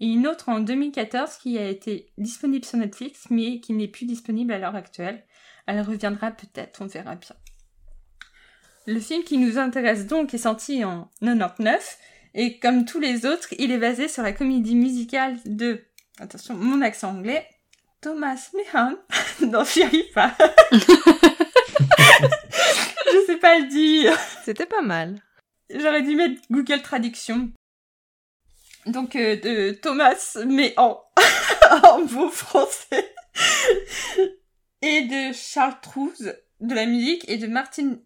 Et 0.00 0.06
une 0.06 0.26
autre 0.26 0.50
en 0.50 0.60
2014 0.60 1.38
qui 1.38 1.56
a 1.56 1.66
été 1.66 2.12
disponible 2.18 2.66
sur 2.66 2.76
Netflix 2.76 3.28
mais 3.30 3.60
qui 3.60 3.72
n'est 3.72 3.88
plus 3.88 4.04
disponible 4.04 4.52
à 4.52 4.58
l'heure 4.58 4.76
actuelle. 4.76 5.24
Elle 5.66 5.80
reviendra 5.80 6.30
peut-être, 6.30 6.82
on 6.82 6.86
verra 6.86 7.14
bien. 7.14 7.34
Le 8.86 9.00
film 9.00 9.24
qui 9.24 9.36
nous 9.38 9.58
intéresse 9.58 10.06
donc 10.06 10.32
est 10.32 10.38
sorti 10.38 10.84
en 10.84 11.10
99 11.20 11.98
et 12.34 12.58
comme 12.58 12.84
tous 12.84 13.00
les 13.00 13.26
autres, 13.26 13.48
il 13.58 13.72
est 13.72 13.78
basé 13.78 14.06
sur 14.08 14.22
la 14.22 14.32
comédie 14.32 14.76
musicale 14.76 15.38
de, 15.46 15.84
attention, 16.20 16.54
mon 16.54 16.82
accent 16.82 17.10
anglais, 17.10 17.48
Thomas 18.00 18.50
Meehan 18.54 18.94
dans 19.50 19.64
Fury 19.64 20.04
pas. 20.14 20.36
Je 23.10 23.24
sais 23.26 23.38
pas 23.38 23.58
le 23.58 23.66
dire. 23.68 24.16
C'était 24.44 24.66
pas 24.66 24.82
mal. 24.82 25.20
J'aurais 25.70 26.02
dû 26.02 26.14
mettre 26.14 26.40
Google 26.50 26.82
Traduction. 26.82 27.50
Donc 28.84 29.16
euh, 29.16 29.34
de 29.36 29.72
Thomas 29.72 30.36
Meehan 30.44 31.02
en 31.82 32.02
beau 32.02 32.28
français. 32.28 33.14
Et 34.82 35.02
de 35.02 35.32
Charles 35.34 35.80
Trouze 35.82 36.34
de 36.60 36.74
la 36.74 36.86
musique 36.86 37.28
et 37.28 37.38
de 37.38 37.46
Martin 37.46 37.96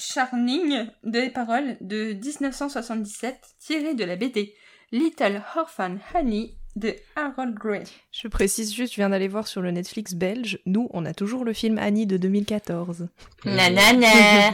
Charning 0.00 0.86
des 1.04 1.30
paroles 1.30 1.76
de 1.80 2.12
1977 2.14 3.38
tiré 3.58 3.94
de 3.94 4.04
la 4.04 4.16
BD 4.16 4.54
Little 4.92 5.42
Orphan 5.56 5.96
Honey 6.14 6.56
de 6.76 6.94
Harold 7.16 7.54
Gray. 7.54 7.84
Je 8.12 8.28
précise 8.28 8.72
juste, 8.74 8.92
je 8.92 8.96
viens 8.96 9.10
d'aller 9.10 9.28
voir 9.28 9.46
sur 9.46 9.60
le 9.60 9.70
Netflix 9.70 10.14
belge. 10.14 10.60
Nous, 10.66 10.88
on 10.92 11.04
a 11.04 11.12
toujours 11.14 11.44
le 11.44 11.52
film 11.52 11.78
Annie 11.78 12.06
de 12.06 12.16
2014. 12.16 13.08
Nanana. 13.44 14.52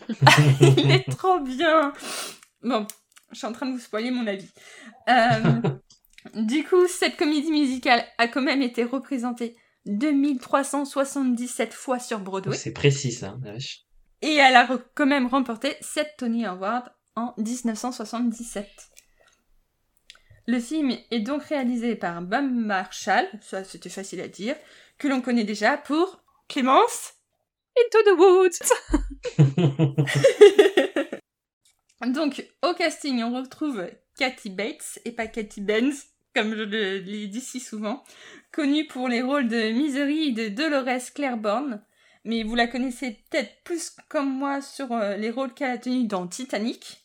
Il 0.60 0.90
est 0.90 1.10
trop 1.10 1.40
bien. 1.40 1.92
Bon, 2.62 2.86
je 3.32 3.38
suis 3.38 3.46
en 3.46 3.52
train 3.52 3.66
de 3.66 3.72
vous 3.72 3.78
spoiler 3.80 4.10
mon 4.10 4.26
avis. 4.26 4.48
Euh, 5.08 5.60
Du 6.34 6.64
coup, 6.64 6.86
cette 6.88 7.16
comédie 7.16 7.50
musicale 7.52 8.04
a 8.18 8.28
quand 8.28 8.42
même 8.42 8.62
été 8.62 8.84
représentée 8.84 9.56
2377 9.86 11.72
fois 11.72 11.98
sur 11.98 12.18
Broadway. 12.18 12.56
C'est 12.56 12.72
précis 12.72 13.12
ça, 13.12 13.36
la 13.44 13.52
vache. 13.52 13.85
Et 14.22 14.34
elle 14.34 14.56
a 14.56 14.68
quand 14.94 15.06
même 15.06 15.26
remporté 15.26 15.76
7 15.80 16.14
Tony 16.18 16.46
Awards 16.46 16.90
en 17.14 17.34
1977. 17.38 18.66
Le 20.48 20.60
film 20.60 20.96
est 21.10 21.20
donc 21.20 21.42
réalisé 21.44 21.96
par 21.96 22.22
Bob 22.22 22.44
Marshall, 22.44 23.26
ça 23.40 23.64
c'était 23.64 23.88
facile 23.88 24.20
à 24.20 24.28
dire, 24.28 24.54
que 24.98 25.08
l'on 25.08 25.20
connaît 25.20 25.44
déjà 25.44 25.76
pour 25.76 26.22
Clémence 26.48 27.14
Into 27.78 27.98
the 28.04 28.18
Woods 28.18 28.58
Donc, 32.06 32.46
au 32.62 32.74
casting, 32.74 33.22
on 33.22 33.34
retrouve 33.34 33.86
Kathy 34.16 34.50
Bates, 34.50 35.00
et 35.04 35.12
pas 35.12 35.26
Kathy 35.26 35.60
Benz, 35.60 36.06
comme 36.34 36.54
je 36.54 36.62
l'ai 36.62 37.26
dit 37.26 37.40
si 37.40 37.58
souvent, 37.58 38.04
connue 38.52 38.86
pour 38.86 39.08
les 39.08 39.22
rôles 39.22 39.48
de 39.48 39.72
Misery 39.72 40.28
et 40.28 40.32
de 40.32 40.48
Dolores 40.48 41.12
Claiborne, 41.14 41.82
mais 42.26 42.42
vous 42.42 42.54
la 42.54 42.66
connaissez 42.66 43.22
peut-être 43.30 43.62
plus 43.64 43.90
comme 44.08 44.30
moi 44.30 44.60
sur 44.60 44.92
euh, 44.92 45.16
les 45.16 45.30
rôles 45.30 45.54
qu'elle 45.54 45.70
a 45.70 45.78
tenus 45.78 46.06
dans 46.06 46.26
Titanic, 46.26 47.00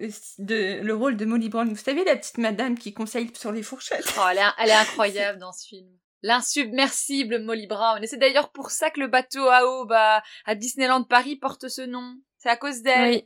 euh, 0.00 0.08
de, 0.38 0.80
le 0.82 0.94
rôle 0.94 1.16
de 1.16 1.24
Molly 1.24 1.48
Brown. 1.48 1.68
Vous 1.68 1.76
savez, 1.76 2.04
la 2.04 2.16
petite 2.16 2.38
madame 2.38 2.78
qui 2.78 2.94
conseille 2.94 3.30
sur 3.34 3.52
les 3.52 3.62
fourchettes 3.62 4.14
Oh, 4.18 4.22
elle 4.30 4.38
est, 4.38 4.42
elle 4.58 4.70
est 4.70 4.72
incroyable 4.72 5.38
dans 5.38 5.52
ce 5.52 5.66
film. 5.66 5.88
L'insubmersible 6.22 7.40
Molly 7.40 7.66
Brown. 7.66 8.02
Et 8.02 8.06
c'est 8.06 8.18
d'ailleurs 8.18 8.50
pour 8.52 8.70
ça 8.70 8.90
que 8.90 9.00
le 9.00 9.06
bateau 9.08 9.46
à 9.48 9.64
aube 9.66 9.92
à, 9.92 10.22
à 10.44 10.54
Disneyland 10.54 11.02
Paris 11.04 11.36
porte 11.36 11.68
ce 11.68 11.82
nom. 11.82 12.14
C'est 12.38 12.50
à 12.50 12.56
cause 12.56 12.82
d'elle. 12.82 13.24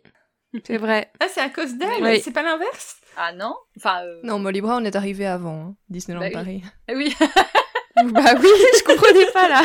Oui, 0.53 0.63
c'est 0.67 0.79
vrai. 0.79 1.11
Ah, 1.21 1.27
c'est 1.29 1.41
à 1.41 1.51
cause 1.51 1.75
d'elle 1.75 2.03
Oui. 2.03 2.21
C'est 2.21 2.33
pas 2.33 2.43
l'inverse? 2.43 2.97
Ah 3.17 3.33
non? 3.33 3.55
Enfin, 3.77 4.03
euh, 4.05 4.21
Non, 4.23 4.39
Molly 4.39 4.61
Brown 4.61 4.85
est 4.87 4.97
arrivée 4.97 5.27
avant 5.27 5.61
hein, 5.69 5.77
Disneyland 5.89 6.21
Bah 6.21 6.27
oui. 6.29 6.33
Paris. 6.33 6.63
eh 6.89 6.95
oui. 6.97 7.15
bah 7.21 8.35
oui, 8.41 8.49
je 8.79 8.85
comprenais 8.85 9.27
pas 9.33 9.49
là. 9.49 9.63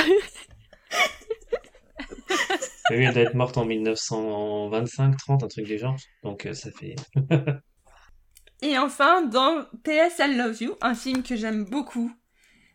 Oui, 2.92 3.04
elle 3.04 3.14
doit 3.14 3.24
être 3.24 3.36
morte 3.36 3.58
en 3.58 3.66
1925, 3.66 5.16
30, 5.18 5.44
un 5.44 5.48
truc 5.48 5.66
du 5.66 5.78
genre. 5.78 5.96
Donc 6.24 6.46
euh, 6.46 6.54
ça 6.54 6.72
fait. 6.72 6.96
Et 8.62 8.78
enfin, 8.78 9.22
dans 9.22 9.66
PS 9.84 10.20
I 10.20 10.36
Love 10.36 10.62
You, 10.62 10.76
un 10.82 10.94
film 10.96 11.24
que 11.24 11.36
j'aime 11.36 11.64
beaucoup, 11.66 12.12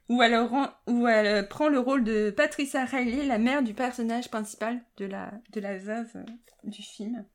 où 0.09 0.23
elle, 0.23 0.37
rend- 0.37 0.71
où 0.87 1.07
elle 1.09 1.47
prend 1.49 1.69
le 1.69 1.79
rôle 1.79 2.05
de 2.05 2.31
Patricia 2.31 2.85
Riley, 2.85 3.27
la 3.27 3.39
mère 3.39 3.63
du 3.63 3.75
personnage 3.75 4.31
principal 4.31 4.81
de 4.97 5.05
la, 5.05 5.33
de 5.53 5.61
la 5.61 5.77
veuve 5.77 6.11
euh, 6.17 6.25
du 6.65 6.83
film. 6.83 7.27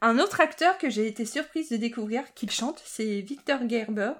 Un 0.00 0.18
autre 0.18 0.40
acteur 0.40 0.76
que 0.78 0.90
j'ai 0.90 1.06
été 1.08 1.24
surprise 1.24 1.70
de 1.70 1.76
découvrir 1.76 2.34
qu'il 2.34 2.50
chante, 2.50 2.80
c'est 2.84 3.20
Victor 3.22 3.60
Gerber. 3.68 4.12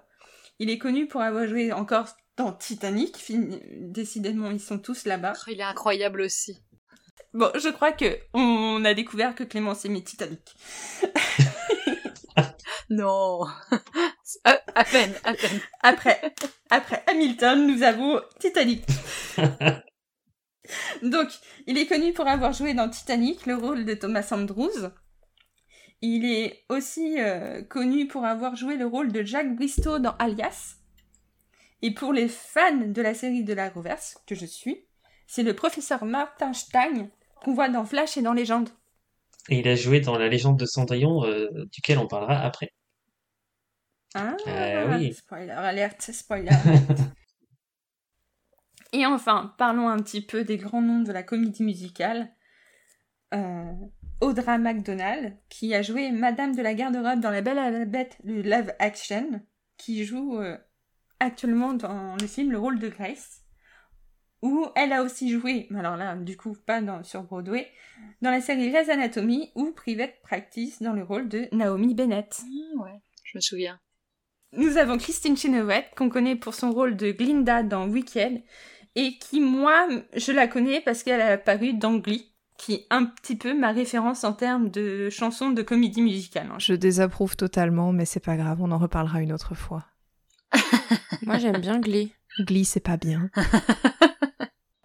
Il 0.59 0.71
est 0.71 0.79
connu 0.79 1.07
pour 1.07 1.21
avoir 1.21 1.47
joué 1.47 1.73
encore 1.73 2.09
dans 2.37 2.53
Titanic. 2.53 3.17
Film- 3.17 3.61
Décidément, 3.93 4.51
ils 4.51 4.61
sont 4.61 4.79
tous 4.79 5.05
là-bas. 5.05 5.35
Il 5.49 5.61
est 5.61 5.65
incroyable 5.65 6.21
aussi. 6.23 6.59
Bon, 7.35 7.51
je 7.57 7.69
crois 7.69 7.91
que 7.91 8.19
on 8.33 8.85
a 8.85 8.95
découvert 8.95 9.35
que 9.35 9.43
Clémence 9.43 9.85
aimait 9.85 10.03
Titanic. 10.03 10.55
Non. 12.91 13.45
à, 14.45 14.61
à 14.75 14.85
peine, 14.85 15.15
à 15.25 15.33
peine. 15.35 15.61
Après, 15.83 16.21
après 16.71 17.03
Hamilton, 17.07 17.67
nous 17.67 17.83
avons 17.83 18.21
Titanic. 18.39 18.85
Donc, 21.03 21.29
il 21.67 21.79
est 21.79 21.87
connu 21.87 22.13
pour 22.13 22.27
avoir 22.27 22.53
joué 22.53 22.75
dans 22.75 22.89
Titanic 22.89 23.47
le 23.47 23.55
rôle 23.57 23.85
de 23.85 23.95
Thomas 23.95 24.29
Andrews. 24.33 24.91
Il 26.03 26.25
est 26.27 26.65
aussi 26.69 27.17
euh, 27.19 27.63
connu 27.63 28.07
pour 28.07 28.25
avoir 28.25 28.57
joué 28.57 28.77
le 28.77 28.87
rôle 28.87 29.13
de 29.13 29.23
Jack 29.23 29.55
Bristow 29.57 29.99
dans 29.99 30.17
Alias. 30.19 30.77
Et 31.81 31.93
pour 31.93 32.13
les 32.13 32.29
fans 32.29 32.87
de 32.87 33.03
la 33.03 33.15
série 33.15 33.45
de 33.45 33.55
la 33.55 33.71
Reverse, 33.71 34.19
que 34.27 34.35
je 34.35 34.47
suis, 34.47 34.87
c'est 35.27 35.43
le 35.43 35.55
professeur 35.55 36.05
Martin 36.05 36.53
Stein 36.53 37.09
qu'on 37.45 37.55
voit 37.55 37.69
dans 37.69 37.85
Flash 37.85 38.17
et 38.17 38.23
dans 38.23 38.33
Légende. 38.33 38.71
Et 39.51 39.59
il 39.59 39.69
a 39.69 39.77
joué 39.77 40.01
dans 40.01 40.17
La 40.19 40.29
légende 40.29 40.59
de 40.59 40.65
Cendrillon, 40.67 41.25
euh, 41.25 41.49
duquel 41.73 41.99
on 41.99 42.07
parlera 42.07 42.41
après. 42.41 42.71
Ah, 44.15 44.37
Euh, 44.47 44.97
oui. 44.99 45.13
spoiler 45.13 45.51
alerte, 45.51 46.03
spoiler 46.13 46.49
alerte. 46.51 47.01
Et 48.93 49.07
enfin, 49.07 49.53
parlons 49.59 49.89
un 49.89 49.99
petit 49.99 50.21
peu 50.21 50.45
des 50.45 50.57
grands 50.57 50.81
noms 50.81 51.03
de 51.03 51.11
la 51.13 51.25
comédie 51.25 51.65
musicale. 51.65 52.33
Euh, 53.35 53.65
Audra 54.21 54.57
McDonald, 54.59 55.37
qui 55.49 55.75
a 55.75 55.83
joué 55.83 56.13
Madame 56.13 56.55
de 56.55 56.63
la 56.63 56.75
garde-robe 56.75 57.19
dans 57.19 57.31
La 57.31 57.43
Belle 57.43 57.59
à 57.59 57.71
la 57.71 57.85
Bête 57.87 58.17
de 58.23 58.35
live 58.35 58.73
action, 58.79 59.43
qui 59.77 60.05
joue 60.05 60.39
euh, 60.39 60.57
actuellement 61.19 61.73
dans 61.75 62.15
le 62.21 62.27
film 62.29 62.53
le 62.53 62.59
rôle 62.59 62.79
de 62.79 62.89
Grace. 62.89 63.44
Où 64.45 64.67
elle 64.75 64.93
a 64.93 65.03
aussi 65.03 65.31
joué, 65.31 65.67
mais 65.71 65.79
alors 65.79 65.97
là, 65.97 66.17
du 66.17 66.37
coup, 66.37 66.55
pas 66.67 66.83
dans, 66.83 67.03
sur 67.03 67.23
Broadway, 67.23 67.67
dans 68.21 68.31
la 68.31 68.43
série 68.43 68.71
Grey's 68.71 68.91
Anatomy 68.91 69.51
ou 69.55 69.73
Private 69.73 70.21
Practice 70.23 70.83
dans 70.83 70.93
le 70.93 71.03
rôle 71.03 71.31
de 71.31 71.49
Naomi 71.53 71.95
Bennett. 71.95 72.43
ouais, 72.77 73.01
je 73.25 73.39
me 73.39 73.41
souviens. 73.41 73.81
Nous 74.53 74.77
avons 74.77 74.99
Christine 74.99 75.35
Chenoweth, 75.35 75.87
qu'on 75.97 76.11
connaît 76.11 76.37
pour 76.37 76.53
son 76.53 76.73
rôle 76.73 76.95
de 76.95 77.11
Glinda 77.11 77.63
dans 77.63 77.89
Wicked, 77.89 78.43
et 78.97 79.17
qui, 79.17 79.41
moi, 79.41 79.89
je 80.15 80.31
la 80.31 80.47
connais 80.47 80.83
parce 80.83 81.03
qu'elle 81.03 81.23
a 81.23 81.33
apparu 81.33 81.73
dans 81.73 81.95
Glee, 81.95 82.31
qui 82.59 82.75
est 82.75 82.87
un 82.91 83.07
petit 83.07 83.37
peu 83.37 83.59
ma 83.59 83.73
référence 83.73 84.25
en 84.25 84.35
termes 84.35 84.69
de 84.69 85.09
chansons 85.09 85.53
de 85.53 85.63
comédie 85.63 86.03
musicale. 86.03 86.51
hein. 86.53 86.59
Je 86.59 86.75
désapprouve 86.75 87.35
totalement, 87.35 87.93
mais 87.93 88.05
c'est 88.05 88.21
pas 88.21 88.37
grave, 88.37 88.61
on 88.61 88.73
en 88.73 88.79
reparlera 88.79 89.23
une 89.23 89.33
autre 89.33 89.55
fois. 89.55 89.87
Moi, 91.23 91.39
j'aime 91.39 91.63
bien 91.63 91.81
Glee. 91.81 92.13
Glee, 92.41 92.67
c'est 92.67 92.81
pas 92.81 92.99
bien. 92.99 93.31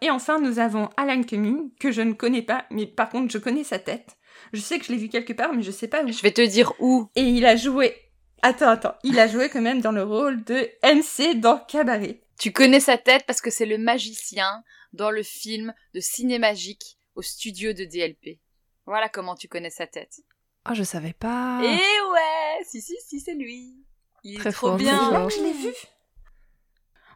Et 0.01 0.09
enfin, 0.09 0.39
nous 0.39 0.59
avons 0.59 0.89
Alan 0.97 1.23
Cumming, 1.23 1.71
que 1.79 1.91
je 1.91 2.01
ne 2.01 2.13
connais 2.13 2.41
pas, 2.41 2.65
mais 2.69 2.85
par 2.85 3.09
contre, 3.09 3.31
je 3.31 3.37
connais 3.37 3.63
sa 3.63 3.79
tête. 3.79 4.17
Je 4.53 4.61
sais 4.61 4.79
que 4.79 4.85
je 4.85 4.91
l'ai 4.91 4.97
vu 4.97 5.09
quelque 5.09 5.33
part, 5.33 5.53
mais 5.53 5.63
je 5.63 5.71
sais 5.71 5.87
pas 5.87 6.03
où. 6.03 6.11
Je 6.11 6.21
vais 6.21 6.31
te 6.31 6.41
dire 6.41 6.73
où. 6.79 7.09
Et 7.15 7.23
il 7.23 7.45
a 7.45 7.55
joué... 7.55 7.95
Attends, 8.41 8.69
attends. 8.69 8.95
Il 9.03 9.19
a 9.19 9.27
joué 9.27 9.49
quand 9.49 9.61
même 9.61 9.81
dans 9.81 9.91
le 9.91 10.03
rôle 10.03 10.43
de 10.45 10.69
MC 10.83 11.39
dans 11.39 11.59
Cabaret. 11.59 12.21
Tu 12.39 12.53
connais 12.53 12.79
sa 12.79 12.97
tête 12.97 13.25
parce 13.27 13.41
que 13.41 13.49
c'est 13.49 13.65
le 13.65 13.77
magicien 13.77 14.63
dans 14.93 15.11
le 15.11 15.23
film 15.23 15.73
de 15.93 15.99
Cinémagique 15.99 16.97
au 17.15 17.21
studio 17.21 17.73
de 17.73 17.83
DLP. 17.83 18.39
Voilà 18.85 19.09
comment 19.09 19.35
tu 19.35 19.49
connais 19.49 19.69
sa 19.69 19.87
tête. 19.87 20.21
Ah, 20.63 20.73
je 20.73 20.83
savais 20.83 21.13
pas. 21.13 21.61
Et 21.63 21.67
ouais, 21.67 22.63
si 22.65 22.81
si 22.81 22.95
si, 23.05 23.19
c'est 23.19 23.33
lui. 23.33 23.85
Il 24.23 24.35
est 24.35 24.51
trop 24.51 24.67
fort, 24.67 24.77
bien. 24.77 24.97
fort. 24.97 25.29
Je 25.29 25.41
l'ai 25.41 25.53
vu. 25.53 25.73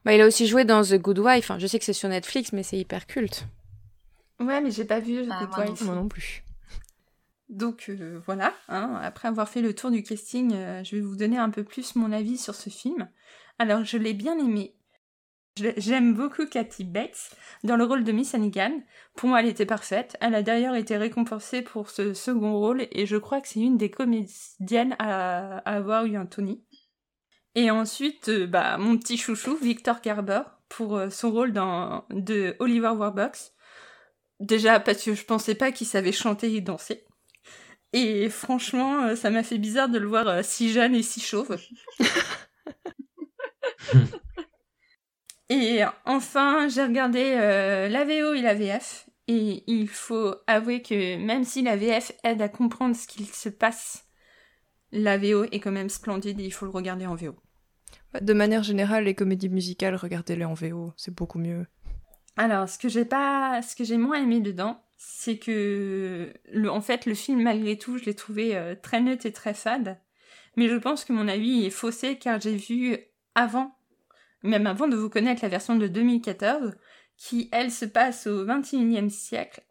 Bah, 0.05 0.13
il 0.13 0.21
a 0.21 0.27
aussi 0.27 0.47
joué 0.47 0.65
dans 0.65 0.83
The 0.83 0.95
Good 0.95 1.19
Wife. 1.19 1.45
Enfin, 1.49 1.59
je 1.59 1.67
sais 1.67 1.79
que 1.79 1.85
c'est 1.85 1.93
sur 1.93 2.09
Netflix, 2.09 2.51
mais 2.53 2.63
c'est 2.63 2.77
hyper 2.77 3.07
culte. 3.07 3.45
Ouais, 4.39 4.59
mais 4.61 4.71
j'ai 4.71 4.85
pas 4.85 4.99
vu 4.99 5.23
The 5.25 5.29
Ah, 5.31 5.39
Good 5.39 5.49
moi 5.55 5.65
non 5.65 5.71
Wife. 5.71 5.81
Moi 5.83 5.95
non 5.95 6.07
plus. 6.07 6.43
Donc 7.49 7.85
euh, 7.89 8.19
voilà, 8.25 8.53
hein, 8.67 8.99
après 9.03 9.27
avoir 9.27 9.47
fait 9.47 9.61
le 9.61 9.75
tour 9.75 9.91
du 9.91 10.01
casting, 10.01 10.53
euh, 10.55 10.83
je 10.83 10.95
vais 10.95 11.01
vous 11.01 11.15
donner 11.15 11.37
un 11.37 11.51
peu 11.51 11.63
plus 11.63 11.95
mon 11.95 12.11
avis 12.11 12.37
sur 12.37 12.55
ce 12.55 12.69
film. 12.71 13.07
Alors 13.59 13.83
je 13.83 13.97
l'ai 13.97 14.13
bien 14.13 14.37
aimé. 14.39 14.75
J'aime 15.77 16.15
beaucoup 16.15 16.47
Kathy 16.47 16.83
Bates 16.83 17.29
dans 17.63 17.75
le 17.75 17.83
rôle 17.83 18.03
de 18.03 18.11
Miss 18.11 18.33
Hannigan. 18.33 18.71
Pour 19.15 19.29
moi, 19.29 19.39
elle 19.39 19.49
était 19.49 19.67
parfaite. 19.67 20.17
Elle 20.19 20.33
a 20.33 20.41
d'ailleurs 20.41 20.73
été 20.73 20.97
récompensée 20.97 21.61
pour 21.61 21.91
ce 21.91 22.15
second 22.15 22.53
rôle 22.57 22.87
et 22.91 23.05
je 23.05 23.17
crois 23.17 23.39
que 23.39 23.47
c'est 23.47 23.59
une 23.59 23.77
des 23.77 23.91
comédiennes 23.91 24.95
à, 24.97 25.57
à 25.59 25.75
avoir 25.75 26.05
eu 26.05 26.15
un 26.15 26.25
Tony. 26.25 26.63
Et 27.55 27.71
ensuite, 27.71 28.29
euh, 28.29 28.47
bah, 28.47 28.77
mon 28.77 28.97
petit 28.97 29.17
chouchou, 29.17 29.55
Victor 29.55 30.01
Garber, 30.01 30.41
pour 30.69 30.97
euh, 30.97 31.09
son 31.09 31.31
rôle 31.31 31.53
dans, 31.53 32.05
de 32.09 32.55
Oliver 32.59 32.89
Warbucks. 32.89 33.53
Déjà 34.39 34.79
parce 34.79 35.03
que 35.03 35.13
je 35.13 35.25
pensais 35.25 35.55
pas 35.55 35.71
qu'il 35.71 35.87
savait 35.87 36.11
chanter 36.11 36.53
et 36.53 36.61
danser. 36.61 37.05
Et 37.93 38.29
franchement, 38.29 39.03
euh, 39.03 39.15
ça 39.15 39.29
m'a 39.29 39.43
fait 39.43 39.59
bizarre 39.59 39.89
de 39.89 39.99
le 39.99 40.07
voir 40.07 40.43
si 40.43 40.73
jeune 40.73 40.95
et 40.95 41.03
si 41.03 41.21
chauve. 41.21 41.57
et 45.49 45.83
enfin, 46.05 46.67
j'ai 46.67 46.83
regardé 46.83 47.35
euh, 47.37 47.87
la 47.87 48.03
VO 48.03 48.33
et 48.33 48.41
la 48.41 48.55
VF. 48.55 49.07
Et 49.27 49.63
il 49.67 49.87
faut 49.87 50.35
avouer 50.47 50.81
que 50.81 51.17
même 51.17 51.45
si 51.45 51.61
la 51.61 51.77
VF 51.77 52.11
aide 52.23 52.41
à 52.41 52.49
comprendre 52.49 52.95
ce 52.95 53.07
qu'il 53.07 53.27
se 53.27 53.47
passe, 53.47 54.05
la 54.91 55.17
VO 55.17 55.45
est 55.45 55.59
quand 55.59 55.71
même 55.71 55.89
splendide 55.89 56.39
et 56.39 56.45
il 56.45 56.51
faut 56.51 56.65
le 56.65 56.71
regarder 56.71 57.05
en 57.05 57.15
VO. 57.15 57.35
De 58.21 58.33
manière 58.33 58.63
générale, 58.63 59.05
les 59.05 59.15
comédies 59.15 59.49
musicales, 59.49 59.95
regardez-les 59.95 60.45
en 60.45 60.53
VO, 60.53 60.93
c'est 60.97 61.13
beaucoup 61.13 61.39
mieux. 61.39 61.65
Alors, 62.37 62.67
ce 62.67 62.77
que 62.77 62.89
j'ai 62.89 63.05
pas, 63.05 63.61
ce 63.61 63.75
que 63.75 63.83
j'ai 63.83 63.97
moins 63.97 64.21
aimé 64.21 64.39
dedans, 64.39 64.81
c'est 64.97 65.37
que, 65.37 66.33
le, 66.51 66.71
en 66.71 66.81
fait, 66.81 67.05
le 67.05 67.13
film, 67.13 67.43
malgré 67.43 67.77
tout, 67.77 67.97
je 67.97 68.05
l'ai 68.05 68.15
trouvé 68.15 68.55
euh, 68.55 68.75
très 68.75 69.01
neutre 69.01 69.25
et 69.25 69.31
très 69.31 69.53
fade. 69.53 69.99
Mais 70.55 70.67
je 70.69 70.75
pense 70.75 71.05
que 71.05 71.13
mon 71.13 71.27
avis 71.27 71.65
est 71.65 71.71
faussé 71.71 72.17
car 72.17 72.39
j'ai 72.39 72.55
vu 72.55 72.97
avant, 73.35 73.75
même 74.43 74.67
avant 74.67 74.87
de 74.87 74.95
vous 74.95 75.09
connaître 75.09 75.43
la 75.43 75.49
version 75.49 75.75
de 75.75 75.87
2014, 75.87 76.75
qui, 77.17 77.49
elle, 77.51 77.71
se 77.71 77.85
passe 77.85 78.27
au 78.27 78.45
21e 78.45 79.09
siècle. 79.09 79.61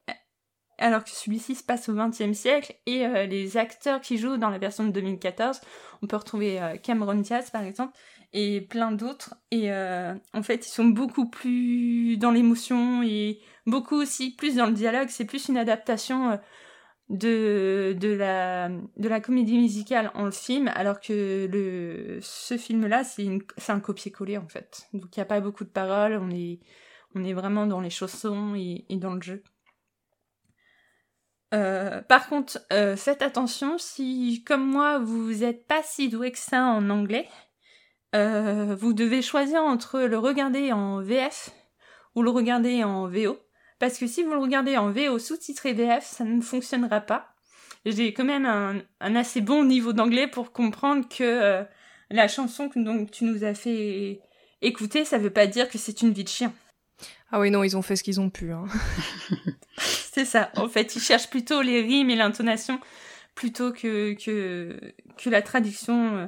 alors 0.78 1.05
que 1.05 1.11
celui-ci 1.11 1.55
se 1.55 1.62
passe 1.62 1.88
au 1.88 1.95
XXe 1.95 2.36
siècle. 2.36 2.74
Et 2.86 3.07
euh, 3.07 3.26
les 3.26 3.57
acteurs 3.57 4.01
qui 4.01 4.18
jouent 4.18 4.36
dans 4.36 4.51
la 4.51 4.59
version 4.59 4.84
de 4.84 4.90
2014, 4.90 5.61
on 6.03 6.07
peut 6.07 6.16
retrouver 6.16 6.61
euh, 6.61 6.76
Cameron 6.76 7.14
Diaz 7.14 7.51
par 7.51 7.62
exemple, 7.62 7.97
et 8.33 8.61
plein 8.61 8.93
d'autres. 8.93 9.35
Et 9.51 9.72
euh, 9.72 10.14
en 10.33 10.43
fait, 10.43 10.66
ils 10.66 10.70
sont 10.70 10.87
beaucoup 10.87 11.28
plus 11.28 12.16
dans 12.16 12.30
l'émotion 12.30 13.03
et 13.03 13.41
beaucoup 13.66 13.97
aussi 13.97 14.35
plus 14.35 14.57
dans 14.57 14.66
le 14.66 14.72
dialogue. 14.72 15.09
C'est 15.09 15.24
plus 15.24 15.49
une 15.49 15.59
adaptation 15.59 16.30
euh, 16.30 16.37
de, 17.09 17.97
de, 17.99 18.09
la, 18.09 18.68
de 18.68 19.09
la 19.09 19.20
comédie 19.20 19.59
musicale 19.59 20.11
en 20.14 20.30
film, 20.30 20.68
alors 20.74 21.01
que 21.01 21.47
le, 21.51 22.18
ce 22.22 22.57
film-là, 22.57 23.05
c'est 23.05 23.28
un 23.68 23.80
copier-coller 23.80 24.39
en 24.39 24.49
fait. 24.49 24.89
Donc 24.95 25.14
il 25.14 25.18
n'y 25.18 25.22
a 25.22 25.26
pas 25.26 25.41
beaucoup 25.41 25.64
de 25.64 25.70
paroles, 25.70 26.18
on 26.22 26.30
est, 26.30 26.61
on 27.14 27.22
est 27.22 27.35
vraiment 27.35 27.66
dans 27.66 27.80
les 27.80 27.91
chaussons 27.91 28.55
et, 28.55 28.87
dans 28.97 29.12
le 29.14 29.20
jeu. 29.20 29.43
Euh, 31.53 32.01
par 32.01 32.28
contre, 32.30 32.61
faites 32.97 33.20
attention 33.20 33.76
si, 33.76 34.43
comme 34.47 34.64
moi, 34.66 34.99
vous 34.99 35.33
n'êtes 35.35 35.66
pas 35.66 35.83
si 35.83 36.09
doué 36.09 36.33
que 36.33 36.39
ça 36.39 36.64
en 36.64 36.89
anglais, 36.89 37.28
euh, 38.15 38.77
vous 38.79 38.93
devez 38.93 39.23
choisir 39.23 39.63
entre 39.63 40.01
le 40.01 40.19
regarder 40.19 40.73
en 40.73 41.01
VF 41.01 41.51
ou 42.15 42.23
le 42.23 42.31
regarder 42.31 42.85
en 42.85 43.09
VO. 43.09 43.39
Parce 43.79 43.99
que 43.99 44.07
si 44.07 44.23
vous 44.23 44.33
le 44.33 44.39
regardez 44.39 44.77
en 44.77 44.91
VO 44.91 45.19
sous-titré 45.19 45.73
VF, 45.73 46.05
ça 46.05 46.25
ne 46.25 46.41
fonctionnera 46.41 47.01
pas. 47.01 47.35
J'ai 47.85 48.13
quand 48.13 48.25
même 48.25 48.47
un, 48.47 48.81
un 49.01 49.17
assez 49.17 49.41
bon 49.41 49.65
niveau 49.65 49.93
d'anglais 49.93 50.29
pour 50.29 50.53
comprendre 50.53 51.09
que 51.09 51.25
euh, 51.25 51.65
la 52.11 52.29
chanson 52.29 52.69
que 52.69 52.79
donc, 52.79 53.11
tu 53.11 53.25
nous 53.25 53.43
as 53.43 53.55
fait 53.55 54.21
écouter, 54.61 55.05
ça 55.05 55.19
veut 55.19 55.31
pas 55.31 55.47
dire 55.47 55.69
que 55.69 55.79
c'est 55.79 56.03
une 56.03 56.13
vie 56.13 56.25
de 56.25 56.29
chien. 56.29 56.53
Ah 57.33 57.41
oui, 57.41 57.51
non, 57.51 57.65
ils 57.65 57.77
ont 57.77 57.83
fait 57.83 57.97
ce 57.97 58.05
qu'ils 58.05 58.21
ont 58.21 58.31
pu. 58.31 58.53
Hein. 58.53 58.67
C'est 59.79 60.27
ça. 60.27 60.53
En 60.57 60.69
fait, 60.69 60.95
ils 60.95 61.01
cherchent 61.01 61.31
plutôt 61.31 61.63
les 61.63 61.81
rimes 61.81 62.11
et 62.11 62.17
l'intonation 62.17 62.79
plutôt 63.35 63.73
que, 63.73 64.13
que, 64.13 64.79
que 65.17 65.31
la 65.31 65.41
traduction 65.41 66.19
euh, 66.19 66.27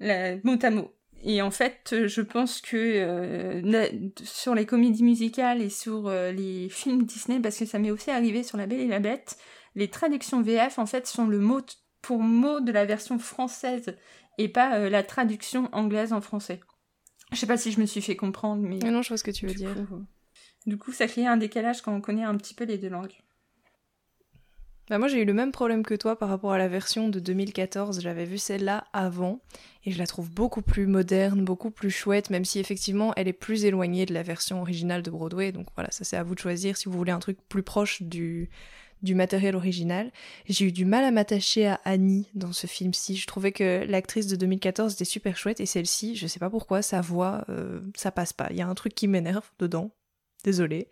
la, 0.00 0.36
mot 0.42 0.58
à 0.62 0.70
mot. 0.70 0.92
Et 1.22 1.42
en 1.42 1.50
fait, 1.50 2.06
je 2.06 2.20
pense 2.22 2.60
que 2.60 2.76
euh, 2.76 4.08
sur 4.22 4.54
les 4.54 4.64
comédies 4.64 5.02
musicales 5.02 5.60
et 5.60 5.68
sur 5.68 6.08
euh, 6.08 6.32
les 6.32 6.68
films 6.70 7.04
Disney, 7.04 7.40
parce 7.40 7.58
que 7.58 7.66
ça 7.66 7.78
m'est 7.78 7.90
aussi 7.90 8.10
arrivé 8.10 8.42
sur 8.42 8.56
La 8.56 8.66
Belle 8.66 8.80
et 8.80 8.88
la 8.88 9.00
Bête, 9.00 9.36
les 9.74 9.88
traductions 9.88 10.40
VF 10.40 10.78
en 10.78 10.86
fait 10.86 11.06
sont 11.06 11.26
le 11.26 11.38
mot 11.38 11.60
pour 12.00 12.20
mot 12.20 12.60
de 12.60 12.72
la 12.72 12.86
version 12.86 13.18
française 13.18 13.96
et 14.38 14.48
pas 14.48 14.78
euh, 14.78 14.88
la 14.88 15.02
traduction 15.02 15.68
anglaise 15.72 16.14
en 16.14 16.22
français. 16.22 16.60
Je 17.32 17.36
sais 17.36 17.46
pas 17.46 17.58
si 17.58 17.70
je 17.70 17.80
me 17.80 17.86
suis 17.86 18.00
fait 18.00 18.16
comprendre, 18.16 18.62
mais. 18.62 18.78
Mais 18.82 18.90
non, 18.90 19.02
je 19.02 19.08
vois 19.08 19.18
ce 19.18 19.24
que 19.24 19.30
tu 19.30 19.46
veux 19.46 19.52
du 19.52 19.58
dire. 19.58 19.74
coup, 19.74 20.04
du 20.66 20.78
coup, 20.78 20.92
ça 20.92 21.06
crée 21.06 21.26
un 21.26 21.36
décalage 21.36 21.82
quand 21.82 21.94
on 21.94 22.00
connaît 22.00 22.24
un 22.24 22.36
petit 22.36 22.54
peu 22.54 22.64
les 22.64 22.78
deux 22.78 22.88
langues. 22.88 23.14
Bah 24.90 24.98
moi 24.98 25.06
j'ai 25.06 25.22
eu 25.22 25.24
le 25.24 25.32
même 25.32 25.52
problème 25.52 25.84
que 25.84 25.94
toi 25.94 26.18
par 26.18 26.28
rapport 26.28 26.50
à 26.50 26.58
la 26.58 26.66
version 26.66 27.08
de 27.08 27.20
2014, 27.20 28.00
j'avais 28.00 28.24
vu 28.24 28.38
celle-là 28.38 28.88
avant 28.92 29.38
et 29.84 29.92
je 29.92 29.98
la 30.00 30.06
trouve 30.08 30.28
beaucoup 30.32 30.62
plus 30.62 30.88
moderne, 30.88 31.44
beaucoup 31.44 31.70
plus 31.70 31.92
chouette, 31.92 32.28
même 32.28 32.44
si 32.44 32.58
effectivement 32.58 33.12
elle 33.14 33.28
est 33.28 33.32
plus 33.32 33.64
éloignée 33.64 34.04
de 34.04 34.12
la 34.12 34.24
version 34.24 34.60
originale 34.60 35.02
de 35.02 35.10
Broadway, 35.12 35.52
donc 35.52 35.68
voilà, 35.76 35.92
ça 35.92 36.02
c'est 36.02 36.16
à 36.16 36.24
vous 36.24 36.34
de 36.34 36.40
choisir 36.40 36.76
si 36.76 36.88
vous 36.88 36.98
voulez 36.98 37.12
un 37.12 37.20
truc 37.20 37.38
plus 37.48 37.62
proche 37.62 38.02
du, 38.02 38.50
du 39.04 39.14
matériel 39.14 39.54
original. 39.54 40.10
J'ai 40.48 40.64
eu 40.64 40.72
du 40.72 40.84
mal 40.84 41.04
à 41.04 41.12
m'attacher 41.12 41.68
à 41.68 41.80
Annie 41.84 42.26
dans 42.34 42.52
ce 42.52 42.66
film-ci, 42.66 43.16
je 43.16 43.28
trouvais 43.28 43.52
que 43.52 43.84
l'actrice 43.86 44.26
de 44.26 44.34
2014 44.34 44.94
était 44.94 45.04
super 45.04 45.36
chouette 45.36 45.60
et 45.60 45.66
celle-ci, 45.66 46.16
je 46.16 46.26
sais 46.26 46.40
pas 46.40 46.50
pourquoi, 46.50 46.82
sa 46.82 47.00
voix, 47.00 47.44
euh, 47.48 47.80
ça 47.94 48.10
passe 48.10 48.32
pas, 48.32 48.48
il 48.50 48.56
y 48.56 48.60
a 48.60 48.66
un 48.66 48.74
truc 48.74 48.96
qui 48.96 49.06
m'énerve 49.06 49.48
dedans, 49.60 49.92
désolée. 50.42 50.88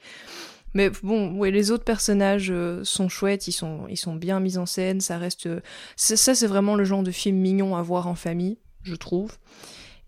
Mais 0.75 0.91
bon, 1.03 1.35
ouais, 1.37 1.51
les 1.51 1.71
autres 1.71 1.85
personnages 1.85 2.51
euh, 2.51 2.85
sont 2.85 3.09
chouettes, 3.09 3.49
ils 3.49 3.53
sont, 3.53 3.87
ils 3.89 3.97
sont 3.97 4.15
bien 4.15 4.39
mis 4.39 4.59
en 4.59 4.67
scène, 4.67 5.01
ça 5.01 5.19
reste... 5.19 5.47
euh, 5.47 5.61
ça, 5.97 6.35
c'est 6.35 6.47
vraiment 6.47 6.75
le 6.75 6.85
genre 6.85 7.03
de 7.03 7.11
film 7.11 7.39
mignon 7.39 7.77
à 7.77 7.83
voir 7.83 8.07
en 8.07 8.15
famille, 8.15 8.59
je 8.83 8.95
trouve. 8.95 9.39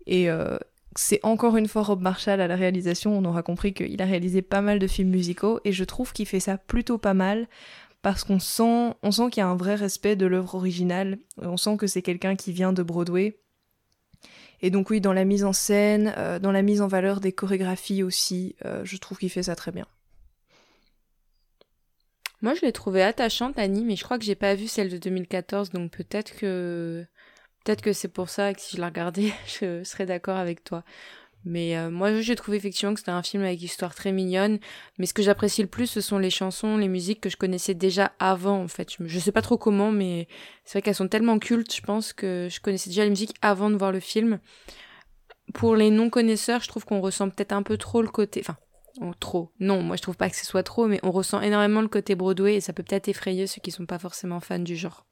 Et 0.05 0.29
euh, 0.29 0.57
c'est 0.95 1.19
encore 1.23 1.57
une 1.57 1.67
fois 1.67 1.81
Rob 1.81 2.01
Marshall 2.01 2.41
à 2.41 2.47
la 2.47 2.55
réalisation, 2.55 3.17
on 3.17 3.25
aura 3.25 3.43
compris 3.43 3.73
qu'il 3.73 4.01
a 4.01 4.05
réalisé 4.05 4.41
pas 4.41 4.61
mal 4.61 4.77
de 4.77 4.87
films 4.87 5.09
musicaux, 5.09 5.59
et 5.65 5.71
je 5.71 5.83
trouve 5.83 6.13
qu'il 6.13 6.27
fait 6.27 6.39
ça 6.39 6.57
plutôt 6.57 6.97
pas 6.97 7.15
mal, 7.15 7.47
parce 8.03 8.23
qu'on 8.23 8.39
sent, 8.39 8.93
on 9.01 9.11
sent 9.11 9.29
qu'il 9.31 9.41
y 9.41 9.43
a 9.43 9.47
un 9.47 9.55
vrai 9.55 9.75
respect 9.75 10.15
de 10.15 10.25
l'œuvre 10.27 10.55
originale, 10.55 11.17
on 11.37 11.57
sent 11.57 11.77
que 11.77 11.87
c'est 11.87 12.01
quelqu'un 12.01 12.35
qui 12.35 12.51
vient 12.51 12.73
de 12.73 12.83
Broadway, 12.83 13.39
et 14.61 14.69
donc 14.69 14.91
oui, 14.91 15.01
dans 15.01 15.13
la 15.13 15.25
mise 15.25 15.43
en 15.43 15.53
scène, 15.53 16.13
dans 16.39 16.51
la 16.51 16.61
mise 16.61 16.81
en 16.81 16.87
valeur 16.87 17.19
des 17.19 17.31
chorégraphies 17.31 18.03
aussi, 18.03 18.55
je 18.83 18.97
trouve 18.97 19.17
qu'il 19.17 19.31
fait 19.31 19.43
ça 19.43 19.55
très 19.55 19.71
bien. 19.71 19.87
Moi, 22.41 22.55
je 22.55 22.61
l'ai 22.61 22.71
trouvée 22.71 23.03
attachante, 23.03 23.57
Annie, 23.59 23.85
mais 23.85 23.95
je 23.95 24.03
crois 24.03 24.17
que 24.17 24.25
j'ai 24.25 24.35
pas 24.35 24.55
vu 24.55 24.67
celle 24.67 24.89
de 24.89 24.97
2014, 24.97 25.69
donc 25.69 25.91
peut-être 25.91 26.35
que 26.35 27.05
peut-être 27.63 27.81
que 27.81 27.93
c'est 27.93 28.07
pour 28.07 28.29
ça 28.29 28.53
que 28.53 28.61
si 28.61 28.77
je 28.77 28.81
la 28.81 28.87
regardais, 28.87 29.31
je 29.61 29.83
serais 29.83 30.05
d'accord 30.05 30.37
avec 30.37 30.63
toi. 30.63 30.83
Mais 31.43 31.75
euh, 31.77 31.89
moi, 31.89 32.21
j'ai 32.21 32.35
trouvé 32.35 32.57
effectivement 32.57 32.93
que 32.93 32.99
c'était 32.99 33.11
un 33.11 33.23
film 33.23 33.43
avec 33.43 33.59
une 33.59 33.65
histoire 33.65 33.95
très 33.95 34.11
mignonne. 34.11 34.59
Mais 34.97 35.05
ce 35.07 35.13
que 35.13 35.23
j'apprécie 35.23 35.61
le 35.61 35.67
plus, 35.67 35.87
ce 35.87 36.01
sont 36.01 36.19
les 36.19 36.29
chansons, 36.29 36.77
les 36.77 36.87
musiques 36.87 37.21
que 37.21 37.29
je 37.29 37.37
connaissais 37.37 37.73
déjà 37.73 38.11
avant, 38.19 38.61
en 38.61 38.67
fait. 38.67 38.89
Je, 38.99 39.19
sais 39.19 39.31
pas 39.31 39.41
trop 39.41 39.57
comment, 39.57 39.91
mais 39.91 40.27
c'est 40.65 40.73
vrai 40.73 40.81
qu'elles 40.83 40.95
sont 40.95 41.07
tellement 41.07 41.39
cultes, 41.39 41.75
je 41.75 41.81
pense 41.81 42.13
que 42.13 42.47
je 42.49 42.59
connaissais 42.59 42.89
déjà 42.89 43.03
les 43.03 43.09
musiques 43.09 43.35
avant 43.41 43.71
de 43.71 43.75
voir 43.75 43.91
le 43.91 43.99
film. 43.99 44.39
Pour 45.53 45.75
les 45.75 45.89
non-connaisseurs, 45.89 46.61
je 46.61 46.67
trouve 46.67 46.85
qu'on 46.85 47.01
ressent 47.01 47.29
peut-être 47.29 47.53
un 47.53 47.63
peu 47.63 47.77
trop 47.77 48.01
le 48.01 48.09
côté... 48.09 48.43
Oh, 48.99 49.13
trop. 49.19 49.51
Non, 49.59 49.81
moi 49.81 49.95
je 49.95 50.01
trouve 50.01 50.17
pas 50.17 50.29
que 50.29 50.35
ce 50.35 50.45
soit 50.45 50.63
trop, 50.63 50.87
mais 50.87 50.99
on 51.03 51.11
ressent 51.11 51.41
énormément 51.41 51.81
le 51.81 51.87
côté 51.87 52.15
Broadway 52.15 52.55
et 52.55 52.61
ça 52.61 52.73
peut 52.73 52.83
peut-être 52.83 53.07
effrayer 53.07 53.47
ceux 53.47 53.61
qui 53.61 53.71
sont 53.71 53.85
pas 53.85 53.99
forcément 53.99 54.39
fans 54.39 54.59
du 54.59 54.75
genre. 54.75 55.05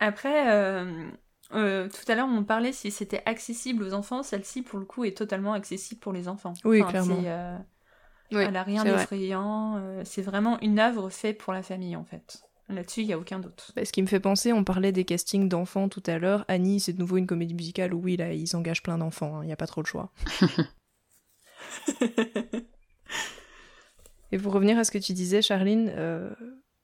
Après, 0.00 0.50
euh, 0.52 1.08
euh, 1.54 1.88
tout 1.88 2.10
à 2.10 2.14
l'heure, 2.14 2.28
on 2.28 2.44
parlait 2.44 2.72
si 2.72 2.90
c'était 2.90 3.22
accessible 3.26 3.84
aux 3.84 3.94
enfants. 3.94 4.22
Celle-ci, 4.22 4.62
pour 4.62 4.78
le 4.78 4.84
coup, 4.84 5.04
est 5.04 5.16
totalement 5.16 5.52
accessible 5.52 6.00
pour 6.00 6.12
les 6.12 6.28
enfants. 6.28 6.54
Oui, 6.64 6.82
clairement. 6.84 7.16
c'est, 7.20 7.28
euh, 7.30 7.56
Oui, 8.32 8.42
elle 8.46 8.56
a 8.56 8.62
rien 8.62 8.82
vrai. 8.84 8.96
d'effrayant. 8.96 9.80
c'est 10.04 10.22
vraiment 10.22 10.58
une 10.60 10.78
œuvre 10.78 11.10
faite 11.10 11.38
pour 11.38 11.52
la 11.52 11.62
famille, 11.62 11.96
en 11.96 12.04
fait. 12.04 12.42
Là-dessus, 12.68 13.00
il 13.00 13.06
n'y 13.06 13.14
a 13.14 13.18
aucun 13.18 13.38
doute. 13.38 13.72
Bah, 13.74 13.84
ce 13.84 13.92
qui 13.92 14.02
me 14.02 14.06
fait 14.06 14.20
penser, 14.20 14.52
on 14.52 14.62
parlait 14.62 14.92
des 14.92 15.04
castings 15.04 15.48
d'enfants 15.48 15.88
tout 15.88 16.02
à 16.06 16.18
l'heure. 16.18 16.44
Annie, 16.48 16.80
c'est 16.80 16.92
de 16.92 16.98
nouveau 16.98 17.16
une 17.16 17.26
comédie 17.26 17.54
musicale 17.54 17.94
où 17.94 18.00
oui, 18.02 18.16
là, 18.18 18.32
ils 18.34 18.54
engagent 18.54 18.82
plein 18.82 18.98
d'enfants, 18.98 19.42
il 19.42 19.46
n'y 19.46 19.52
a 19.52 19.56
pas 19.56 19.66
trop 19.66 19.80
le 19.80 19.86
choix. 19.86 20.12
Et 24.32 24.38
pour 24.38 24.52
revenir 24.52 24.78
à 24.78 24.84
ce 24.84 24.90
que 24.90 24.98
tu 24.98 25.12
disais, 25.12 25.42
Charline, 25.42 25.90
euh, 25.96 26.30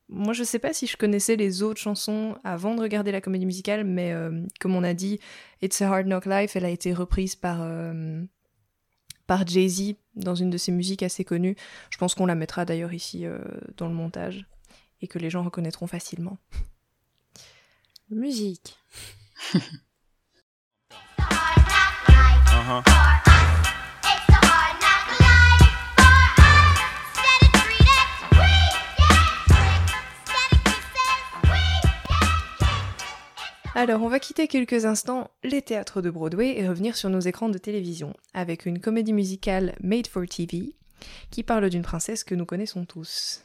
moi 0.09 0.33
je 0.33 0.45
sais 0.45 0.59
pas 0.59 0.73
si 0.73 0.87
je 0.87 0.97
connaissais 0.97 1.37
les 1.37 1.63
autres 1.63 1.81
chansons 1.81 2.37
avant 2.45 2.75
de 2.75 2.81
regarder 2.81 3.13
la 3.13 3.21
comédie 3.21 3.47
musicale, 3.47 3.85
mais 3.85 4.13
euh, 4.13 4.43
comme 4.61 4.75
on 4.75 4.85
a 4.85 4.95
dit, 4.95 5.21
It's 5.63 5.81
a 5.83 5.89
Hard 5.89 6.07
Knock 6.07 6.27
Life, 6.27 6.57
elle 6.57 6.65
a 6.65 6.71
été 6.71 6.93
reprise 6.93 7.37
par, 7.37 7.59
euh, 7.61 8.23
par 9.27 9.47
Jay-Z 9.47 9.95
dans 10.15 10.35
une 10.35 10.51
de 10.51 10.59
ses 10.59 10.73
musiques 10.73 11.03
assez 11.03 11.25
connues. 11.25 11.57
Je 11.91 11.99
pense 11.99 12.15
qu'on 12.15 12.27
la 12.27 12.35
mettra 12.35 12.65
d'ailleurs 12.65 12.93
ici 12.93 13.27
euh, 13.27 13.39
dans 13.77 13.89
le 13.89 13.95
montage 13.95 14.47
et 15.01 15.09
que 15.09 15.19
les 15.19 15.31
gens 15.31 15.43
reconnaîtront 15.43 15.87
facilement. 15.87 16.39
Musique. 18.11 18.79
Uh-huh. 22.67 23.34
Alors, 33.77 34.03
on 34.03 34.09
va 34.09 34.21
quitter 34.21 34.47
quelques 34.47 34.85
instants 34.85 35.33
les 35.43 35.61
théâtres 35.61 36.01
de 36.01 36.09
Broadway 36.09 36.57
et 36.57 36.69
revenir 36.69 36.97
sur 36.97 37.11
nos 37.11 37.19
écrans 37.19 37.49
de 37.49 37.59
télévision 37.59 38.15
avec 38.33 38.67
une 38.67 38.79
comédie 38.79 39.13
musicale 39.13 39.75
Made 39.83 40.07
for 40.07 40.25
TV 40.29 40.77
qui 41.33 41.43
parle 41.43 41.69
d'une 41.71 41.83
princesse 41.83 42.23
que 42.23 42.37
nous 42.37 42.47
connaissons 42.47 42.85
tous. 42.85 43.43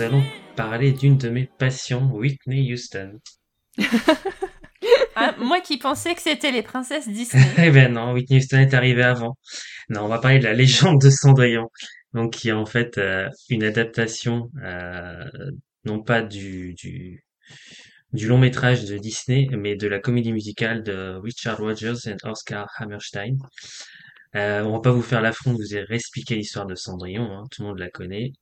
Nous 0.00 0.06
allons 0.06 0.24
parler 0.56 0.92
d'une 0.92 1.18
de 1.18 1.28
mes 1.28 1.44
passions, 1.44 2.10
Whitney 2.10 2.72
Houston. 2.72 3.18
Ah, 5.16 5.34
moi 5.38 5.60
qui 5.60 5.76
pensais 5.76 6.14
que 6.14 6.22
c'était 6.22 6.52
les 6.52 6.62
princesses 6.62 7.06
Disney. 7.06 7.42
Eh 7.58 7.70
ben 7.70 7.92
non, 7.92 8.12
Whitney 8.12 8.38
Houston 8.38 8.60
est 8.60 8.72
arrivée 8.72 9.02
avant. 9.02 9.36
Non, 9.90 10.04
on 10.04 10.08
va 10.08 10.18
parler 10.18 10.38
de 10.38 10.44
la 10.44 10.54
légende 10.54 11.02
de 11.02 11.10
Cendrillon. 11.10 11.68
donc 12.14 12.32
qui 12.32 12.48
est 12.48 12.52
en 12.52 12.64
fait 12.64 12.96
euh, 12.96 13.28
une 13.50 13.62
adaptation 13.62 14.50
euh, 14.64 15.22
non 15.84 16.02
pas 16.02 16.22
du, 16.22 16.72
du 16.72 17.22
du 18.14 18.26
long 18.26 18.38
métrage 18.38 18.86
de 18.86 18.96
Disney, 18.96 19.48
mais 19.50 19.76
de 19.76 19.86
la 19.86 19.98
comédie 19.98 20.32
musicale 20.32 20.82
de 20.82 21.20
Richard 21.22 21.58
Rodgers 21.58 22.06
et 22.06 22.16
Oscar 22.24 22.66
Hammerstein. 22.78 23.36
Euh, 24.36 24.62
on 24.62 24.72
va 24.72 24.80
pas 24.80 24.92
vous 24.92 25.02
faire 25.02 25.20
l'affront 25.20 25.52
de 25.52 25.58
vous 25.58 25.86
réexpliquer 25.88 26.36
l'histoire 26.36 26.66
de 26.66 26.74
Cendrillon, 26.74 27.30
hein, 27.32 27.44
tout 27.50 27.62
le 27.62 27.68
monde 27.68 27.78
la 27.78 27.90
connaît. 27.90 28.32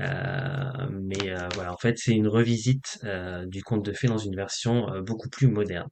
Euh, 0.00 0.88
mais 0.92 1.30
euh, 1.30 1.48
voilà, 1.54 1.72
en 1.72 1.76
fait, 1.76 1.98
c'est 1.98 2.12
une 2.14 2.28
revisite 2.28 2.98
euh, 3.04 3.44
du 3.46 3.62
conte 3.62 3.84
de 3.84 3.92
fées 3.92 4.06
dans 4.08 4.18
une 4.18 4.36
version 4.36 4.86
beaucoup 5.02 5.28
plus 5.28 5.48
moderne. 5.48 5.88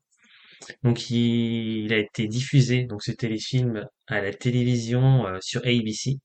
Donc, 0.85 1.11
il, 1.11 1.93
a 1.93 1.99
été 1.99 2.29
diffusé, 2.29 2.85
donc 2.85 3.03
ce 3.03 3.11
téléfilm, 3.13 3.85
à 4.07 4.21
la 4.21 4.33
télévision 4.33 5.27
sur 5.41 5.61
ABC 5.65 6.19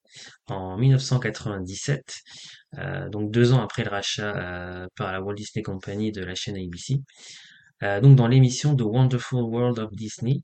en 0.47 0.77
1997, 0.77 2.03
euh, 2.77 3.09
donc 3.09 3.31
deux 3.31 3.53
ans 3.53 3.63
après 3.63 3.83
le 3.83 3.89
rachat 3.89 4.87
par 4.95 5.11
la 5.11 5.21
Walt 5.21 5.35
Disney 5.35 5.63
Company 5.63 6.11
de 6.11 6.23
la 6.23 6.35
chaîne 6.35 6.55
ABC. 6.55 6.97
Donc, 7.81 8.15
dans 8.15 8.27
l'émission 8.27 8.75
The 8.75 8.81
Wonderful 8.81 9.41
World 9.41 9.79
of 9.79 9.91
Disney, 9.93 10.41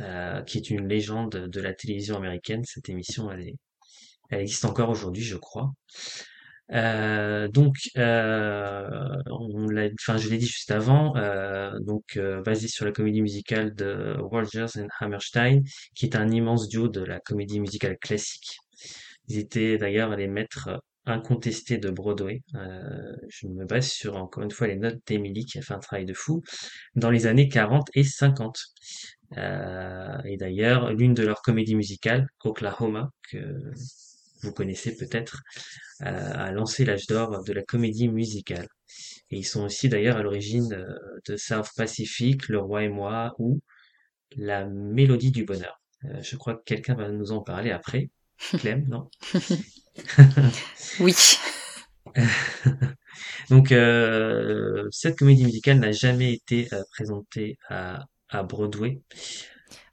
euh, 0.00 0.42
qui 0.42 0.58
est 0.58 0.70
une 0.70 0.88
légende 0.88 1.30
de 1.30 1.60
la 1.60 1.74
télévision 1.74 2.16
américaine. 2.16 2.64
Cette 2.64 2.88
émission, 2.88 3.30
elle, 3.30 3.48
est, 3.48 3.56
elle 4.30 4.40
existe 4.40 4.64
encore 4.64 4.90
aujourd'hui, 4.90 5.22
je 5.22 5.36
crois. 5.36 5.72
Euh, 6.72 7.48
donc, 7.48 7.76
euh, 7.96 8.88
on 9.26 9.66
l'a, 9.68 9.88
enfin, 10.00 10.18
je 10.18 10.28
l'ai 10.28 10.38
dit 10.38 10.46
juste 10.46 10.70
avant, 10.70 11.16
euh, 11.16 11.78
donc 11.80 12.18
basé 12.44 12.68
sur 12.68 12.84
la 12.84 12.92
comédie 12.92 13.22
musicale 13.22 13.74
de 13.74 14.16
Rogers 14.18 14.78
and 14.78 14.88
Hammerstein, 15.00 15.62
qui 15.94 16.06
est 16.06 16.16
un 16.16 16.30
immense 16.30 16.68
duo 16.68 16.88
de 16.88 17.02
la 17.02 17.20
comédie 17.20 17.60
musicale 17.60 17.96
classique. 17.98 18.58
Ils 19.28 19.38
étaient 19.38 19.78
d'ailleurs 19.78 20.14
les 20.16 20.26
maîtres 20.26 20.80
incontestés 21.08 21.78
de 21.78 21.90
Broadway. 21.90 22.42
Euh, 22.54 23.16
je 23.28 23.46
me 23.46 23.64
base 23.64 23.88
sur 23.88 24.16
encore 24.16 24.42
une 24.42 24.50
fois 24.50 24.66
les 24.66 24.76
notes 24.76 25.00
d'Emily 25.06 25.44
qui 25.44 25.58
a 25.58 25.62
fait 25.62 25.74
un 25.74 25.78
travail 25.78 26.04
de 26.04 26.14
fou 26.14 26.42
dans 26.94 27.10
les 27.10 27.26
années 27.26 27.48
40 27.48 27.88
et 27.94 28.04
50. 28.04 28.58
Euh, 29.36 30.18
et 30.24 30.36
d'ailleurs, 30.36 30.92
l'une 30.92 31.14
de 31.14 31.24
leurs 31.24 31.42
comédies 31.42 31.74
musicales, 31.74 32.28
Oklahoma, 32.44 33.10
que 33.30 33.72
vous 34.42 34.52
connaissez 34.52 34.96
peut-être, 34.96 35.42
euh, 36.02 36.32
a 36.34 36.50
lancé 36.52 36.84
l'âge 36.84 37.06
d'or 37.06 37.42
de 37.44 37.52
la 37.52 37.62
comédie 37.62 38.08
musicale. 38.08 38.68
Et 39.30 39.38
ils 39.38 39.46
sont 39.46 39.64
aussi 39.64 39.88
d'ailleurs 39.88 40.16
à 40.16 40.22
l'origine 40.22 40.72
euh, 40.72 40.96
de 41.26 41.36
South 41.36 41.68
Pacific, 41.76 42.48
Le 42.48 42.58
Roi 42.58 42.84
et 42.84 42.88
moi, 42.88 43.34
ou 43.38 43.60
La 44.36 44.66
Mélodie 44.66 45.32
du 45.32 45.44
Bonheur. 45.44 45.80
Je 46.20 46.36
crois 46.36 46.54
que 46.54 46.62
quelqu'un 46.64 46.94
va 46.94 47.08
nous 47.08 47.32
en 47.32 47.42
parler 47.42 47.72
après. 47.72 48.10
Clem, 48.38 48.86
non? 48.88 49.10
Oui. 51.00 51.12
Donc 53.50 53.72
euh, 53.72 54.86
cette 54.92 55.18
comédie 55.18 55.44
musicale 55.44 55.80
n'a 55.80 55.90
jamais 55.90 56.34
été 56.34 56.68
présentée 56.92 57.58
à, 57.68 58.04
à 58.30 58.42
Broadway. 58.42 59.00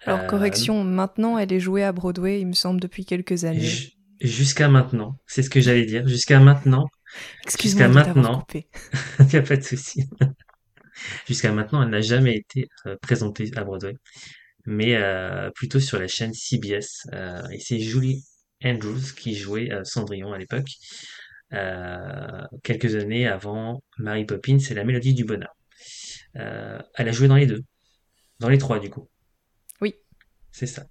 Alors, 0.06 0.20
Euh, 0.22 0.28
correction, 0.28 0.84
maintenant 0.84 1.38
elle 1.38 1.52
est 1.52 1.60
jouée 1.60 1.84
à 1.84 1.92
Broadway, 1.92 2.42
il 2.42 2.48
me 2.48 2.54
semble, 2.54 2.80
depuis 2.80 3.06
quelques 3.06 3.44
années. 3.46 3.62
Ju- 3.62 3.92
Jusqu'à 4.22 4.70
maintenant, 4.70 5.18
c'est 5.28 5.44
ce 5.44 5.50
que 5.50 5.60
j'allais 5.60 5.86
dire. 5.86 6.08
Jusqu'à 6.08 6.40
maintenant, 6.40 6.88
Excuse-moi 7.44 7.88
jusqu'à 7.88 8.14
maintenant, 8.14 8.46
il 9.20 9.26
n'y 9.34 9.36
a 9.36 9.42
pas 9.42 9.58
de 9.58 9.62
souci. 9.64 10.04
Jusqu'à 11.28 11.52
maintenant, 11.52 11.84
elle 11.84 11.90
n'a 11.90 12.02
jamais 12.02 12.36
été 12.38 12.70
euh, 12.86 12.96
présentée 13.02 13.52
à 13.58 13.64
Broadway, 13.64 13.96
mais 14.66 14.96
euh, 14.96 15.52
plutôt 15.52 15.80
sur 15.80 16.00
la 16.00 16.08
chaîne 16.08 16.34
CBS. 16.34 17.08
euh, 17.14 17.42
et 17.52 17.60
c'est 17.60 17.80
Julie 17.80 18.24
Andrews 18.64 19.02
qui 19.18 19.36
jouait 19.36 19.72
euh, 19.72 19.84
Cendrillon 19.84 20.34
à 20.34 20.38
l'époque, 20.38 20.70
quelques 22.64 22.96
années 22.96 23.28
avant 23.28 23.82
Mary 23.98 24.26
Poppins 24.26 24.58
et 24.58 24.74
la 24.74 24.84
Mélodie 24.84 25.14
du 25.14 25.26
Bonheur. 25.26 25.56
Elle 26.34 27.08
a 27.10 27.12
joué 27.12 27.28
dans 27.28 27.36
les 27.36 27.46
deux, 27.48 27.62
dans 28.40 28.50
les 28.50 28.58
trois 28.58 28.80
du 28.80 28.90
coup. 28.90 29.10
Oui. 29.82 29.96
C'est 30.52 30.68
ça. 30.68 30.86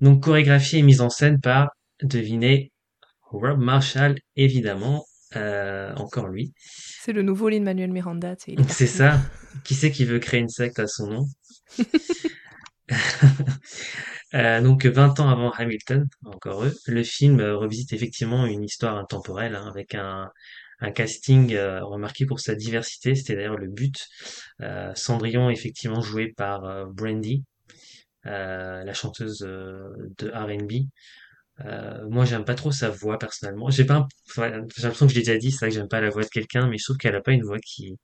Donc 0.00 0.22
chorégraphie 0.22 0.78
et 0.78 0.82
mise 0.82 1.00
en 1.00 1.10
scène 1.10 1.40
par, 1.40 1.70
devinez, 2.02 2.72
Rob 3.22 3.58
Marshall, 3.58 4.16
évidemment, 4.36 5.04
euh, 5.36 5.92
encore 5.96 6.28
lui. 6.28 6.52
C'est 6.56 7.12
le 7.12 7.22
nouveau 7.22 7.48
Miranda, 7.92 8.34
sais, 8.38 8.52
il 8.52 8.60
est 8.60 8.70
C'est 8.70 8.86
ça. 8.86 9.20
Qui 9.64 9.74
c'est 9.74 9.90
qui 9.90 10.04
veut 10.04 10.18
créer 10.18 10.40
une 10.40 10.48
secte 10.48 10.78
à 10.78 10.86
son 10.86 11.08
nom? 11.08 11.26
Euh, 14.34 14.60
donc 14.60 14.84
20 14.84 15.20
ans 15.20 15.28
avant 15.28 15.52
Hamilton, 15.52 16.08
encore 16.24 16.64
eux, 16.64 16.74
le 16.88 17.04
film 17.04 17.40
revisite 17.40 17.92
effectivement 17.92 18.46
une 18.46 18.64
histoire 18.64 18.96
intemporelle 18.96 19.54
hein, 19.54 19.68
avec 19.68 19.94
un, 19.94 20.28
un 20.80 20.90
casting 20.90 21.54
euh, 21.54 21.84
remarqué 21.84 22.26
pour 22.26 22.40
sa 22.40 22.54
diversité. 22.54 23.14
C'était 23.14 23.36
d'ailleurs 23.36 23.56
le 23.58 23.68
but. 23.68 24.06
Euh, 24.60 24.92
Cendrillon 24.94 25.50
effectivement 25.50 26.00
joué 26.00 26.32
par 26.36 26.64
euh, 26.64 26.84
Brandy, 26.86 27.44
la 28.24 28.94
chanteuse 28.94 29.38
de 29.38 30.30
R&B. 30.30 30.88
Euh, 31.64 32.04
moi, 32.10 32.24
j'aime 32.24 32.44
pas 32.44 32.54
trop 32.56 32.72
sa 32.72 32.90
voix 32.90 33.18
personnellement. 33.18 33.70
J'ai 33.70 33.84
pas, 33.84 33.94
un- 33.94 34.08
enfin, 34.28 34.50
j'ai 34.76 34.82
l'impression 34.82 35.06
que 35.06 35.12
je 35.12 35.18
l'ai 35.18 35.24
déjà 35.24 35.38
dit, 35.38 35.52
c'est 35.52 35.58
vrai 35.58 35.68
que 35.68 35.74
j'aime 35.74 35.88
pas 35.88 36.00
la 36.00 36.10
voix 36.10 36.22
de 36.24 36.28
quelqu'un, 36.28 36.66
mais 36.68 36.78
je 36.78 36.84
trouve 36.84 36.96
qu'elle 36.96 37.14
a 37.14 37.20
pas 37.20 37.32
une 37.32 37.44
voix 37.44 37.58
qui 37.60 37.96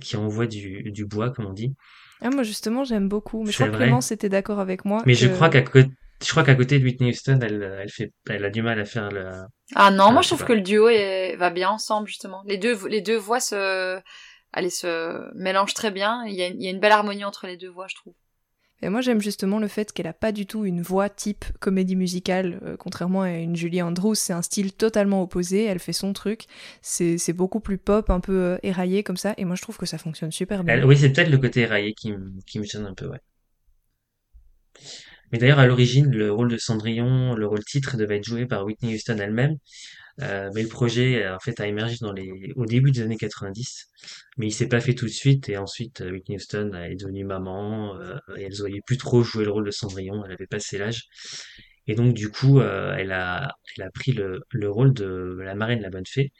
qui 0.00 0.16
envoie 0.16 0.46
du, 0.46 0.90
du 0.90 1.04
bois, 1.04 1.30
comme 1.30 1.46
on 1.46 1.52
dit. 1.52 1.74
Ah, 2.22 2.30
moi 2.30 2.42
justement, 2.42 2.84
j'aime 2.84 3.08
beaucoup. 3.08 3.44
Mais 3.44 3.52
je 3.52 3.56
crois 3.58 3.68
que. 3.68 3.76
Clémence 3.76 4.12
était 4.12 4.30
d'accord 4.30 4.58
avec 4.58 4.84
moi. 4.86 5.02
Mais 5.04 5.14
je 5.14 5.28
crois 5.28 5.50
qu'à 5.50 5.60
côté, 5.62 5.90
je 6.22 6.30
crois 6.30 6.44
qu'à 6.44 6.54
côté 6.54 6.78
de 6.78 6.84
Whitney 6.84 7.10
Houston, 7.10 7.38
elle, 7.42 7.62
elle 7.82 7.90
fait, 7.90 8.12
elle 8.28 8.44
a 8.44 8.50
du 8.50 8.62
mal 8.62 8.78
à 8.80 8.84
faire 8.84 9.10
le. 9.10 9.28
Ah 9.74 9.90
non, 9.90 10.06
Ah, 10.08 10.12
moi 10.12 10.22
je 10.22 10.28
trouve 10.28 10.40
pas. 10.40 10.46
que 10.46 10.52
le 10.52 10.60
duo 10.62 10.88
est... 10.88 11.36
va 11.36 11.50
bien 11.50 11.70
ensemble 11.70 12.06
justement. 12.08 12.42
Les 12.46 12.58
deux, 12.58 12.76
les 12.88 13.00
deux 13.00 13.16
voix 13.16 13.40
se, 13.40 14.00
allez, 14.52 14.70
se 14.70 15.32
mélangent 15.34 15.74
très 15.74 15.90
bien. 15.90 16.24
Il 16.26 16.34
y, 16.34 16.42
a, 16.42 16.48
il 16.48 16.62
y 16.62 16.66
a 16.66 16.70
une 16.70 16.80
belle 16.80 16.92
harmonie 16.92 17.24
entre 17.24 17.46
les 17.46 17.56
deux 17.56 17.70
voix, 17.70 17.86
je 17.88 17.94
trouve. 17.96 18.14
Et 18.82 18.90
moi, 18.90 19.00
j'aime 19.00 19.20
justement 19.20 19.58
le 19.60 19.68
fait 19.68 19.92
qu'elle 19.92 20.08
a 20.08 20.12
pas 20.12 20.30
du 20.32 20.44
tout 20.46 20.66
une 20.66 20.82
voix 20.82 21.08
type 21.08 21.44
comédie 21.58 21.96
musicale, 21.96 22.60
euh, 22.64 22.76
contrairement 22.76 23.22
à 23.22 23.30
une 23.30 23.56
Julie 23.56 23.80
Andrews. 23.80 24.14
C'est 24.14 24.34
un 24.34 24.42
style 24.42 24.74
totalement 24.74 25.22
opposé. 25.22 25.64
Elle 25.64 25.78
fait 25.78 25.94
son 25.94 26.12
truc. 26.12 26.44
C'est 26.82 27.16
c'est 27.16 27.32
beaucoup 27.32 27.60
plus 27.60 27.78
pop, 27.78 28.10
un 28.10 28.20
peu 28.20 28.32
euh, 28.36 28.58
éraillé 28.62 29.02
comme 29.02 29.16
ça. 29.16 29.32
Et 29.38 29.44
moi, 29.46 29.56
je 29.56 29.62
trouve 29.62 29.78
que 29.78 29.86
ça 29.86 29.96
fonctionne 29.96 30.32
super 30.32 30.64
bien. 30.64 30.74
Elle- 30.74 30.84
oui, 30.84 30.98
c'est 30.98 31.10
peut-être 31.12 31.30
le 31.30 31.38
côté 31.38 31.60
éraillé 31.60 31.94
qui, 31.94 32.12
me- 32.12 32.32
qui 32.46 32.58
me 32.58 32.64
gêne 32.64 32.84
un 32.84 32.94
peu, 32.94 33.06
ouais. 33.08 33.20
Mais 35.34 35.40
d'ailleurs, 35.40 35.58
à 35.58 35.66
l'origine, 35.66 36.12
le 36.12 36.30
rôle 36.30 36.48
de 36.48 36.56
Cendrillon, 36.56 37.34
le 37.34 37.48
rôle 37.48 37.64
titre 37.64 37.96
devait 37.96 38.18
être 38.18 38.24
joué 38.24 38.46
par 38.46 38.64
Whitney 38.64 38.94
Houston 38.94 39.18
elle-même. 39.18 39.56
Euh, 40.22 40.48
mais 40.54 40.62
le 40.62 40.68
projet, 40.68 41.24
euh, 41.24 41.34
en 41.34 41.40
fait, 41.40 41.58
a 41.58 41.66
émergé 41.66 41.96
au 42.54 42.66
début 42.66 42.92
des 42.92 43.00
années 43.00 43.16
90. 43.16 43.88
Mais 44.36 44.46
il 44.46 44.52
s'est 44.52 44.68
pas 44.68 44.80
fait 44.80 44.94
tout 44.94 45.06
de 45.06 45.10
suite. 45.10 45.48
Et 45.48 45.56
ensuite, 45.56 46.02
euh, 46.02 46.12
Whitney 46.12 46.36
Houston 46.36 46.70
est 46.74 46.94
devenue 46.94 47.24
maman. 47.24 47.98
et 48.36 48.44
elle 48.44 48.54
voyait 48.54 48.80
plus 48.86 48.96
trop 48.96 49.24
jouer 49.24 49.44
le 49.44 49.50
rôle 49.50 49.66
de 49.66 49.72
Cendrillon. 49.72 50.24
Elle 50.24 50.30
avait 50.30 50.46
passé 50.46 50.78
l'âge. 50.78 51.08
Et 51.88 51.96
donc, 51.96 52.14
du 52.14 52.30
coup, 52.30 52.60
elle 52.60 53.10
a, 53.10 53.56
pris 53.92 54.12
le 54.12 54.70
rôle 54.70 54.94
de 54.94 55.36
la 55.40 55.56
marraine 55.56 55.80
la 55.80 55.90
bonne 55.90 56.06
fée. 56.06 56.30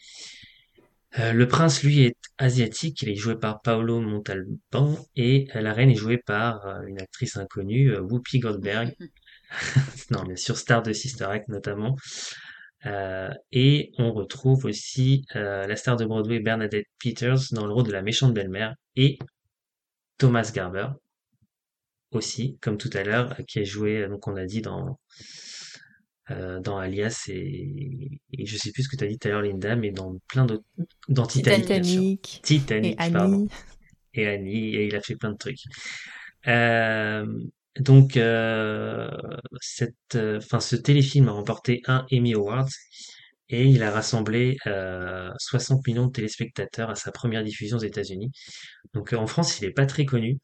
Euh, 1.19 1.33
le 1.33 1.47
prince, 1.47 1.83
lui, 1.83 2.03
est 2.03 2.17
asiatique. 2.39 3.03
Il 3.03 3.09
est 3.09 3.15
joué 3.15 3.37
par 3.37 3.61
Paolo 3.63 4.01
Montalban. 4.01 4.99
Et 5.17 5.49
euh, 5.55 5.61
la 5.61 5.73
reine 5.73 5.91
est 5.91 5.97
jouée 5.97 6.19
par 6.19 6.67
euh, 6.67 6.83
une 6.87 7.01
actrice 7.01 7.37
inconnue, 7.37 7.97
Whoopi 7.99 8.41
Goldberg. 8.41 8.95
non, 10.11 10.25
bien 10.25 10.37
sûr, 10.37 10.57
star 10.57 10.83
de 10.83 10.93
Sister 10.93 11.25
Act 11.25 11.49
notamment. 11.49 11.97
Et 13.53 13.93
on 13.99 14.13
retrouve 14.13 14.65
aussi 14.67 15.25
la 15.33 15.77
star 15.77 15.97
de 15.97 16.05
Broadway 16.05 16.41
Bernadette 16.41 16.87
Peters 16.99 17.39
dans 17.53 17.67
le 17.67 17.73
rôle 17.73 17.87
de 17.87 17.93
la 17.93 18.03
méchante 18.03 18.35
belle-mère 18.35 18.75
et 18.97 19.19
Thomas 20.19 20.51
Garber 20.53 20.89
aussi, 22.11 22.59
comme 22.61 22.77
tout 22.77 22.91
à 22.93 23.05
l'heure, 23.05 23.37
qui 23.47 23.61
a 23.61 23.65
joué, 23.65 24.07
donc 24.09 24.27
on 24.27 24.37
a 24.37 24.45
dit 24.45 24.61
dans 24.61 24.99
euh, 26.31 26.61
dans 26.61 26.79
Alias 26.79 27.25
et, 27.29 28.21
et 28.33 28.47
je 28.47 28.57
sais 28.57 28.73
plus 28.73 28.85
ce 28.85 28.89
que 28.89 28.97
tu 28.97 29.05
as 29.05 29.09
dit 29.09 29.19
tout 29.19 29.29
à 29.29 29.31
l'heure 29.33 29.43
Linda, 29.43 29.77
mais 29.77 29.91
dans 29.91 30.17
plein 30.29 30.47
d'autres, 30.47 30.65
dans 31.09 31.27
Titanic. 31.27 31.63
Titanic. 31.63 32.41
Titanic, 32.43 32.95
Et 32.95 32.97
Annie. 32.99 33.13
pardon. 33.13 33.49
Et 34.15 34.27
Annie, 34.27 34.75
et 34.77 34.87
il 34.87 34.97
a 34.97 35.01
fait 35.01 35.17
plein 35.17 35.33
de 35.33 35.37
trucs. 35.37 35.61
Euh, 36.47 37.27
donc, 37.81 38.17
euh, 38.17 39.11
cette, 39.61 39.95
euh, 40.15 40.39
enfin, 40.39 40.61
ce 40.61 40.77
téléfilm 40.77 41.29
a 41.29 41.33
remporté 41.33 41.83
un 41.87 42.07
Emmy 42.13 42.35
Award 42.35 42.69
et 43.49 43.65
il 43.67 43.83
a 43.83 43.91
rassemblé 43.91 44.57
euh, 44.67 45.31
60 45.39 45.87
millions 45.87 46.07
de 46.07 46.13
téléspectateurs 46.13 46.91
à 46.91 46.95
sa 46.95 47.13
première 47.13 47.45
diffusion 47.45 47.77
aux 47.79 47.81
États-Unis. 47.81 48.31
Donc, 48.95 49.13
euh, 49.13 49.17
en 49.17 49.27
France, 49.27 49.61
il 49.61 49.65
est 49.67 49.73
pas 49.73 49.87
très 49.87 50.05
connu. 50.05 50.39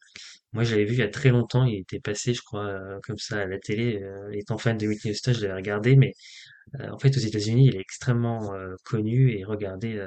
Moi, 0.53 0.63
je 0.63 0.71
l'avais 0.71 0.85
vu 0.85 0.93
il 0.93 0.99
y 0.99 1.01
a 1.03 1.09
très 1.09 1.29
longtemps. 1.29 1.65
Il 1.65 1.79
était 1.79 1.99
passé, 1.99 2.33
je 2.33 2.41
crois, 2.41 2.65
euh, 2.67 2.99
comme 3.03 3.17
ça 3.17 3.39
à 3.41 3.45
la 3.45 3.59
télé. 3.59 4.01
Euh, 4.03 4.29
étant 4.33 4.57
fan 4.57 4.77
de 4.77 4.87
Whitney 4.87 5.13
Houston, 5.13 5.33
je 5.33 5.41
l'avais 5.41 5.55
regardé, 5.55 5.95
mais 5.95 6.13
euh, 6.79 6.89
en 6.91 6.99
fait, 6.99 7.15
aux 7.17 7.21
États-Unis, 7.21 7.67
il 7.67 7.75
est 7.77 7.81
extrêmement 7.81 8.53
euh, 8.53 8.75
connu 8.85 9.31
et 9.33 9.43
regardé 9.45 9.99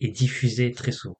et 0.00 0.08
diffusé 0.10 0.72
très 0.72 0.92
souvent. 0.92 1.18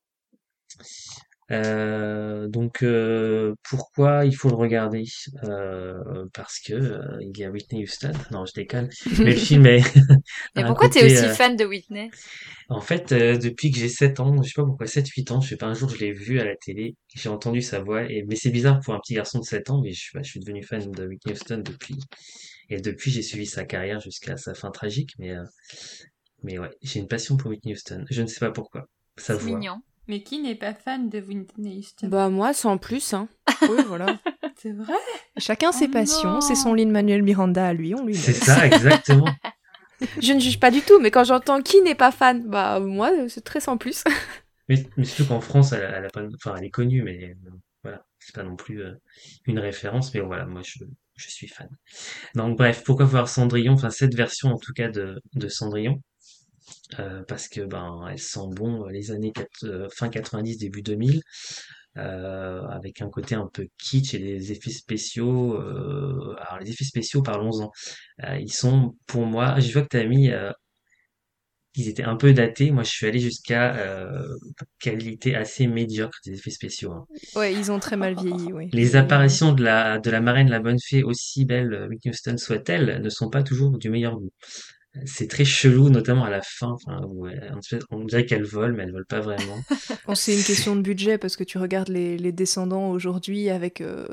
Euh, 1.52 2.48
donc 2.48 2.82
euh, 2.82 3.54
pourquoi 3.68 4.24
il 4.24 4.34
faut 4.34 4.48
le 4.48 4.54
regarder? 4.56 5.04
Euh, 5.44 6.24
Parce 6.32 6.60
que 6.60 6.98
il 7.20 7.36
y 7.36 7.44
a 7.44 7.50
Whitney 7.50 7.82
Houston. 7.84 8.12
Non, 8.30 8.46
je 8.46 8.54
déconne. 8.54 8.88
Mais 9.22 9.30
le 9.32 9.36
film 9.36 9.66
est. 9.66 9.82
Mais 10.56 10.62
pourquoi 10.64 10.88
t'es 10.88 11.04
aussi 11.04 11.28
fan 11.28 11.56
de 11.56 11.64
Whitney? 11.64 12.10
En 12.68 12.80
fait, 12.80 13.12
depuis 13.12 13.70
que 13.70 13.78
j'ai 13.78 13.88
7 13.88 14.20
ans, 14.20 14.42
je 14.42 14.48
sais 14.48 14.54
pas 14.56 14.64
pourquoi, 14.64 14.86
7-8 14.86 15.30
ans, 15.30 15.40
je 15.40 15.50
sais 15.50 15.56
pas, 15.56 15.66
un 15.66 15.74
jour 15.74 15.88
je 15.90 15.98
l'ai 15.98 16.12
vu 16.12 16.40
à 16.40 16.44
la 16.44 16.56
télé, 16.56 16.96
j'ai 17.14 17.28
entendu 17.28 17.60
sa 17.62 17.80
voix, 17.80 18.04
et 18.10 18.24
mais 18.26 18.36
c'est 18.36 18.50
bizarre 18.50 18.80
pour 18.80 18.94
un 18.94 18.98
petit 19.00 19.14
garçon 19.14 19.38
de 19.40 19.44
7 19.44 19.70
ans, 19.70 19.80
mais 19.82 19.92
je, 19.92 20.00
suis- 20.00 20.10
bah, 20.14 20.22
je 20.22 20.30
suis 20.30 20.40
devenu 20.40 20.62
fan 20.62 20.90
de 20.90 21.06
Whitney 21.06 21.34
Houston 21.34 21.62
depuis. 21.64 21.96
Et 22.70 22.80
depuis, 22.80 23.10
j'ai 23.10 23.22
suivi 23.22 23.46
sa 23.46 23.64
carrière 23.64 24.00
jusqu'à 24.00 24.36
sa 24.36 24.54
fin 24.54 24.70
tragique, 24.70 25.10
mais, 25.18 25.34
mais 26.42 26.58
ouais, 26.58 26.70
j'ai 26.82 27.00
une 27.00 27.08
passion 27.08 27.36
pour 27.36 27.50
Whitney 27.50 27.72
Houston. 27.74 28.04
Je 28.10 28.22
ne 28.22 28.26
sais 28.26 28.40
pas 28.40 28.50
pourquoi. 28.50 28.86
Voix. 29.28 29.58
mignon. 29.58 29.82
Mais 30.08 30.22
qui 30.22 30.40
n'est 30.40 30.54
pas 30.56 30.74
fan 30.74 31.08
de 31.08 31.20
Whitney 31.20 31.78
Houston? 31.78 32.08
Bah 32.08 32.28
moi, 32.28 32.52
sans 32.52 32.78
plus. 32.78 33.14
Hein. 33.14 33.28
Oui, 33.62 33.78
voilà. 33.86 34.18
C'est 34.56 34.72
vrai? 34.72 34.94
Chacun 35.38 35.70
ses 35.70 35.86
Oh 35.86 35.92
passions, 35.92 36.40
c'est 36.40 36.56
son 36.56 36.74
Lin-Manuel 36.74 37.22
Miranda 37.22 37.64
à 37.66 37.72
lui, 37.72 37.94
on 37.94 38.04
lui 38.04 38.14
C'est 38.16 38.32
ça, 38.32 38.66
exactement. 38.66 39.28
Je 40.20 40.32
ne 40.32 40.40
juge 40.40 40.58
pas 40.58 40.72
du 40.72 40.80
tout, 40.80 40.98
mais 41.00 41.12
quand 41.12 41.22
j'entends 41.22 41.62
qui 41.62 41.80
n'est 41.82 41.94
pas 41.94 42.10
fan, 42.10 42.48
bah 42.48 42.80
moi, 42.80 43.12
c'est 43.28 43.44
très 43.44 43.60
sans 43.60 43.76
plus. 43.78 44.02
Mais, 44.68 44.84
mais 44.96 45.04
surtout 45.04 45.26
qu'en 45.28 45.40
France, 45.40 45.72
elle, 45.72 45.84
a- 45.84 45.98
elle 45.98 46.04
a 46.06 46.08
pas, 46.08 46.22
enfin, 46.36 46.54
elle 46.56 46.64
est 46.64 46.70
connue, 46.70 47.02
mais 47.02 47.34
euh, 47.46 47.50
voilà, 47.82 48.04
c'est 48.20 48.34
pas 48.34 48.44
non 48.44 48.54
plus 48.54 48.80
euh, 48.80 48.92
une 49.46 49.58
référence, 49.58 50.14
mais 50.14 50.20
voilà, 50.20 50.46
moi 50.46 50.62
je, 50.64 50.84
je 51.16 51.28
suis 51.28 51.48
fan. 51.48 51.68
Donc 52.36 52.56
bref, 52.56 52.82
pourquoi 52.84 53.04
voir 53.06 53.28
Cendrillon, 53.28 53.72
enfin 53.72 53.90
cette 53.90 54.14
version 54.14 54.50
en 54.50 54.58
tout 54.58 54.72
cas 54.72 54.88
de, 54.88 55.20
de 55.34 55.48
Cendrillon, 55.48 56.00
euh, 56.98 57.23
parce 57.28 57.48
que 57.48 57.60
ben 57.62 58.06
elle 58.10 58.19
sent 58.19 58.48
bon 58.51 58.86
euh, 58.86 58.90
les 58.90 59.10
années 59.10 59.32
euh, 59.64 59.89
fin 59.94 60.09
90, 60.09 60.59
début 60.59 60.82
2000, 60.82 61.23
euh, 61.98 62.62
avec 62.69 63.02
un 63.02 63.09
côté 63.10 63.35
un 63.35 63.48
peu 63.52 63.66
kitsch 63.78 64.14
et 64.14 64.19
des 64.19 64.52
effets 64.52 64.70
spéciaux. 64.70 65.56
alors 65.56 66.59
les 66.60 66.70
effets 66.70 66.85
spéciaux, 66.85 67.23
parlons-en. 67.23 67.70
Ils 68.39 68.52
sont 68.52 68.97
pour 69.06 69.27
moi, 69.27 69.59
je 69.60 69.73
vois 69.73 69.82
que 69.82 69.89
tu 69.89 69.97
as 69.98 70.06
mis 70.06 70.31
ils 71.74 71.89
étaient 71.89 72.02
un 72.05 72.16
peu 72.16 72.32
datés. 72.32 72.70
Moi, 72.70 72.82
je 72.82 72.90
suis 72.90 73.06
allé 73.06 73.19
jusqu'à 73.19 73.74
euh, 73.77 74.36
qualité 74.78 75.35
assez 75.35 75.66
médiocre 75.66 76.19
des 76.27 76.35
effets 76.35 76.51
spéciaux. 76.51 76.93
hein. 76.93 77.06
Ouais, 77.35 77.52
ils 77.55 77.73
ont 77.73 77.78
très 77.78 77.97
mal 77.97 78.14
vieilli, 78.14 78.52
oui. 78.52 78.69
Les 78.73 78.97
apparitions 78.97 79.52
de 79.52 79.62
la, 79.62 79.98
de 79.98 80.10
la 80.10 80.20
marraine, 80.20 80.51
la 80.51 80.60
bonne 80.60 80.78
fée, 80.78 81.02
aussi 81.02 81.44
belle 81.47 81.86
Whitney 81.89 82.10
Houston 82.12 82.36
soit-elle, 82.36 83.01
ne 83.02 83.09
sont 83.09 83.31
pas 83.31 83.43
toujours 83.43 83.78
du 83.78 83.89
meilleur 83.89 84.16
goût. 84.16 84.31
C'est 85.06 85.28
très 85.28 85.44
chelou, 85.47 85.89
notamment 85.89 86.24
à 86.24 86.31
la 86.31 86.43
fin, 86.43 86.69
enfin, 86.69 87.01
fait, 87.66 87.82
on 87.90 88.05
dirait 88.05 88.27
qu'elle 88.27 88.44
vole, 88.44 88.74
mais 88.74 88.82
elle 88.82 88.93
vole 88.93 89.06
pas 89.06 89.20
vraiment. 89.20 89.59
Bon, 90.06 90.14
c'est 90.14 90.36
une 90.36 90.43
question 90.43 90.77
de 90.77 90.82
budget 90.82 91.16
parce 91.16 91.36
que 91.36 91.44
tu 91.44 91.56
regardes 91.59 91.89
les, 91.89 92.19
les 92.19 92.32
descendants 92.32 92.90
aujourd'hui 92.90 93.48
avec. 93.48 93.81
euh, 93.81 94.06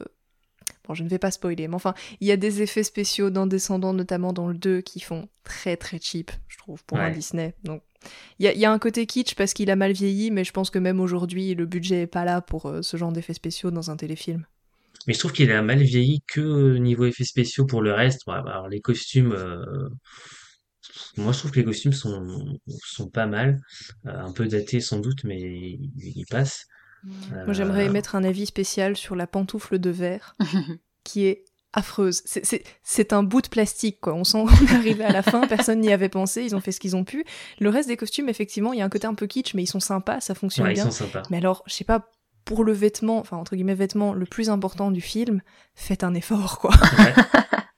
Bon, 0.88 0.96
je 0.96 1.04
ne 1.04 1.10
vais 1.10 1.20
pas 1.20 1.30
spoiler, 1.32 1.68
mais 1.68 1.76
enfin, 1.76 1.94
il 2.20 2.28
y 2.28 2.32
a 2.32 2.38
des 2.38 2.64
effets 2.64 2.84
spéciaux 2.84 3.30
dans 3.30 3.46
Descendants, 3.46 3.94
notamment 3.94 4.34
dans 4.34 4.48
le 4.48 4.56
2, 4.56 4.82
qui 4.82 5.00
font 5.00 5.28
très 5.44 5.78
très 5.78 6.00
cheap, 6.00 6.32
je 6.48 6.58
trouve, 6.58 6.84
pour 6.86 6.98
un. 6.98 7.12
Disney. 7.12 7.54
Donc, 7.64 7.84
il 8.40 8.46
y 8.46 8.48
a, 8.48 8.54
il 8.54 8.60
y 8.60 8.66
a 8.66 8.72
un 8.72 8.80
côté 8.80 9.06
kitsch 9.06 9.36
parce 9.36 9.54
qu'il 9.54 9.70
a 9.70 9.76
mal 9.76 9.92
vieilli, 9.92 10.32
mais 10.32 10.44
je 10.44 10.52
pense 10.52 10.72
que 10.72 10.80
même 10.80 11.00
aujourd'hui, 11.00 11.54
le 11.54 11.66
budget 11.68 12.04
est 12.04 12.08
pas 12.08 12.26
là 12.26 12.42
pour 12.42 12.66
euh, 12.66 12.82
ce 12.82 12.98
genre 12.98 13.12
d'effets 13.12 13.34
spéciaux 13.36 13.70
dans 13.70 13.92
un 13.92 13.98
téléfilm. 13.98 14.46
Mais 15.06 15.14
je 15.14 15.20
trouve 15.20 15.32
qu'il 15.32 15.52
a 15.52 15.62
mal 15.62 15.82
vieilli 15.82 16.22
que 16.28 16.78
niveau 16.78 17.06
effets 17.06 17.24
spéciaux 17.24 17.66
pour 17.66 17.82
le 17.84 17.94
reste. 17.94 18.22
Bon, 18.26 18.34
alors 18.34 18.68
les 18.68 18.82
costumes, 18.82 19.34
euh, 19.34 19.90
moi 21.18 21.32
je 21.34 21.40
trouve 21.40 21.52
que 21.52 21.60
les 21.60 21.66
costumes 21.66 21.94
sont, 21.94 22.58
sont 22.84 23.10
pas 23.10 23.26
mal, 23.28 23.60
Euh, 24.06 24.12
un 24.20 24.32
peu 24.32 24.48
datés 24.48 24.80
sans 24.82 25.00
doute, 25.00 25.24
mais 25.24 25.40
ils, 25.40 25.90
ils 25.98 26.26
passent. 26.30 26.66
Moi, 27.04 27.54
j'aimerais 27.54 27.84
Euh, 27.84 27.90
émettre 27.90 28.16
un 28.16 28.24
avis 28.26 28.46
spécial 28.46 28.98
sur 28.98 29.16
la 29.16 29.26
pantoufle 29.28 29.80
de 29.80 29.90
verre, 29.90 30.36
qui 31.06 31.26
est 31.26 31.46
affreuse. 31.72 32.24
C'est- 32.26 33.14
un 33.14 33.24
bout 33.24 33.42
de 33.42 33.48
plastique, 33.48 34.00
quoi. 34.02 34.14
On 34.16 34.24
sent 34.26 34.44
qu'on 34.46 34.66
est 34.66 34.74
arrivé 34.76 35.04
à 35.06 35.12
la 35.12 35.22
fin, 35.22 35.48
personne 35.48 35.80
n'y 35.80 35.94
avait 35.94 36.10
pensé, 36.10 36.44
ils 36.44 36.56
ont 36.56 36.60
fait 36.60 36.72
ce 36.74 36.80
qu'ils 36.80 36.96
ont 36.98 37.06
pu. 37.06 37.24
Le 37.60 37.70
reste 37.70 37.88
des 37.88 37.96
costumes, 37.96 38.28
effectivement, 38.28 38.74
il 38.74 38.80
y 38.80 38.82
a 38.82 38.86
un 38.86 38.90
côté 38.90 39.08
un 39.08 39.14
peu 39.14 39.28
kitsch, 39.28 39.54
mais 39.54 39.64
ils 39.64 39.68
sont 39.68 39.80
sympas, 39.80 40.20
ça 40.20 40.36
fonctionne 40.36 40.66
Ouais, 40.66 40.72
ils 40.74 40.76
bien. 40.76 40.86
sont 40.86 40.92
sympas. 41.06 41.22
Mais 41.30 41.38
alors, 41.38 41.64
je 41.68 41.74
sais 41.74 41.84
pas, 41.86 42.10
pour 42.44 42.64
le 42.66 42.74
vêtement, 42.74 43.20
enfin, 43.20 43.38
entre 43.38 43.56
guillemets, 43.56 43.76
vêtement 43.76 44.14
le 44.14 44.26
plus 44.26 44.50
important 44.50 44.92
du 44.92 45.02
film, 45.02 45.42
faites 45.76 46.04
un 46.04 46.16
effort, 46.16 46.60
quoi. 46.60 46.72
Ouais. 46.98 47.14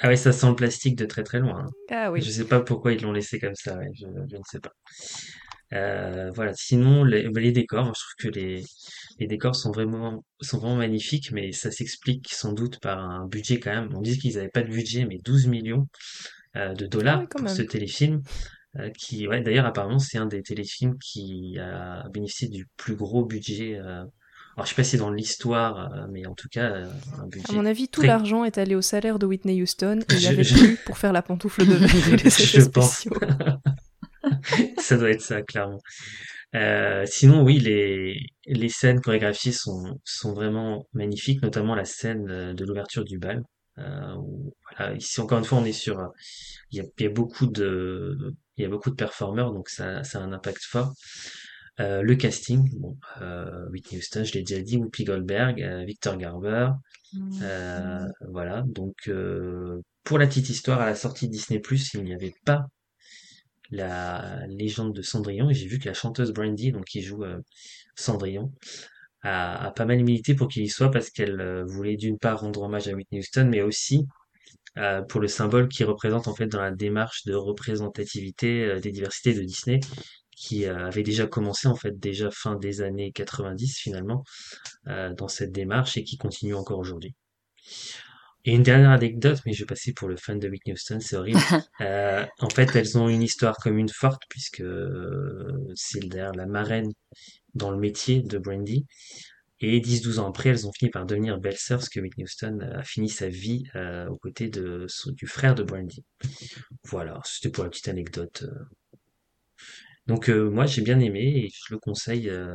Ah 0.00 0.08
ouais, 0.08 0.16
ça 0.16 0.32
sent 0.32 0.48
le 0.48 0.54
plastique 0.56 0.96
de 0.96 1.04
très 1.06 1.22
très 1.22 1.38
loin. 1.40 1.64
hein. 1.66 1.70
Ah 1.90 2.10
oui. 2.12 2.20
Je 2.22 2.30
sais 2.30 2.44
pas 2.46 2.60
pourquoi 2.60 2.92
ils 2.92 3.02
l'ont 3.02 3.12
laissé 3.12 3.38
comme 3.38 3.54
ça, 3.54 3.76
ouais, 3.78 3.88
je, 3.94 4.06
je 4.30 4.36
ne 4.36 4.42
sais 4.44 4.60
pas. 4.60 4.72
Euh, 5.72 6.30
voilà. 6.34 6.52
Sinon, 6.54 7.04
les, 7.04 7.28
bah, 7.28 7.40
les 7.40 7.52
décors, 7.52 7.86
je 7.86 7.90
trouve 8.00 8.32
que 8.32 8.38
les, 8.38 8.64
les 9.18 9.26
décors 9.26 9.56
sont 9.56 9.70
vraiment, 9.72 10.24
sont 10.40 10.58
vraiment 10.58 10.76
magnifiques, 10.76 11.32
mais 11.32 11.52
ça 11.52 11.70
s'explique 11.70 12.32
sans 12.32 12.52
doute 12.52 12.80
par 12.80 12.98
un 12.98 13.26
budget 13.26 13.58
quand 13.60 13.72
même. 13.72 13.88
On 13.94 14.00
dit 14.00 14.18
qu'ils 14.18 14.34
n'avaient 14.34 14.48
pas 14.48 14.62
de 14.62 14.70
budget, 14.70 15.04
mais 15.06 15.18
12 15.24 15.46
millions 15.46 15.88
euh, 16.56 16.74
de 16.74 16.86
dollars 16.86 17.18
Ah 17.18 17.20
oui, 17.22 17.26
pour 17.28 17.40
même. 17.42 17.54
ce 17.54 17.62
téléfilm. 17.62 18.22
euh, 18.78 18.90
qui, 18.90 19.28
ouais, 19.28 19.40
d'ailleurs, 19.42 19.66
apparemment, 19.66 19.98
c'est 20.00 20.18
un 20.18 20.26
des 20.26 20.42
téléfilms 20.42 20.98
qui 20.98 21.58
a 21.60 22.08
bénéficié 22.12 22.48
du 22.48 22.66
plus 22.76 22.96
gros 22.96 23.24
budget. 23.24 23.78
Alors, 24.56 24.64
je 24.66 24.70
sais 24.70 24.74
pas 24.76 24.84
si 24.84 24.90
c'est 24.92 24.96
dans 24.98 25.10
l'histoire, 25.10 25.92
euh, 25.92 26.06
mais 26.10 26.26
en 26.26 26.34
tout 26.34 26.48
cas, 26.48 26.70
euh, 26.70 26.86
un 27.20 27.26
budget. 27.26 27.50
À 27.50 27.52
mon 27.52 27.64
avis, 27.66 27.88
tout 27.88 28.00
très- 28.02 28.08
l'argent 28.08 28.44
est 28.44 28.56
allé 28.58 28.74
au 28.74 28.82
salaire 28.82 29.18
de 29.18 29.26
Whitney 29.26 29.60
Houston 29.62 30.00
et 30.10 30.14
il 30.14 30.22
y 30.22 30.26
avait 30.28 30.44
je- 30.44 30.54
plus 30.56 30.76
pour 30.76 30.96
faire 30.98 31.12
la 31.12 31.22
pantoufle 31.22 31.66
de 31.66 31.76
Je 32.28 32.68
pense. 32.68 33.06
Ça 34.78 34.96
doit 34.96 35.10
être 35.10 35.20
ça, 35.20 35.42
clairement. 35.42 35.80
Euh, 36.54 37.04
sinon, 37.06 37.42
oui, 37.42 37.58
les, 37.58 38.18
les 38.46 38.68
scènes 38.68 39.00
chorégraphiées 39.00 39.52
sont, 39.52 39.98
sont 40.04 40.32
vraiment 40.32 40.86
magnifiques, 40.92 41.42
notamment 41.42 41.74
la 41.74 41.84
scène 41.84 42.30
euh, 42.30 42.54
de 42.54 42.64
l'ouverture 42.64 43.04
du 43.04 43.18
bal. 43.18 43.42
Euh, 43.78 44.14
où, 44.18 44.54
voilà, 44.76 44.94
ici, 44.94 45.20
encore 45.20 45.38
une 45.38 45.44
fois, 45.44 45.58
on 45.58 45.64
est 45.64 45.72
sur, 45.72 46.00
il 46.70 46.78
y 46.78 46.80
a, 46.80 46.84
il 46.98 47.02
y 47.02 47.06
a 47.06 47.10
beaucoup 47.10 47.46
de, 47.46 48.16
il 48.56 48.62
y 48.62 48.64
a 48.64 48.68
beaucoup 48.68 48.90
de 48.90 48.94
performeurs, 48.94 49.52
donc 49.52 49.68
ça, 49.68 50.04
ça 50.04 50.20
a 50.20 50.22
un 50.22 50.32
impact 50.32 50.62
fort. 50.62 50.92
Euh, 51.80 52.02
le 52.02 52.14
casting, 52.14 52.70
bon, 52.78 52.96
euh, 53.20 53.68
Whitney 53.70 53.98
Houston, 53.98 54.22
je 54.22 54.34
l'ai 54.34 54.42
déjà 54.44 54.62
dit, 54.62 54.76
Whoopi 54.76 55.04
Goldberg, 55.04 55.60
euh, 55.60 55.84
Victor 55.84 56.16
Garber, 56.16 56.70
euh, 57.42 58.06
voilà. 58.30 58.62
Donc, 58.66 58.94
euh, 59.08 59.80
pour 60.04 60.18
la 60.18 60.26
petite 60.26 60.48
histoire, 60.48 60.80
à 60.80 60.86
la 60.86 60.94
sortie 60.94 61.26
de 61.26 61.32
Disney+, 61.32 61.60
il 61.94 62.04
n'y 62.04 62.14
avait 62.14 62.34
pas 62.44 62.66
la 63.70 64.46
légende 64.46 64.94
de 64.94 65.02
Cendrillon 65.02 65.50
et 65.50 65.54
j'ai 65.54 65.66
vu 65.66 65.78
que 65.78 65.88
la 65.88 65.94
chanteuse 65.94 66.32
Brandy, 66.32 66.70
donc 66.70 66.84
qui 66.84 67.02
joue 67.02 67.24
Cendrillon, 67.96 68.52
a, 69.22 69.66
a 69.66 69.70
pas 69.72 69.84
mal 69.84 70.02
milité 70.04 70.34
pour 70.34 70.48
qu'il 70.48 70.62
y 70.62 70.68
soit 70.68 70.90
parce 70.90 71.10
qu'elle 71.10 71.64
voulait 71.66 71.96
d'une 71.96 72.18
part 72.18 72.40
rendre 72.40 72.62
hommage 72.62 72.86
à 72.88 72.92
Whitney 72.92 73.20
Houston, 73.20 73.48
mais 73.50 73.62
aussi 73.62 74.06
euh, 74.76 75.02
pour 75.02 75.20
le 75.20 75.28
symbole 75.28 75.68
qui 75.68 75.84
représente 75.84 76.26
en 76.26 76.34
fait 76.34 76.48
dans 76.48 76.60
la 76.60 76.72
démarche 76.72 77.24
de 77.26 77.34
représentativité 77.34 78.64
euh, 78.64 78.80
des 78.80 78.90
diversités 78.90 79.32
de 79.32 79.40
Disney 79.42 79.78
qui 80.36 80.66
euh, 80.66 80.86
avait 80.86 81.02
déjà 81.02 81.26
commencé 81.26 81.68
en 81.68 81.76
fait 81.76 81.98
déjà 81.98 82.30
fin 82.30 82.56
des 82.56 82.80
années 82.82 83.12
90 83.12 83.78
finalement 83.78 84.24
euh, 84.88 85.12
dans 85.14 85.28
cette 85.28 85.52
démarche 85.52 85.96
et 85.96 86.04
qui 86.04 86.16
continue 86.16 86.54
encore 86.54 86.78
aujourd'hui. 86.78 87.14
Et 88.46 88.52
une 88.52 88.62
dernière 88.62 88.90
anecdote, 88.90 89.40
mais 89.46 89.54
je 89.54 89.60
vais 89.60 89.66
passer 89.66 89.94
pour 89.94 90.06
le 90.06 90.16
fan 90.16 90.38
de 90.38 90.48
Whitney 90.48 90.74
Houston, 90.74 90.98
c'est 91.00 91.16
horrible. 91.16 91.40
Euh, 91.80 92.24
en 92.40 92.48
fait, 92.48 92.74
elles 92.76 92.96
ont 92.96 93.08
une 93.08 93.22
histoire 93.22 93.56
commune 93.56 93.88
forte 93.88 94.22
puisque 94.28 94.60
euh, 94.60 95.50
c'est 95.74 96.00
d'ailleurs 96.06 96.34
la 96.34 96.46
marraine 96.46 96.90
dans 97.54 97.70
le 97.70 97.78
métier 97.78 98.22
de 98.22 98.38
Brandy. 98.38 98.86
Et 99.60 99.80
10-12 99.80 100.18
ans 100.18 100.28
après, 100.28 100.50
elles 100.50 100.66
ont 100.66 100.72
fini 100.72 100.90
par 100.90 101.04
devenir 101.04 101.38
belles 101.38 101.56
sœurs 101.56 101.78
parce 101.78 101.88
que 101.88 102.00
Whitney 102.00 102.24
Houston 102.24 102.60
a 102.60 102.82
fini 102.84 103.08
sa 103.08 103.28
vie 103.28 103.64
euh, 103.74 104.08
aux 104.08 104.16
côtés 104.16 104.48
de, 104.48 104.86
du 105.08 105.26
frère 105.26 105.54
de 105.54 105.62
Brandy. 105.62 106.04
Voilà, 106.84 107.20
c'était 107.24 107.50
pour 107.50 107.64
la 107.64 107.70
petite 107.70 107.88
anecdote. 107.88 108.44
Donc 110.06 110.28
euh, 110.30 110.50
moi 110.50 110.66
j'ai 110.66 110.82
bien 110.82 111.00
aimé 111.00 111.20
et 111.44 111.48
je 111.50 111.72
le 111.74 111.78
conseille. 111.78 112.28
euh, 112.28 112.54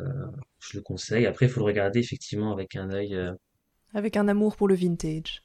je 0.61 0.77
le 0.77 0.81
conseille. 0.83 1.25
Après, 1.25 1.45
il 1.47 1.49
faut 1.51 1.59
le 1.61 1.65
regarder 1.65 1.99
effectivement 1.99 2.51
avec 2.53 2.75
un 2.75 2.89
œil. 2.91 3.15
euh, 3.15 3.33
Avec 3.93 4.17
un 4.17 4.27
amour 4.27 4.55
pour 4.55 4.67
le 4.67 4.75
vintage. 4.75 5.43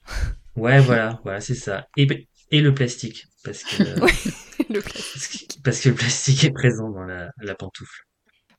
Ouais, 0.56 0.80
voilà, 0.80 1.20
voilà, 1.24 1.40
c'est 1.40 1.54
ça. 1.54 1.86
Et, 1.96 2.28
et 2.50 2.60
le 2.60 2.74
plastique, 2.74 3.26
parce 3.44 3.62
que, 3.64 3.82
Oui, 4.04 4.32
le 4.70 4.80
plastique. 4.80 5.58
parce 5.64 5.80
que 5.80 5.88
le 5.90 5.94
plastique 5.96 6.44
est 6.44 6.52
présent 6.52 6.90
dans 6.90 7.04
la, 7.04 7.30
la 7.38 7.54
pantoufle. 7.54 8.04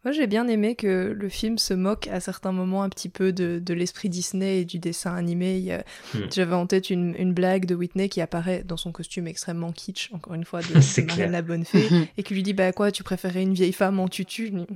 Moi, 0.05 0.11
j'ai 0.11 0.27
bien 0.27 0.47
aimé 0.47 0.75
que 0.75 1.15
le 1.17 1.29
film 1.29 1.57
se 1.57 1.73
moque 1.73 2.07
à 2.09 2.19
certains 2.19 2.51
moments 2.51 2.83
un 2.83 2.89
petit 2.89 3.09
peu 3.09 3.33
de, 3.33 3.57
de 3.57 3.73
l'esprit 3.73 4.07
Disney 4.07 4.61
et 4.61 4.65
du 4.65 4.77
dessin 4.77 5.15
animé. 5.15 5.79
Hmm. 6.13 6.19
J'avais 6.31 6.53
en 6.53 6.67
tête 6.67 6.91
une, 6.91 7.15
une 7.17 7.33
blague 7.33 7.65
de 7.65 7.73
Whitney 7.73 8.07
qui 8.07 8.21
apparaît 8.21 8.63
dans 8.63 8.77
son 8.77 8.91
costume 8.91 9.25
extrêmement 9.25 9.71
kitsch, 9.71 10.11
encore 10.13 10.35
une 10.35 10.45
fois, 10.45 10.61
de, 10.61 10.67
de 11.17 11.31
la 11.31 11.41
Bonne 11.41 11.65
Fée, 11.65 11.89
et 12.17 12.23
qui 12.23 12.35
lui 12.35 12.43
dit 12.43 12.53
Bah 12.53 12.71
quoi, 12.71 12.91
tu 12.91 13.01
préférais 13.01 13.41
une 13.41 13.55
vieille 13.55 13.73
femme 13.73 13.99
en 13.99 14.07
tutu? 14.07 14.51
Dis, 14.51 14.67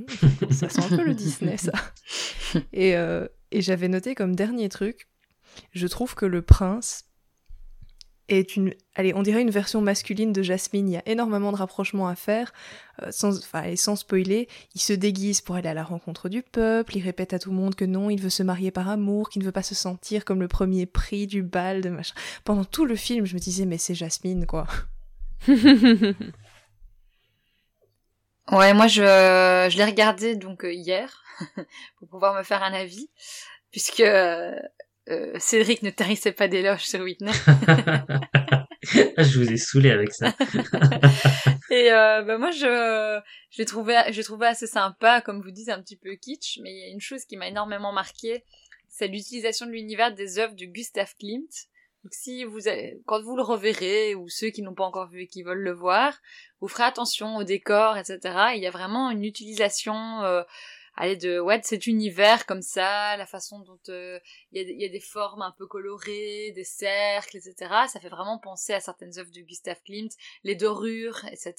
Ça 0.50 0.68
sent 0.68 0.82
un 0.92 0.98
peu 0.98 1.04
le 1.04 1.14
Disney, 1.14 1.58
ça. 1.58 1.74
Et, 2.74 2.98
euh, 2.98 3.28
et 3.52 3.62
j'avais 3.62 3.88
noté 3.88 4.16
comme 4.16 4.36
dernier 4.36 4.70
truc, 4.70 5.08
je 5.74 5.86
trouve 5.86 6.16
que 6.16 6.26
le 6.26 6.42
prince 6.42 7.06
est 8.30 8.56
une, 8.56 8.74
allez, 8.96 9.14
on 9.14 9.22
dirait 9.22 9.42
une 9.42 9.50
version 9.50 9.82
masculine 9.82 10.34
de 10.34 10.42
Jasmine. 10.42 10.88
Il 10.88 10.94
y 10.94 10.98
a 10.98 11.04
énormément 11.06 11.52
de 11.52 11.58
rapprochements 11.58 12.08
à 12.08 12.16
faire, 12.16 12.54
euh, 13.02 13.12
sans, 13.12 13.38
enfin, 13.38 13.64
et 13.64 13.76
sans 13.76 13.96
spoiler. 13.96 14.48
Il 14.76 14.82
se 14.82 14.94
déguise 14.94 15.42
pour 15.42 15.56
aller 15.56 15.70
à 15.70 15.74
la 15.74 15.84
rencontre 15.84 16.30
du 16.30 16.42
peuple. 16.42 16.98
Il 16.98 17.02
répète 17.02 17.34
à 17.34 17.40
tout 17.40 17.50
le 17.50 17.56
monde 17.56 17.76
que 17.76 17.86
non, 17.86 18.10
il 18.10 18.22
veut 18.22 18.30
se 18.30 18.44
marier 18.44 18.72
par 18.72 18.90
amour, 18.90 19.30
qu'il 19.30 19.42
ne 19.42 19.46
veut 19.46 19.52
pas 19.52 19.64
se 19.64 19.76
sentir 19.76 20.26
comme 20.26 20.40
le 20.40 20.48
premier 20.48 20.86
prix 20.86 21.28
du 21.28 21.44
bal 21.44 21.82
de 21.82 21.90
machin. 21.90 22.16
Pendant 22.44 22.66
tout 22.66 22.86
le 22.86 22.96
film, 22.96 23.26
je 23.26 23.34
me 23.34 23.40
disais 23.40 23.66
mais 23.66 23.78
c'est 23.78 23.96
Jasmine 23.96 24.46
quoi. 24.46 24.68
Ouais, 28.52 28.74
moi 28.74 28.88
je, 28.88 29.02
je 29.04 29.78
l'ai 29.78 29.86
regardé 29.86 30.36
donc 30.36 30.66
euh, 30.66 30.74
hier 30.74 31.24
pour 32.00 32.08
pouvoir 32.08 32.34
me 32.34 32.42
faire 32.42 32.64
un 32.64 32.74
avis, 32.74 33.08
puisque 33.70 34.04
euh, 35.10 35.34
Cédric 35.40 35.84
ne 35.84 35.90
tarissait 35.90 36.32
pas 36.32 36.48
d'éloges 36.48 36.86
sur 36.86 37.02
Whitney. 37.02 37.32
je 38.84 39.40
vous 39.40 39.52
ai 39.52 39.58
saoulé 39.58 39.92
avec 39.92 40.14
ça. 40.14 40.34
Et 41.72 41.92
euh, 41.92 42.24
bah, 42.24 42.38
moi 42.38 42.52
je, 42.52 43.20
je 43.52 43.58
l'ai 43.58 43.66
trouvé, 43.66 43.96
je 44.12 44.18
l'ai 44.18 44.24
trouvé 44.24 44.48
assez 44.48 44.68
sympa, 44.68 45.22
comme 45.22 45.42
vous 45.42 45.52
dites, 45.52 45.70
un 45.70 45.82
petit 45.82 45.98
peu 45.98 46.16
kitsch, 46.16 46.60
mais 46.62 46.72
il 46.72 46.80
y 46.80 46.84
a 46.84 46.90
une 46.90 47.02
chose 47.02 47.26
qui 47.26 47.38
m'a 47.38 47.48
énormément 47.48 47.92
marqué, 47.92 48.44
c'est 48.88 49.08
l'utilisation 49.08 49.66
de 49.66 49.72
l'univers 49.72 50.14
des 50.14 50.40
œuvres 50.40 50.56
de 50.56 50.66
Gustav 50.66 51.14
Klimt. 51.20 51.50
Donc 52.04 52.14
si 52.14 52.46
vous 52.46 52.68
avez, 52.68 53.02
quand 53.06 53.22
vous 53.22 53.36
le 53.36 53.44
reverrez, 53.44 54.16
ou 54.16 54.30
ceux 54.30 54.50
qui 54.50 54.62
n'ont 54.62 54.74
pas 54.74 54.86
encore 54.86 55.10
vu 55.10 55.24
et 55.24 55.28
qui 55.28 55.44
veulent 55.44 55.62
le 55.62 55.74
voir, 55.74 56.18
vous 56.62 56.68
ferez 56.68 56.84
attention 56.84 57.36
au 57.36 57.44
décor, 57.44 57.98
etc. 57.98 58.20
Il 58.56 58.62
y 58.62 58.68
a 58.68 58.72
vraiment 58.72 59.10
une 59.12 59.26
utilisation, 59.26 60.24
euh, 60.24 60.44
allez, 60.96 61.16
de, 61.16 61.40
ouais, 61.40 61.60
de 61.60 61.66
cet 61.66 61.88
univers 61.88 62.46
comme 62.46 62.62
ça, 62.62 63.18
la 63.18 63.26
façon 63.26 63.60
dont 63.60 63.80
euh, 63.90 64.20
il, 64.52 64.62
y 64.62 64.66
a, 64.66 64.70
il 64.70 64.82
y 64.82 64.86
a 64.86 64.90
des 64.90 65.00
formes 65.00 65.42
un 65.42 65.54
peu 65.58 65.68
colorées, 65.68 66.52
des 66.56 66.64
cercles, 66.64 67.38
etc. 67.38 67.56
Ça 67.88 68.00
fait 68.00 68.10
vraiment 68.10 68.40
penser 68.40 68.74
à 68.74 68.80
certaines 68.80 69.18
œuvres 69.18 69.32
de 69.32 69.42
Gustav 69.42 69.78
Klimt, 69.86 70.12
les 70.44 70.56
dorures, 70.56 71.26
etc. 71.32 71.54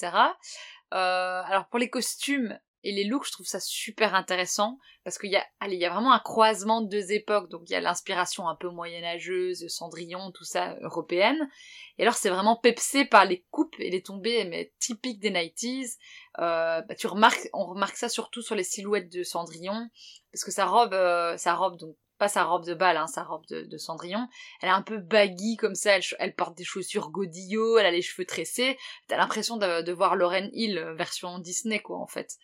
Euh, 0.93 1.41
alors 1.45 1.67
pour 1.67 1.79
les 1.79 1.89
costumes, 1.89 2.59
et 2.83 2.91
les 2.91 3.03
looks, 3.03 3.27
je 3.27 3.31
trouve 3.31 3.45
ça 3.45 3.59
super 3.59 4.15
intéressant 4.15 4.77
parce 5.03 5.17
qu'il 5.17 5.31
y 5.31 5.35
a, 5.35 5.45
allez, 5.59 5.75
il 5.75 5.81
y 5.81 5.85
a 5.85 5.91
vraiment 5.91 6.13
un 6.13 6.19
croisement 6.19 6.81
de 6.81 6.89
deux 6.89 7.11
époques. 7.11 7.49
Donc 7.49 7.63
il 7.67 7.73
y 7.73 7.75
a 7.75 7.81
l'inspiration 7.81 8.47
un 8.47 8.55
peu 8.55 8.69
moyenâgeuse, 8.69 9.67
Cendrillon, 9.67 10.31
tout 10.31 10.43
ça 10.43 10.75
européenne. 10.81 11.49
Et 11.97 12.03
alors 12.03 12.15
c'est 12.15 12.29
vraiment 12.29 12.55
pepsé 12.55 13.05
par 13.05 13.25
les 13.25 13.45
coupes 13.51 13.79
et 13.79 13.89
les 13.89 14.01
tombées, 14.01 14.45
mais 14.45 14.73
typiques 14.79 15.19
des 15.19 15.31
90s. 15.31 15.97
Euh, 16.39 16.81
bah, 16.81 16.95
tu 16.95 17.07
remarques, 17.07 17.49
on 17.53 17.65
remarque 17.65 17.97
ça 17.97 18.09
surtout 18.09 18.41
sur 18.41 18.55
les 18.55 18.63
silhouettes 18.63 19.11
de 19.11 19.23
Cendrillon 19.23 19.89
parce 20.31 20.43
que 20.43 20.51
sa 20.51 20.65
robe, 20.65 20.93
euh, 20.93 21.37
sa 21.37 21.53
robe 21.53 21.77
donc 21.77 21.95
pas 22.21 22.27
sa 22.27 22.43
robe 22.43 22.65
de 22.65 22.75
bal, 22.75 22.97
hein, 22.97 23.07
sa 23.07 23.23
robe 23.23 23.47
de, 23.47 23.77
Cendrillon. 23.79 24.27
Elle 24.61 24.69
est 24.69 24.71
un 24.71 24.83
peu 24.83 24.99
baggy 24.99 25.57
comme 25.57 25.73
ça, 25.73 25.95
elle, 25.95 26.03
elle, 26.19 26.35
porte 26.35 26.55
des 26.55 26.63
chaussures 26.63 27.09
godillot, 27.09 27.79
elle 27.79 27.87
a 27.87 27.91
les 27.91 28.03
cheveux 28.03 28.25
tressés. 28.25 28.77
T'as 29.07 29.17
l'impression 29.17 29.57
de, 29.57 29.81
de, 29.81 29.91
voir 29.91 30.15
Lauren 30.15 30.47
Hill 30.53 30.77
euh, 30.77 30.93
version 30.93 31.39
Disney, 31.39 31.79
quoi, 31.79 31.97
en 31.97 32.05
fait. 32.05 32.37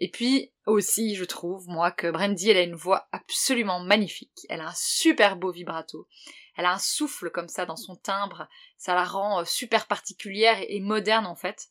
Et 0.00 0.10
puis 0.10 0.52
aussi, 0.66 1.16
je 1.16 1.24
trouve, 1.24 1.68
moi, 1.68 1.90
que 1.90 2.10
Brandy, 2.10 2.50
elle 2.50 2.56
a 2.56 2.62
une 2.62 2.76
voix 2.76 3.08
absolument 3.10 3.80
magnifique. 3.80 4.46
Elle 4.48 4.60
a 4.60 4.68
un 4.68 4.74
super 4.74 5.36
beau 5.36 5.50
vibrato. 5.50 6.08
Elle 6.56 6.66
a 6.66 6.72
un 6.72 6.78
souffle 6.78 7.30
comme 7.30 7.48
ça 7.48 7.66
dans 7.66 7.76
son 7.76 7.96
timbre. 7.96 8.48
Ça 8.76 8.94
la 8.94 9.04
rend 9.04 9.40
euh, 9.40 9.44
super 9.44 9.86
particulière 9.86 10.58
et, 10.68 10.80
moderne, 10.80 11.26
en 11.26 11.34
fait. 11.34 11.68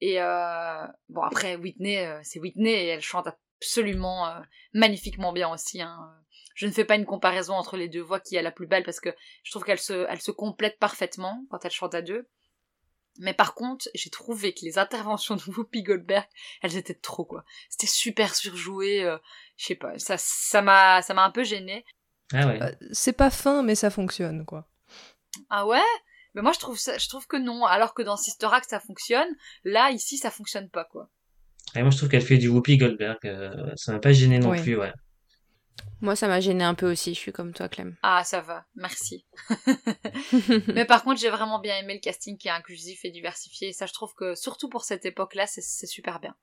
Et 0.00 0.20
euh, 0.20 0.86
bon, 1.08 1.22
après, 1.22 1.56
Whitney, 1.56 2.04
euh, 2.04 2.20
c'est 2.22 2.40
Whitney 2.40 2.70
et 2.70 2.86
elle 2.86 3.00
chante 3.00 3.28
absolument 3.60 4.28
euh, 4.28 4.40
magnifiquement 4.72 5.32
bien 5.32 5.50
aussi. 5.52 5.80
Hein. 5.80 5.98
Je 6.54 6.66
ne 6.66 6.72
fais 6.72 6.84
pas 6.84 6.96
une 6.96 7.06
comparaison 7.06 7.54
entre 7.54 7.76
les 7.76 7.88
deux 7.88 8.02
voix 8.02 8.20
qui 8.20 8.36
est 8.36 8.42
la 8.42 8.50
plus 8.50 8.66
belle 8.66 8.84
parce 8.84 9.00
que 9.00 9.14
je 9.42 9.50
trouve 9.50 9.64
qu'elles 9.64 9.78
se, 9.78 10.06
elles 10.08 10.20
se 10.20 10.30
complètent 10.30 10.78
parfaitement 10.78 11.44
quand 11.50 11.64
elles 11.64 11.70
chantent 11.70 11.94
à 11.94 12.02
deux. 12.02 12.28
Mais 13.18 13.34
par 13.34 13.54
contre, 13.54 13.88
j'ai 13.94 14.10
trouvé 14.10 14.54
que 14.54 14.60
les 14.62 14.78
interventions 14.78 15.36
de 15.36 15.42
Whoopi 15.42 15.82
Goldberg, 15.82 16.26
elles 16.62 16.76
étaient 16.76 16.94
trop 16.94 17.24
quoi. 17.24 17.44
C'était 17.68 17.86
super 17.86 18.34
surjoué, 18.34 19.02
euh, 19.04 19.18
je 19.56 19.66
sais 19.66 19.74
pas, 19.74 19.98
ça 19.98 20.16
ça 20.18 20.62
m'a 20.62 21.02
ça 21.02 21.14
m'a 21.14 21.24
un 21.24 21.30
peu 21.30 21.44
gêné. 21.44 21.84
Ah 22.32 22.46
ouais. 22.46 22.62
Euh, 22.62 22.72
c'est 22.92 23.12
pas 23.12 23.30
fin 23.30 23.62
mais 23.62 23.74
ça 23.74 23.90
fonctionne 23.90 24.44
quoi. 24.44 24.68
Ah 25.50 25.66
ouais? 25.66 25.80
Mais 26.34 26.42
moi 26.42 26.52
je 26.52 26.58
trouve 26.58 26.78
ça 26.78 26.96
je 26.98 27.08
trouve 27.08 27.26
que 27.26 27.36
non, 27.36 27.64
alors 27.64 27.94
que 27.94 28.02
dans 28.02 28.16
Sister 28.16 28.48
Act 28.52 28.70
ça 28.70 28.80
fonctionne, 28.80 29.28
là 29.64 29.90
ici 29.90 30.16
ça 30.16 30.30
fonctionne 30.30 30.68
pas 30.70 30.84
quoi. 30.84 31.10
Et 31.74 31.82
moi 31.82 31.90
je 31.90 31.96
trouve 31.98 32.08
qu'elle 32.08 32.22
fait 32.22 32.38
du 32.38 32.48
Whoopi 32.48 32.76
Goldberg, 32.78 33.18
euh, 33.24 33.72
ça 33.76 33.92
m'a 33.92 33.98
pas 33.98 34.12
gêné 34.12 34.38
non 34.38 34.50
Oui. 34.50 34.62
plus, 34.62 34.76
ouais. 34.76 34.92
Moi, 36.00 36.14
ça 36.14 36.28
m'a 36.28 36.40
gêné 36.40 36.62
un 36.62 36.74
peu 36.74 36.90
aussi, 36.90 37.14
je 37.14 37.18
suis 37.18 37.32
comme 37.32 37.52
toi, 37.52 37.68
Clem. 37.68 37.96
Ah, 38.02 38.22
ça 38.24 38.40
va, 38.40 38.66
merci. 38.76 39.26
Mais 40.74 40.84
par 40.84 41.02
contre, 41.02 41.20
j'ai 41.20 41.30
vraiment 41.30 41.58
bien 41.58 41.76
aimé 41.78 41.94
le 41.94 42.00
casting 42.00 42.36
qui 42.36 42.48
est 42.48 42.52
inclusif 42.52 43.04
et 43.04 43.10
diversifié. 43.10 43.68
Et 43.68 43.72
ça, 43.72 43.86
je 43.86 43.92
trouve 43.92 44.14
que, 44.14 44.34
surtout 44.34 44.68
pour 44.68 44.84
cette 44.84 45.06
époque-là, 45.06 45.46
c'est 45.46 45.60
c'est 45.60 45.86
super 45.86 46.20
bien. 46.20 46.36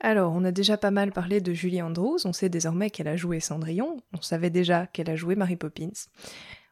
Alors, 0.00 0.32
on 0.32 0.44
a 0.44 0.52
déjà 0.52 0.76
pas 0.76 0.92
mal 0.92 1.12
parlé 1.12 1.40
de 1.40 1.52
Julie 1.52 1.82
Andrews, 1.82 2.18
on 2.24 2.32
sait 2.32 2.48
désormais 2.48 2.88
qu'elle 2.88 3.08
a 3.08 3.16
joué 3.16 3.40
Cendrillon, 3.40 3.96
on 4.12 4.22
savait 4.22 4.50
déjà 4.50 4.86
qu'elle 4.86 5.10
a 5.10 5.16
joué 5.16 5.34
Mary 5.34 5.56
Poppins. 5.56 5.90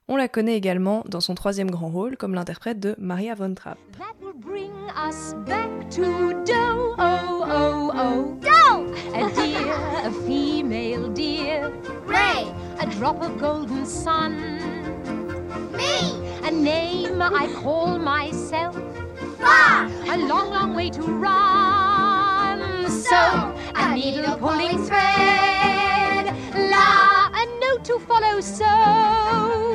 On 0.09 0.17
la 0.17 0.29
connaît 0.29 0.57
également 0.57 1.03
dans 1.09 1.21
son 1.21 1.35
troisième 1.35 1.71
grand 1.71 1.89
rôle 1.89 2.17
comme 2.17 2.35
l'interprète 2.35 2.79
de 2.79 2.95
Maria 2.99 3.35
von 3.35 3.55
Trapp. 3.55 3.77
That 3.99 4.15
will 4.23 4.35
bring 4.35 4.71
us 4.97 5.35
back 5.47 5.69
to 5.91 6.33
dough, 6.45 6.95
oh, 6.99 7.45
oh, 7.49 7.91
oh. 7.93 8.39
Dough! 8.41 8.95
A 9.15 9.29
deer, 9.35 9.73
a 10.05 10.11
female 10.25 11.09
deer. 11.13 11.73
Ray, 12.07 12.47
A 12.79 12.87
drop 12.87 13.21
of 13.21 13.37
golden 13.41 13.85
sun. 13.85 14.37
me, 15.77 16.15
A 16.47 16.53
name 16.53 17.21
I 17.21 17.49
call 17.61 17.99
myself. 17.99 18.77
far, 19.41 19.89
A 20.09 20.19
long, 20.19 20.51
long 20.53 20.75
way 20.77 20.89
to 20.91 21.03
run. 21.03 22.89
So, 22.89 23.17
a 23.75 23.93
needle 23.93 24.37
pulling 24.37 24.79
thread. 24.85 26.33
La, 26.71 27.29
a 27.35 27.45
note 27.61 27.85
to 27.87 27.99
follow. 28.07 28.41
So, 28.41 29.66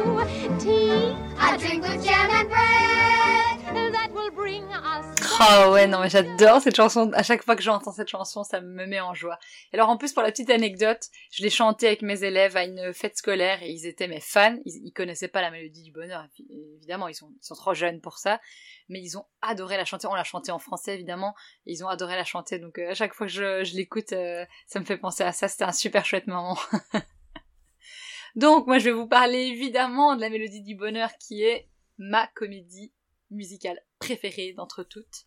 Oh 5.43 5.71
ouais, 5.71 5.87
non 5.87 6.01
mais 6.01 6.09
j'adore 6.09 6.61
cette 6.61 6.75
chanson. 6.75 7.11
À 7.13 7.23
chaque 7.23 7.43
fois 7.43 7.55
que 7.55 7.63
j'entends 7.63 7.91
cette 7.91 8.09
chanson, 8.09 8.43
ça 8.43 8.61
me 8.61 8.85
met 8.85 8.99
en 8.99 9.15
joie. 9.15 9.39
Alors 9.73 9.89
en 9.89 9.97
plus, 9.97 10.13
pour 10.13 10.21
la 10.21 10.31
petite 10.31 10.51
anecdote, 10.51 11.07
je 11.31 11.41
l'ai 11.41 11.49
chantée 11.49 11.87
avec 11.87 12.03
mes 12.03 12.23
élèves 12.23 12.55
à 12.55 12.63
une 12.63 12.93
fête 12.93 13.17
scolaire 13.17 13.63
et 13.63 13.69
ils 13.71 13.87
étaient 13.87 14.07
mes 14.07 14.19
fans. 14.19 14.57
Ils, 14.65 14.85
ils 14.85 14.91
connaissaient 14.91 15.27
pas 15.27 15.41
la 15.41 15.49
mélodie 15.49 15.81
du 15.81 15.91
bonheur, 15.91 16.27
évidemment, 16.77 17.07
ils 17.07 17.15
sont, 17.15 17.31
trop 17.55 17.73
jeunes 17.73 18.01
pour 18.01 18.17
ça. 18.17 18.39
Mais 18.89 19.01
ils 19.01 19.17
ont 19.17 19.25
adoré 19.41 19.77
la 19.77 19.85
chanter. 19.85 20.07
On 20.07 20.13
l'a 20.13 20.23
chantée 20.23 20.51
en 20.51 20.59
français, 20.59 20.93
évidemment. 20.93 21.33
Ils 21.65 21.83
ont 21.83 21.87
adoré 21.87 22.15
la 22.15 22.25
chanter. 22.25 22.59
Donc 22.59 22.77
euh, 22.77 22.91
à 22.91 22.93
chaque 22.93 23.13
fois 23.13 23.25
que 23.25 23.33
je, 23.33 23.63
je 23.63 23.75
l'écoute, 23.75 24.13
euh, 24.13 24.45
ça 24.67 24.79
me 24.79 24.85
fait 24.85 24.97
penser 24.97 25.23
à 25.23 25.31
ça. 25.31 25.47
C'était 25.47 25.63
un 25.63 25.71
super 25.71 26.05
chouette 26.05 26.27
moment. 26.27 26.57
Donc 28.35 28.67
moi, 28.67 28.79
je 28.79 28.85
vais 28.85 28.91
vous 28.91 29.07
parler 29.07 29.39
évidemment 29.39 30.15
de 30.15 30.21
la 30.21 30.29
mélodie 30.29 30.61
du 30.61 30.75
bonheur 30.75 31.09
qui 31.19 31.43
est 31.43 31.67
ma 31.97 32.27
comédie 32.27 32.93
musicale 33.29 33.81
préférée 33.99 34.53
d'entre 34.53 34.83
toutes. 34.83 35.25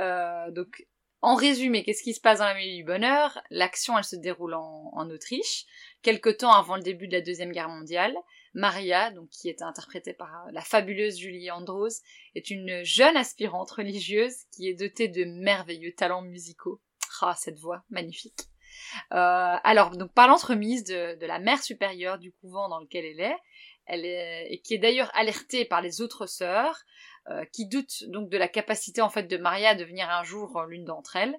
Euh, 0.00 0.50
donc, 0.50 0.86
en 1.20 1.36
résumé, 1.36 1.84
qu'est-ce 1.84 2.02
qui 2.02 2.14
se 2.14 2.20
passe 2.20 2.40
dans 2.40 2.46
la 2.46 2.54
Mélodie 2.54 2.78
du 2.78 2.84
Bonheur? 2.84 3.40
L'action, 3.50 3.96
elle 3.96 4.04
se 4.04 4.16
déroule 4.16 4.54
en, 4.54 5.08
Autriche, 5.08 5.66
quelque 6.02 6.30
temps 6.30 6.52
avant 6.52 6.74
le 6.74 6.82
début 6.82 7.06
de 7.06 7.12
la 7.12 7.20
Deuxième 7.20 7.52
Guerre 7.52 7.68
mondiale. 7.68 8.16
Maria, 8.54 9.10
donc 9.12 9.30
qui 9.30 9.48
est 9.48 9.62
interprétée 9.62 10.14
par 10.14 10.46
la 10.50 10.60
fabuleuse 10.62 11.18
Julie 11.18 11.50
Andrews, 11.50 11.92
est 12.34 12.50
une 12.50 12.82
jeune 12.82 13.16
aspirante 13.16 13.70
religieuse 13.70 14.34
qui 14.50 14.68
est 14.68 14.74
dotée 14.74 15.08
de 15.08 15.24
merveilleux 15.24 15.94
talents 15.94 16.22
musicaux. 16.22 16.80
Ah, 17.20 17.36
cette 17.38 17.60
voix 17.60 17.84
magnifique. 17.88 18.51
Euh, 19.12 19.56
alors, 19.64 19.90
donc 19.96 20.12
par 20.12 20.28
l'entremise 20.28 20.84
de, 20.84 21.26
la 21.26 21.38
mère 21.38 21.62
supérieure 21.62 22.18
du 22.18 22.32
couvent 22.32 22.68
dans 22.68 22.80
lequel 22.80 23.04
elle 23.04 23.20
est, 23.20 23.36
elle 23.86 24.04
est 24.04 24.46
et 24.50 24.60
qui 24.60 24.74
est 24.74 24.78
d'ailleurs 24.78 25.10
alertée 25.14 25.64
par 25.64 25.80
les 25.80 26.00
autres 26.00 26.26
sœurs, 26.26 26.84
euh, 27.30 27.44
qui 27.52 27.66
doutent 27.66 28.04
donc 28.08 28.30
de 28.30 28.38
la 28.38 28.48
capacité 28.48 29.00
en 29.00 29.10
fait 29.10 29.24
de 29.24 29.36
Maria 29.36 29.70
à 29.70 29.74
devenir 29.74 30.08
un 30.10 30.24
jour 30.24 30.56
euh, 30.56 30.66
l'une 30.66 30.84
d'entre 30.84 31.16
elles. 31.16 31.36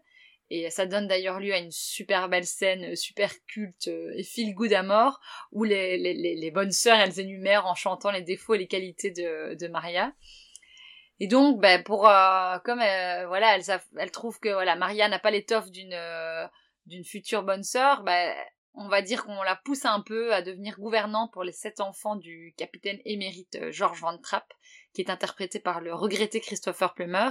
Et 0.50 0.70
ça 0.70 0.86
donne 0.86 1.08
d'ailleurs 1.08 1.40
lieu 1.40 1.54
à 1.54 1.58
une 1.58 1.72
super 1.72 2.30
belle 2.30 2.46
scène, 2.46 2.96
super 2.96 3.32
culte 3.48 3.88
et 3.88 4.24
feel 4.24 4.54
good 4.54 4.74
à 4.74 4.84
mort, 4.84 5.20
où 5.52 5.64
les, 5.64 6.52
bonnes 6.54 6.72
sœurs 6.72 7.00
elles 7.00 7.20
énumèrent 7.20 7.66
en 7.66 7.74
chantant 7.74 8.12
les 8.12 8.22
défauts 8.22 8.54
et 8.54 8.60
les 8.60 8.68
qualités 8.68 9.10
de, 9.10 9.68
Maria. 9.70 10.14
Et 11.20 11.28
donc, 11.28 11.60
ben, 11.60 11.82
pour 11.82 12.02
comme 12.02 12.78
voilà, 12.80 13.56
elles, 13.56 13.64
savent- 13.64 13.88
elles 13.98 14.12
trouvent 14.12 14.40
que 14.40 14.50
voilà, 14.50 14.76
Maria 14.76 15.08
n'a 15.08 15.18
pas 15.18 15.32
l'étoffe 15.32 15.72
d'une 15.72 15.98
d'une 16.86 17.06
future 17.06 17.44
bonne 17.44 17.64
sœur, 17.64 18.04
ben, 18.04 18.36
on 18.76 18.88
va 18.88 19.02
dire 19.02 19.26
qu'on 19.26 19.44
la 19.44 19.56
pousse 19.56 19.86
un 19.86 20.02
peu 20.02 20.34
à 20.34 20.42
devenir 20.42 20.80
gouvernante 20.80 21.32
pour 21.32 21.44
les 21.44 21.52
sept 21.52 21.80
enfants 21.80 22.16
du 22.16 22.54
capitaine 22.58 23.00
émérite 23.06 23.56
euh, 23.56 23.72
George 23.72 24.02
Van 24.02 24.18
Trapp, 24.18 24.52
qui 24.94 25.02
est 25.02 25.10
interprété 25.10 25.60
par 25.60 25.80
le 25.80 25.94
regretté 25.94 26.40
Christopher 26.40 26.94
Plummer. 26.94 27.30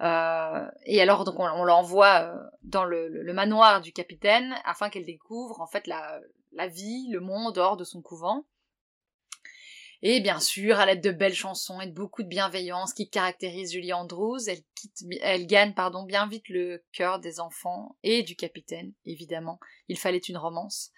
Euh, 0.00 0.66
et 0.86 1.00
alors 1.02 1.24
donc 1.24 1.38
on, 1.38 1.64
l'envoie 1.64 2.22
euh, 2.22 2.36
dans 2.62 2.84
le, 2.84 3.32
manoir 3.32 3.80
du 3.80 3.92
capitaine 3.92 4.54
afin 4.64 4.88
qu'elle 4.88 5.04
découvre 5.04 5.60
en 5.60 5.66
fait 5.66 5.86
la 5.86 6.68
vie, 6.68 7.08
le 7.10 7.20
monde 7.20 7.58
hors 7.58 7.76
de 7.76 7.84
son 7.84 8.00
couvent. 8.00 8.46
Et 10.04 10.20
bien 10.20 10.40
sûr, 10.40 10.80
à 10.80 10.86
l'aide 10.86 11.00
de 11.00 11.12
belles 11.12 11.34
chansons 11.34 11.80
et 11.80 11.86
de 11.86 11.92
beaucoup 11.92 12.24
de 12.24 12.28
bienveillance 12.28 12.92
qui 12.92 13.08
caractérisent 13.08 13.72
Julie 13.72 13.92
Andrews, 13.92 14.40
elle, 15.20 15.46
gagne 15.46 15.74
pardon, 15.74 16.02
bien 16.02 16.26
vite 16.26 16.48
le 16.48 16.84
cœur 16.92 17.20
des 17.20 17.38
enfants 17.38 17.96
et 18.02 18.24
du 18.24 18.34
capitaine, 18.34 18.92
évidemment. 19.06 19.60
Il 19.86 19.96
fallait 19.96 20.18
une 20.18 20.38
romance. 20.38 20.90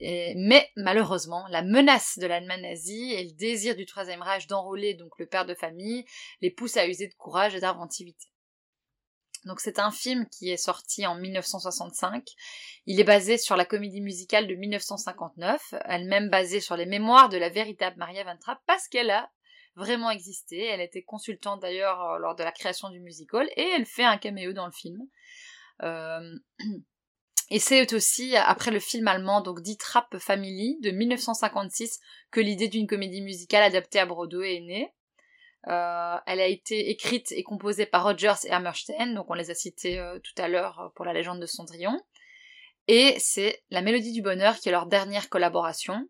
Mais 0.00 0.70
malheureusement, 0.76 1.46
la 1.48 1.62
menace 1.62 2.18
de 2.18 2.26
l'Allemagne 2.26 2.60
nazie 2.60 3.14
et 3.14 3.24
le 3.24 3.32
désir 3.32 3.76
du 3.76 3.86
Troisième 3.86 4.22
Reich 4.22 4.46
d'enrôler 4.46 4.92
donc 4.92 5.18
le 5.18 5.26
père 5.26 5.46
de 5.46 5.54
famille 5.54 6.04
les 6.42 6.50
poussent 6.50 6.76
à 6.76 6.86
user 6.86 7.08
de 7.08 7.14
courage 7.14 7.54
et 7.54 7.60
d'inventivité. 7.60 8.28
Donc 9.44 9.60
c'est 9.60 9.78
un 9.78 9.90
film 9.90 10.26
qui 10.28 10.50
est 10.50 10.56
sorti 10.56 11.06
en 11.06 11.14
1965. 11.14 12.28
Il 12.86 13.00
est 13.00 13.04
basé 13.04 13.38
sur 13.38 13.56
la 13.56 13.64
comédie 13.64 14.02
musicale 14.02 14.46
de 14.46 14.54
1959, 14.54 15.74
elle-même 15.86 16.28
basée 16.28 16.60
sur 16.60 16.76
les 16.76 16.86
mémoires 16.86 17.28
de 17.28 17.38
la 17.38 17.48
véritable 17.48 17.96
Maria 17.98 18.24
Van 18.24 18.36
Trapp 18.36 18.60
parce 18.66 18.86
qu'elle 18.88 19.10
a 19.10 19.30
vraiment 19.76 20.10
existé. 20.10 20.64
Elle 20.64 20.80
était 20.80 21.02
consultante 21.02 21.60
d'ailleurs 21.60 22.02
euh, 22.02 22.18
lors 22.18 22.34
de 22.34 22.44
la 22.44 22.52
création 22.52 22.90
du 22.90 23.00
musical 23.00 23.48
et 23.56 23.68
elle 23.76 23.86
fait 23.86 24.04
un 24.04 24.18
caméo 24.18 24.52
dans 24.52 24.66
le 24.66 24.72
film. 24.72 25.00
Euh, 25.82 26.34
Et 27.52 27.58
c'est 27.58 27.92
aussi 27.94 28.36
après 28.36 28.70
le 28.70 28.78
film 28.78 29.08
allemand 29.08 29.40
donc 29.40 29.60
dit 29.60 29.76
Trapp 29.76 30.18
Family 30.18 30.78
de 30.82 30.92
1956 30.92 31.98
que 32.30 32.38
l'idée 32.38 32.68
d'une 32.68 32.86
comédie 32.86 33.22
musicale 33.22 33.64
adaptée 33.64 33.98
à 33.98 34.06
Broadway 34.06 34.56
est 34.56 34.60
née. 34.60 34.94
Euh, 35.68 36.16
elle 36.26 36.40
a 36.40 36.46
été 36.46 36.90
écrite 36.90 37.32
et 37.32 37.42
composée 37.42 37.84
par 37.84 38.04
Rogers 38.04 38.46
et 38.46 38.50
Hammerstein, 38.50 39.14
donc 39.14 39.26
on 39.28 39.34
les 39.34 39.50
a 39.50 39.54
cités 39.54 39.98
euh, 39.98 40.18
tout 40.18 40.42
à 40.42 40.48
l'heure 40.48 40.80
euh, 40.80 40.88
pour 40.94 41.04
la 41.04 41.12
légende 41.12 41.40
de 41.40 41.46
Cendrillon. 41.46 42.00
Et 42.88 43.14
c'est 43.18 43.62
La 43.70 43.82
Mélodie 43.82 44.12
du 44.12 44.22
Bonheur 44.22 44.56
qui 44.56 44.70
est 44.70 44.72
leur 44.72 44.86
dernière 44.86 45.28
collaboration. 45.28 46.08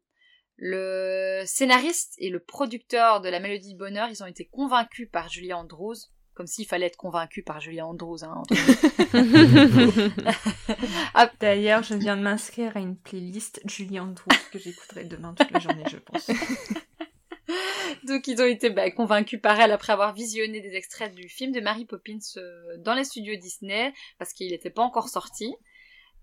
Le 0.56 1.43
scénariste 1.47 2.14
et 2.18 2.31
le 2.31 2.39
producteur 2.39 3.20
de 3.20 3.28
La 3.28 3.40
Mélodie 3.40 3.72
du 3.72 3.78
Bonheur, 3.78 4.09
ils 4.09 4.22
ont 4.22 4.27
été 4.27 4.47
convaincus 4.47 5.09
par 5.10 5.28
Julia 5.28 5.59
Andrews, 5.59 5.97
comme 6.35 6.47
s'il 6.47 6.66
fallait 6.66 6.86
être 6.86 6.97
convaincu 6.97 7.43
par 7.43 7.60
Julia 7.60 7.86
Andrews. 7.86 8.24
Hein, 8.24 8.35
entre 8.36 8.55
nous. 8.55 10.22
Ah, 11.14 11.31
D'ailleurs, 11.40 11.82
je 11.82 11.94
viens 11.94 12.16
de 12.16 12.22
m'inscrire 12.22 12.77
à 12.77 12.81
une 12.81 12.97
playlist 12.97 13.60
Julie 13.64 13.98
Andrews 13.98 14.28
que 14.52 14.59
j'écouterai 14.59 15.05
demain 15.05 15.35
toute 15.35 15.51
la 15.51 15.59
journée, 15.59 15.85
je 15.90 15.97
pense. 15.97 16.31
Donc 18.05 18.27
ils 18.27 18.40
ont 18.40 18.47
été 18.47 18.70
bah, 18.70 18.90
convaincus 18.90 19.40
par 19.40 19.60
elle 19.60 19.72
après 19.72 19.93
avoir 19.93 20.14
visionné 20.14 20.60
des 20.60 20.74
extraits 20.74 21.14
du 21.14 21.28
film 21.28 21.52
de 21.52 21.60
Mary 21.60 21.85
Poppins 21.85 22.18
euh, 22.36 22.77
dans 22.78 22.94
les 22.94 23.05
studios 23.05 23.36
Disney 23.36 23.93
parce 24.18 24.32
qu'il 24.32 24.51
n'était 24.51 24.70
pas 24.70 24.82
encore 24.82 25.09
sorti. 25.09 25.55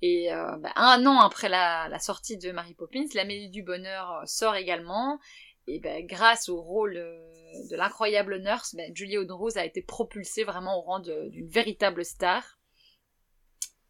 Et 0.01 0.31
euh, 0.31 0.55
bah, 0.57 0.71
un 0.75 1.05
an 1.05 1.19
après 1.19 1.49
la, 1.49 1.99
sortie 1.99 2.37
de 2.37 2.51
Mary 2.51 2.73
Poppins, 2.73 3.05
La 3.13 3.25
Mélodie 3.25 3.49
du 3.49 3.63
Bonheur 3.63 4.11
euh, 4.11 4.25
sort 4.25 4.55
également. 4.55 5.19
Et 5.67 5.79
bah, 5.79 6.01
grâce 6.01 6.49
au 6.49 6.61
rôle 6.61 6.93
de 6.93 7.75
l'incroyable 7.75 8.41
nurse, 8.41 8.75
Julie 8.93 9.17
Andrews 9.17 9.57
a 9.57 9.65
été 9.65 9.81
propulsée 9.81 10.43
vraiment 10.43 10.79
au 10.79 10.81
rang 10.81 10.99
d'une 10.99 11.49
véritable 11.49 12.05
star. 12.05 12.57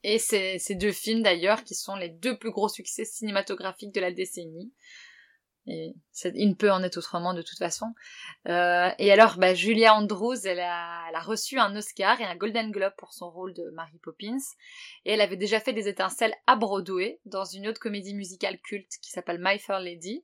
Et 0.03 0.19
ces 0.19 0.75
deux 0.75 0.91
films 0.91 1.21
d'ailleurs 1.21 1.63
qui 1.63 1.75
sont 1.75 1.95
les 1.95 2.09
deux 2.09 2.37
plus 2.37 2.51
gros 2.51 2.69
succès 2.69 3.03
cinématographiques 3.03 3.93
de 3.93 3.99
la 3.99 4.11
décennie. 4.11 4.71
Et 5.67 5.95
il 6.23 6.49
ne 6.49 6.53
peut 6.53 6.71
en 6.71 6.81
être 6.81 6.97
autrement 6.97 7.33
de 7.33 7.41
toute 7.41 7.57
façon. 7.57 7.93
Euh, 8.47 8.89
et 8.99 9.11
alors, 9.11 9.37
bah, 9.37 9.53
Julia 9.53 9.93
Andrews, 9.93 10.45
elle 10.45 10.61
a, 10.61 11.03
elle 11.09 11.15
a 11.15 11.19
reçu 11.19 11.59
un 11.59 11.75
Oscar 11.75 12.19
et 12.21 12.23
un 12.23 12.35
Golden 12.35 12.71
Globe 12.71 12.93
pour 12.97 13.13
son 13.13 13.29
rôle 13.29 13.53
de 13.53 13.69
Mary 13.71 13.97
Poppins. 14.01 14.37
Et 15.05 15.11
elle 15.11 15.21
avait 15.21 15.35
déjà 15.35 15.59
fait 15.59 15.73
des 15.73 15.89
étincelles 15.89 16.33
à 16.47 16.55
Broadway 16.55 17.19
dans 17.25 17.43
une 17.43 17.67
autre 17.67 17.81
comédie 17.81 18.13
musicale 18.13 18.59
culte 18.59 18.93
qui 19.01 19.11
s'appelle 19.11 19.39
My 19.41 19.59
Fair 19.59 19.81
Lady, 19.81 20.23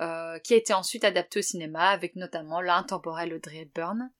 euh, 0.00 0.38
qui 0.38 0.54
a 0.54 0.56
été 0.56 0.72
ensuite 0.72 1.04
adaptée 1.04 1.40
au 1.40 1.42
cinéma 1.42 1.88
avec 1.88 2.14
notamment 2.14 2.60
l'intemporel 2.60 3.34
Audrey 3.34 3.62
Hepburn. 3.62 4.10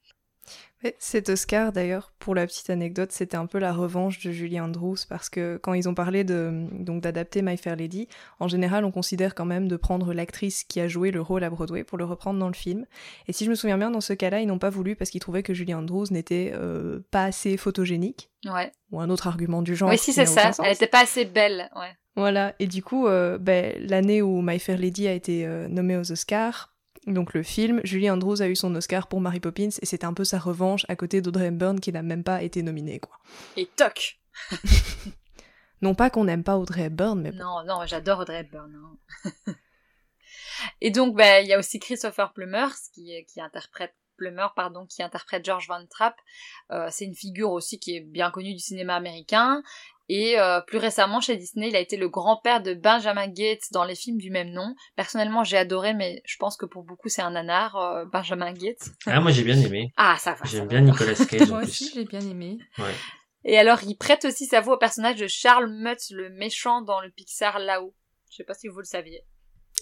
Cet 0.99 1.29
Oscar, 1.29 1.71
d'ailleurs, 1.71 2.11
pour 2.19 2.35
la 2.35 2.45
petite 2.45 2.69
anecdote, 2.69 3.11
c'était 3.11 3.37
un 3.37 3.47
peu 3.47 3.57
la 3.57 3.73
revanche 3.73 4.23
de 4.23 4.31
Julie 4.31 4.59
Andrews 4.59 4.97
parce 5.09 5.29
que 5.29 5.57
quand 5.57 5.73
ils 5.73 5.89
ont 5.89 5.95
parlé 5.95 6.23
de 6.23 6.67
donc 6.73 7.01
d'adapter 7.01 7.41
My 7.41 7.57
Fair 7.57 7.75
Lady, 7.75 8.07
en 8.39 8.47
général, 8.47 8.85
on 8.85 8.91
considère 8.91 9.33
quand 9.33 9.45
même 9.45 9.67
de 9.67 9.77
prendre 9.77 10.13
l'actrice 10.13 10.63
qui 10.63 10.79
a 10.79 10.87
joué 10.87 11.09
le 11.09 11.21
rôle 11.21 11.43
à 11.43 11.49
Broadway 11.49 11.83
pour 11.83 11.97
le 11.97 12.05
reprendre 12.05 12.39
dans 12.39 12.49
le 12.49 12.53
film. 12.53 12.85
Et 13.27 13.33
si 13.33 13.45
je 13.45 13.49
me 13.49 13.55
souviens 13.55 13.79
bien, 13.79 13.89
dans 13.89 14.01
ce 14.01 14.13
cas-là, 14.13 14.41
ils 14.41 14.45
n'ont 14.45 14.59
pas 14.59 14.69
voulu 14.69 14.95
parce 14.95 15.09
qu'ils 15.09 15.21
trouvaient 15.21 15.41
que 15.41 15.55
Julie 15.55 15.73
Andrews 15.73 16.05
n'était 16.11 16.51
euh, 16.53 16.99
pas 17.09 17.23
assez 17.23 17.57
photogénique 17.57 18.29
Ouais. 18.45 18.71
ou 18.91 18.99
un 18.99 19.09
autre 19.09 19.25
argument 19.25 19.63
du 19.63 19.75
genre. 19.75 19.89
oui, 19.89 19.97
si 19.97 20.13
c'est 20.13 20.27
ça. 20.27 20.51
Elle 20.63 20.73
était 20.73 20.85
pas 20.85 21.01
assez 21.01 21.25
belle, 21.25 21.71
ouais. 21.75 21.95
Voilà, 22.15 22.53
et 22.59 22.67
du 22.67 22.83
coup, 22.83 23.07
euh, 23.07 23.39
ben, 23.39 23.73
l'année 23.79 24.21
où 24.21 24.41
My 24.43 24.59
Fair 24.59 24.77
Lady 24.77 25.07
a 25.07 25.13
été 25.13 25.47
euh, 25.47 25.67
nommée 25.67 25.97
aux 25.97 26.11
Oscars, 26.11 26.74
donc 27.07 27.33
le 27.33 27.43
film, 27.43 27.81
Julie 27.83 28.09
Andrews 28.09 28.41
a 28.41 28.47
eu 28.47 28.55
son 28.55 28.73
Oscar 28.75 29.07
pour 29.07 29.21
Mary 29.21 29.39
Poppins, 29.39 29.69
et 29.81 29.85
c'était 29.85 30.05
un 30.05 30.13
peu 30.13 30.23
sa 30.23 30.39
revanche 30.39 30.85
à 30.89 30.95
côté 30.95 31.21
d'Audrey 31.21 31.47
Hepburn 31.47 31.79
qui 31.79 31.91
n'a 31.91 32.01
même 32.01 32.23
pas 32.23 32.41
été 32.43 32.63
nominée, 32.63 32.99
quoi. 32.99 33.17
Et 33.57 33.67
toc 33.75 34.19
Non 35.81 35.93
pas 35.93 36.09
qu'on 36.09 36.23
n'aime 36.23 36.43
pas 36.43 36.57
Audrey 36.57 36.83
Hepburn, 36.83 37.21
mais. 37.21 37.31
Non, 37.31 37.63
non, 37.65 37.85
j'adore 37.85 38.19
Audrey 38.19 38.39
Hepburn. 38.39 38.73
hein. 38.75 39.53
Et 40.81 40.89
donc, 40.89 41.15
bah, 41.15 41.41
il 41.41 41.47
y 41.47 41.53
a 41.53 41.59
aussi 41.59 41.79
Christopher 41.79 42.33
Plummer, 42.33 42.67
qui, 42.93 43.11
qui 43.27 43.41
interprète 43.41 43.93
Plummer, 44.17 44.47
pardon, 44.55 44.85
qui 44.85 45.03
interprète 45.03 45.43
George 45.43 45.67
Van 45.67 45.85
Trapp. 45.85 46.15
Euh, 46.71 46.87
c'est 46.89 47.05
une 47.05 47.15
figure 47.15 47.51
aussi 47.51 47.79
qui 47.79 47.97
est 47.97 47.99
bien 47.99 48.31
connue 48.31 48.53
du 48.53 48.59
cinéma 48.59 48.95
américain. 48.95 49.61
Et 50.07 50.39
euh, 50.39 50.61
plus 50.61 50.77
récemment, 50.77 51.19
chez 51.19 51.35
Disney, 51.35 51.69
il 51.69 51.75
a 51.75 51.79
été 51.79 51.97
le 51.97 52.09
grand-père 52.09 52.61
de 52.61 52.73
Benjamin 52.73 53.27
Gates 53.27 53.71
dans 53.71 53.83
les 53.83 53.95
films 53.95 54.19
du 54.19 54.29
même 54.29 54.51
nom. 54.51 54.75
Personnellement, 54.95 55.43
j'ai 55.43 55.57
adoré, 55.57 55.93
mais 55.93 56.21
je 56.25 56.37
pense 56.37 56.57
que 56.57 56.65
pour 56.65 56.83
beaucoup, 56.83 57.09
c'est 57.09 57.23
un 57.23 57.31
nanar, 57.31 57.75
euh, 57.75 58.05
Benjamin 58.05 58.53
Gates. 58.53 58.89
Ah, 59.07 59.19
moi 59.19 59.31
j'ai 59.31 59.43
bien 59.43 59.57
aimé. 59.57 59.91
Ah, 59.97 60.15
ça 60.19 60.33
va. 60.33 60.45
J'aime 60.45 60.61
va. 60.61 60.67
bien 60.67 60.81
Nicolas 60.81 61.15
Cage 61.15 61.41
en 61.43 61.55
Moi 61.55 61.63
aussi, 61.63 61.91
j'ai 61.93 62.05
bien 62.05 62.21
aimé. 62.21 62.59
Ouais. 62.77 62.93
Et 63.45 63.57
alors, 63.57 63.83
il 63.83 63.95
prête 63.95 64.25
aussi 64.25 64.45
sa 64.45 64.61
voix 64.61 64.75
au 64.75 64.79
personnage 64.79 65.17
de 65.17 65.27
Charles 65.27 65.71
Mutz, 65.71 66.11
le 66.11 66.29
méchant 66.29 66.81
dans 66.81 66.99
le 66.99 67.09
Pixar 67.11 67.59
là-haut. 67.59 67.95
Je 68.29 68.37
sais 68.37 68.43
pas 68.43 68.55
si 68.55 68.67
vous 68.67 68.79
le 68.79 68.85
saviez. 68.85 69.23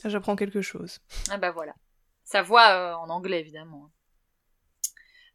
J'apprends 0.06 0.36
quelque 0.36 0.62
chose. 0.62 1.00
Ah 1.30 1.38
bah 1.38 1.52
voilà. 1.52 1.74
Sa 2.24 2.42
voix 2.42 2.70
euh, 2.70 2.94
en 2.96 3.10
anglais 3.10 3.40
évidemment. 3.40 3.90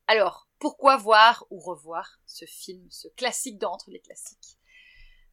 Alors, 0.06 0.48
pourquoi 0.59 0.97
voir 0.97 1.47
ou 1.51 1.59
revoir 1.59 2.19
ce 2.27 2.44
film, 2.44 2.86
ce 2.90 3.09
classique 3.16 3.59
d'entre 3.59 3.90
les 3.90 4.01
classiques? 4.01 4.57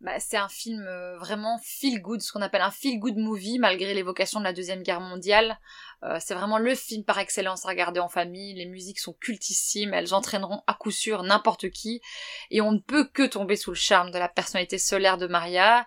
Bah, 0.02 0.20
C'est 0.20 0.38
un 0.38 0.50
film 0.50 0.86
euh, 0.88 1.18
vraiment 1.18 1.60
feel 1.64 2.02
good, 2.02 2.22
ce 2.22 2.32
qu'on 2.32 2.42
appelle 2.42 2.62
un 2.62 2.72
feel 2.72 3.00
good 3.00 3.18
movie, 3.18 3.60
malgré 3.60 3.94
l'évocation 3.94 4.40
de 4.40 4.46
la 4.46 4.54
Deuxième 4.54 4.84
Guerre 4.84 5.02
mondiale. 5.02 5.60
Euh, 6.04 6.18
c'est 6.20 6.34
vraiment 6.34 6.58
le 6.58 6.76
film 6.76 7.04
par 7.04 7.20
excellence 7.20 7.66
à 7.66 7.70
regarder 7.70 8.00
en 8.00 8.10
famille. 8.10 8.54
Les 8.54 8.66
musiques 8.66 9.00
sont 9.00 9.14
cultissimes, 9.14 9.94
elles 9.94 10.14
entraîneront 10.14 10.62
à 10.68 10.74
coup 10.74 10.92
sûr 10.92 11.24
n'importe 11.24 11.70
qui. 11.70 12.02
Et 12.52 12.62
on 12.62 12.72
ne 12.72 12.80
peut 12.80 13.08
que 13.08 13.26
tomber 13.26 13.56
sous 13.56 13.72
le 13.72 13.76
charme 13.76 14.12
de 14.12 14.18
la 14.18 14.30
personnalité 14.30 14.78
solaire 14.78 15.18
de 15.18 15.28
Maria, 15.28 15.86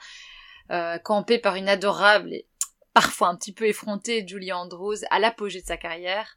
euh, 0.70 0.98
campée 0.98 1.39
par 1.39 1.55
une 1.55 1.68
adorable 1.68 2.32
et 2.35 2.47
parfois 2.93 3.28
un 3.28 3.36
petit 3.36 3.52
peu 3.52 3.66
effrontée 3.66 4.26
Julie 4.26 4.52
Andrews 4.52 4.97
à 5.10 5.18
l'apogée 5.18 5.62
de 5.62 5.66
sa 5.66 5.76
carrière. 5.76 6.36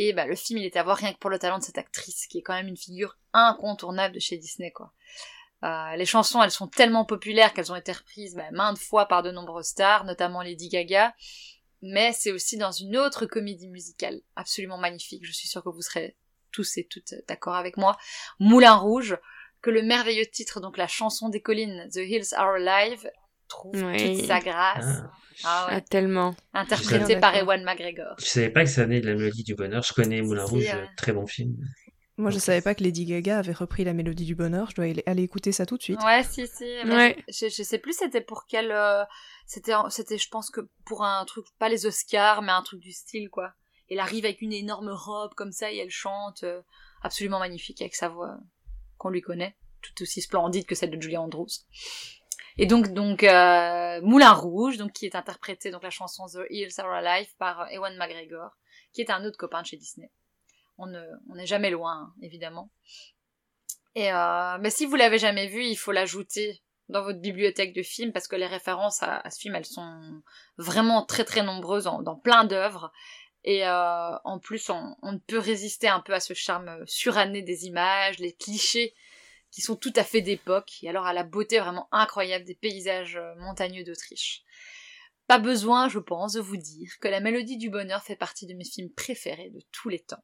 Et 0.00 0.12
bah, 0.12 0.26
le 0.26 0.36
film, 0.36 0.60
il 0.60 0.64
est 0.64 0.76
à 0.76 0.84
voir 0.84 0.96
rien 0.96 1.12
que 1.12 1.18
pour 1.18 1.28
le 1.28 1.40
talent 1.40 1.58
de 1.58 1.64
cette 1.64 1.76
actrice, 1.76 2.28
qui 2.28 2.38
est 2.38 2.42
quand 2.42 2.54
même 2.54 2.68
une 2.68 2.76
figure 2.76 3.18
incontournable 3.32 4.14
de 4.14 4.20
chez 4.20 4.38
Disney, 4.38 4.70
quoi. 4.70 4.92
Euh, 5.64 5.96
les 5.96 6.06
chansons, 6.06 6.42
elles 6.42 6.50
sont 6.50 6.68
tellement 6.68 7.04
populaires 7.04 7.52
qu'elles 7.52 7.72
ont 7.72 7.76
été 7.76 7.92
reprises 7.92 8.34
bah, 8.34 8.50
maintes 8.52 8.78
fois 8.78 9.06
par 9.06 9.22
de 9.22 9.30
nombreuses 9.30 9.66
stars, 9.66 10.04
notamment 10.04 10.42
Lady 10.42 10.68
Gaga. 10.68 11.14
Mais 11.82 12.12
c'est 12.12 12.32
aussi 12.32 12.56
dans 12.56 12.72
une 12.72 12.96
autre 12.96 13.26
comédie 13.26 13.68
musicale 13.68 14.20
absolument 14.36 14.78
magnifique. 14.78 15.24
Je 15.24 15.32
suis 15.32 15.48
sûre 15.48 15.62
que 15.62 15.68
vous 15.68 15.82
serez 15.82 16.16
tous 16.52 16.76
et 16.78 16.86
toutes 16.86 17.14
d'accord 17.28 17.54
avec 17.54 17.76
moi. 17.76 17.96
Moulin 18.40 18.74
Rouge, 18.74 19.16
que 19.62 19.70
le 19.70 19.82
merveilleux 19.82 20.26
titre, 20.26 20.60
donc 20.60 20.76
la 20.76 20.86
chanson 20.86 21.28
des 21.28 21.40
collines, 21.40 21.88
The 21.92 21.98
Hills 21.98 22.34
Are 22.34 22.54
Alive, 22.54 23.10
trouve 23.48 23.82
Oui. 23.82 24.16
toute 24.16 24.26
sa 24.26 24.40
grâce. 24.40 25.02
Ah. 25.02 25.10
Ah 25.44 25.66
ouais. 25.68 25.74
Ah, 25.76 25.80
tellement. 25.80 26.34
Interprété 26.52 27.16
par 27.16 27.34
Ewan 27.36 27.62
McGregor. 27.62 28.16
Je 28.18 28.24
savais 28.24 28.50
pas 28.50 28.64
que 28.64 28.70
ça 28.70 28.84
venait 28.84 29.00
de 29.00 29.06
la 29.06 29.14
mélodie 29.14 29.44
du 29.44 29.54
bonheur. 29.54 29.82
Je 29.82 29.92
connais 29.92 30.20
Moulin 30.20 30.44
Rouge, 30.44 30.68
euh, 30.74 30.84
très 30.96 31.12
bon 31.12 31.26
film. 31.26 31.56
Moi, 32.18 32.30
je 32.30 32.36
Ok. 32.36 32.42
savais 32.42 32.60
pas 32.60 32.74
que 32.74 32.82
Lady 32.82 33.04
Gaga 33.06 33.38
avait 33.38 33.52
repris 33.52 33.84
la 33.84 33.92
mélodie 33.94 34.24
du 34.26 34.34
bonheur. 34.34 34.68
Je 34.70 34.74
dois 34.76 34.84
aller- 34.86 35.02
aller 35.06 35.22
écouter 35.22 35.52
ça 35.52 35.64
tout 35.66 35.76
de 35.78 35.82
suite. 35.82 36.02
Ouais, 36.02 36.22
si, 36.24 36.46
si. 36.46 36.64
Ouais. 36.84 37.16
Je, 37.28 37.48
je 37.48 37.62
sais 37.62 37.78
plus 37.78 37.92
c'était 37.96 38.20
pour 38.20 38.46
quel... 38.46 38.70
euh, 38.72 39.04
C'était, 39.46 39.72
c'était, 39.90 40.18
je 40.18 40.28
pense 40.28 40.50
que 40.50 40.68
pour 40.84 41.04
un 41.04 41.24
truc, 41.24 41.46
pas 41.58 41.68
les 41.68 41.86
Oscars, 41.86 42.42
mais 42.42 42.52
un 42.52 42.62
truc 42.62 42.80
du 42.80 42.92
style, 42.92 43.30
quoi. 43.30 43.52
Elle 43.90 44.00
arrive 44.00 44.24
avec 44.26 44.42
une 44.42 44.52
énorme 44.52 44.90
robe 44.90 45.32
comme 45.34 45.52
ça 45.52 45.72
et 45.72 45.78
elle 45.78 45.90
chante. 45.90 46.42
euh, 46.42 46.60
absolument 47.02 47.38
magnifique 47.38 47.80
avec 47.80 47.94
sa 47.94 48.08
voix 48.08 48.36
qu'on 48.96 49.10
lui 49.10 49.20
connaît. 49.22 49.56
Tout 49.80 50.02
aussi 50.02 50.20
splendide 50.20 50.66
que 50.66 50.74
celle 50.74 50.90
de 50.90 51.00
Julia 51.00 51.22
Andrews. 51.22 51.46
Et 52.56 52.66
donc, 52.66 52.88
donc 52.92 53.22
euh, 53.22 54.00
Moulin 54.02 54.32
Rouge, 54.32 54.76
donc 54.78 54.90
qui 54.92 55.06
est 55.06 55.14
interprété 55.14 55.70
donc 55.70 55.84
la 55.84 55.90
chanson 55.90 56.26
The 56.26 56.40
Hills 56.50 56.72
Are 56.78 56.90
Alive 56.92 57.28
par 57.38 57.60
euh, 57.60 57.66
Ewan 57.66 57.96
McGregor, 57.96 58.50
qui 58.92 59.00
est 59.02 59.10
un 59.10 59.24
autre 59.24 59.38
copain 59.38 59.62
de 59.62 59.66
chez 59.68 59.76
Disney. 59.76 60.10
On 60.78 60.86
ne, 60.86 61.00
on 61.28 61.34
n'est 61.34 61.46
jamais 61.46 61.70
loin, 61.70 61.92
hein, 61.92 62.14
évidemment. 62.22 62.70
Et 63.94 64.12
euh, 64.12 64.58
mais 64.60 64.70
si 64.70 64.86
vous 64.86 64.96
l'avez 64.96 65.18
jamais 65.18 65.48
vu, 65.48 65.64
il 65.64 65.76
faut 65.76 65.92
l'ajouter 65.92 66.62
dans 66.88 67.02
votre 67.02 67.20
bibliothèque 67.20 67.74
de 67.74 67.82
films 67.82 68.12
parce 68.12 68.28
que 68.28 68.36
les 68.36 68.46
références 68.46 69.02
à, 69.02 69.28
ce 69.30 69.40
film, 69.40 69.56
elles 69.56 69.66
sont 69.66 70.22
vraiment 70.56 71.04
très 71.04 71.24
très 71.24 71.42
nombreuses 71.42 71.84
dans 71.84 72.16
plein 72.16 72.44
d'œuvres. 72.44 72.92
Et 73.44 73.66
euh, 73.66 74.16
en 74.24 74.38
plus, 74.38 74.68
on, 74.70 74.96
on 75.02 75.12
ne 75.12 75.18
peut 75.18 75.38
résister 75.38 75.88
un 75.88 76.00
peu 76.00 76.12
à 76.12 76.20
ce 76.20 76.34
charme 76.34 76.68
euh, 76.68 76.84
suranné 76.86 77.42
des 77.42 77.66
images, 77.66 78.18
les 78.18 78.34
clichés 78.34 78.94
qui 79.50 79.62
sont 79.62 79.76
tout 79.76 79.92
à 79.96 80.04
fait 80.04 80.20
d'époque, 80.20 80.72
et 80.82 80.90
alors 80.90 81.06
à 81.06 81.14
la 81.14 81.24
beauté 81.24 81.58
vraiment 81.58 81.88
incroyable 81.90 82.44
des 82.44 82.54
paysages 82.54 83.18
montagneux 83.38 83.82
d'Autriche. 83.82 84.42
Pas 85.26 85.38
besoin, 85.38 85.88
je 85.88 85.98
pense, 85.98 86.34
de 86.34 86.40
vous 86.40 86.56
dire 86.56 86.90
que 87.00 87.08
La 87.08 87.20
Mélodie 87.20 87.56
du 87.56 87.70
Bonheur 87.70 88.02
fait 88.02 88.16
partie 88.16 88.46
de 88.46 88.54
mes 88.54 88.64
films 88.64 88.90
préférés 88.90 89.50
de 89.50 89.60
tous 89.72 89.88
les 89.88 90.00
temps. 90.00 90.22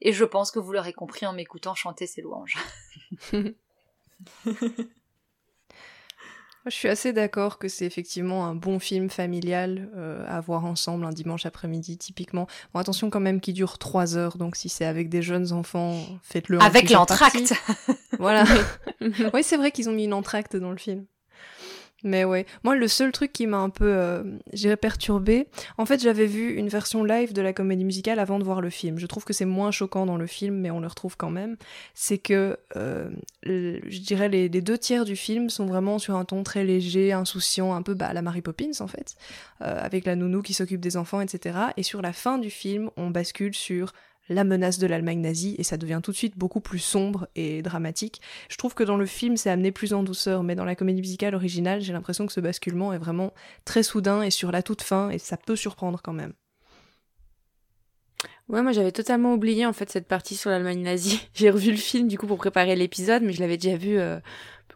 Et 0.00 0.12
je 0.12 0.24
pense 0.24 0.50
que 0.50 0.58
vous 0.58 0.72
l'aurez 0.72 0.92
compris 0.92 1.26
en 1.26 1.32
m'écoutant 1.32 1.74
chanter 1.74 2.06
ses 2.06 2.22
louanges. 2.22 2.56
Je 6.66 6.74
suis 6.74 6.88
assez 6.88 7.12
d'accord 7.12 7.58
que 7.58 7.68
c'est 7.68 7.86
effectivement 7.86 8.46
un 8.46 8.54
bon 8.54 8.78
film 8.78 9.08
familial 9.08 9.90
euh, 9.96 10.24
à 10.28 10.40
voir 10.40 10.64
ensemble 10.64 11.06
un 11.06 11.12
dimanche 11.12 11.46
après-midi, 11.46 11.96
typiquement. 11.96 12.46
Bon, 12.74 12.80
attention 12.80 13.10
quand 13.10 13.20
même 13.20 13.40
qu'il 13.40 13.54
dure 13.54 13.78
trois 13.78 14.16
heures, 14.16 14.36
donc 14.36 14.56
si 14.56 14.68
c'est 14.68 14.84
avec 14.84 15.08
des 15.08 15.22
jeunes 15.22 15.52
enfants, 15.52 16.04
faites-le 16.22 16.58
en 16.58 16.60
Avec 16.60 16.90
l'entracte. 16.90 17.54
Voilà. 18.18 18.44
oui, 19.32 19.42
c'est 19.42 19.56
vrai 19.56 19.70
qu'ils 19.70 19.88
ont 19.88 19.92
mis 19.92 20.04
une 20.04 20.12
entracte 20.12 20.56
dans 20.56 20.70
le 20.70 20.76
film. 20.76 21.06
Mais 22.04 22.24
ouais, 22.24 22.46
moi 22.62 22.76
le 22.76 22.86
seul 22.86 23.10
truc 23.10 23.32
qui 23.32 23.48
m'a 23.48 23.56
un 23.56 23.70
peu, 23.70 23.86
euh, 23.88 24.22
j'irais 24.52 24.76
perturbé, 24.76 25.48
en 25.78 25.84
fait 25.84 26.00
j'avais 26.00 26.26
vu 26.26 26.54
une 26.54 26.68
version 26.68 27.02
live 27.02 27.32
de 27.32 27.42
la 27.42 27.52
comédie 27.52 27.84
musicale 27.84 28.20
avant 28.20 28.38
de 28.38 28.44
voir 28.44 28.60
le 28.60 28.70
film. 28.70 28.98
Je 28.98 29.06
trouve 29.06 29.24
que 29.24 29.32
c'est 29.32 29.44
moins 29.44 29.72
choquant 29.72 30.06
dans 30.06 30.16
le 30.16 30.28
film, 30.28 30.54
mais 30.54 30.70
on 30.70 30.78
le 30.78 30.86
retrouve 30.86 31.16
quand 31.16 31.30
même. 31.30 31.56
C'est 31.94 32.18
que, 32.18 32.56
euh, 32.76 33.10
je 33.44 34.00
dirais 34.00 34.28
les, 34.28 34.48
deux 34.48 34.78
tiers 34.78 35.04
du 35.04 35.16
film 35.16 35.50
sont 35.50 35.66
vraiment 35.66 35.98
sur 35.98 36.14
un 36.14 36.24
ton 36.24 36.44
très 36.44 36.62
léger, 36.62 37.12
insouciant, 37.12 37.74
un 37.74 37.82
peu 37.82 37.94
bah, 37.94 38.12
la 38.12 38.22
Mary 38.22 38.42
Poppins 38.42 38.80
en 38.80 38.86
fait, 38.86 39.16
euh, 39.62 39.80
avec 39.82 40.04
la 40.04 40.14
nounou 40.14 40.42
qui 40.42 40.54
s'occupe 40.54 40.80
des 40.80 40.96
enfants, 40.96 41.20
etc. 41.20 41.58
Et 41.76 41.82
sur 41.82 42.00
la 42.00 42.12
fin 42.12 42.38
du 42.38 42.50
film, 42.50 42.90
on 42.96 43.10
bascule 43.10 43.54
sur 43.54 43.92
la 44.28 44.44
menace 44.44 44.78
de 44.78 44.86
l'Allemagne 44.86 45.20
nazie 45.20 45.54
et 45.58 45.62
ça 45.62 45.76
devient 45.76 46.00
tout 46.02 46.12
de 46.12 46.16
suite 46.16 46.36
beaucoup 46.36 46.60
plus 46.60 46.78
sombre 46.78 47.28
et 47.34 47.62
dramatique. 47.62 48.20
Je 48.48 48.56
trouve 48.56 48.74
que 48.74 48.84
dans 48.84 48.96
le 48.96 49.06
film, 49.06 49.36
c'est 49.36 49.50
amené 49.50 49.72
plus 49.72 49.92
en 49.92 50.02
douceur, 50.02 50.42
mais 50.42 50.54
dans 50.54 50.64
la 50.64 50.74
comédie 50.74 51.00
musicale 51.00 51.34
originale, 51.34 51.80
j'ai 51.80 51.92
l'impression 51.92 52.26
que 52.26 52.32
ce 52.32 52.40
basculement 52.40 52.92
est 52.92 52.98
vraiment 52.98 53.32
très 53.64 53.82
soudain 53.82 54.22
et 54.22 54.30
sur 54.30 54.52
la 54.52 54.62
toute 54.62 54.82
fin, 54.82 55.10
et 55.10 55.18
ça 55.18 55.36
peut 55.36 55.56
surprendre 55.56 56.00
quand 56.02 56.12
même. 56.12 56.32
Ouais, 58.48 58.62
moi 58.62 58.72
j'avais 58.72 58.92
totalement 58.92 59.34
oublié 59.34 59.66
en 59.66 59.74
fait 59.74 59.90
cette 59.90 60.08
partie 60.08 60.34
sur 60.34 60.50
l'Allemagne 60.50 60.80
nazie. 60.82 61.20
J'ai 61.34 61.50
revu 61.50 61.70
le 61.70 61.76
film 61.76 62.08
du 62.08 62.16
coup 62.16 62.26
pour 62.26 62.38
préparer 62.38 62.76
l'épisode, 62.76 63.22
mais 63.22 63.32
je 63.32 63.40
l'avais 63.40 63.58
déjà 63.58 63.76
vu 63.76 63.98
euh, 63.98 64.18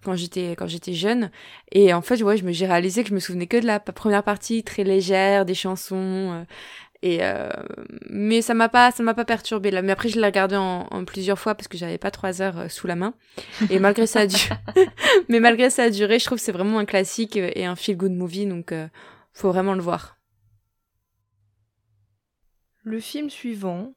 quand 0.04 0.14
j'étais 0.14 0.50
quand 0.56 0.66
j'étais 0.66 0.92
jeune. 0.92 1.30
Et 1.72 1.94
en 1.94 2.02
fait, 2.02 2.22
ouais, 2.22 2.36
je 2.36 2.44
me 2.44 2.52
j'ai 2.52 2.66
réalisé 2.66 3.02
que 3.02 3.08
je 3.08 3.14
me 3.14 3.20
souvenais 3.20 3.46
que 3.46 3.56
de 3.56 3.66
la 3.66 3.80
première 3.80 4.24
partie 4.24 4.62
très 4.62 4.84
légère, 4.84 5.46
des 5.46 5.54
chansons. 5.54 5.96
euh, 5.96 6.44
euh, 7.04 7.50
mais 8.08 8.42
ça 8.42 8.54
m'a 8.54 8.68
pas 8.68 8.92
ça 8.92 9.02
m'a 9.02 9.14
pas 9.14 9.24
perturbé 9.24 9.70
là. 9.70 9.82
Mais 9.82 9.92
après 9.92 10.08
je 10.08 10.20
l'ai 10.20 10.26
regardé 10.26 10.56
en, 10.56 11.04
plusieurs 11.04 11.38
fois 11.38 11.54
parce 11.54 11.66
que 11.66 11.76
j'avais 11.76 11.98
pas 11.98 12.12
trois 12.12 12.40
heures 12.40 12.58
euh, 12.58 12.68
sous 12.68 12.86
la 12.86 12.94
main. 12.94 13.14
Et 13.70 13.80
malgré 13.80 14.06
ça, 14.06 14.26
du... 14.26 14.36
mais 15.28 15.40
malgré 15.40 15.68
ça 15.68 15.84
a 15.84 15.90
duré, 15.90 16.18
je 16.18 16.24
trouve 16.24 16.38
que 16.38 16.44
c'est 16.44 16.52
vraiment 16.52 16.78
un 16.78 16.84
classique 16.84 17.36
et 17.36 17.64
un 17.64 17.74
feel 17.74 17.96
good 17.96 18.12
movie, 18.12 18.46
donc 18.46 18.70
euh, 18.70 18.86
faut 19.32 19.50
vraiment 19.50 19.74
le 19.74 19.82
voir. 19.82 20.16
Le 22.84 23.00
film 23.00 23.30
suivant, 23.30 23.94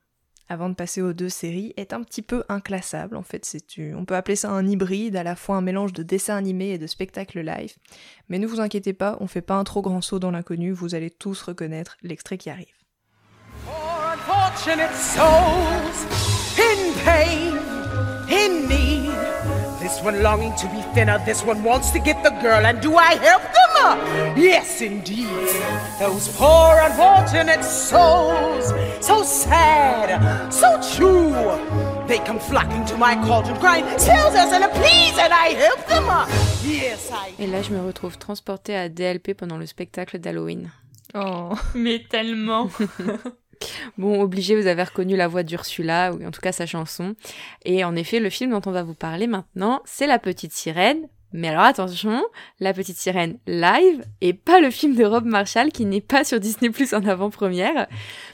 avant 0.48 0.70
de 0.70 0.76
passer 0.76 1.02
aux 1.02 1.14
deux 1.14 1.30
séries, 1.30 1.74
est 1.78 1.94
un 1.94 2.04
petit 2.04 2.22
peu 2.22 2.44
inclassable. 2.50 3.18
En 3.18 3.24
fait, 3.24 3.56
on 3.96 4.06
peut 4.06 4.16
appeler 4.16 4.36
ça 4.36 4.52
un 4.52 4.68
hybride, 4.68 5.16
à 5.16 5.24
la 5.24 5.36
fois 5.36 5.58
un 5.58 5.62
mélange 5.62 5.94
de 5.94 6.04
dessin 6.04 6.38
animé 6.38 6.72
et 6.72 6.78
de 6.78 6.88
spectacle 6.88 7.40
live. 7.40 7.76
Mais 8.30 8.40
ne 8.40 8.48
vous 8.48 8.62
inquiétez 8.62 8.94
pas, 8.94 9.18
on 9.20 9.28
fait 9.28 9.42
pas 9.42 9.56
un 9.56 9.64
trop 9.64 9.82
grand 9.82 10.02
saut 10.02 10.20
dans 10.20 10.32
l'inconnu, 10.32 10.72
vous 10.72 10.96
allez 10.96 11.10
tous 11.10 11.42
reconnaître 11.42 11.98
l'extrait 12.04 12.38
qui 12.38 12.50
arrive. 12.50 12.75
Unfortunate 14.28 14.96
souls 14.96 16.06
in 16.58 16.94
pain, 17.06 17.60
in 18.28 18.68
need. 18.68 19.12
This 19.80 20.02
one 20.02 20.24
longing 20.24 20.56
to 20.56 20.68
be 20.70 20.82
thinner, 20.96 21.20
this 21.26 21.44
one 21.44 21.64
wants 21.64 21.92
to 21.92 22.00
get 22.00 22.24
the 22.24 22.32
girl, 22.42 22.66
and 22.66 22.82
do 22.82 22.96
I 22.96 23.14
help 23.18 23.44
them? 23.44 24.36
Yes, 24.36 24.82
indeed. 24.82 25.28
Those 26.00 26.28
poor 26.30 26.80
unfortunate 26.82 27.64
souls, 27.64 28.74
so 29.00 29.22
sad, 29.22 30.52
so 30.52 30.82
true. 30.96 31.30
They 32.08 32.18
come 32.18 32.40
flocking 32.40 32.84
to 32.86 32.98
my 32.98 33.14
cauldron, 33.28 33.60
crying, 33.60 33.86
Silvers 34.00 34.52
and 34.52 34.64
please, 34.74 35.16
and 35.20 35.32
I 35.32 35.50
help 35.54 35.86
them. 35.86 36.06
Yes, 36.66 37.12
I. 37.12 37.36
Et 37.38 37.46
là, 37.46 37.62
je 37.62 37.72
me 37.72 37.86
retrouve 37.86 38.18
transportée 38.18 38.76
à 38.76 38.90
DLP 38.90 39.36
pendant 39.36 39.58
le 39.60 39.68
spectacle 39.68 40.18
d'Halloween. 40.18 40.72
Oh. 41.14 41.54
Mais 41.76 42.04
tellement. 42.10 42.70
Bon, 43.98 44.22
obligé, 44.22 44.60
vous 44.60 44.68
avez 44.68 44.84
reconnu 44.84 45.16
la 45.16 45.28
voix 45.28 45.44
d'Ursula, 45.44 46.14
ou 46.14 46.26
en 46.26 46.32
tout 46.32 46.42
cas 46.42 46.52
sa 46.52 46.66
chanson. 46.66 47.16
Et 47.64 47.84
en 47.84 47.96
effet, 47.96 48.20
le 48.20 48.30
film 48.30 48.52
dont 48.52 48.62
on 48.66 48.72
va 48.72 48.84
vous 48.84 48.94
parler 48.94 49.28
maintenant, 49.28 49.82
c'est 49.86 50.08
La 50.08 50.20
Petite 50.20 50.54
Sirène. 50.54 51.08
Mais 51.34 51.50
alors 51.50 51.64
attention, 51.64 52.24
La 52.62 52.74
Petite 52.74 52.98
Sirène 52.98 53.40
live, 53.46 54.06
et 54.22 54.34
pas 54.34 54.62
le 54.62 54.70
film 54.70 54.96
de 54.96 55.04
Rob 55.04 55.26
Marshall 55.26 55.72
qui 55.72 55.86
n'est 55.86 56.00
pas 56.00 56.24
sur 56.24 56.40
Disney 56.40 56.70
Plus 56.70 56.94
en 56.94 57.06
avant-première, 57.06 57.88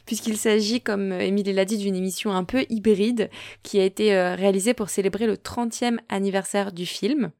puisqu'il 0.05 0.37
s'agit, 0.37 0.81
comme 0.81 1.11
Émilie 1.13 1.53
l'a 1.53 1.65
dit, 1.65 1.79
d'une 1.79 1.95
émission 1.95 2.31
un 2.31 2.43
peu 2.43 2.65
hybride 2.69 3.31
qui 3.63 3.79
a 3.79 3.85
été 3.85 4.13
euh, 4.13 4.35
réalisée 4.35 4.75
pour 4.75 4.89
célébrer 4.89 5.25
le 5.25 5.35
30e 5.35 5.97
anniversaire 6.09 6.71
du 6.71 6.85
film 6.85 7.31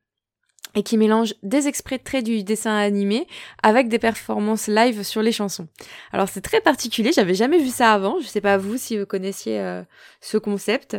et 0.75 0.83
qui 0.83 0.97
mélange 0.97 1.33
des 1.43 1.67
extraits 1.67 2.23
du 2.23 2.43
dessin 2.43 2.75
animé 2.75 3.27
avec 3.63 3.87
des 3.89 3.99
performances 3.99 4.67
live 4.67 5.03
sur 5.03 5.21
les 5.21 5.31
chansons. 5.31 5.67
Alors 6.13 6.29
c'est 6.29 6.41
très 6.41 6.61
particulier, 6.61 7.11
j'avais 7.13 7.35
jamais 7.35 7.59
vu 7.59 7.69
ça 7.69 7.93
avant, 7.93 8.19
je 8.19 8.27
sais 8.27 8.41
pas 8.41 8.57
vous 8.57 8.77
si 8.77 8.97
vous 8.97 9.05
connaissiez 9.05 9.59
euh, 9.59 9.83
ce 10.21 10.37
concept. 10.37 10.97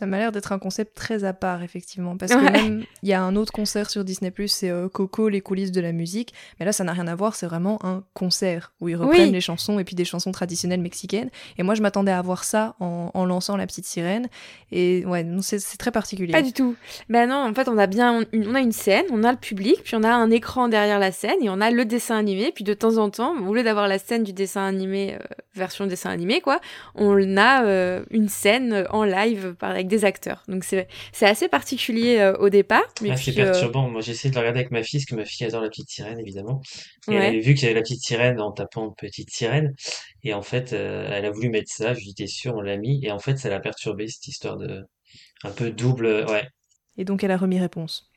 Ça 0.00 0.06
m'a 0.06 0.16
l'air 0.16 0.32
d'être 0.32 0.50
un 0.52 0.58
concept 0.58 0.96
très 0.96 1.24
à 1.24 1.34
part, 1.34 1.62
effectivement. 1.62 2.16
Parce 2.16 2.32
que 2.32 2.38
Ouais. 2.38 2.50
même, 2.50 2.84
il 3.02 3.08
y 3.10 3.12
a 3.12 3.22
un 3.22 3.36
autre 3.36 3.52
concert 3.52 3.90
sur 3.90 4.02
Disney+, 4.02 4.32
c'est 4.46 4.70
euh, 4.70 4.88
Coco, 4.88 5.28
les 5.28 5.42
coulisses 5.42 5.72
de 5.72 5.80
la 5.82 5.92
musique. 5.92 6.32
Mais 6.58 6.64
là, 6.64 6.72
ça 6.72 6.84
n'a 6.84 6.92
rien 6.92 7.06
à 7.06 7.14
voir, 7.14 7.34
c'est 7.34 7.44
vraiment 7.44 7.78
un 7.84 8.02
concert 8.14 8.72
où 8.80 8.88
ils 8.88 8.96
reprennent 8.96 9.26
Oui. 9.26 9.30
les 9.32 9.42
chansons 9.42 9.78
et 9.78 9.84
puis 9.84 9.94
des 9.94 10.06
chansons 10.06 10.32
traditionnelles 10.32 10.80
mexicaines. 10.80 11.28
Et 11.58 11.62
moi, 11.62 11.74
je 11.74 11.82
m'attendais 11.82 12.12
à 12.12 12.22
voir 12.22 12.44
ça 12.44 12.76
en, 12.80 13.10
en 13.12 13.24
lançant 13.26 13.56
La 13.58 13.66
Petite 13.66 13.84
Sirène. 13.84 14.28
Et 14.72 15.04
ouais, 15.04 15.26
c'est 15.42 15.76
très 15.76 15.90
particulier. 15.90 16.32
Pas 16.32 16.40
du 16.40 16.54
tout. 16.54 16.76
Ben 17.10 17.28
non, 17.28 17.46
en 17.46 17.52
fait, 17.52 17.68
on 17.68 17.76
a 17.76 17.86
bien 17.86 18.24
une, 18.32 18.48
on 18.48 18.54
a 18.54 18.60
une 18.60 18.72
scène, 18.72 19.04
on 19.12 19.22
a 19.22 19.32
le 19.32 19.38
public, 19.38 19.82
puis 19.84 19.96
on 19.96 20.02
a 20.02 20.10
un 20.10 20.30
écran 20.30 20.68
derrière 20.68 20.98
la 20.98 21.12
scène 21.12 21.36
et 21.42 21.50
on 21.50 21.60
a 21.60 21.70
le 21.70 21.84
dessin 21.84 22.16
animé. 22.16 22.52
Puis 22.54 22.64
de 22.64 22.72
temps 22.72 22.96
en 22.96 23.10
temps, 23.10 23.34
au 23.46 23.52
lieu 23.54 23.62
d'avoir 23.62 23.86
la 23.86 23.98
scène 23.98 24.22
du 24.24 24.32
dessin 24.32 24.64
animé, 24.64 25.14
euh, 25.14 25.18
version 25.54 25.86
dessin 25.86 26.08
animé, 26.10 26.40
quoi, 26.40 26.60
on 26.94 27.36
a 27.36 27.64
euh, 27.64 28.02
une 28.10 28.28
scène 28.30 28.86
en 28.90 29.04
live 29.04 29.54
par, 29.58 29.70
avec 29.70 29.88
des 29.90 30.06
acteurs. 30.06 30.42
Donc 30.48 30.64
c'est 30.64 30.88
c'est 31.12 31.26
assez 31.26 31.48
particulier 31.48 32.18
euh, 32.18 32.34
au 32.38 32.48
départ. 32.48 32.86
Mais 33.02 33.10
Ah, 33.10 33.16
c'est 33.16 33.38
euh, 33.38 33.44
perturbant. 33.44 33.88
Moi, 33.88 34.00
j'ai 34.00 34.12
essayé 34.12 34.30
de 34.30 34.34
le 34.34 34.40
regarder 34.40 34.60
avec 34.60 34.70
ma 34.70 34.82
fille, 34.82 35.00
parce 35.00 35.10
que 35.10 35.14
ma 35.14 35.24
fille 35.24 35.46
adore 35.46 35.60
la 35.60 35.68
petite 35.68 35.90
sirène, 35.90 36.18
évidemment. 36.18 36.62
Et 37.08 37.14
elle 37.14 37.22
avait 37.22 37.40
vu 37.40 37.54
qu'il 37.54 37.64
y 37.64 37.66
avait 37.66 37.74
la 37.74 37.82
petite 37.82 38.02
sirène 38.02 38.40
en 38.40 38.52
tapant 38.52 38.90
petite 38.90 39.30
sirène. 39.30 39.74
Et 40.22 40.32
en 40.32 40.42
fait, 40.42 40.72
euh, 40.72 41.08
elle 41.12 41.26
a 41.26 41.30
voulu 41.30 41.50
mettre 41.50 41.70
ça. 41.70 41.92
Je 41.92 42.00
lui 42.00 42.28
sûr, 42.28 42.54
on 42.54 42.62
l'a 42.62 42.78
mis. 42.78 43.04
Et 43.04 43.10
en 43.10 43.18
fait, 43.18 43.38
ça 43.38 43.50
l'a 43.50 43.60
perturbé, 43.60 44.08
cette 44.08 44.26
histoire 44.26 44.56
de, 44.56 44.84
un 45.44 45.50
peu 45.50 45.70
double, 45.70 46.24
ouais. 46.28 46.48
Et 46.96 47.04
donc, 47.04 47.24
elle 47.24 47.30
a 47.30 47.36
remis 47.36 47.58
réponse. 47.58 48.10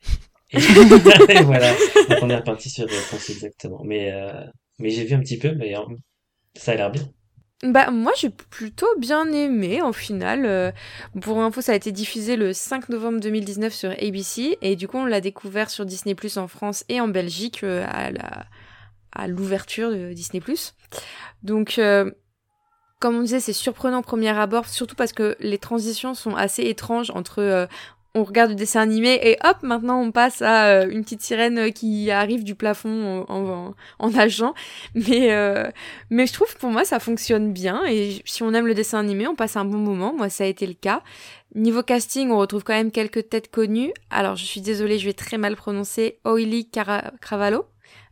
Et 0.52 0.58
voilà. 1.44 1.74
Donc, 2.10 2.20
on 2.22 2.30
est 2.30 2.36
reparti 2.36 2.70
sur 2.70 2.86
réponse 2.86 3.30
exactement. 3.30 3.82
Mais, 3.84 4.12
euh, 4.12 4.45
mais 4.80 4.90
j'ai 4.90 5.04
vu 5.04 5.16
un 5.16 5.20
petit 5.20 5.38
peu, 5.38 5.54
mais 5.56 5.76
euh, 5.76 5.82
ça 6.56 6.74
a 6.74 6.76
l'air 6.76 6.91
bien. 6.91 7.04
Bah 7.64 7.91
moi 7.91 8.11
j'ai 8.19 8.30
plutôt 8.30 8.88
bien 8.98 9.31
aimé 9.31 9.81
au 9.81 9.94
final. 9.94 10.45
Euh, 10.45 10.72
pour 11.22 11.40
info 11.40 11.61
ça 11.61 11.72
a 11.72 11.76
été 11.76 11.94
diffusé 11.94 12.35
le 12.35 12.52
5 12.52 12.90
novembre 12.90 13.22
2019 13.22 13.73
sur 13.73 13.91
ABC 13.91 14.57
et 14.61 14.76
du 14.76 14.90
coup 14.90 14.98
on 14.98 15.06
l'a 15.06 15.22
découvert 15.22 15.69
sur 15.69 15.85
Disney 15.85 16.14
Plus 16.14 16.38
en 16.38 16.49
France 16.49 16.84
et 16.90 16.99
en 16.99 17.07
Belgique 17.07 17.64
euh, 17.64 17.85
à 17.90 18.11
la 18.11 18.45
à 19.14 19.27
l'ouverture 19.27 19.91
de 19.91 20.11
Disney 20.11 20.41
Plus. 20.41 20.73
Donc 21.41 21.80
euh, 21.80 22.11
comme 22.99 23.15
on 23.15 23.22
disait 23.22 23.40
c'est 23.40 23.53
surprenant 23.53 23.99
au 23.99 24.03
premier 24.03 24.38
abord 24.38 24.68
surtout 24.68 24.95
parce 24.95 25.14
que 25.14 25.38
les 25.40 25.57
transitions 25.57 26.15
sont 26.15 26.35
assez 26.35 26.64
étranges 26.64 27.11
entre 27.11 27.69
on 28.15 28.23
regarde 28.23 28.52
le 28.52 28.56
dessin 28.56 28.81
animé 28.81 29.19
et 29.23 29.38
hop, 29.44 29.57
maintenant 29.64 29.99
on 29.99 30.11
passe 30.11 30.41
à 30.41 30.68
euh, 30.68 30.90
une 30.90 31.03
petite 31.03 31.22
sirène 31.22 31.73
qui 31.73 32.11
arrive 32.11 32.44
du 32.44 32.56
plafond 32.56 33.26
en, 33.27 34.10
nageant. 34.10 34.53
Mais, 34.94 35.34
euh, 35.34 35.69
mais 36.10 36.27
je 36.27 36.34
trouve 36.34 36.53
que 36.53 36.60
pour 36.60 36.69
moi 36.69 36.85
ça 36.85 36.99
fonctionne 36.99 37.52
bien 37.52 37.84
et 37.85 38.22
si 38.26 38.44
on 38.44 38.53
aime 38.53 38.68
le 38.68 38.76
dessin 38.76 38.99
animé, 38.99 39.27
on 39.27 39.35
passe 39.35 39.57
un 39.57 39.65
bon 39.65 39.80
moment. 39.80 40.14
Moi 40.14 40.30
ça 40.30 40.44
a 40.44 40.48
été 40.48 40.68
le 40.68 40.76
cas. 40.76 41.02
Niveau 41.56 41.84
casting, 41.84 42.30
on 42.31 42.38
retrouve 42.38 42.64
quand 42.64 42.73
même 42.73 42.91
quelques 42.91 43.30
têtes 43.30 43.52
connues. 43.52 43.94
Alors 44.10 44.35
je 44.35 44.45
suis 44.45 44.61
désolée, 44.61 44.99
je 44.99 45.06
vais 45.06 45.14
très 45.14 45.38
mal 45.38 45.56
prononcer 45.56 46.19
Oily 46.26 46.69
Cravalho, 47.22 47.65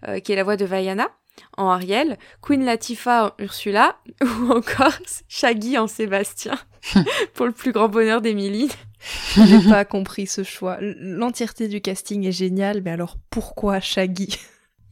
euh, 0.08 0.20
qui 0.20 0.32
est 0.32 0.36
la 0.36 0.44
voix 0.44 0.58
de 0.58 0.66
Vaiana 0.66 1.10
en 1.58 1.70
Ariel, 1.70 2.18
Queen 2.42 2.64
Latifah 2.64 3.28
en 3.28 3.32
Ursula, 3.44 3.98
ou 4.22 4.52
encore 4.52 4.98
Shaggy 5.28 5.78
en 5.78 5.88
Sébastien, 5.88 6.58
pour 7.34 7.46
le 7.46 7.52
plus 7.52 7.72
grand 7.72 7.90
bonheur 7.90 8.22
d'Émilie. 8.22 8.70
J'ai 9.36 9.60
pas 9.70 9.86
compris 9.86 10.28
ce 10.28 10.44
choix. 10.44 10.78
L'entièreté 10.82 11.68
du 11.68 11.82
casting 11.82 12.26
est 12.28 12.32
géniale, 12.32 12.82
mais 12.84 12.92
alors 12.92 13.18
pourquoi 13.30 13.80
Shaggy? 13.80 14.38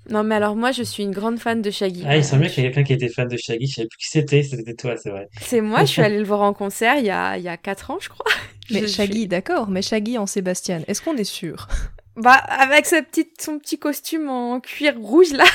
Non, 0.10 0.24
mais 0.24 0.34
alors 0.34 0.56
moi, 0.56 0.72
je 0.72 0.82
suis 0.82 1.04
une 1.04 1.12
grande 1.12 1.38
fan 1.38 1.62
de 1.62 1.70
Shaggy. 1.70 2.04
Ah, 2.08 2.18
il 2.18 2.24
semble 2.26 2.42
bien 2.42 2.50
qu'il 2.50 2.64
y 2.64 2.66
a 2.66 2.72
quelqu'un 2.72 2.84
qui 2.88 2.94
était 2.94 3.10
fan 3.10 3.28
de 3.28 3.38
Shaggy. 3.38 3.68
Je 3.68 3.76
savais 3.76 3.88
plus 3.88 3.98
qui 4.00 4.08
c'était. 4.08 4.42
C'était 4.42 4.74
toi, 4.74 4.96
c'est 4.98 5.12
vrai. 5.12 5.28
C'est 5.40 5.62
moi, 5.62 5.82
je 5.82 5.92
suis 5.92 6.02
allée 6.02 6.18
le 6.18 6.24
voir 6.24 6.42
en 6.42 6.52
concert 6.54 6.96
il 6.98 7.06
y 7.06 7.12
a, 7.12 7.38
il 7.38 7.44
y 7.44 7.48
a 7.48 7.58
4 7.58 7.92
ans, 7.92 7.98
je 8.02 8.10
crois. 8.10 8.26
Mais 8.72 8.80
Je 8.82 8.88
Shaggy, 8.88 9.20
suis- 9.20 9.28
d'accord, 9.28 9.70
mais 9.70 9.84
Shaggy 9.84 10.18
en 10.18 10.26
Sébastien, 10.26 10.82
est-ce 10.88 11.04
qu'on 11.04 11.16
est 11.16 11.24
sûr? 11.24 11.68
Bah, 12.16 12.32
avec 12.34 12.88
sa 12.88 13.04
petite, 13.04 13.40
son 13.40 13.60
petit 13.60 13.78
costume 13.78 14.30
en 14.30 14.60
cuir 14.62 14.96
rouge, 14.98 15.32
là, 15.32 15.46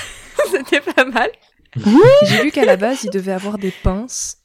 c'était 0.53 0.81
pas 0.81 1.05
mal. 1.05 1.31
J'ai 2.29 2.43
vu 2.43 2.53
qu'à 2.53 2.65
la 2.65 2.77
base, 2.77 3.03
il 3.03 3.11
devait 3.11 3.33
avoir 3.33 3.59
des 3.59 3.73
pinces. 3.83 4.37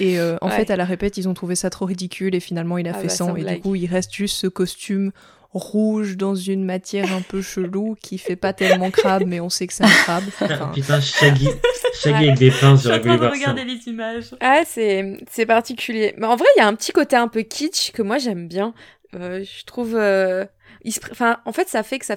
Et 0.00 0.18
euh, 0.18 0.36
en 0.40 0.48
Ouais. 0.48 0.56
fait, 0.56 0.70
à 0.70 0.76
la 0.76 0.84
répète, 0.84 1.16
ils 1.16 1.28
ont 1.28 1.34
trouvé 1.34 1.54
ça 1.54 1.70
trop 1.70 1.84
ridicule 1.86 2.34
et 2.34 2.40
finalement, 2.40 2.78
il 2.78 2.86
a 2.88 2.92
Ah 2.94 2.98
fait 2.98 3.08
bah, 3.08 3.34
Et 3.38 3.42
blague. 3.42 3.54
du 3.56 3.60
coup, 3.62 3.74
il 3.74 3.86
reste 3.86 4.12
juste 4.14 4.36
ce 4.36 4.46
costume 4.46 5.12
rouge 5.52 6.16
dans 6.18 6.34
une 6.34 6.64
matière 6.64 7.10
un 7.14 7.22
peu 7.22 7.40
chelou 7.40 7.96
qui 8.02 8.18
fait 8.18 8.36
pas 8.36 8.52
tellement 8.52 8.90
crabe, 8.90 9.24
mais 9.26 9.40
on 9.40 9.48
sait 9.48 9.66
que 9.66 9.72
c'est 9.72 9.84
un 9.84 9.88
crabe. 9.88 10.24
Enfin, 10.40 10.70
Putain, 10.74 11.00
Shaggy, 11.00 11.48
Shaggy 11.94 12.08
Ouais. 12.24 12.28
avec 12.28 12.38
des 12.38 12.50
pinces, 12.50 12.82
j'aurais 12.82 12.98
voulu 13.00 13.16
voir 13.16 13.30
ça. 13.34 13.38
regarder 13.38 13.64
les 13.64 13.88
images. 13.88 14.34
Ah, 14.40 14.62
c'est, 14.66 15.16
c'est 15.30 15.46
particulier. 15.46 16.14
Mais 16.18 16.26
en 16.26 16.36
vrai, 16.36 16.46
il 16.56 16.60
y 16.60 16.62
a 16.62 16.66
un 16.66 16.74
petit 16.74 16.92
côté 16.92 17.16
un 17.16 17.28
peu 17.28 17.40
kitsch 17.42 17.92
que 17.92 18.02
moi 18.02 18.18
j'aime 18.18 18.48
bien. 18.48 18.74
Euh, 19.14 19.44
je 19.44 19.64
trouve, 19.64 19.94
euh, 19.96 20.44
il 20.82 20.92
se 20.92 21.00
enfin, 21.10 21.38
en 21.46 21.52
fait, 21.52 21.68
ça 21.68 21.82
fait 21.82 21.98
que 21.98 22.04
ça, 22.04 22.16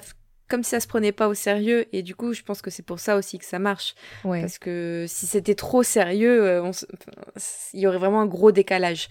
comme 0.50 0.62
si 0.62 0.70
ça 0.70 0.80
se 0.80 0.88
prenait 0.88 1.12
pas 1.12 1.28
au 1.28 1.34
sérieux, 1.34 1.86
et 1.92 2.02
du 2.02 2.14
coup, 2.14 2.34
je 2.34 2.42
pense 2.42 2.60
que 2.60 2.70
c'est 2.70 2.82
pour 2.82 2.98
ça 2.98 3.16
aussi 3.16 3.38
que 3.38 3.44
ça 3.44 3.58
marche. 3.58 3.94
ouais. 4.24 4.40
Parce 4.40 4.58
que 4.58 5.06
si 5.08 5.26
c'était 5.26 5.54
trop 5.54 5.82
sérieux, 5.82 6.42
euh, 6.44 6.62
on 6.62 6.72
il 7.72 7.80
y 7.80 7.86
aurait 7.86 7.98
vraiment 7.98 8.20
un 8.20 8.26
gros 8.26 8.52
décalage. 8.52 9.08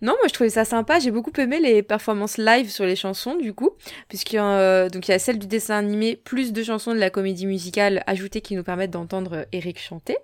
Non, 0.00 0.12
moi 0.12 0.28
je 0.28 0.32
trouvais 0.32 0.50
ça 0.50 0.64
sympa. 0.64 0.98
J'ai 0.98 1.10
beaucoup 1.10 1.32
aimé 1.38 1.60
les 1.60 1.82
performances 1.82 2.38
live 2.38 2.70
sur 2.70 2.84
les 2.84 2.96
chansons, 2.96 3.36
du 3.36 3.52
coup, 3.52 3.70
puisqu'il 4.08 4.36
y 4.36 4.38
a, 4.38 4.44
euh, 4.44 4.88
donc 4.88 5.08
il 5.08 5.10
y 5.10 5.14
a 5.14 5.18
celle 5.18 5.38
du 5.38 5.46
dessin 5.46 5.76
animé, 5.76 6.16
plus 6.16 6.52
deux 6.52 6.64
chansons 6.64 6.94
de 6.94 6.98
la 6.98 7.10
comédie 7.10 7.46
musicale 7.46 8.02
ajoutées 8.06 8.40
qui 8.40 8.56
nous 8.56 8.64
permettent 8.64 8.92
d'entendre 8.92 9.46
Eric 9.52 9.78
chanter. 9.78 10.16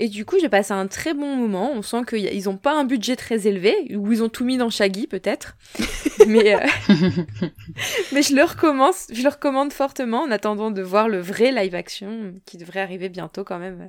Et 0.00 0.08
du 0.08 0.24
coup, 0.24 0.36
j'ai 0.40 0.48
passé 0.48 0.72
un 0.72 0.86
très 0.86 1.12
bon 1.12 1.34
moment. 1.36 1.72
On 1.72 1.82
sent 1.82 2.02
qu'ils 2.08 2.44
n'ont 2.44 2.56
pas 2.56 2.72
un 2.78 2.84
budget 2.84 3.16
très 3.16 3.48
élevé, 3.48 3.94
ou 3.96 4.12
ils 4.12 4.22
ont 4.22 4.28
tout 4.28 4.44
mis 4.44 4.56
dans 4.56 4.70
Shaggy 4.70 5.06
peut-être. 5.08 5.56
mais, 6.28 6.54
euh, 6.54 6.66
mais 8.12 8.22
je 8.22 8.34
le 8.34 8.44
recommence, 8.44 9.06
je 9.12 9.22
le 9.22 9.28
recommande 9.28 9.72
fortement 9.72 10.22
en 10.22 10.30
attendant 10.30 10.70
de 10.70 10.82
voir 10.82 11.08
le 11.08 11.18
vrai 11.20 11.50
live 11.52 11.74
action 11.74 12.34
qui 12.46 12.56
devrait 12.58 12.80
arriver 12.80 13.08
bientôt 13.08 13.44
quand 13.44 13.58
même 13.58 13.80
euh, 13.82 13.88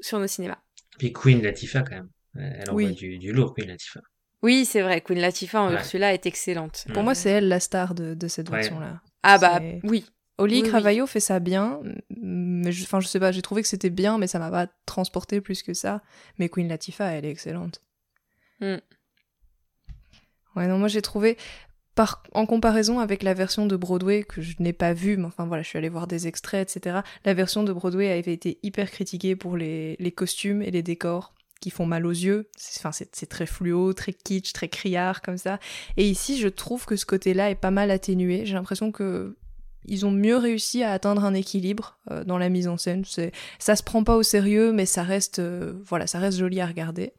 sur 0.00 0.18
nos 0.18 0.26
cinémas. 0.26 0.58
Puis 0.98 1.12
Queen 1.12 1.42
Latifah, 1.42 1.82
quand 1.82 1.96
même. 1.96 2.08
Elle 2.36 2.70
envoie 2.70 2.74
Oui. 2.84 2.92
du, 2.94 3.18
du 3.18 3.32
lourd, 3.32 3.54
Queen 3.54 3.68
Latifah. 3.68 4.00
Oui, 4.42 4.64
c'est 4.64 4.82
vrai, 4.82 5.00
Queen 5.00 5.18
Latifah 5.20 5.62
en 5.62 5.68
Ouais. 5.68 5.74
Ursula 5.74 6.12
est 6.14 6.26
excellente. 6.26 6.84
Pour 6.92 7.02
moi, 7.02 7.14
c'est 7.14 7.30
elle 7.30 7.48
la 7.48 7.60
star 7.60 7.94
de, 7.94 8.14
de 8.14 8.28
cette 8.28 8.50
Ouais. 8.50 8.58
version-là. 8.58 9.00
Ah 9.22 9.38
bah 9.38 9.60
oui. 9.84 10.04
Oli 10.38 10.62
Oui, 10.62 10.68
fait 11.06 11.20
ça 11.20 11.38
bien, 11.38 11.80
mais 12.10 12.72
je, 12.72 12.82
enfin, 12.84 13.00
je 13.00 13.06
sais 13.06 13.20
pas, 13.20 13.30
j'ai 13.30 13.42
trouvé 13.42 13.62
que 13.62 13.68
c'était 13.68 13.90
bien, 13.90 14.18
mais 14.18 14.26
ça 14.26 14.38
m'a 14.38 14.50
pas 14.50 14.66
transporté 14.86 15.40
plus 15.40 15.62
que 15.62 15.74
ça. 15.74 16.02
Mais 16.38 16.48
Queen 16.48 16.68
Latifah, 16.68 17.12
elle 17.12 17.24
est 17.24 17.30
excellente. 17.30 17.80
Mm. 18.60 18.76
Ouais, 20.56 20.66
non, 20.68 20.78
moi 20.78 20.88
j'ai 20.88 21.02
trouvé, 21.02 21.36
par, 21.94 22.22
en 22.32 22.46
comparaison 22.46 23.00
avec 23.00 23.22
la 23.22 23.34
version 23.34 23.66
de 23.66 23.76
Broadway, 23.76 24.22
que 24.24 24.42
je 24.42 24.54
n'ai 24.60 24.72
pas 24.72 24.92
vue, 24.92 25.16
mais 25.16 25.26
enfin 25.26 25.46
voilà, 25.46 25.62
je 25.62 25.68
suis 25.68 25.78
allée 25.78 25.88
voir 25.88 26.06
des 26.06 26.26
extraits, 26.26 26.74
etc. 26.76 27.00
La 27.24 27.34
version 27.34 27.62
de 27.62 27.72
Broadway 27.72 28.10
avait 28.10 28.32
été 28.32 28.58
hyper 28.62 28.90
critiquée 28.90 29.36
pour 29.36 29.56
les, 29.56 29.96
les 29.98 30.12
costumes 30.12 30.62
et 30.62 30.70
les 30.70 30.82
décors 30.82 31.34
qui 31.60 31.70
font 31.70 31.86
mal 31.86 32.06
aux 32.06 32.10
yeux. 32.10 32.48
C'est- 32.56 32.80
Enfin, 32.80 32.90
c'est 32.92 33.26
très 33.28 33.46
fluo, 33.46 33.92
très 33.94 34.12
kitsch, 34.12 34.52
très 34.52 34.68
criard 34.68 35.22
comme 35.22 35.38
ça. 35.38 35.58
Et 35.96 36.08
ici, 36.08 36.38
je 36.38 36.48
trouve 36.48 36.84
que 36.86 36.96
ce 36.96 37.06
côté-là 37.06 37.50
est 37.50 37.54
pas 37.54 37.70
mal 37.70 37.90
atténué. 37.90 38.44
J'ai 38.46 38.54
l'impression 38.54 38.92
que 38.92 39.36
ils 39.86 40.06
ont 40.06 40.10
mieux 40.10 40.36
réussi 40.36 40.82
à 40.82 40.92
atteindre 40.92 41.24
un 41.24 41.34
équilibre 41.34 41.98
euh, 42.10 42.24
dans 42.24 42.38
la 42.38 42.48
mise 42.48 42.68
en 42.68 42.76
scène. 42.76 43.04
C'est, 43.06 43.32
ça 43.58 43.76
se 43.76 43.82
prend 43.82 44.04
pas 44.04 44.16
au 44.16 44.22
sérieux, 44.22 44.72
mais 44.72 44.86
ça 44.86 45.02
reste, 45.02 45.38
euh, 45.38 45.72
voilà, 45.86 46.06
ça 46.06 46.18
reste 46.18 46.38
joli 46.38 46.60
à 46.60 46.66
regarder. 46.66 47.12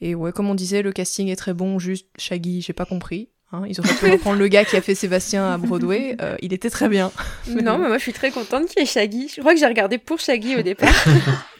Et 0.00 0.14
ouais, 0.14 0.32
comme 0.32 0.48
on 0.50 0.54
disait, 0.54 0.82
le 0.82 0.92
casting 0.92 1.28
est 1.28 1.36
très 1.36 1.54
bon. 1.54 1.78
Juste 1.78 2.06
Shaggy, 2.18 2.60
j'ai 2.60 2.72
pas 2.72 2.84
compris. 2.86 3.28
hein. 3.52 3.62
Ils 3.68 3.78
auraient 3.80 3.94
pu 3.94 4.06
reprendre 4.10 4.38
le 4.38 4.48
gars 4.48 4.64
qui 4.64 4.76
a 4.76 4.80
fait 4.80 4.94
Sébastien 4.96 5.48
à 5.52 5.58
Broadway. 5.58 6.16
euh, 6.20 6.36
il 6.42 6.52
était 6.52 6.70
très 6.70 6.88
bien. 6.88 7.12
Non, 7.48 7.78
mais 7.78 7.86
moi 7.88 7.98
je 7.98 8.02
suis 8.02 8.12
très 8.12 8.30
contente 8.30 8.66
qu'il 8.66 8.80
y 8.80 8.82
ait 8.82 8.86
Shaggy. 8.86 9.28
Je 9.28 9.40
crois 9.40 9.54
que 9.54 9.60
j'ai 9.60 9.66
regardé 9.66 9.98
pour 9.98 10.18
Shaggy 10.18 10.56
au 10.56 10.62
départ. 10.62 10.92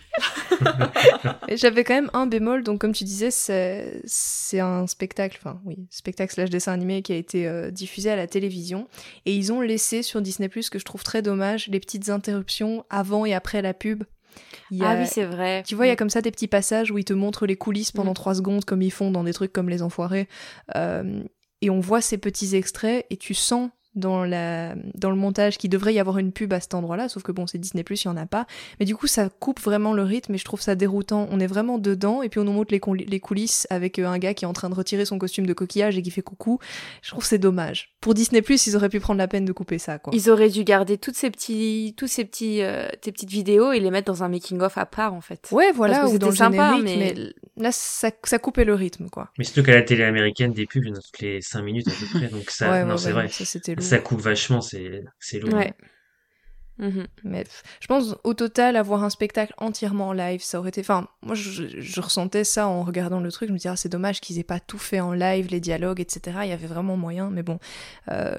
J'avais 1.48 1.84
quand 1.84 1.94
même 1.94 2.10
un 2.12 2.26
bémol, 2.26 2.62
donc 2.62 2.80
comme 2.80 2.92
tu 2.92 3.04
disais, 3.04 3.30
c'est 3.30 4.60
un 4.60 4.86
spectacle, 4.86 5.38
enfin 5.40 5.60
oui, 5.64 5.86
spectacle 5.90 6.32
slash 6.32 6.50
dessin 6.50 6.72
animé 6.72 7.02
qui 7.02 7.12
a 7.12 7.16
été 7.16 7.46
euh, 7.46 7.70
diffusé 7.70 8.10
à 8.10 8.16
la 8.16 8.26
télévision. 8.26 8.88
Et 9.26 9.34
ils 9.34 9.52
ont 9.52 9.60
laissé 9.60 10.02
sur 10.02 10.20
Disney⁇ 10.20 10.48
que 10.70 10.78
je 10.78 10.84
trouve 10.84 11.02
très 11.04 11.22
dommage, 11.22 11.68
les 11.68 11.80
petites 11.80 12.08
interruptions 12.10 12.84
avant 12.90 13.24
et 13.26 13.34
après 13.34 13.62
la 13.62 13.74
pub. 13.74 14.04
Il 14.70 14.82
Ah 14.82 14.90
a- 14.92 14.96
oui, 15.00 15.06
c'est 15.06 15.24
vrai. 15.24 15.62
Tu 15.66 15.74
vois, 15.74 15.86
il 15.86 15.90
y 15.90 15.92
a 15.92 15.96
comme 15.96 16.10
ça 16.10 16.22
des 16.22 16.30
petits 16.30 16.48
passages 16.48 16.90
où 16.90 16.98
ils 16.98 17.04
te 17.04 17.12
montrent 17.12 17.46
les 17.46 17.56
coulisses 17.56 17.92
pendant 17.92 18.12
Mm. 18.12 18.14
trois 18.14 18.34
secondes, 18.34 18.64
comme 18.64 18.82
ils 18.82 18.90
font 18.92 19.10
dans 19.10 19.24
des 19.24 19.32
trucs 19.34 19.52
comme 19.52 19.68
Les 19.68 19.82
Enfoirés. 19.82 20.28
Euh, 20.76 21.22
et 21.60 21.70
on 21.70 21.80
voit 21.80 22.00
ces 22.00 22.18
petits 22.18 22.56
extraits 22.56 23.06
et 23.10 23.16
tu 23.16 23.34
sens 23.34 23.70
dans, 23.94 24.24
la, 24.24 24.74
dans 24.94 25.10
le 25.10 25.16
montage 25.16 25.58
qu'il 25.58 25.70
devrait 25.70 25.94
y 25.94 25.98
avoir 26.00 26.18
une 26.18 26.32
pub 26.32 26.52
à 26.52 26.60
cet 26.60 26.74
endroit-là, 26.74 27.08
sauf 27.08 27.22
que 27.22 27.32
bon, 27.32 27.46
c'est 27.46 27.58
Disney, 27.58 27.84
il 27.88 27.96
n'y 28.08 28.12
en 28.12 28.16
a 28.16 28.26
pas. 28.26 28.46
Mais 28.80 28.86
du 28.86 28.96
coup, 28.96 29.06
ça 29.06 29.28
coupe 29.28 29.60
vraiment 29.60 29.92
le 29.92 30.02
rythme 30.02 30.34
et 30.34 30.38
je 30.38 30.44
trouve 30.44 30.60
ça 30.60 30.74
déroutant. 30.74 31.28
On 31.30 31.40
est 31.40 31.46
vraiment 31.46 31.78
dedans 31.78 32.22
et 32.22 32.28
puis 32.28 32.40
on 32.40 32.44
nous 32.44 32.52
montre 32.52 32.72
les, 32.72 32.78
couli- 32.80 33.06
les 33.08 33.20
coulisses 33.20 33.66
avec 33.70 33.98
euh, 33.98 34.06
un 34.06 34.18
gars 34.18 34.34
qui 34.34 34.44
est 34.44 34.48
en 34.48 34.52
train 34.52 34.70
de 34.70 34.74
retirer 34.74 35.04
son 35.04 35.18
costume 35.18 35.46
de 35.46 35.52
coquillage 35.52 35.98
et 35.98 36.02
qui 36.02 36.10
fait 36.10 36.22
coucou. 36.22 36.58
Je 37.02 37.10
trouve 37.10 37.24
c'est 37.24 37.38
dommage. 37.38 37.94
Pour 38.00 38.14
Disney, 38.14 38.40
ils 38.48 38.76
auraient 38.76 38.88
pu 38.88 38.98
prendre 39.00 39.18
la 39.18 39.28
peine 39.28 39.44
de 39.44 39.52
couper 39.52 39.78
ça, 39.78 39.98
quoi. 39.98 40.12
Ils 40.14 40.30
auraient 40.30 40.48
dû 40.50 40.64
garder 40.64 40.98
toutes 40.98 41.14
ces 41.16 41.30
petits, 41.30 41.94
tous 41.96 42.06
ces 42.08 42.24
petits, 42.24 42.62
euh, 42.62 42.88
tes 43.00 43.12
petites 43.12 43.30
vidéos 43.30 43.72
et 43.72 43.80
les 43.80 43.90
mettre 43.90 44.06
dans 44.12 44.22
un 44.24 44.28
making 44.28 44.60
of 44.60 44.76
à 44.78 44.86
part 44.86 45.14
en 45.14 45.20
fait. 45.20 45.48
Ouais, 45.52 45.70
voilà, 45.72 45.98
Parce 46.00 46.10
que 46.10 46.16
ou 46.16 46.18
dans 46.18 46.30
le 46.30 46.34
sympa, 46.36 46.78
mais- 46.82 46.96
mais... 46.96 47.14
là, 47.62 47.70
ça, 47.72 48.10
ça 48.24 48.38
coupait 48.38 48.64
le 48.64 48.74
rythme, 48.74 49.08
quoi. 49.08 49.30
Mais 49.38 49.44
surtout 49.44 49.62
qu'à 49.62 49.74
la 49.74 49.82
télé 49.82 50.02
américaine, 50.04 50.52
des 50.52 50.66
pubs, 50.66 50.82
il 50.84 50.88
y 50.88 50.92
en 50.92 50.96
a 50.96 51.00
toutes 51.00 51.20
les 51.20 51.40
5 51.40 51.62
minutes 51.62 51.88
à 51.88 51.92
peu 51.92 52.18
près. 52.18 52.28
Donc 52.28 52.50
ça, 52.50 52.70
Ouais, 52.70 52.84
non, 52.84 52.92
ouais, 52.92 52.98
c'est 52.98 53.06
ouais, 53.08 53.12
vrai. 53.12 53.28
ça, 53.28 53.44
c'était. 53.44 53.74
Ça 53.82 53.98
coupe 53.98 54.20
vachement, 54.20 54.60
c'est 54.60 54.80
lourd. 55.40 55.60
Mhm. 56.78 57.06
Mais 57.22 57.44
je 57.80 57.86
pense 57.86 58.16
au 58.24 58.34
total 58.34 58.76
avoir 58.76 59.04
un 59.04 59.10
spectacle 59.10 59.52
entièrement 59.58 60.08
en 60.08 60.12
live, 60.12 60.42
ça 60.42 60.58
aurait 60.58 60.70
été. 60.70 60.80
Enfin, 60.80 61.06
moi 61.20 61.34
je, 61.34 61.68
je 61.80 62.00
ressentais 62.00 62.44
ça 62.44 62.66
en 62.66 62.82
regardant 62.82 63.20
le 63.20 63.30
truc. 63.30 63.48
Je 63.48 63.52
me 63.52 63.58
disais 63.58 63.68
ah, 63.68 63.76
c'est 63.76 63.90
dommage 63.90 64.20
qu'ils 64.20 64.38
aient 64.38 64.44
pas 64.44 64.58
tout 64.58 64.78
fait 64.78 64.98
en 65.00 65.12
live, 65.12 65.48
les 65.50 65.60
dialogues, 65.60 66.00
etc. 66.00 66.38
Il 66.44 66.48
y 66.48 66.52
avait 66.52 66.66
vraiment 66.66 66.96
moyen, 66.96 67.30
mais 67.30 67.42
bon. 67.42 67.58
euh, 68.10 68.36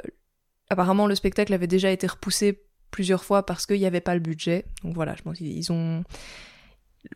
apparemment 0.70 1.08
le 1.08 1.16
spectacle 1.16 1.54
avait 1.54 1.68
déjà 1.68 1.92
été 1.92 2.08
repoussé 2.08 2.64
plusieurs 2.92 3.24
fois 3.24 3.46
parce 3.46 3.66
qu'il 3.66 3.80
n'y 3.80 3.86
avait 3.86 4.02
pas 4.02 4.16
le 4.16 4.20
budget. 4.20 4.66
Donc 4.84 4.96
voilà, 4.96 5.16
je 5.16 5.22
pense 5.22 5.38
qu'ils 5.38 5.72
ont. 5.72 6.04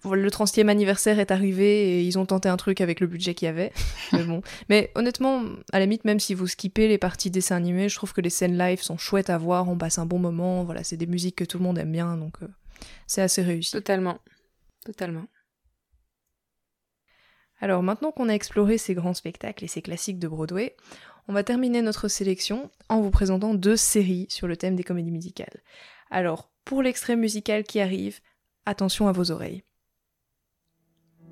Le 0.04 0.30
30e 0.30 0.68
anniversaire 0.68 1.20
est 1.20 1.32
arrivé 1.32 2.00
et 2.00 2.04
ils 2.04 2.20
ont 2.20 2.26
tenté 2.26 2.50
un 2.50 2.58
truc 2.58 2.82
avec 2.82 3.00
le 3.00 3.08
budget 3.08 3.34
qu'il 3.34 3.46
y 3.46 3.50
avait. 3.50 3.72
Mais 4.14 4.24
bon. 4.24 4.42
Mais 4.70 4.92
honnêtement, 4.96 5.44
à 5.72 5.80
la 5.80 5.86
limite, 5.86 6.06
même 6.06 6.20
si 6.20 6.34
vous 6.34 6.48
skippez 6.48 6.88
les 6.88 6.98
parties 6.98 7.32
dessins 7.32 7.56
animés, 7.56 7.90
je 7.90 7.96
trouve 7.96 8.14
que 8.14 8.22
les 8.22 8.30
scènes 8.30 8.58
live 8.58 8.82
sont 8.82 8.98
chouettes 8.98 9.30
à 9.30 9.38
voir, 9.38 9.70
on 9.70 9.78
passe 9.78 9.98
un 9.98 10.06
bon 10.06 10.20
moment. 10.20 10.64
Voilà, 10.66 10.84
c'est 10.84 10.98
des 10.98 11.08
musiques 11.08 11.38
que 11.38 11.46
tout 11.46 11.58
le 11.58 11.64
monde 11.64 11.78
aime 11.78 11.92
bien, 11.92 12.18
donc 12.18 12.36
euh, 12.44 12.48
c'est 13.08 13.22
assez 13.22 13.42
réussi. 13.42 13.72
Totalement. 13.72 14.20
Totalement. 14.86 15.26
Alors 17.60 17.82
maintenant 17.82 18.12
qu'on 18.12 18.30
a 18.30 18.34
exploré 18.34 18.78
ces 18.78 18.94
grands 18.94 19.16
spectacles 19.16 19.64
et 19.64 19.68
ces 19.68 19.82
classiques 19.82 20.20
de 20.20 20.28
Broadway, 20.28 20.76
on 21.28 21.34
va 21.34 21.44
terminer 21.44 21.82
notre 21.82 22.08
sélection 22.08 22.72
en 22.90 23.02
vous 23.02 23.12
présentant 23.12 23.54
deux 23.54 23.76
séries 23.76 24.28
sur 24.30 24.48
le 24.48 24.56
thème 24.56 24.76
des 24.76 24.84
comédies 24.84 25.12
musicales. 25.12 25.62
Alors, 26.10 26.52
pour 26.64 26.82
l'extrait 26.82 27.16
musical 27.16 27.64
qui 27.64 27.80
arrive, 27.80 28.20
attention 28.66 29.08
à 29.08 29.12
vos 29.12 29.32
oreilles. 29.32 29.64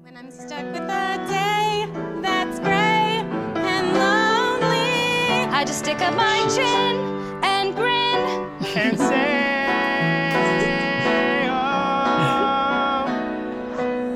When 0.06 0.16
I'm 0.18 0.30
stuck 0.30 0.64
with 0.66 0.84
a 0.84 1.18
day 1.28 1.88
that's 2.22 2.60
gray 2.60 3.26
and 3.56 3.94
lonely, 3.94 5.50
I 5.52 5.64
just 5.66 5.80
stick 5.80 6.00
up 6.00 6.14
my 6.14 6.48
chin 6.48 7.42
and 7.44 7.74
grin 7.74 8.20
and 8.78 9.00
say, 9.00 9.50
oh, 11.50 13.08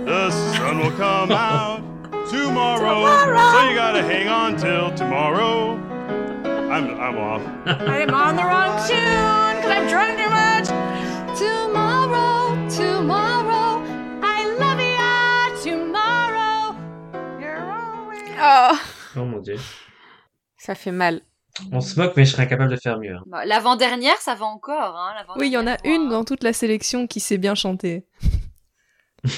the 0.05 0.29
sun 0.29 0.77
will 0.77 0.91
come 0.91 1.31
out 1.31 1.81
tomorrow, 2.29 3.07
so 3.51 3.67
you 3.67 3.75
gotta 3.75 4.03
hang 4.03 4.27
on 4.27 4.57
till 4.57 4.93
tomorrow. 4.93 5.71
I'm, 6.71 6.99
I'm 6.99 7.17
off. 7.17 7.41
I'm 7.65 8.13
on 8.13 8.35
the 8.35 8.43
wrong 8.43 8.77
tune 8.87 9.55
because 9.55 9.71
I've 9.71 9.89
drunk 9.89 10.19
too 10.19 10.29
much. 10.29 10.88
Oh, 19.15 19.25
mon 19.25 19.39
dieu. 19.39 19.57
ça 20.57 20.75
fait 20.75 20.91
mal. 20.91 21.21
On 21.71 21.81
se 21.81 21.99
moque, 21.99 22.15
mais 22.15 22.25
je 22.25 22.31
serais 22.31 22.43
incapable 22.43 22.71
de 22.71 22.77
faire 22.77 22.99
mieux. 22.99 23.15
hein. 23.15 23.23
Bah, 23.25 23.43
L'avant-dernière, 23.45 24.15
ça 24.17 24.35
va 24.35 24.45
encore. 24.45 24.95
Hein, 24.95 25.25
Oui, 25.35 25.47
il 25.47 25.51
y 25.53 25.57
en 25.57 25.67
a 25.67 25.77
une 25.83 26.07
dans 26.09 26.23
toute 26.23 26.43
la 26.43 26.53
sélection 26.53 27.07
qui 27.07 27.19
sait 27.19 27.37
bien 27.37 27.55
chanter. 27.55 28.05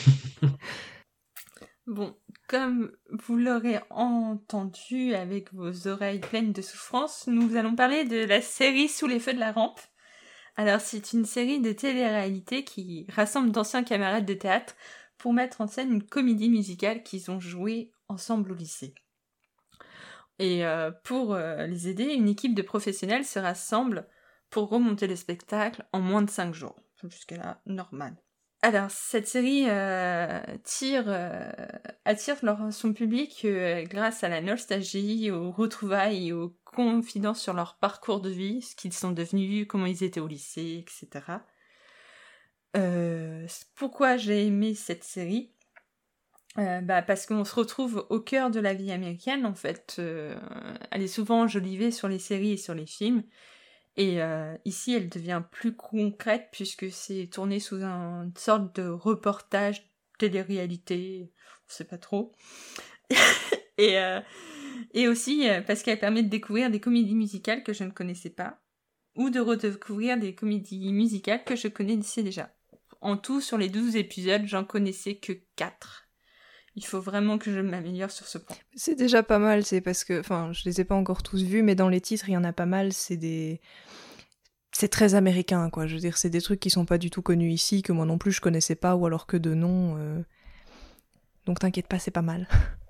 Bon, 1.87 2.15
comme 2.47 2.91
vous 3.09 3.35
l'aurez 3.35 3.79
entendu 3.89 5.13
avec 5.15 5.53
vos 5.53 5.87
oreilles 5.87 6.19
pleines 6.19 6.53
de 6.53 6.61
souffrance, 6.61 7.27
nous 7.27 7.55
allons 7.57 7.75
parler 7.75 8.05
de 8.05 8.23
la 8.23 8.41
série 8.41 8.87
Sous 8.87 9.07
les 9.07 9.19
feux 9.19 9.33
de 9.33 9.39
la 9.39 9.51
rampe. 9.51 9.79
Alors, 10.55 10.79
c'est 10.79 11.11
une 11.13 11.25
série 11.25 11.59
de 11.59 11.71
télé-réalité 11.71 12.63
qui 12.63 13.05
rassemble 13.09 13.51
d'anciens 13.51 13.83
camarades 13.83 14.25
de 14.25 14.33
théâtre 14.33 14.75
pour 15.17 15.33
mettre 15.33 15.59
en 15.61 15.67
scène 15.67 15.91
une 15.91 16.03
comédie 16.03 16.49
musicale 16.49 17.03
qu'ils 17.03 17.31
ont 17.31 17.39
jouée 17.39 17.91
ensemble 18.07 18.51
au 18.51 18.55
lycée. 18.55 18.93
Et 20.41 20.65
euh, 20.65 20.89
pour 21.03 21.35
euh, 21.35 21.67
les 21.67 21.87
aider, 21.87 22.05
une 22.05 22.27
équipe 22.27 22.55
de 22.55 22.63
professionnels 22.63 23.25
se 23.25 23.37
rassemble 23.37 24.07
pour 24.49 24.69
remonter 24.69 25.05
le 25.05 25.15
spectacle 25.15 25.85
en 25.93 25.99
moins 25.99 26.23
de 26.23 26.31
5 26.31 26.51
jours. 26.55 26.75
Jusqu'à 27.03 27.37
là, 27.37 27.61
normal. 27.67 28.15
Alors, 28.63 28.89
cette 28.89 29.27
série 29.27 29.65
euh, 29.69 30.39
tire, 30.63 31.09
attire 32.05 32.37
son 32.71 32.93
public 32.93 33.45
grâce 33.89 34.23
à 34.23 34.29
la 34.29 34.41
nostalgie, 34.41 35.31
aux 35.31 35.51
retrouvailles 35.51 36.27
et 36.27 36.33
aux 36.33 36.55
confidences 36.63 37.41
sur 37.41 37.53
leur 37.53 37.77
parcours 37.77 38.21
de 38.21 38.29
vie, 38.29 38.61
ce 38.61 38.75
qu'ils 38.75 38.93
sont 38.93 39.11
devenus, 39.11 39.67
comment 39.67 39.87
ils 39.87 40.03
étaient 40.03 40.19
au 40.19 40.27
lycée, 40.27 40.83
etc. 40.83 41.37
Pourquoi 43.75 44.17
j'ai 44.17 44.45
aimé 44.45 44.75
cette 44.75 45.03
série 45.03 45.53
Euh, 46.57 46.81
bah, 46.81 47.01
Parce 47.01 47.25
qu'on 47.25 47.45
se 47.45 47.55
retrouve 47.55 48.05
au 48.09 48.19
cœur 48.19 48.51
de 48.51 48.59
la 48.59 48.73
vie 48.73 48.91
américaine, 48.91 49.45
en 49.45 49.53
fait. 49.55 49.95
Euh, 49.99 50.35
elle 50.91 51.01
est 51.01 51.07
souvent 51.07 51.41
enjolivée 51.43 51.91
sur 51.91 52.07
les 52.09 52.19
séries 52.19 52.51
et 52.53 52.57
sur 52.57 52.73
les 52.73 52.85
films. 52.85 53.23
Et 53.97 54.21
euh, 54.21 54.55
ici, 54.65 54.93
elle 54.93 55.09
devient 55.09 55.43
plus 55.51 55.75
concrète 55.75 56.49
puisque 56.51 56.91
c'est 56.91 57.27
tourné 57.31 57.59
sous 57.59 57.77
un- 57.83 58.23
une 58.25 58.37
sorte 58.37 58.75
de 58.79 58.87
reportage 58.89 59.91
télé-réalité, 60.19 61.31
on 61.69 61.73
sait 61.73 61.85
pas 61.85 61.97
trop. 61.97 62.33
et, 63.77 63.97
et 64.93 65.07
aussi 65.07 65.47
parce 65.67 65.83
qu'elle 65.83 65.99
permet 65.99 66.23
de 66.23 66.29
découvrir 66.29 66.69
des 66.71 66.79
comédies 66.79 67.15
musicales 67.15 67.63
que 67.63 67.73
je 67.73 67.83
ne 67.83 67.91
connaissais 67.91 68.29
pas 68.29 68.61
ou 69.15 69.29
de 69.29 69.39
redécouvrir 69.39 70.17
des 70.17 70.35
comédies 70.35 70.91
musicales 70.93 71.43
que 71.43 71.55
je 71.55 71.67
connaissais 71.67 72.23
déjà. 72.23 72.55
En 73.01 73.17
tout, 73.17 73.41
sur 73.41 73.57
les 73.57 73.69
12 73.69 73.95
épisodes, 73.95 74.45
j'en 74.45 74.63
connaissais 74.65 75.15
que 75.17 75.33
4. 75.55 76.00
Il 76.75 76.85
faut 76.85 77.01
vraiment 77.01 77.37
que 77.37 77.51
je 77.51 77.59
m'améliore 77.59 78.11
sur 78.11 78.27
ce 78.27 78.37
point. 78.37 78.55
C'est 78.75 78.95
déjà 78.95 79.23
pas 79.23 79.39
mal, 79.39 79.65
c'est 79.65 79.81
parce 79.81 80.03
que, 80.03 80.19
enfin, 80.19 80.51
je 80.53 80.63
les 80.65 80.79
ai 80.81 80.85
pas 80.85 80.95
encore 80.95 81.21
tous 81.21 81.43
vus, 81.43 81.63
mais 81.63 81.75
dans 81.75 81.89
les 81.89 81.99
titres, 82.01 82.29
il 82.29 82.33
y 82.33 82.37
en 82.37 82.43
a 82.43 82.53
pas 82.53 82.65
mal, 82.65 82.93
c'est 82.93 83.17
des... 83.17 83.59
C'est 84.73 84.87
très 84.87 85.15
américain, 85.15 85.69
quoi. 85.69 85.85
Je 85.85 85.95
veux 85.95 85.99
dire, 85.99 86.17
c'est 86.17 86.29
des 86.29 86.41
trucs 86.41 86.61
qui 86.61 86.69
sont 86.69 86.85
pas 86.85 86.97
du 86.97 87.09
tout 87.09 87.21
connus 87.21 87.51
ici, 87.51 87.81
que 87.81 87.91
moi 87.91 88.05
non 88.05 88.17
plus 88.17 88.31
je 88.31 88.39
connaissais 88.39 88.75
pas, 88.75 88.95
ou 88.95 89.05
alors 89.05 89.27
que 89.27 89.35
de 89.35 89.53
nom. 89.53 89.97
euh. 89.97 90.21
Donc 91.45 91.59
t'inquiète 91.59 91.87
pas, 91.87 91.99
c'est 91.99 92.11
pas 92.11 92.21
mal. 92.21 92.47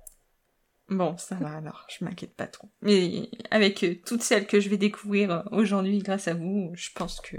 Bon, 0.92 1.16
ça 1.18 1.36
va 1.36 1.56
alors, 1.56 1.88
je 1.88 2.04
m'inquiète 2.04 2.36
pas 2.36 2.48
trop. 2.48 2.70
Mais 2.82 3.30
avec 3.50 3.82
euh, 3.86 3.96
toutes 4.06 4.24
celles 4.24 4.46
que 4.46 4.60
je 4.60 4.68
vais 4.68 4.78
découvrir 4.78 5.32
euh, 5.32 5.42
aujourd'hui 5.52 6.00
grâce 6.00 6.28
à 6.28 6.34
vous, 6.34 6.70
je 6.74 6.90
pense 6.94 7.22
que 7.22 7.38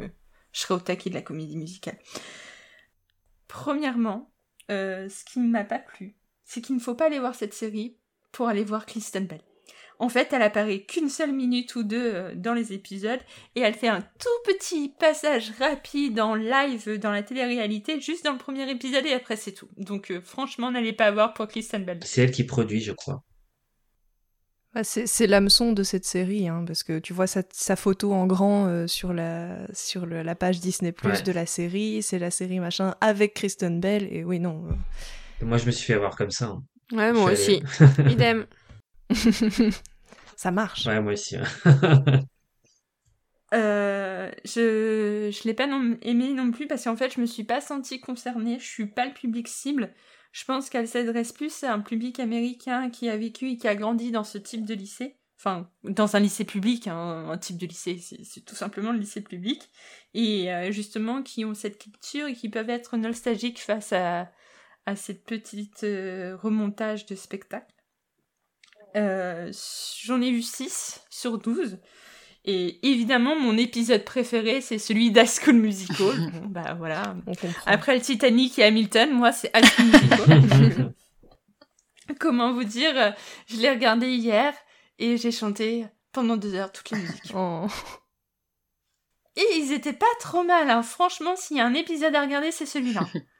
je 0.53 0.61
serai 0.61 0.73
au 0.73 0.81
taquet 0.81 1.11
de 1.11 1.15
la 1.15 1.21
comédie 1.21 1.59
musicale. 1.59 1.99
Premièrement, 3.49 4.33
euh, 4.71 5.07
ce 5.11 5.23
qui 5.27 5.39
ne 5.39 5.51
m'a 5.51 5.65
pas 5.65 5.81
plu, 5.81 6.17
c'est 6.53 6.61
qu'il 6.61 6.75
ne 6.77 6.81
faut 6.81 6.95
pas 6.95 7.07
aller 7.07 7.19
voir 7.19 7.35
cette 7.35 7.55
série 7.55 7.97
pour 8.31 8.49
aller 8.49 8.65
voir 8.65 8.85
Kristen 8.87 9.27
Bell. 9.27 9.41
En 9.99 10.09
fait, 10.09 10.33
elle 10.33 10.43
apparaît 10.43 10.81
qu'une 10.81 11.09
seule 11.09 11.33
minute 11.33 11.77
ou 11.77 11.85
deux 11.85 12.13
euh, 12.15 12.35
dans 12.35 12.55
les 12.55 12.73
épisodes 12.73 13.21
et 13.55 13.61
elle 13.61 13.75
fait 13.75 13.89
un 13.89 14.01
tout 14.01 14.39
petit 14.53 14.89
passage 14.99 15.53
rapide 15.61 16.19
en 16.19 16.35
live 16.35 16.99
dans 16.99 17.13
la 17.13 17.23
télé-réalité 17.23 18.01
juste 18.01 18.25
dans 18.25 18.33
le 18.33 18.39
premier 18.39 18.69
épisode 18.69 19.07
et 19.07 19.13
après 19.13 19.37
c'est 19.37 19.53
tout. 19.53 19.69
Donc 19.77 20.11
euh, 20.11 20.21
franchement, 20.21 20.73
n'allez 20.73 20.93
pas 20.93 21.11
voir 21.13 21.35
pour 21.35 21.47
Kristen 21.47 21.85
Bell. 21.85 22.01
C'est 22.05 22.23
elle 22.23 22.33
qui 22.33 22.43
produit, 22.45 22.81
je 22.81 22.93
crois. 22.93 23.23
Bah, 24.75 24.83
c'est 24.85 25.07
c'est 25.07 25.27
l'hameçon 25.27 25.73
de 25.73 25.83
cette 25.83 26.07
série, 26.07 26.49
hein, 26.49 26.65
parce 26.67 26.83
que 26.83 26.99
tu 26.99 27.13
vois 27.13 27.27
sa, 27.27 27.43
sa 27.53 27.77
photo 27.77 28.13
en 28.13 28.27
grand 28.27 28.67
euh, 28.67 28.87
sur, 28.87 29.13
la, 29.13 29.59
sur 29.75 30.07
le- 30.07 30.23
la 30.23 30.35
page 30.35 30.61
Disney 30.61 30.93
Plus 30.93 31.11
Ouais. 31.11 31.23
de 31.23 31.31
la 31.33 31.45
série, 31.45 32.03
c'est 32.03 32.19
la 32.19 32.31
série 32.31 32.59
machin 32.59 32.95
avec 33.03 33.35
Kristen 33.35 33.81
Bell, 33.81 34.09
et 34.11 34.25
oui, 34.25 34.41
non. 34.41 34.65
euh, 34.67 34.73
moi, 35.43 35.59
je 35.59 35.67
me 35.67 35.71
suis 35.71 35.87
fait 35.87 35.95
avoir 35.95 36.17
comme 36.17 36.31
ça. 36.31 36.47
hein. 36.47 36.63
Ouais, 36.93 37.13
moi 37.13 37.33
aussi. 37.33 37.63
Idem. 38.11 38.47
Ça 40.37 40.51
marche. 40.51 40.87
Ouais, 40.87 41.01
moi 41.01 41.13
aussi. 41.13 41.37
ouais. 41.37 41.45
Euh, 43.55 44.31
je 44.47 45.31
je 45.31 45.45
l'ai 45.47 45.53
pas 45.53 45.67
non- 45.67 45.99
aimé 46.01 46.33
non 46.33 46.51
plus 46.51 46.67
parce 46.67 46.85
qu'en 46.85 46.97
fait 46.97 47.13
je 47.15 47.21
me 47.21 47.27
suis 47.27 47.45
pas 47.45 47.61
sentie 47.61 48.01
concernée, 48.01 48.59
je 48.59 48.65
suis 48.67 48.87
pas 48.87 49.05
le 49.05 49.13
public 49.13 49.47
cible. 49.47 49.93
Je 50.33 50.45
pense 50.47 50.71
qu'elle 50.71 50.89
s'adresse 50.89 51.33
plus 51.33 51.63
à 51.63 51.75
un 51.75 51.81
public 51.81 52.19
américain 52.19 52.89
qui 52.89 53.11
a 53.11 53.17
vécu 53.19 53.51
et 53.51 53.57
qui 53.59 53.69
a 53.69 53.75
grandi 53.75 54.11
dans 54.11 54.25
ce 54.25 54.39
type 54.39 54.65
de 54.65 54.73
lycée. 54.73 55.19
Enfin, 55.39 55.69
dans 55.85 56.17
un 56.17 56.21
lycée 56.21 56.45
public, 56.47 56.87
hein, 56.89 57.27
un 57.29 57.37
type 57.37 57.59
de 57.59 57.67
lycée, 57.67 57.99
c'est 57.99 58.25
c'est 58.25 58.41
tout 58.43 58.55
simplement 58.55 58.93
le 58.93 58.99
lycée 59.01 59.21
public. 59.21 59.69
Et 60.15 60.51
euh, 60.51 60.71
justement, 60.73 61.23
qui 61.23 61.45
ont 61.45 61.53
cette 61.53 61.77
culture 61.79 62.29
et 62.29 62.33
qui 62.35 62.49
peuvent 62.49 62.71
être 62.71 62.97
nostalgiques 62.97 63.61
face 63.61 63.93
à, 63.93 64.31
à 64.87 64.97
cette 64.97 65.25
petite 65.25 65.85
euh, 65.85 66.37
remontage 66.37 67.07
de 67.07 67.15
spectacle. 67.15 67.73
Euh, 68.97 69.51
J'en 70.05 70.21
ai 70.21 70.31
vu 70.31 70.43
6 70.43 71.03
sur 71.11 71.39
12. 71.39 71.79
Et 72.45 72.87
évidemment, 72.91 73.39
mon 73.39 73.57
épisode 73.57 74.05
préféré, 74.05 74.61
c'est 74.61 74.79
celui 74.79 75.13
d'High 75.13 75.29
School 75.29 75.55
Musical. 75.55 76.31
Bon, 76.33 76.47
bah 76.49 76.75
voilà. 76.75 77.15
Après 77.67 77.95
le 77.95 78.01
Titanic 78.03 78.59
et 78.59 78.65
Hamilton, 78.65 79.13
moi, 79.13 79.31
c'est 79.33 79.51
High 79.55 79.65
School 79.65 79.87
Musical. 79.87 80.95
Comment 82.19 82.53
vous 82.53 82.65
dire 82.65 82.93
euh, 82.97 83.11
Je 83.47 83.57
l'ai 83.59 83.71
regardé 83.71 84.09
hier 84.09 84.53
et 84.99 85.17
j'ai 85.17 85.31
chanté 85.31 85.87
pendant 86.13 86.37
deux 86.37 86.55
heures 86.55 86.73
toutes 86.73 86.91
les 86.91 86.99
musiques. 86.99 87.33
Oh. 87.35 87.67
Et 89.37 89.47
ils 89.57 89.73
étaient 89.73 89.93
pas 89.95 90.05
trop 90.21 90.43
mal. 90.43 90.69
hein. 90.69 90.83
Franchement, 90.83 91.37
s'il 91.37 91.57
y 91.57 91.61
a 91.61 91.65
un 91.65 91.75
épisode 91.75 92.15
à 92.15 92.21
regarder, 92.23 92.51
c'est 92.51 92.67
celui-là. 92.67 93.07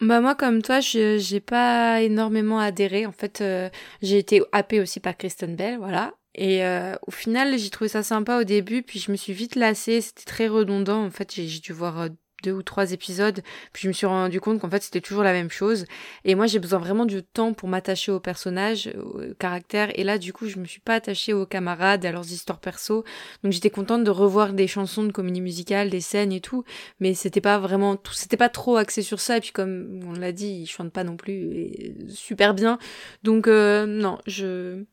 Bah 0.00 0.20
moi 0.20 0.36
comme 0.36 0.62
toi, 0.62 0.78
je 0.80 1.18
j'ai 1.18 1.40
pas 1.40 2.02
énormément 2.02 2.60
adhéré. 2.60 3.04
En 3.04 3.12
fait, 3.12 3.40
euh, 3.40 3.68
j'ai 4.00 4.18
été 4.18 4.40
happée 4.52 4.80
aussi 4.80 5.00
par 5.00 5.16
Kristen 5.16 5.56
Bell, 5.56 5.78
voilà. 5.78 6.14
Et 6.36 6.64
euh, 6.64 6.94
au 7.06 7.10
final, 7.10 7.58
j'ai 7.58 7.68
trouvé 7.70 7.88
ça 7.88 8.04
sympa 8.04 8.38
au 8.38 8.44
début, 8.44 8.82
puis 8.84 9.00
je 9.00 9.10
me 9.10 9.16
suis 9.16 9.32
vite 9.32 9.56
lassée. 9.56 10.00
C'était 10.00 10.24
très 10.24 10.46
redondant. 10.46 11.04
En 11.04 11.10
fait, 11.10 11.34
j'ai 11.34 11.58
dû 11.58 11.72
voir 11.72 11.98
euh, 12.00 12.08
deux 12.42 12.52
ou 12.52 12.62
trois 12.62 12.92
épisodes, 12.92 13.40
puis 13.72 13.82
je 13.82 13.88
me 13.88 13.92
suis 13.92 14.06
rendu 14.06 14.40
compte 14.40 14.60
qu'en 14.60 14.70
fait 14.70 14.82
c'était 14.82 15.00
toujours 15.00 15.22
la 15.22 15.32
même 15.32 15.50
chose. 15.50 15.84
Et 16.24 16.34
moi, 16.34 16.46
j'ai 16.46 16.58
besoin 16.58 16.78
vraiment 16.78 17.06
du 17.06 17.22
temps 17.22 17.52
pour 17.52 17.68
m'attacher 17.68 18.12
aux 18.12 18.20
personnages, 18.20 18.90
aux 18.96 19.34
caractères. 19.38 19.96
Et 19.98 20.04
là, 20.04 20.18
du 20.18 20.32
coup, 20.32 20.46
je 20.46 20.58
me 20.58 20.64
suis 20.64 20.80
pas 20.80 20.94
attachée 20.94 21.32
aux 21.32 21.46
camarades, 21.46 22.04
à 22.04 22.12
leurs 22.12 22.30
histoires 22.32 22.60
perso. 22.60 23.04
Donc 23.42 23.52
j'étais 23.52 23.70
contente 23.70 24.04
de 24.04 24.10
revoir 24.10 24.52
des 24.52 24.66
chansons 24.66 25.04
de 25.04 25.12
comédie 25.12 25.40
musicale, 25.40 25.90
des 25.90 26.00
scènes 26.00 26.32
et 26.32 26.40
tout, 26.40 26.64
mais 27.00 27.14
c'était 27.14 27.40
pas 27.40 27.58
vraiment 27.58 27.96
tout, 27.96 28.12
c'était 28.12 28.36
pas 28.36 28.48
trop 28.48 28.76
axé 28.76 29.02
sur 29.02 29.20
ça. 29.20 29.36
Et 29.36 29.40
puis 29.40 29.52
comme 29.52 30.00
on 30.06 30.12
l'a 30.12 30.32
dit, 30.32 30.48
ils 30.48 30.66
chantent 30.66 30.92
pas 30.92 31.04
non 31.04 31.16
plus 31.16 31.96
super 32.08 32.54
bien. 32.54 32.78
Donc 33.22 33.46
euh, 33.46 33.86
non, 33.86 34.18
je 34.26 34.84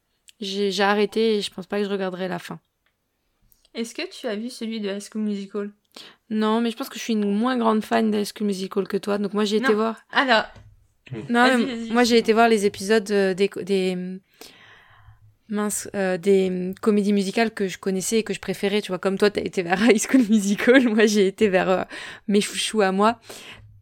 j'ai 0.41 0.81
arrêté 0.81 1.37
et 1.37 1.41
je 1.41 1.51
pense 1.51 1.65
pas 1.65 1.79
que 1.79 1.85
je 1.85 1.89
regarderai 1.89 2.27
la 2.27 2.39
fin. 2.39 2.59
Est-ce 3.73 3.93
que 3.93 4.07
tu 4.09 4.27
as 4.27 4.35
vu 4.35 4.49
celui 4.49 4.79
de 4.79 4.89
High 4.89 5.01
School 5.01 5.21
Musical? 5.21 5.71
Non, 6.29 6.59
mais 6.61 6.71
je 6.71 6.75
pense 6.77 6.89
que 6.89 6.95
je 6.97 7.03
suis 7.03 7.13
une 7.13 7.31
moins 7.31 7.57
grande 7.57 7.83
fan 7.83 8.09
d'High 8.11 8.25
School 8.25 8.47
Musical 8.47 8.87
que 8.87 8.97
toi, 8.97 9.17
donc 9.17 9.33
moi 9.33 9.45
j'ai 9.45 9.57
été 9.57 9.69
Non. 9.69 9.75
voir. 9.75 9.97
Alors, 10.11 10.45
Non, 11.29 11.57
mais 11.57 11.65
vas-y. 11.65 11.91
moi 11.91 12.03
j'ai 12.03 12.17
été 12.17 12.33
voir 12.33 12.49
les 12.49 12.65
épisodes 12.65 13.09
euh, 13.11 13.33
des 13.33 13.49
des 13.63 14.19
mince 15.47 15.87
euh, 15.95 16.17
des 16.17 16.73
comédies 16.81 17.13
musicales 17.13 17.53
que 17.53 17.67
je 17.67 17.77
connaissais 17.77 18.19
et 18.19 18.23
que 18.23 18.33
je 18.33 18.39
préférais, 18.39 18.81
tu 18.81 18.87
vois, 18.91 18.97
comme 18.99 19.17
toi 19.17 19.29
t'as 19.29 19.41
été 19.41 19.61
vers 19.61 19.79
High 19.87 19.99
School 19.99 20.23
Musical, 20.29 20.87
moi 20.95 21.05
j'ai 21.05 21.27
été 21.27 21.47
vers 21.49 21.69
euh, 21.69 21.83
mes 22.27 22.41
chouchous 22.41 22.81
à 22.81 22.91
moi 22.91 23.19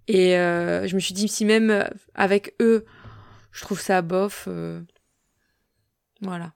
et 0.10 0.38
euh, 0.38 0.86
je 0.88 0.96
me 0.96 1.00
suis 1.00 1.14
dit 1.14 1.30
si 1.30 1.46
même 1.46 1.90
avec 2.14 2.56
eux 2.62 2.84
je 3.54 3.62
trouve 3.62 3.80
ça 3.80 4.02
bof 4.02 4.46
euh, 4.50 4.82
voilà. 6.20 6.54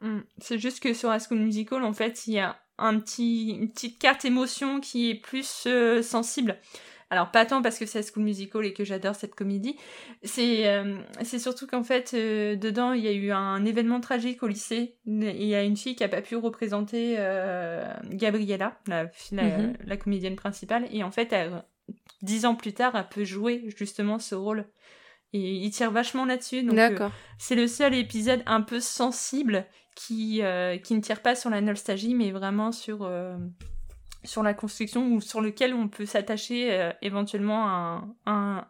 Hmm. 0.00 0.20
C'est 0.38 0.58
juste 0.58 0.80
que 0.80 0.92
sur 0.92 1.12
High 1.14 1.20
School 1.20 1.38
Musical, 1.38 1.82
en 1.82 1.92
fait, 1.92 2.26
il 2.26 2.34
y 2.34 2.38
a 2.38 2.60
un 2.78 2.98
petit, 3.00 3.50
une 3.50 3.70
petite 3.70 3.98
carte 3.98 4.24
émotion 4.24 4.80
qui 4.80 5.10
est 5.10 5.14
plus 5.14 5.64
euh, 5.66 6.02
sensible. 6.02 6.58
Alors, 7.08 7.30
pas 7.30 7.46
tant 7.46 7.62
parce 7.62 7.78
que 7.78 7.86
c'est 7.86 8.02
School 8.02 8.24
Musical 8.24 8.64
et 8.64 8.72
que 8.72 8.84
j'adore 8.84 9.14
cette 9.14 9.36
comédie. 9.36 9.76
C'est 10.24 10.66
euh, 10.66 10.96
c'est 11.22 11.38
surtout 11.38 11.68
qu'en 11.68 11.84
fait, 11.84 12.12
euh, 12.14 12.56
dedans, 12.56 12.92
il 12.92 13.04
y 13.04 13.06
a 13.08 13.12
eu 13.12 13.30
un 13.30 13.64
événement 13.64 14.00
tragique 14.00 14.42
au 14.42 14.48
lycée. 14.48 14.96
Il 15.06 15.44
y 15.44 15.54
a 15.54 15.62
une 15.62 15.76
fille 15.76 15.94
qui 15.94 16.02
a 16.02 16.08
pas 16.08 16.20
pu 16.20 16.34
représenter 16.34 17.14
Gabriella, 18.10 18.76
la, 18.86 19.04
la, 19.32 19.42
Mhm. 19.42 19.76
la 19.84 19.96
comédienne 19.96 20.36
principale. 20.36 20.88
Et 20.90 21.02
en 21.04 21.10
fait, 21.10 21.32
elle, 21.32 21.62
dix 22.22 22.44
ans 22.44 22.54
plus 22.54 22.72
tard, 22.72 22.96
elle 22.96 23.08
peut 23.08 23.24
jouer 23.24 23.64
justement 23.76 24.18
ce 24.18 24.34
rôle. 24.34 24.66
Et 25.32 25.38
il 25.38 25.70
tire 25.70 25.90
vachement 25.90 26.24
là-dessus. 26.24 26.62
donc, 26.62 26.76
D'accord. 26.76 27.12
c'est 27.38 27.54
le 27.56 27.66
seul 27.66 27.94
épisode 27.94 28.42
un 28.46 28.62
peu 28.62 28.80
sensible 28.80 29.66
qui, 29.96 30.42
euh, 30.42 30.78
qui 30.78 30.94
ne 30.94 31.00
tire 31.00 31.22
pas 31.22 31.34
sur 31.34 31.50
la 31.50 31.60
nostalgie, 31.60 32.14
mais 32.14 32.30
vraiment 32.30 32.70
sur, 32.70 33.02
euh, 33.02 33.36
la 34.42 34.54
construction 34.54 35.12
ou 35.12 35.20
sur 35.20 35.40
lequel 35.40 35.74
on 35.74 35.88
peut 35.88 36.06
s'attacher 36.06 36.72
euh, 36.72 36.92
éventuellement 37.02 38.12
à, 38.26 38.68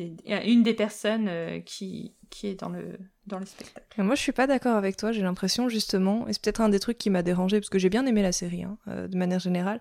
une 0.00 0.62
des 0.62 0.74
personnes 0.74 1.62
qui, 1.64 2.14
qui 2.32 2.46
est 2.46 2.54
dans 2.58 2.70
le, 2.70 2.98
spectacle. 3.44 4.02
Moi, 4.02 4.14
je 4.14 4.20
suis 4.20 4.32
pas 4.32 4.46
d'accord 4.46 4.74
avec 4.74 4.96
toi. 4.96 5.12
J'ai 5.12 5.22
l'impression, 5.22 5.68
justement, 5.68 6.26
et 6.26 6.32
c'est 6.32 6.42
peut-être 6.42 6.62
un 6.62 6.70
des 6.70 6.80
trucs 6.80 6.96
qui 6.96 7.10
m'a 7.10 7.22
dérangé, 7.22 7.60
parce 7.60 7.68
que 7.68 7.78
j'ai 7.78 7.90
bien 7.90 8.06
aimé 8.06 8.22
la 8.22 8.32
série, 8.32 8.64
hein, 8.64 8.78
euh, 8.88 9.06
de 9.06 9.16
manière 9.16 9.38
générale. 9.38 9.80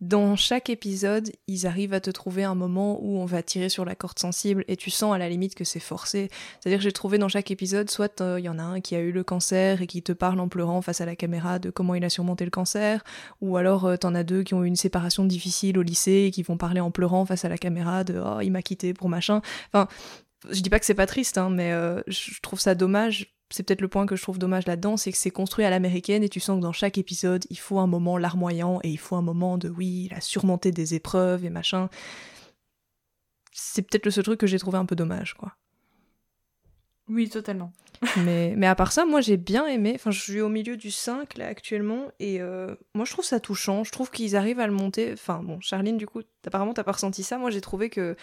Dans 0.00 0.34
chaque 0.34 0.70
épisode, 0.70 1.30
ils 1.46 1.66
arrivent 1.66 1.92
à 1.92 2.00
te 2.00 2.10
trouver 2.10 2.42
un 2.42 2.54
moment 2.54 2.98
où 3.02 3.18
on 3.18 3.26
va 3.26 3.42
tirer 3.42 3.68
sur 3.68 3.84
la 3.84 3.94
corde 3.94 4.18
sensible, 4.18 4.64
et 4.66 4.76
tu 4.76 4.90
sens 4.90 5.14
à 5.14 5.18
la 5.18 5.28
limite 5.28 5.54
que 5.54 5.64
c'est 5.64 5.78
forcé. 5.78 6.30
C'est-à-dire 6.58 6.78
que 6.78 6.84
j'ai 6.84 6.92
trouvé 6.92 7.18
dans 7.18 7.28
chaque 7.28 7.50
épisode, 7.50 7.90
soit 7.90 8.22
euh, 8.22 8.40
il 8.40 8.46
y 8.46 8.48
en 8.48 8.58
a 8.58 8.62
un 8.62 8.80
qui 8.80 8.96
a 8.96 9.00
eu 9.00 9.12
le 9.12 9.22
cancer 9.22 9.82
et 9.82 9.86
qui 9.86 10.02
te 10.02 10.12
parle 10.12 10.40
en 10.40 10.48
pleurant 10.48 10.80
face 10.80 11.02
à 11.02 11.06
la 11.06 11.16
caméra 11.16 11.58
de 11.58 11.68
comment 11.68 11.94
il 11.94 12.04
a 12.04 12.10
surmonté 12.10 12.46
le 12.46 12.50
cancer, 12.50 13.04
ou 13.42 13.58
alors 13.58 13.84
euh, 13.84 13.96
t'en 13.96 14.14
as 14.14 14.24
deux 14.24 14.42
qui 14.42 14.54
ont 14.54 14.64
eu 14.64 14.66
une 14.66 14.76
séparation 14.76 15.24
difficile 15.24 15.78
au 15.78 15.82
lycée 15.82 16.24
et 16.26 16.30
qui 16.30 16.42
vont 16.42 16.56
parler 16.56 16.80
en 16.80 16.90
pleurant 16.90 17.26
face 17.26 17.44
à 17.44 17.50
la 17.50 17.58
caméra 17.58 18.02
de 18.04 18.18
oh 18.18 18.40
il 18.40 18.50
m'a 18.50 18.62
quitté 18.62 18.94
pour 18.94 19.10
machin. 19.10 19.42
Enfin, 19.72 19.86
je 20.48 20.60
dis 20.60 20.70
pas 20.70 20.78
que 20.78 20.86
c'est 20.86 20.94
pas 20.94 21.06
triste, 21.06 21.38
hein, 21.38 21.50
mais 21.50 21.72
euh, 21.72 22.00
je 22.06 22.40
trouve 22.40 22.60
ça 22.60 22.74
dommage. 22.74 23.34
C'est 23.50 23.64
peut-être 23.64 23.80
le 23.80 23.88
point 23.88 24.06
que 24.06 24.14
je 24.14 24.22
trouve 24.22 24.38
dommage 24.38 24.66
là-dedans, 24.66 24.96
c'est 24.96 25.10
que 25.10 25.18
c'est 25.18 25.30
construit 25.30 25.64
à 25.64 25.70
l'américaine 25.70 26.22
et 26.22 26.28
tu 26.28 26.38
sens 26.38 26.58
que 26.58 26.62
dans 26.62 26.72
chaque 26.72 26.98
épisode, 26.98 27.44
il 27.50 27.58
faut 27.58 27.80
un 27.80 27.88
moment 27.88 28.16
larmoyant 28.16 28.78
et 28.84 28.90
il 28.90 28.98
faut 28.98 29.16
un 29.16 29.22
moment 29.22 29.58
de 29.58 29.68
oui, 29.68 30.08
il 30.08 30.14
a 30.14 30.20
surmonté 30.20 30.70
des 30.70 30.94
épreuves 30.94 31.44
et 31.44 31.50
machin. 31.50 31.88
C'est 33.52 33.82
peut-être 33.82 34.04
le 34.04 34.12
seul 34.12 34.24
truc 34.24 34.38
que 34.38 34.46
j'ai 34.46 34.58
trouvé 34.58 34.78
un 34.78 34.86
peu 34.86 34.94
dommage, 34.94 35.34
quoi. 35.34 35.56
Oui, 37.08 37.28
totalement. 37.28 37.72
mais, 38.24 38.54
mais 38.56 38.68
à 38.68 38.74
part 38.76 38.92
ça, 38.92 39.04
moi 39.04 39.20
j'ai 39.20 39.36
bien 39.36 39.66
aimé. 39.66 39.92
Enfin, 39.96 40.12
je 40.12 40.20
suis 40.20 40.40
au 40.40 40.48
milieu 40.48 40.76
du 40.76 40.92
5 40.92 41.36
là 41.36 41.48
actuellement 41.48 42.04
et 42.20 42.40
euh, 42.40 42.74
moi 42.94 43.04
je 43.04 43.12
trouve 43.12 43.24
ça 43.24 43.40
touchant. 43.40 43.82
Je 43.82 43.90
trouve 43.90 44.10
qu'ils 44.10 44.36
arrivent 44.36 44.60
à 44.60 44.66
le 44.66 44.72
monter. 44.72 45.12
Enfin, 45.12 45.42
bon, 45.42 45.60
Charline, 45.60 45.98
du 45.98 46.06
coup, 46.06 46.22
apparemment 46.46 46.72
t'as 46.72 46.84
pas 46.84 46.92
ressenti 46.92 47.24
ça. 47.24 47.36
Moi 47.36 47.50
j'ai 47.50 47.60
trouvé 47.60 47.90
que 47.90 48.16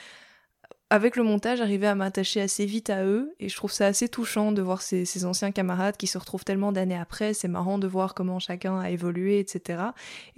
avec 0.89 1.17
le 1.17 1.23
montage, 1.23 1.57
j'arrivais 1.57 1.87
à 1.87 1.95
m'attacher 1.95 2.39
assez 2.39 2.65
vite 2.65 2.89
à 2.89 3.03
eux, 3.03 3.33
et 3.39 3.49
je 3.49 3.55
trouve 3.55 3.71
ça 3.71 3.87
assez 3.87 4.07
touchant 4.07 4.53
de 4.53 4.61
voir 4.61 4.81
ces, 4.81 5.03
ces 5.03 5.25
anciens 5.25 5.51
camarades 5.51 5.97
qui 5.97 6.07
se 6.07 6.17
retrouvent 6.17 6.45
tellement 6.45 6.71
d'années 6.71 6.97
après, 6.97 7.33
c'est 7.33 7.49
marrant 7.49 7.77
de 7.77 7.87
voir 7.87 8.13
comment 8.13 8.39
chacun 8.39 8.79
a 8.79 8.89
évolué, 8.89 9.39
etc. 9.39 9.83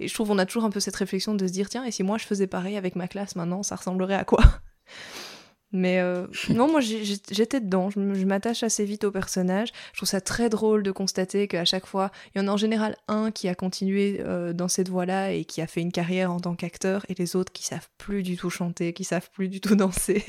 Et 0.00 0.08
je 0.08 0.14
trouve 0.14 0.28
qu'on 0.28 0.38
a 0.38 0.46
toujours 0.46 0.64
un 0.64 0.70
peu 0.70 0.80
cette 0.80 0.96
réflexion 0.96 1.34
de 1.34 1.46
se 1.46 1.52
dire, 1.52 1.68
tiens, 1.68 1.84
et 1.84 1.92
si 1.92 2.02
moi 2.02 2.18
je 2.18 2.24
faisais 2.24 2.48
pareil 2.48 2.76
avec 2.76 2.96
ma 2.96 3.06
classe 3.06 3.36
maintenant, 3.36 3.62
ça 3.62 3.76
ressemblerait 3.76 4.16
à 4.16 4.24
quoi? 4.24 4.42
Mais 5.72 6.00
euh, 6.00 6.26
non, 6.48 6.70
moi 6.70 6.80
j'étais 6.80 7.60
dedans, 7.60 7.90
je 7.90 8.24
m'attache 8.24 8.62
assez 8.62 8.84
vite 8.84 9.04
au 9.04 9.10
personnage. 9.10 9.68
Je 9.92 9.98
trouve 9.98 10.08
ça 10.08 10.20
très 10.20 10.48
drôle 10.48 10.82
de 10.82 10.90
constater 10.90 11.46
qu'à 11.46 11.64
chaque 11.64 11.86
fois, 11.86 12.10
il 12.34 12.40
y 12.40 12.44
en 12.44 12.48
a 12.48 12.50
en 12.50 12.56
général 12.56 12.96
un 13.06 13.30
qui 13.30 13.48
a 13.48 13.54
continué 13.54 14.20
euh, 14.20 14.52
dans 14.52 14.68
cette 14.68 14.88
voie-là 14.88 15.32
et 15.32 15.44
qui 15.44 15.60
a 15.60 15.66
fait 15.66 15.80
une 15.80 15.92
carrière 15.92 16.32
en 16.32 16.40
tant 16.40 16.56
qu'acteur, 16.56 17.04
et 17.08 17.14
les 17.14 17.36
autres 17.36 17.52
qui 17.52 17.64
savent 17.64 17.88
plus 17.98 18.22
du 18.22 18.36
tout 18.36 18.50
chanter, 18.50 18.92
qui 18.92 19.04
savent 19.04 19.30
plus 19.30 19.48
du 19.48 19.60
tout 19.60 19.74
danser. 19.76 20.24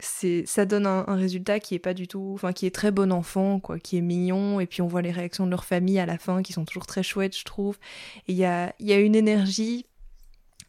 C'est, 0.00 0.44
ça 0.44 0.66
donne 0.66 0.86
un, 0.86 1.04
résultat 1.14 1.60
qui 1.60 1.74
est 1.74 1.78
pas 1.78 1.94
du 1.94 2.06
tout, 2.08 2.32
enfin 2.34 2.52
qui 2.52 2.66
est 2.66 2.74
très 2.74 2.90
bon 2.90 3.12
enfant, 3.12 3.60
quoi, 3.60 3.78
qui 3.78 3.96
est 3.96 4.02
mignon, 4.02 4.60
et 4.60 4.66
puis 4.66 4.82
on 4.82 4.88
voit 4.88 5.00
les 5.00 5.12
réactions 5.12 5.46
de 5.46 5.50
leur 5.50 5.64
famille 5.64 5.98
à 5.98 6.04
la 6.04 6.18
fin 6.18 6.42
qui 6.42 6.52
sont 6.52 6.64
toujours 6.66 6.84
très 6.84 7.02
chouettes, 7.02 7.36
je 7.38 7.44
trouve. 7.44 7.78
Il 8.28 8.34
y 8.34 8.44
a, 8.44 8.74
il 8.80 8.88
y 8.88 8.92
a 8.92 8.98
une 8.98 9.14
énergie 9.14 9.86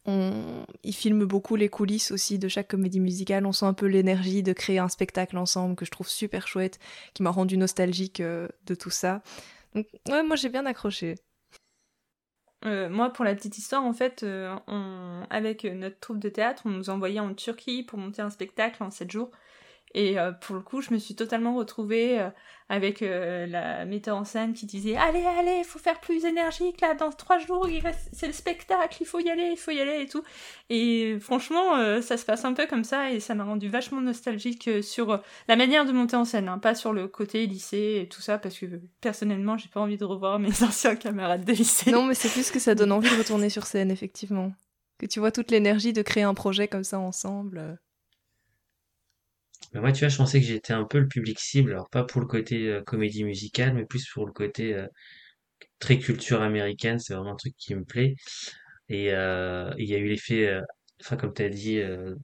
on... 0.06 0.66
Ils 0.84 0.94
filment 0.94 1.26
beaucoup 1.26 1.56
les 1.56 1.70
coulisses 1.70 2.12
aussi 2.12 2.40
de 2.40 2.48
chaque 2.48 2.70
comédie 2.70 3.00
musicale. 3.00 3.46
On 3.46 3.52
sent 3.52 3.66
un 3.66 3.74
peu 3.74 3.86
l'énergie 3.86 4.44
de 4.44 4.54
créer 4.54 4.80
un 4.80 4.90
spectacle 4.90 5.38
ensemble 5.38 5.76
que 5.76 5.86
je 5.86 5.92
trouve 5.92 6.08
super 6.08 6.48
chouette, 6.48 6.80
qui 7.14 7.24
m'a 7.24 7.32
rendu 7.32 7.58
nostalgique 7.58 8.20
euh, 8.20 8.48
de 8.66 8.76
tout 8.76 8.90
ça. 8.90 9.22
Donc, 9.74 9.88
ouais, 10.10 10.24
moi 10.24 10.36
j'ai 10.36 10.50
bien 10.50 10.66
accroché. 10.66 11.16
Euh, 12.66 12.90
moi, 12.90 13.12
pour 13.12 13.26
la 13.26 13.36
petite 13.36 13.58
histoire, 13.58 13.84
en 13.84 13.94
fait, 13.94 14.24
euh, 14.24 14.56
avec 15.30 15.66
notre 15.66 16.00
troupe 16.00 16.20
de 16.20 16.30
théâtre, 16.30 16.64
on 16.66 16.70
nous 16.70 16.90
envoyait 16.90 17.20
en 17.20 17.34
Turquie 17.34 17.84
pour 17.84 18.00
monter 18.00 18.22
un 18.22 18.32
spectacle 18.32 18.82
en 18.82 18.90
7 18.90 19.12
jours. 19.12 19.30
Et 19.98 20.20
euh, 20.20 20.34
pour 20.34 20.56
le 20.56 20.62
coup, 20.62 20.82
je 20.82 20.94
me 20.94 21.00
suis 21.00 21.16
totalement 21.16 21.56
retrouvée 21.56 22.20
euh, 22.20 22.30
avec 22.68 23.02
euh, 23.02 23.48
la 23.48 23.86
metteur 23.86 24.18
en 24.18 24.26
scène 24.26 24.52
qui 24.52 24.66
disait 24.66 24.98
Allez, 24.98 25.24
allez, 25.24 25.60
il 25.60 25.64
faut 25.64 25.80
faire 25.80 26.02
plus 26.02 26.26
énergique 26.26 26.82
là, 26.82 26.96
dans 26.96 27.12
3 27.12 27.40
jours, 27.40 27.66
c'est 28.12 28.28
le 28.28 28.34
spectacle, 28.34 28.98
il 29.00 29.06
faut 29.06 29.22
y 29.22 29.30
aller, 29.30 29.52
il 29.54 29.58
faut 29.58 29.72
y 29.72 29.80
aller 29.80 30.02
et 30.02 30.08
tout. 30.08 30.22
Et 30.70 31.18
franchement, 31.22 32.02
ça 32.02 32.18
se 32.18 32.26
passe 32.26 32.44
un 32.44 32.52
peu 32.52 32.68
comme 32.68 32.84
ça 32.84 33.10
et 33.12 33.22
ça 33.22 33.36
m'a 33.36 33.46
rendu 33.46 33.70
vachement 33.70 34.02
nostalgique 34.02 34.70
sur 34.84 35.22
la 35.48 35.56
manière 35.56 35.86
de 35.86 35.94
monter 35.94 36.18
en 36.18 36.26
scène, 36.26 36.50
hein, 36.50 36.58
pas 36.58 36.76
sur 36.76 36.92
le 36.92 37.08
côté 37.08 37.46
lycée 37.46 38.02
et 38.02 38.10
tout 38.10 38.22
ça, 38.22 38.38
parce 38.38 38.60
que 38.60 38.66
personnellement, 39.00 39.58
j'ai 39.58 39.70
pas 39.70 39.80
envie 39.80 39.98
de 39.98 40.06
revoir 40.06 40.40
mes 40.40 40.50
anciens 40.64 40.98
camarades 40.98 41.46
de 41.46 41.54
lycée. 41.54 41.92
Non, 41.92 42.06
mais 42.06 42.16
c'est 42.16 42.30
plus 42.30 42.52
que 42.52 42.60
ça 42.60 42.76
donne 42.76 42.92
envie 42.92 43.10
de 43.10 43.18
retourner 43.18 43.50
sur 43.50 43.66
scène, 43.66 43.92
effectivement. 43.92 44.52
Que 44.98 45.06
tu 45.06 45.20
vois 45.20 45.32
toute 45.32 45.52
l'énergie 45.52 45.94
de 45.94 46.02
créer 46.02 46.24
un 46.24 46.34
projet 46.34 46.68
comme 46.68 46.84
ça 46.84 47.00
ensemble. 47.00 47.78
Mais 49.76 49.82
moi, 49.82 49.92
tu 49.92 50.00
vois, 50.00 50.08
je 50.10 50.16
pensais 50.16 50.40
que 50.40 50.48
j'étais 50.48 50.72
un 50.74 50.86
peu 50.86 51.00
le 51.00 51.08
public 51.10 51.38
cible, 51.38 51.72
alors 51.74 51.90
pas 51.90 52.06
pour 52.06 52.22
le 52.22 52.28
côté 52.28 52.70
euh, 52.70 52.82
comédie 52.82 53.26
musicale, 53.26 53.74
mais 53.74 53.86
plus 53.86 54.08
pour 54.10 54.26
le 54.26 54.32
côté 54.32 54.74
euh, 54.74 54.88
très 55.80 56.00
culture 56.00 56.42
américaine, 56.42 56.98
c'est 57.00 57.14
vraiment 57.14 57.34
un 57.34 57.36
truc 57.36 57.56
qui 57.58 57.76
me 57.76 57.84
plaît. 57.84 58.16
Et 58.90 59.14
euh, 59.14 59.72
il 59.78 59.90
y 59.90 59.96
a 59.96 59.98
eu 59.98 60.08
l'effet, 60.08 60.48
euh, 60.48 60.62
enfin 61.02 61.18
comme 61.18 61.34
tu 61.34 61.44
as 61.44 61.50
dit, 61.50 61.80
euh, 61.80 62.16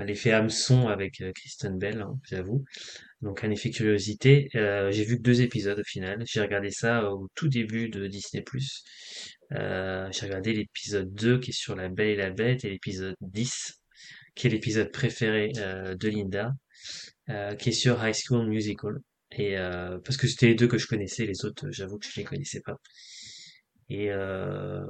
l'effet 0.00 0.32
hameçon 0.32 0.88
avec 0.88 1.22
Kristen 1.34 1.78
Bell, 1.78 2.02
hein, 2.02 2.18
j'avoue. 2.24 2.64
Donc 3.20 3.44
un 3.44 3.50
effet 3.50 3.70
curiosité. 3.70 4.48
Euh, 4.56 4.90
j'ai 4.90 5.04
vu 5.04 5.18
que 5.18 5.22
deux 5.22 5.42
épisodes 5.42 5.78
au 5.78 5.84
final. 5.84 6.22
J'ai 6.26 6.40
regardé 6.40 6.70
ça 6.72 7.12
au 7.12 7.28
tout 7.36 7.48
début 7.48 7.88
de 7.90 8.08
Disney+. 8.08 8.44
Euh, 9.52 10.08
j'ai 10.10 10.26
regardé 10.26 10.52
l'épisode 10.52 11.14
2 11.14 11.38
qui 11.38 11.50
est 11.50 11.52
sur 11.52 11.76
La 11.76 11.88
Belle 11.88 12.08
et 12.08 12.16
la 12.16 12.30
Bête 12.30 12.64
et 12.64 12.70
l'épisode 12.70 13.16
10 13.20 13.82
qui 14.34 14.46
est 14.46 14.50
l'épisode 14.50 14.90
préféré 14.90 15.52
euh, 15.58 15.94
de 15.94 16.08
Linda, 16.08 16.52
euh, 17.30 17.54
qui 17.56 17.70
est 17.70 17.72
sur 17.72 18.04
High 18.04 18.14
School 18.14 18.46
Musical. 18.48 18.94
Et 19.32 19.56
euh, 19.58 19.98
parce 20.04 20.16
que 20.16 20.26
c'était 20.28 20.48
les 20.48 20.54
deux 20.54 20.68
que 20.68 20.78
je 20.78 20.86
connaissais, 20.86 21.26
les 21.26 21.44
autres, 21.44 21.66
j'avoue 21.70 21.98
que 21.98 22.06
je 22.06 22.16
les 22.20 22.24
connaissais 22.24 22.60
pas. 22.62 22.76
Et 23.88 24.10
euh, 24.10 24.80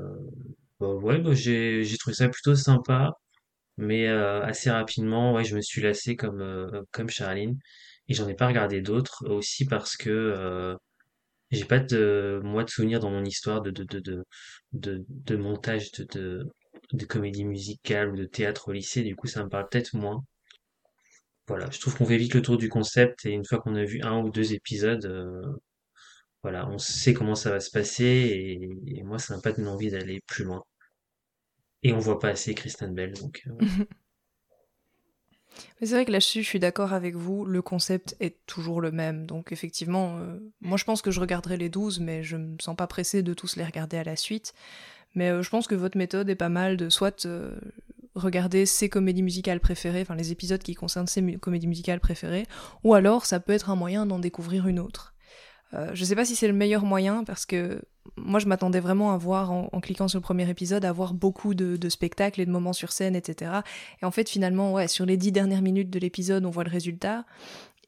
bah 0.80 0.94
ouais, 0.94 1.18
bah 1.20 1.34
j'ai 1.34 1.84
j'ai 1.84 1.96
trouvé 1.98 2.14
ça 2.14 2.28
plutôt 2.28 2.54
sympa, 2.54 3.12
mais 3.78 4.08
euh, 4.08 4.42
assez 4.44 4.70
rapidement, 4.70 5.34
ouais, 5.34 5.44
je 5.44 5.56
me 5.56 5.62
suis 5.62 5.82
lassé 5.82 6.16
comme 6.16 6.40
euh, 6.42 6.82
comme 6.92 7.10
Charline, 7.10 7.58
et 8.08 8.14
j'en 8.14 8.28
ai 8.28 8.34
pas 8.36 8.48
regardé 8.48 8.82
d'autres 8.82 9.26
aussi 9.28 9.66
parce 9.66 9.96
que 9.96 10.10
euh, 10.10 10.76
j'ai 11.50 11.64
pas 11.66 11.80
de 11.80 12.40
moi 12.44 12.64
de 12.64 12.70
souvenir 12.70 13.00
dans 13.00 13.10
mon 13.10 13.24
histoire 13.24 13.62
de 13.62 13.70
de 13.72 13.84
de 13.84 14.00
de 14.00 14.24
de, 14.72 15.04
de 15.08 15.36
montage 15.36 15.92
de, 15.92 16.04
de 16.06 16.48
de 16.92 17.06
comédie 17.06 17.44
musicale 17.44 18.10
ou 18.12 18.16
de 18.16 18.24
théâtre 18.26 18.68
au 18.68 18.72
lycée, 18.72 19.02
du 19.04 19.16
coup 19.16 19.28
ça 19.28 19.44
me 19.44 19.48
parle 19.50 19.68
peut-être 19.70 19.94
moins. 19.96 20.24
Voilà, 21.48 21.68
je 21.70 21.80
trouve 21.80 21.96
qu'on 21.96 22.06
fait 22.06 22.16
vite 22.18 22.34
le 22.34 22.42
tour 22.42 22.56
du 22.56 22.68
concept 22.68 23.26
et 23.26 23.30
une 23.30 23.44
fois 23.44 23.58
qu'on 23.58 23.74
a 23.74 23.84
vu 23.84 24.00
un 24.02 24.20
ou 24.20 24.30
deux 24.30 24.52
épisodes, 24.52 25.04
euh, 25.06 25.42
voilà, 26.42 26.68
on 26.68 26.78
sait 26.78 27.14
comment 27.14 27.34
ça 27.34 27.50
va 27.50 27.60
se 27.60 27.70
passer 27.70 28.60
et, 28.86 29.02
moi 29.02 29.18
ça 29.18 29.34
m'a 29.34 29.42
pas 29.42 29.52
donné 29.52 29.68
envie 29.68 29.90
d'aller 29.90 30.20
plus 30.26 30.44
loin. 30.44 30.62
Et 31.82 31.92
on 31.92 31.98
voit 31.98 32.20
pas 32.20 32.28
assez 32.28 32.54
Kristen 32.54 32.94
Bell, 32.94 33.14
donc 33.14 33.42
euh, 33.48 33.54
Mais 35.80 35.86
c'est 35.86 35.94
vrai 35.94 36.06
que 36.06 36.12
là-dessus, 36.12 36.42
je 36.42 36.48
suis 36.48 36.60
d'accord 36.60 36.94
avec 36.94 37.14
vous, 37.14 37.44
le 37.44 37.60
concept 37.60 38.16
est 38.20 38.38
toujours 38.46 38.80
le 38.80 38.90
même. 38.90 39.26
Donc 39.26 39.52
effectivement, 39.52 40.16
euh, 40.18 40.38
moi 40.60 40.78
je 40.78 40.84
pense 40.84 41.02
que 41.02 41.10
je 41.10 41.20
regarderai 41.20 41.56
les 41.56 41.68
12, 41.68 41.98
mais 42.00 42.22
je 42.22 42.36
me 42.36 42.56
sens 42.60 42.76
pas 42.76 42.86
pressée 42.86 43.22
de 43.22 43.34
tous 43.34 43.56
les 43.56 43.64
regarder 43.64 43.98
à 43.98 44.04
la 44.04 44.16
suite. 44.16 44.54
Mais 45.14 45.42
je 45.42 45.50
pense 45.50 45.66
que 45.66 45.74
votre 45.74 45.98
méthode 45.98 46.30
est 46.30 46.36
pas 46.36 46.48
mal 46.48 46.76
de 46.78 46.88
soit 46.88 47.26
regarder 48.14 48.66
ses 48.66 48.88
comédies 48.88 49.22
musicales 49.22 49.60
préférées, 49.60 50.02
enfin 50.02 50.14
les 50.14 50.32
épisodes 50.32 50.62
qui 50.62 50.74
concernent 50.74 51.06
ses 51.06 51.36
comédies 51.38 51.66
musicales 51.66 52.00
préférées, 52.00 52.46
ou 52.84 52.94
alors 52.94 53.26
ça 53.26 53.40
peut 53.40 53.52
être 53.52 53.70
un 53.70 53.76
moyen 53.76 54.06
d'en 54.06 54.18
découvrir 54.18 54.66
une 54.66 54.78
autre. 54.78 55.14
Euh, 55.74 55.90
je 55.94 56.04
sais 56.04 56.14
pas 56.14 56.24
si 56.24 56.36
c'est 56.36 56.48
le 56.48 56.52
meilleur 56.52 56.84
moyen 56.84 57.24
parce 57.24 57.46
que 57.46 57.80
moi 58.16 58.40
je 58.40 58.46
m'attendais 58.46 58.80
vraiment 58.80 59.12
à 59.12 59.16
voir 59.16 59.52
en, 59.52 59.70
en 59.72 59.80
cliquant 59.80 60.06
sur 60.06 60.18
le 60.18 60.22
premier 60.22 60.48
épisode 60.50 60.84
à 60.84 60.92
voir 60.92 61.14
beaucoup 61.14 61.54
de, 61.54 61.76
de 61.76 61.88
spectacles 61.88 62.42
et 62.42 62.46
de 62.46 62.50
moments 62.50 62.74
sur 62.74 62.92
scène 62.92 63.16
etc 63.16 63.50
et 64.02 64.04
en 64.04 64.10
fait 64.10 64.28
finalement 64.28 64.72
ouais 64.72 64.88
sur 64.88 65.06
les 65.06 65.16
dix 65.16 65.32
dernières 65.32 65.62
minutes 65.62 65.88
de 65.88 65.98
l'épisode 65.98 66.44
on 66.44 66.50
voit 66.50 66.64
le 66.64 66.70
résultat 66.70 67.24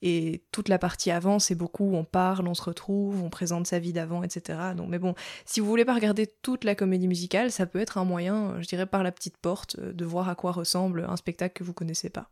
et 0.07 0.45
toute 0.53 0.69
la 0.69 0.79
partie 0.79 1.11
avant 1.11 1.39
c'est 1.39 1.55
beaucoup 1.55 1.95
on 1.95 2.05
parle 2.05 2.47
on 2.47 2.55
se 2.55 2.63
retrouve 2.63 3.23
on 3.23 3.31
présente 3.31 3.67
sa 3.67 3.79
vie 3.79 3.93
d'avant 3.93 4.23
etc 4.23 4.59
donc 4.77 4.89
mais 4.89 4.99
bon 4.99 5.15
si 5.45 5.61
vous 5.61 5.67
voulez 5.67 5.85
pas 5.85 5.95
regarder 5.95 6.27
toute 6.27 6.65
la 6.65 6.75
comédie 6.75 7.09
musicale 7.09 7.51
ça 7.51 7.67
peut 7.67 7.81
être 7.81 7.99
un 7.99 8.05
moyen 8.05 8.51
euh, 8.51 8.63
je 8.63 8.69
dirais 8.69 8.87
par 8.87 9.03
la 9.03 9.13
petite 9.13 9.39
porte 9.39 9.77
euh, 9.79 9.93
de 9.93 10.05
voir 10.05 10.29
à 10.29 10.35
quoi 10.35 10.53
ressemble 10.53 11.07
un 11.09 11.17
spectacle 11.17 11.55
que 11.55 11.65
vous 11.65 11.75
connaissez 11.75 12.11
pas 12.11 12.31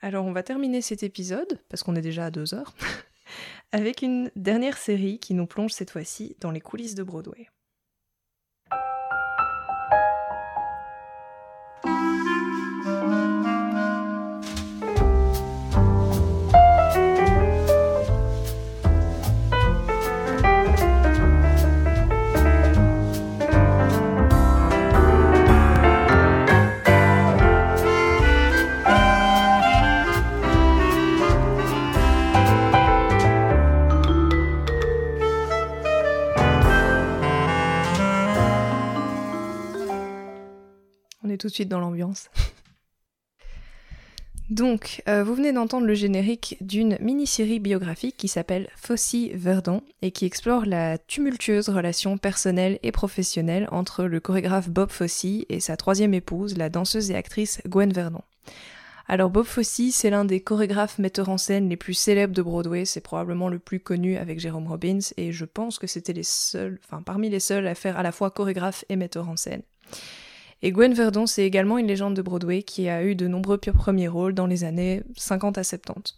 alors 0.00 0.26
on 0.26 0.32
va 0.32 0.42
terminer 0.42 0.82
cet 0.82 1.02
épisode, 1.02 1.58
parce 1.68 1.82
qu'on 1.82 1.96
est 1.96 2.02
déjà 2.02 2.26
à 2.26 2.30
deux 2.30 2.54
heures, 2.54 2.74
avec 3.72 4.02
une 4.02 4.30
dernière 4.36 4.78
série 4.78 5.18
qui 5.18 5.34
nous 5.34 5.46
plonge 5.46 5.72
cette 5.72 5.90
fois-ci 5.90 6.36
dans 6.40 6.50
les 6.50 6.60
coulisses 6.60 6.94
de 6.94 7.02
Broadway. 7.02 7.48
Met 41.26 41.38
tout 41.38 41.48
de 41.48 41.52
suite 41.52 41.68
dans 41.68 41.80
l'ambiance. 41.80 42.28
Donc, 44.48 45.02
euh, 45.08 45.24
vous 45.24 45.34
venez 45.34 45.52
d'entendre 45.52 45.86
le 45.86 45.94
générique 45.94 46.56
d'une 46.60 46.96
mini-série 47.00 47.58
biographique 47.58 48.16
qui 48.16 48.28
s'appelle 48.28 48.68
Fossy 48.76 49.32
Verdon 49.34 49.82
et 50.02 50.12
qui 50.12 50.24
explore 50.24 50.66
la 50.66 50.98
tumultueuse 50.98 51.68
relation 51.68 52.16
personnelle 52.16 52.78
et 52.84 52.92
professionnelle 52.92 53.68
entre 53.72 54.04
le 54.04 54.20
chorégraphe 54.20 54.68
Bob 54.68 54.90
Fossy 54.90 55.46
et 55.48 55.58
sa 55.58 55.76
troisième 55.76 56.14
épouse, 56.14 56.56
la 56.56 56.68
danseuse 56.68 57.10
et 57.10 57.16
actrice 57.16 57.60
Gwen 57.66 57.92
Verdon. 57.92 58.22
Alors 59.08 59.30
Bob 59.30 59.46
Fosse, 59.46 59.90
c'est 59.92 60.10
l'un 60.10 60.24
des 60.24 60.40
chorégraphes 60.40 60.98
metteurs 60.98 61.28
en 61.28 61.38
scène 61.38 61.68
les 61.68 61.76
plus 61.76 61.94
célèbres 61.94 62.34
de 62.34 62.42
Broadway, 62.42 62.84
c'est 62.84 63.00
probablement 63.00 63.48
le 63.48 63.60
plus 63.60 63.78
connu 63.78 64.16
avec 64.16 64.40
Jérôme 64.40 64.66
Robbins, 64.66 64.98
et 65.16 65.30
je 65.30 65.44
pense 65.44 65.78
que 65.78 65.86
c'était 65.86 66.12
les 66.12 66.24
seuls, 66.24 66.80
enfin 66.84 67.02
parmi 67.02 67.30
les 67.30 67.38
seuls 67.38 67.66
à 67.68 67.76
faire 67.76 67.98
à 67.98 68.02
la 68.02 68.10
fois 68.10 68.30
chorégraphe 68.30 68.84
et 68.88 68.96
metteur 68.96 69.28
en 69.28 69.36
scène. 69.36 69.62
Et 70.62 70.72
Gwen 70.72 70.94
Verdon, 70.94 71.26
c'est 71.26 71.44
également 71.44 71.78
une 71.78 71.86
légende 71.86 72.14
de 72.14 72.22
Broadway 72.22 72.62
qui 72.62 72.88
a 72.88 73.04
eu 73.04 73.14
de 73.14 73.28
nombreux 73.28 73.58
premiers 73.58 74.08
rôles 74.08 74.34
dans 74.34 74.46
les 74.46 74.64
années 74.64 75.02
50 75.16 75.58
à 75.58 75.64
70. 75.64 76.14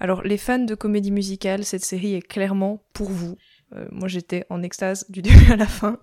Alors 0.00 0.22
les 0.22 0.38
fans 0.38 0.58
de 0.58 0.74
comédie 0.74 1.12
musicale, 1.12 1.64
cette 1.64 1.84
série 1.84 2.14
est 2.14 2.26
clairement 2.26 2.82
pour 2.92 3.10
vous. 3.10 3.36
Euh, 3.74 3.86
moi 3.90 4.08
j'étais 4.08 4.44
en 4.50 4.62
extase 4.62 5.06
du 5.08 5.22
début 5.22 5.52
à 5.52 5.56
la 5.56 5.66
fin, 5.66 5.98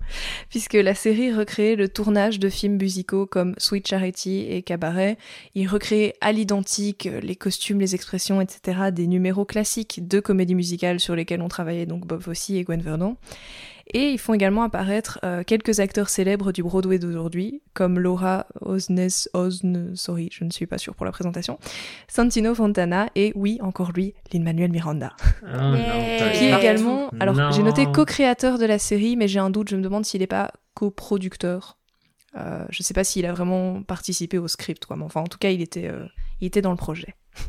puisque 0.49 0.73
la 0.73 0.95
série 0.95 1.33
recréait 1.33 1.75
le 1.75 1.89
tournage 1.89 2.39
de 2.39 2.49
films 2.49 2.77
musicaux 2.77 3.25
comme 3.25 3.53
Sweet 3.57 3.87
Charity 3.87 4.47
et 4.49 4.63
Cabaret. 4.63 5.17
Il 5.55 5.67
recréait 5.67 6.15
à 6.21 6.31
l'identique 6.31 7.09
les 7.21 7.35
costumes, 7.35 7.79
les 7.79 7.93
expressions, 7.93 8.41
etc. 8.41 8.91
des 8.91 9.07
numéros 9.07 9.45
classiques 9.45 10.07
de 10.07 10.19
comédie 10.19 10.55
musicale 10.55 10.99
sur 10.99 11.15
lesquels 11.15 11.41
on 11.41 11.49
travaillait 11.49 11.85
donc 11.85 12.07
Bob 12.07 12.21
Fosse 12.21 12.49
et 12.49 12.63
Gwen 12.63 12.81
Verdon. 12.81 13.17
Et 13.87 14.11
ils 14.11 14.17
font 14.17 14.33
également 14.33 14.63
apparaître 14.63 15.19
euh, 15.23 15.43
quelques 15.43 15.79
acteurs 15.79 16.09
célèbres 16.09 16.51
du 16.51 16.63
Broadway 16.63 16.99
d'aujourd'hui, 16.99 17.61
comme 17.73 17.99
Laura 17.99 18.45
Osnes, 18.61 19.09
Osne, 19.33 19.95
sorry, 19.95 20.29
je 20.31 20.43
ne 20.43 20.51
suis 20.51 20.65
pas 20.65 20.77
sûre 20.77 20.95
pour 20.95 21.05
la 21.05 21.11
présentation, 21.11 21.59
Santino 22.07 22.55
Fontana 22.55 23.09
et 23.15 23.33
oui, 23.35 23.59
encore 23.61 23.91
lui, 23.91 24.13
Lin-Manuel 24.33 24.71
Miranda. 24.71 25.13
Oh 25.43 25.47
non, 25.47 25.77
t'as 26.17 26.29
qui 26.31 26.45
est 26.45 26.57
également, 26.57 27.09
alors 27.19 27.51
j'ai 27.51 27.63
noté 27.63 27.85
co-créateur 27.85 28.57
de 28.57 28.65
la 28.65 28.79
série, 28.79 29.15
mais 29.15 29.27
j'ai 29.27 29.39
un 29.39 29.49
doute, 29.49 29.69
je 29.69 29.75
me 29.75 29.81
demande 29.81 30.05
s'il 30.05 30.21
n'est 30.21 30.27
pas 30.27 30.51
coproducteur. 30.73 31.77
Euh, 32.37 32.65
je 32.69 32.81
sais 32.81 32.93
pas 32.93 33.03
s'il 33.03 33.25
a 33.25 33.33
vraiment 33.33 33.83
participé 33.83 34.37
au 34.37 34.47
script, 34.47 34.85
quoi, 34.85 34.95
mais 34.95 35.03
enfin 35.03 35.21
en 35.21 35.27
tout 35.27 35.37
cas 35.37 35.49
il 35.49 35.61
était, 35.61 35.87
euh, 35.87 36.05
il 36.39 36.47
était 36.47 36.61
dans 36.61 36.71
le 36.71 36.77
projet. 36.77 37.15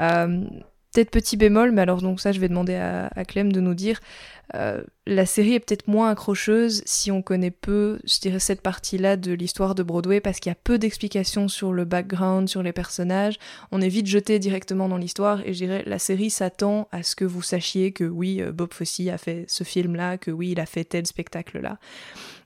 Euh, 0.00 0.44
peut-être 0.92 1.10
petit 1.10 1.36
bémol, 1.36 1.72
mais 1.72 1.82
alors 1.82 2.00
donc 2.00 2.20
ça 2.20 2.30
je 2.30 2.38
vais 2.38 2.48
demander 2.48 2.76
à, 2.76 3.10
à 3.16 3.24
Clem 3.24 3.50
de 3.52 3.60
nous 3.60 3.74
dire. 3.74 3.98
Euh, 4.54 4.82
la 5.06 5.26
série 5.26 5.54
est 5.54 5.60
peut-être 5.60 5.88
moins 5.88 6.10
accrocheuse 6.10 6.82
si 6.86 7.10
on 7.10 7.22
connaît 7.22 7.50
peu, 7.50 7.98
cette 8.06 8.60
partie-là 8.60 9.16
de 9.16 9.32
l'histoire 9.32 9.74
de 9.74 9.82
Broadway 9.82 10.20
parce 10.20 10.40
qu'il 10.40 10.50
y 10.50 10.52
a 10.52 10.58
peu 10.62 10.78
d'explications 10.78 11.48
sur 11.48 11.72
le 11.72 11.84
background, 11.84 12.48
sur 12.48 12.62
les 12.62 12.72
personnages. 12.72 13.38
On 13.72 13.80
est 13.80 13.88
vite 13.88 14.06
jeté 14.06 14.38
directement 14.38 14.88
dans 14.88 14.96
l'histoire 14.96 15.40
et 15.46 15.52
je 15.52 15.58
dirais 15.58 15.82
la 15.86 15.98
série 15.98 16.30
s'attend 16.30 16.88
à 16.92 17.02
ce 17.02 17.14
que 17.16 17.24
vous 17.24 17.42
sachiez 17.42 17.92
que 17.92 18.04
oui, 18.04 18.40
euh, 18.40 18.52
Bob 18.52 18.72
Fosse 18.72 19.00
a 19.12 19.18
fait 19.18 19.44
ce 19.48 19.64
film-là, 19.64 20.18
que 20.18 20.30
oui, 20.30 20.50
il 20.52 20.60
a 20.60 20.66
fait 20.66 20.84
tel 20.84 21.06
spectacle-là. 21.06 21.78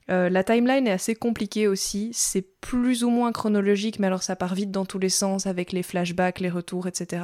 Euh, 0.09 0.29
la 0.29 0.43
timeline 0.43 0.87
est 0.87 0.91
assez 0.91 1.15
compliquée 1.15 1.67
aussi, 1.67 2.11
c'est 2.13 2.45
plus 2.59 3.03
ou 3.03 3.09
moins 3.09 3.31
chronologique, 3.31 3.99
mais 3.99 4.07
alors 4.07 4.23
ça 4.23 4.35
part 4.35 4.55
vite 4.55 4.71
dans 4.71 4.85
tous 4.85 4.99
les 4.99 5.09
sens 5.09 5.47
avec 5.47 5.71
les 5.71 5.83
flashbacks, 5.83 6.39
les 6.39 6.49
retours, 6.49 6.87
etc. 6.87 7.23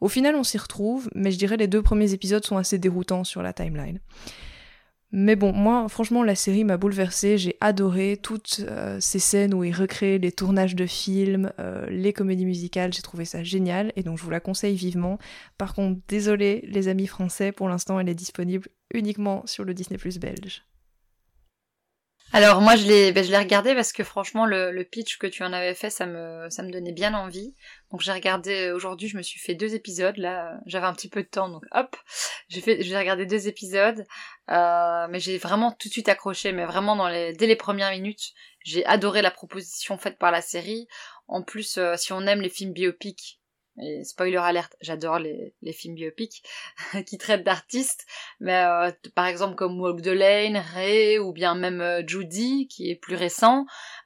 Au 0.00 0.08
final, 0.08 0.36
on 0.36 0.44
s'y 0.44 0.58
retrouve, 0.58 1.10
mais 1.14 1.30
je 1.30 1.38
dirais 1.38 1.56
les 1.56 1.68
deux 1.68 1.82
premiers 1.82 2.12
épisodes 2.12 2.44
sont 2.44 2.56
assez 2.56 2.78
déroutants 2.78 3.24
sur 3.24 3.42
la 3.42 3.52
timeline. 3.52 3.98
Mais 5.14 5.36
bon, 5.36 5.52
moi, 5.52 5.88
franchement, 5.90 6.22
la 6.22 6.34
série 6.34 6.64
m'a 6.64 6.78
bouleversée. 6.78 7.36
J'ai 7.36 7.58
adoré 7.60 8.18
toutes 8.20 8.62
euh, 8.66 8.96
ces 8.98 9.18
scènes 9.18 9.52
où 9.52 9.62
il 9.62 9.74
recrée 9.74 10.18
les 10.18 10.32
tournages 10.32 10.74
de 10.74 10.86
films, 10.86 11.52
euh, 11.58 11.86
les 11.90 12.14
comédies 12.14 12.46
musicales. 12.46 12.94
J'ai 12.94 13.02
trouvé 13.02 13.26
ça 13.26 13.44
génial 13.44 13.92
et 13.94 14.02
donc 14.02 14.16
je 14.16 14.24
vous 14.24 14.30
la 14.30 14.40
conseille 14.40 14.74
vivement. 14.74 15.18
Par 15.58 15.74
contre, 15.74 16.00
désolé, 16.08 16.64
les 16.66 16.88
amis 16.88 17.06
français, 17.06 17.52
pour 17.52 17.68
l'instant, 17.68 18.00
elle 18.00 18.08
est 18.08 18.14
disponible 18.14 18.68
uniquement 18.94 19.42
sur 19.44 19.64
le 19.64 19.74
Disney 19.74 19.98
Plus 19.98 20.18
belge. 20.18 20.64
Alors 22.34 22.62
moi 22.62 22.76
je 22.76 22.86
l'ai 22.86 23.12
ben, 23.12 23.22
je 23.22 23.30
l'ai 23.30 23.36
regardé 23.36 23.74
parce 23.74 23.92
que 23.92 24.02
franchement 24.04 24.46
le, 24.46 24.82
pitch 24.84 25.18
que 25.18 25.26
tu 25.26 25.42
en 25.42 25.52
avais 25.52 25.74
fait 25.74 25.90
ça 25.90 26.06
me 26.06 26.48
ça 26.48 26.62
me 26.62 26.70
donnait 26.70 26.92
bien 26.92 27.12
envie. 27.12 27.54
Donc 27.90 28.00
j'ai 28.00 28.12
regardé 28.12 28.70
aujourd'hui, 28.72 29.06
je 29.08 29.18
me 29.18 29.22
suis 29.22 29.38
fait 29.38 29.54
deux 29.54 29.74
épisodes 29.74 30.16
là, 30.16 30.58
j'avais 30.64 30.86
un 30.86 30.94
petit 30.94 31.10
peu 31.10 31.22
de 31.22 31.28
temps 31.28 31.50
donc 31.50 31.64
hop, 31.72 31.94
j'ai 32.48 32.62
fait 32.62 32.82
j'ai 32.82 32.96
regardé 32.96 33.26
deux 33.26 33.48
épisodes 33.48 34.06
euh, 34.50 35.06
mais 35.10 35.20
j'ai 35.20 35.36
vraiment 35.36 35.72
tout 35.72 35.88
de 35.88 35.92
suite 35.92 36.08
accroché 36.08 36.52
mais 36.52 36.64
vraiment 36.64 36.96
dans 36.96 37.08
les 37.08 37.34
dès 37.34 37.46
les 37.46 37.56
premières 37.56 37.90
minutes, 37.90 38.32
j'ai 38.64 38.84
adoré 38.86 39.20
la 39.20 39.30
proposition 39.30 39.98
faite 39.98 40.18
par 40.18 40.30
la 40.30 40.40
série. 40.40 40.88
En 41.28 41.42
plus 41.42 41.76
euh, 41.76 41.96
si 41.96 42.14
on 42.14 42.22
aime 42.26 42.40
les 42.40 42.48
films 42.48 42.72
biopiques 42.72 43.41
et 43.80 44.04
spoiler 44.04 44.36
alerte, 44.36 44.76
j'adore 44.80 45.18
les, 45.18 45.54
les 45.62 45.72
films 45.72 45.94
biopiques 45.94 46.42
qui 47.06 47.16
traitent 47.16 47.44
d'artistes, 47.44 48.06
mais 48.38 48.64
euh, 48.64 48.90
par 49.14 49.26
exemple 49.26 49.54
comme 49.54 49.80
Walk 49.80 50.02
the 50.02 50.08
Lane, 50.08 50.56
Ray 50.56 51.18
ou 51.18 51.32
bien 51.32 51.54
même 51.54 51.80
euh, 51.80 52.02
Judy 52.06 52.68
qui 52.68 52.90
est 52.90 52.96
plus 52.96 53.16
récent, 53.16 53.64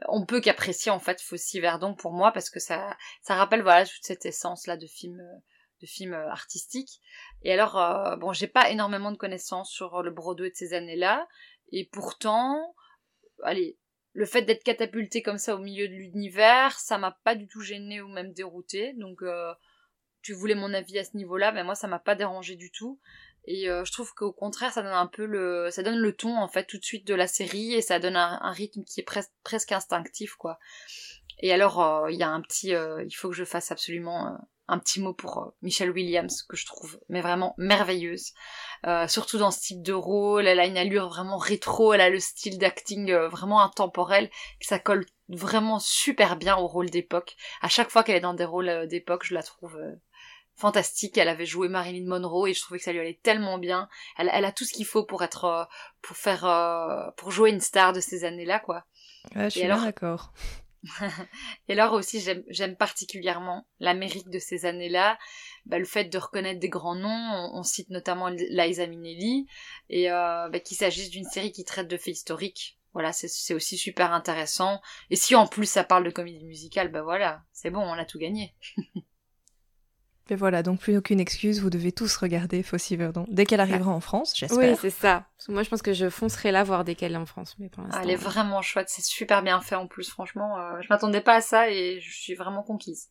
on 0.09 0.25
peut 0.25 0.41
qu'apprécier 0.41 0.93
en 0.93 1.01
fait 1.01 1.21
Fosse 1.21 1.55
Verdon 1.57 1.95
pour 1.95 2.13
moi 2.13 2.33
parce 2.33 2.51
que 2.51 2.61
ça 2.61 2.97
ça 3.23 3.35
rappelle 3.35 3.63
voilà 3.63 3.85
toute 3.85 4.05
cette 4.05 4.27
essence 4.27 4.67
là 4.67 4.77
de 4.77 4.87
film 4.87 5.21
euh, 5.21 5.39
de 5.83 5.87
film 5.87 6.15
euh, 6.15 6.31
artistique. 6.31 7.01
Et 7.43 7.53
alors 7.53 7.79
euh, 7.79 8.17
bon, 8.17 8.33
j'ai 8.33 8.47
pas 8.47 8.71
énormément 8.71 9.11
de 9.11 9.17
connaissances 9.17 9.71
sur 9.71 10.03
le 10.03 10.11
Broadway 10.11 10.51
de 10.51 10.55
ces 10.55 10.75
années-là 10.75 11.27
et 11.73 11.89
pourtant 11.93 12.75
allez, 13.43 13.79
le 14.17 14.25
fait 14.25 14.43
d'être 14.43 14.65
catapulté 14.65 15.21
comme 15.21 15.37
ça 15.37 15.55
au 15.55 15.59
milieu 15.59 15.87
de 15.89 15.93
l'univers, 15.93 16.79
ça 16.81 16.97
m'a 16.97 17.11
pas 17.23 17.35
du 17.35 17.47
tout 17.49 17.61
gêné 17.61 18.01
ou 18.01 18.09
même 18.09 18.33
dérouté. 18.33 18.95
Donc, 18.95 19.21
euh, 19.21 19.53
tu 20.23 20.33
voulais 20.33 20.55
mon 20.55 20.73
avis 20.73 20.99
à 20.99 21.05
ce 21.05 21.19
niveau-là, 21.19 21.53
mais 21.53 21.63
moi, 21.63 21.75
ça 21.75 21.87
m'a 21.87 21.99
pas 21.99 22.15
dérangé 22.15 22.57
du 22.57 22.71
tout. 22.71 22.99
Et 23.45 23.69
euh, 23.69 23.85
je 23.85 23.93
trouve 23.93 24.15
qu'au 24.15 24.33
contraire, 24.33 24.73
ça 24.73 24.83
donne 24.83 24.95
un 24.95 25.07
peu 25.07 25.27
le, 25.27 25.69
ça 25.71 25.83
donne 25.83 25.99
le 25.99 26.17
ton 26.17 26.35
en 26.35 26.49
fait 26.49 26.65
tout 26.65 26.79
de 26.79 26.85
suite 26.85 27.07
de 27.07 27.15
la 27.15 27.27
série 27.27 27.75
et 27.75 27.83
ça 27.83 27.99
donne 27.99 28.17
un, 28.17 28.51
rythme 28.53 28.85
qui 28.85 29.01
est 29.01 29.09
pres- 29.09 29.31
presque 29.45 29.73
instinctif 29.73 30.35
quoi. 30.35 30.59
Et 31.41 31.53
alors, 31.53 31.83
euh, 31.83 32.11
il 32.11 32.19
y 32.19 32.23
a 32.23 32.31
un 32.31 32.41
petit, 32.41 32.71
il 32.71 33.15
faut 33.15 33.29
que 33.29 33.37
je 33.37 33.45
fasse 33.45 33.71
absolument 33.71 34.39
un 34.69 34.79
petit 34.79 35.01
mot 35.01 35.13
pour 35.15 35.39
euh, 35.39 35.47
Michelle 35.63 35.91
Williams 35.91 36.43
que 36.43 36.57
je 36.57 36.67
trouve 36.67 36.99
mais 37.09 37.21
vraiment 37.21 37.55
merveilleuse. 37.59 38.33
Euh, 38.87 39.07
surtout 39.09 39.39
dans 39.39 39.51
ce 39.51 39.61
type 39.61 39.83
de 39.83 39.93
rôle, 39.93 40.47
elle 40.47 40.61
a 40.61 40.67
une 40.67 40.77
allure 40.77 41.09
vraiment 41.09 41.37
rétro, 41.39 41.93
elle 41.93 42.01
a 42.01 42.11
le 42.11 42.21
style 42.21 42.59
d'acting 42.59 43.11
euh, 43.11 43.29
vraiment 43.29 43.61
intemporel, 43.63 44.31
ça 44.61 44.79
colle 44.79 45.07
vraiment 45.29 45.79
super 45.79 46.37
bien 46.37 46.57
au 46.57 46.67
rôle 46.67 46.91
d'époque. 46.91 47.37
À 47.63 47.69
chaque 47.69 47.91
fois 47.91 48.03
qu'elle 48.05 48.17
est 48.17 48.21
dans 48.21 48.35
des 48.35 48.45
rôles 48.45 48.87
d'époque, 48.89 49.25
je 49.25 49.35
la 49.35 49.43
trouve 49.43 49.77
euh, 49.77 49.95
fantastique. 50.57 51.19
Elle 51.19 51.29
avait 51.29 51.47
joué 51.47 51.69
Marilyn 51.69 52.07
Monroe 52.09 52.49
et 52.49 52.55
je 52.55 52.61
trouvais 52.63 52.79
que 52.79 52.85
ça 52.85 52.93
lui 52.93 53.01
allait 53.01 53.21
tellement 53.23 53.59
bien. 53.59 53.89
Elle, 54.19 54.31
elle 54.33 54.45
a 54.45 54.53
tout 54.53 54.65
ce 54.65 54.73
qu'il 54.73 54.87
faut 54.87 55.05
pour 55.05 55.23
être, 55.23 55.45
euh, 55.45 55.65
pour 56.03 56.17
faire, 56.17 57.13
pour 57.17 57.31
jouer 57.31 57.51
une 57.51 57.61
star 57.61 57.93
de 57.93 58.01
ces 58.01 58.25
années-là, 58.25 58.61
quoi. 58.61 58.85
Ouais, 59.35 59.45
je 59.45 59.49
suis 59.51 59.61
Et 59.61 59.65
alors- 59.65 59.83
d'accord. 59.83 60.33
Et 61.69 61.73
alors 61.73 61.93
aussi, 61.95 62.21
j'aime 62.49 62.77
particulièrement 62.77 63.67
l'Amérique 63.81 64.31
de 64.31 64.39
ces 64.39 64.67
années-là, 64.67 65.19
bah, 65.67 65.79
le 65.79 65.85
fait 65.85 66.05
de 66.05 66.19
reconnaître 66.19 66.61
des 66.61 66.69
grands 66.69 66.95
noms. 66.95 67.09
On, 67.09 67.59
on 67.59 67.63
cite 67.63 67.91
notamment 67.91 68.29
Liza 68.29 68.87
Minnelli, 68.87 69.47
et 69.91 70.11
euh, 70.11 70.49
bah, 70.49 70.61
qu'il 70.61 70.77
s'agisse 70.77 71.11
d'une 71.11 71.25
série 71.29 71.53
qui 71.53 71.65
traite 71.65 71.89
de 71.89 71.97
faits 71.97 72.15
historiques. 72.15 72.79
Voilà, 72.93 73.13
c'est- 73.13 73.29
c'est 73.29 73.55
aussi 73.55 73.77
super 73.77 74.13
intéressant. 74.13 74.81
Et 75.11 75.17
si 75.17 75.35
en 75.35 75.47
plus 75.47 75.67
ça 75.69 75.85
parle 75.85 76.05
de 76.05 76.11
comédie 76.11 76.45
musicale, 76.45 76.89
bah 76.91 77.03
voilà, 77.03 77.43
c'est 77.53 77.71
bon, 77.71 77.81
on 77.81 77.93
a 77.93 78.05
tout 78.07 78.19
gagné. 78.19 78.55
Mais 80.29 80.37
voilà, 80.37 80.63
donc 80.63 80.81
plus 80.81 80.97
aucune 80.97 81.21
excuse, 81.21 81.61
vous 81.61 81.71
devez 81.71 81.93
tous 81.93 82.17
regarder 82.17 82.63
Fosse 82.65 82.91
Verdon 82.93 83.27
dès 83.29 83.47
qu'elle 83.47 83.61
arrivera 83.61 83.93
en 83.93 84.01
France, 84.01 84.33
j'espère. 84.37 84.59
Oui, 84.73 84.77
c'est 84.81 84.91
ça. 84.91 85.27
Parce 85.37 85.47
que 85.47 85.53
moi, 85.53 85.63
je 85.63 85.71
pense 85.71 85.83
que 85.83 85.93
je 85.93 86.11
foncerai 86.11 86.51
là 86.51 86.65
voir 86.65 86.85
dès 86.85 86.97
qu'elle 86.97 87.13
est 87.13 87.17
en 87.17 87.27
France. 87.27 87.55
Mais 87.59 87.69
pour. 87.69 87.85
Ah, 87.93 88.01
elle 88.03 88.11
est 88.11 88.17
vraiment 88.17 88.61
chouette, 88.61 88.89
c'est 88.89 89.05
super 89.05 89.43
bien 89.43 89.61
fait 89.61 89.77
en 89.77 89.87
plus, 89.87 90.09
franchement. 90.11 90.59
euh, 90.59 90.81
je 90.81 90.89
m'attendais 90.91 91.21
pas 91.21 91.37
à 91.37 91.41
ça 91.41 91.71
et 91.71 92.01
je 92.01 92.13
suis 92.13 92.35
vraiment 92.35 92.63
conquise. 92.65 93.11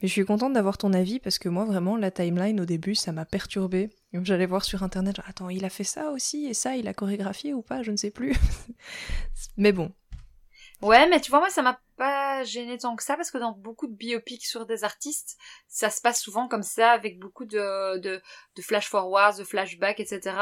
Mais 0.00 0.08
je 0.08 0.12
suis 0.12 0.24
contente 0.24 0.52
d'avoir 0.52 0.78
ton 0.78 0.92
avis 0.92 1.18
parce 1.18 1.38
que 1.38 1.48
moi, 1.48 1.64
vraiment, 1.64 1.96
la 1.96 2.10
timeline 2.10 2.60
au 2.60 2.64
début, 2.64 2.94
ça 2.94 3.10
m'a 3.12 3.24
perturbée. 3.24 3.90
J'allais 4.12 4.46
voir 4.46 4.64
sur 4.64 4.82
internet, 4.82 5.16
genre, 5.16 5.24
attends, 5.28 5.48
il 5.48 5.64
a 5.64 5.70
fait 5.70 5.82
ça 5.82 6.10
aussi 6.10 6.46
et 6.46 6.54
ça, 6.54 6.76
il 6.76 6.86
a 6.86 6.94
chorégraphié 6.94 7.54
ou 7.54 7.62
pas, 7.62 7.82
je 7.82 7.90
ne 7.90 7.96
sais 7.96 8.10
plus. 8.10 8.34
Mais 9.56 9.72
bon, 9.72 9.90
Ouais, 10.82 11.08
mais 11.08 11.20
tu 11.20 11.30
vois, 11.30 11.38
moi, 11.38 11.48
ça 11.48 11.62
m'a 11.62 11.80
pas 11.96 12.42
gêné 12.42 12.76
tant 12.76 12.96
que 12.96 13.04
ça, 13.04 13.14
parce 13.16 13.30
que 13.30 13.38
dans 13.38 13.52
beaucoup 13.52 13.86
de 13.86 13.94
biopics 13.94 14.44
sur 14.44 14.66
des 14.66 14.82
artistes, 14.82 15.38
ça 15.68 15.90
se 15.90 16.00
passe 16.00 16.20
souvent 16.20 16.48
comme 16.48 16.64
ça, 16.64 16.90
avec 16.90 17.20
beaucoup 17.20 17.44
de, 17.44 17.98
de, 17.98 18.20
de 18.56 18.62
flash 18.62 18.88
forwards, 18.88 19.36
de 19.36 19.44
flashbacks, 19.44 20.00
etc. 20.00 20.36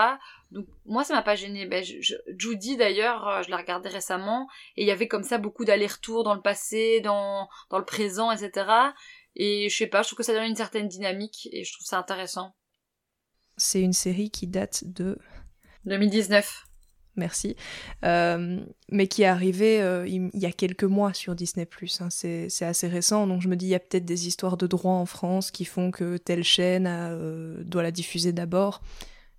Donc, 0.50 0.66
moi, 0.86 1.04
ça 1.04 1.12
m'a 1.12 1.20
pas 1.20 1.36
gêné. 1.36 1.66
Ben, 1.66 1.84
je, 1.84 2.00
je- 2.00 2.14
Judy, 2.38 2.78
d'ailleurs, 2.78 3.28
euh, 3.28 3.42
je 3.42 3.48
l'ai 3.50 3.56
regardé 3.56 3.90
récemment, 3.90 4.48
et 4.78 4.82
il 4.82 4.88
y 4.88 4.90
avait 4.90 5.08
comme 5.08 5.24
ça 5.24 5.36
beaucoup 5.36 5.66
d'allers-retours 5.66 6.24
dans 6.24 6.34
le 6.34 6.40
passé, 6.40 7.02
dans, 7.02 7.46
dans 7.68 7.78
le 7.78 7.84
présent, 7.84 8.32
etc. 8.32 8.66
Et 9.36 9.68
je 9.68 9.76
sais 9.76 9.86
pas, 9.88 10.00
je 10.00 10.08
trouve 10.08 10.16
que 10.16 10.22
ça 10.24 10.32
donne 10.32 10.44
une 10.48 10.56
certaine 10.56 10.88
dynamique, 10.88 11.50
et 11.52 11.64
je 11.64 11.72
trouve 11.74 11.86
ça 11.86 11.98
intéressant. 11.98 12.54
c'est 13.58 13.82
une 13.82 13.92
série 13.92 14.30
qui 14.30 14.46
date 14.46 14.84
de. 14.84 15.18
2019. 15.84 16.64
Merci, 17.16 17.56
euh, 18.04 18.60
mais 18.90 19.06
qui 19.06 19.22
est 19.22 19.26
arrivé 19.26 19.80
euh, 19.80 20.06
il, 20.06 20.30
y 20.34 20.46
a 20.46 20.52
quelques 20.52 20.84
mois 20.84 21.12
sur 21.12 21.34
Disney+. 21.34 21.68
Hein, 22.00 22.08
c'est 22.10 22.48
c'est 22.48 22.64
assez 22.64 22.88
récent, 22.88 23.26
donc 23.26 23.42
je 23.42 23.48
me 23.48 23.56
dis 23.56 23.66
il 23.66 23.70
y 23.70 23.74
a 23.74 23.80
peut-être 23.80 24.04
des 24.04 24.26
histoires 24.26 24.56
de 24.56 24.66
droit 24.66 24.94
en 24.94 25.06
France 25.06 25.50
qui 25.50 25.64
font 25.64 25.90
que 25.90 26.16
telle 26.16 26.44
chaîne 26.44 26.86
a, 26.86 27.10
euh, 27.10 27.62
doit 27.64 27.82
la 27.82 27.90
diffuser 27.90 28.32
d'abord. 28.32 28.82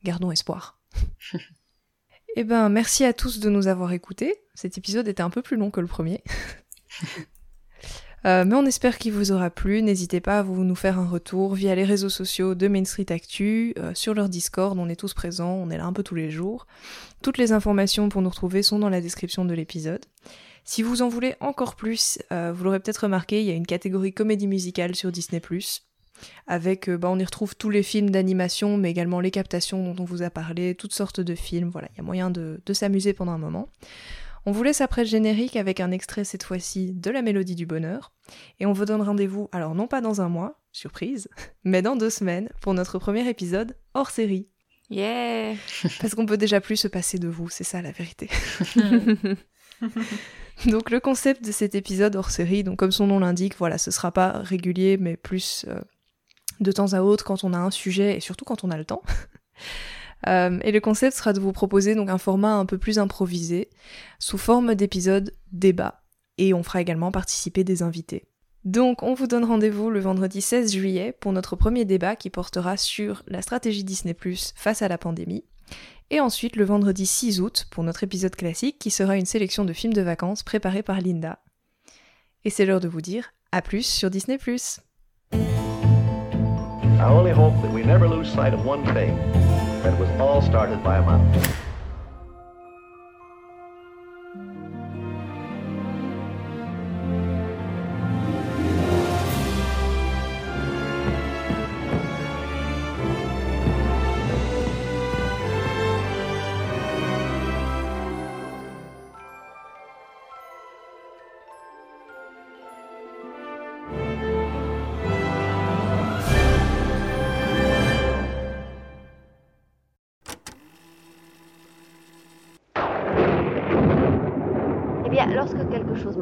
Gardons 0.04 0.32
espoir. 0.32 0.80
Eh 2.38 2.46
ben, 2.46 2.70
merci 2.70 3.04
à 3.04 3.12
tous 3.12 3.42
de 3.42 3.50
nous 3.50 3.68
avoir 3.68 3.92
écoutés. 3.92 4.36
Cet 4.54 4.78
épisode 4.78 5.10
était 5.10 5.22
un 5.22 5.30
peu 5.30 5.42
plus 5.42 5.58
long 5.58 5.70
que 5.70 5.82
le 5.82 5.88
premier. 5.88 6.24
Euh, 8.26 8.46
mais 8.46 8.56
on 8.56 8.66
espère 8.66 8.98
qu'il 8.98 9.14
vous 9.14 9.32
aura 9.32 9.50
plu. 9.50 9.82
N'hésitez 9.82 10.20
pas 10.20 10.40
à 10.40 10.44
vous 10.44 10.64
nous 10.64 10.76
faire 10.76 11.00
un 11.00 11.08
retour 11.08 11.56
via 11.56 11.74
les 11.74 11.84
réseaux 11.84 12.10
sociaux 12.10 12.54
de 12.56 12.68
Main 12.68 12.86
Street 12.86 13.08
Actu, 13.10 13.74
euh, 13.80 13.94
sur 13.96 14.14
leur 14.14 14.30
Discord, 14.30 14.78
on 14.78 14.90
est 14.90 14.96
tous 14.96 15.14
présents, 15.14 15.54
on 15.54 15.70
est 15.70 15.78
là 15.78 15.86
un 15.86 15.94
peu 15.94 16.04
tous 16.04 16.16
les 16.16 16.30
jours. 16.30 16.68
Toutes 17.22 17.38
les 17.38 17.52
informations 17.52 18.10
pour 18.10 18.22
nous 18.22 18.30
retrouver 18.30 18.62
sont 18.62 18.80
dans 18.80 18.90
la 18.90 19.02
description 19.02 19.46
de 19.46 19.54
l'épisode. 19.54 20.06
Si 20.64 20.84
vous 20.84 21.02
en 21.02 21.10
voulez 21.10 21.36
encore 21.40 21.76
plus, 21.76 22.20
euh, 22.32 22.54
vous 22.56 22.64
l'aurez 22.64 22.80
peut-être 22.80 23.04
remarqué, 23.04 23.42
il 23.42 23.48
y 23.48 23.52
a 23.52 23.56
une 23.56 23.66
catégorie 23.66 24.14
comédie 24.14 24.48
musicale 24.48 24.96
sur 24.96 25.12
Disney+. 25.12 25.42
Avec, 26.46 26.88
bah, 26.88 27.10
on 27.10 27.18
y 27.18 27.26
retrouve 27.26 27.56
tous 27.56 27.72
les 27.72 27.82
films 27.82 28.12
d'animation, 28.12 28.78
mais 28.78 28.92
également 28.92 29.20
les 29.20 29.32
captations 29.32 29.84
dont 29.84 30.04
on 30.04 30.06
vous 30.06 30.22
a 30.22 30.30
parlé, 30.30 30.76
toutes 30.76 30.94
sortes 30.94 31.20
de 31.20 31.34
films. 31.34 31.70
Voilà, 31.70 31.88
il 31.94 31.98
y 31.98 32.00
a 32.02 32.04
moyen 32.04 32.30
de 32.30 32.74
s'amuser 32.74 33.14
pendant 33.14 33.32
un 33.32 33.40
moment. 33.40 33.70
On 34.46 34.52
vous 34.52 34.64
laisse 34.64 34.82
après 34.82 35.04
le 35.04 35.10
générique 35.10 35.56
avec 35.56 35.80
un 35.80 35.92
extrait 35.92 36.24
cette 36.24 36.44
fois-ci 36.44 36.94
de 36.94 37.12
la 37.12 37.22
Mélodie 37.22 37.56
du 37.56 37.68
Bonheur. 37.68 38.12
Et 38.60 38.66
on 38.66 38.74
vous 38.74 38.86
donne 38.86 39.04
rendez-vous, 39.04 39.50
alors 39.52 39.76
non 39.76 39.88
pas 39.88 40.02
dans 40.02 40.22
un 40.22 40.30
mois, 40.30 40.60
surprise, 40.72 41.30
mais 41.64 41.84
dans 41.84 41.96
deux 41.96 42.10
semaines 42.10 42.50
pour 42.60 42.74
notre 42.74 42.98
premier 42.98 43.28
épisode 43.30 43.78
hors 43.94 44.10
série. 44.10 44.48
Yeah 44.90 45.54
Parce 46.02 46.16
qu'on 46.16 46.26
peut 46.26 46.38
déjà 46.38 46.60
plus 46.60 46.78
se 46.78 46.88
passer 46.88 47.20
de 47.20 47.28
vous, 47.28 47.50
c'est 47.50 47.64
ça 47.64 47.84
la 47.84 47.92
vérité. 47.92 48.30
donc 50.66 50.90
le 50.90 51.00
concept 51.00 51.46
de 51.46 51.52
cet 51.52 51.76
épisode 51.76 52.16
hors 52.16 52.32
série, 52.32 52.64
donc 52.64 52.80
comme 52.80 52.92
son 52.92 53.06
nom 53.08 53.20
l'indique, 53.20 53.56
voilà, 53.58 53.78
ce 53.78 53.92
sera 53.92 54.12
pas 54.12 54.40
régulier, 54.40 54.98
mais 54.98 55.18
plus 55.18 55.66
euh, 55.68 55.80
de 56.62 56.72
temps 56.72 56.94
à 56.94 57.02
autre 57.02 57.24
quand 57.24 57.44
on 57.44 57.54
a 57.54 57.60
un 57.60 57.72
sujet 57.72 58.18
et 58.18 58.20
surtout 58.20 58.46
quand 58.46 58.64
on 58.64 58.72
a 58.72 58.78
le 58.78 58.86
temps. 58.86 59.04
Euh, 60.28 60.60
et 60.64 60.72
le 60.72 60.80
concept 60.80 61.18
sera 61.18 61.34
de 61.34 61.40
vous 61.40 61.52
proposer 61.52 61.96
donc 61.96 62.10
un 62.10 62.18
format 62.18 62.54
un 62.54 62.66
peu 62.66 62.78
plus 62.78 63.00
improvisé, 63.00 63.70
sous 64.20 64.38
forme 64.38 64.76
d'épisode 64.76 65.34
débat, 65.52 66.04
et 66.38 66.54
on 66.54 66.64
fera 66.64 66.82
également 66.82 67.12
participer 67.12 67.64
des 67.64 67.84
invités. 67.84 68.28
Donc 68.64 69.02
on 69.02 69.16
vous 69.16 69.26
donne 69.26 69.44
rendez-vous 69.44 69.90
le 69.90 70.00
vendredi 70.00 70.42
16 70.42 70.74
juillet 70.74 71.16
pour 71.20 71.32
notre 71.32 71.56
premier 71.56 71.84
débat 71.84 72.16
qui 72.16 72.30
portera 72.30 72.78
sur 72.78 73.24
la 73.28 73.42
stratégie 73.42 73.84
Disney⁇ 73.84 74.14
face 74.56 74.84
à 74.84 74.88
la 74.88 75.00
pandémie. 75.00 75.46
Et 76.12 76.20
ensuite 76.20 76.56
le 76.56 76.66
vendredi 76.66 77.08
6 77.08 77.42
août 77.42 77.66
pour 77.72 77.84
notre 77.84 78.04
épisode 78.04 78.36
classique 78.36 78.78
qui 78.78 78.92
sera 78.92 79.18
une 79.18 79.26
sélection 79.26 79.66
de 79.66 79.74
films 79.74 79.94
de 79.94 80.02
vacances 80.02 80.44
préparés 80.44 80.84
par 80.84 81.02
Linda. 81.02 81.40
Et 82.44 82.50
c'est 82.50 82.66
l'heure 82.66 82.82
de 82.82 82.88
vous 82.88 83.02
dire 83.02 83.34
à 83.52 83.62
plus 83.62 83.86
sur 83.86 84.12
Disney⁇ 84.12 84.38
that 89.84 90.00
was 90.00 90.10
all 90.20 90.42
started 90.42 90.84
by 90.84 90.98
a 90.98 91.02
mountain. 91.02 91.71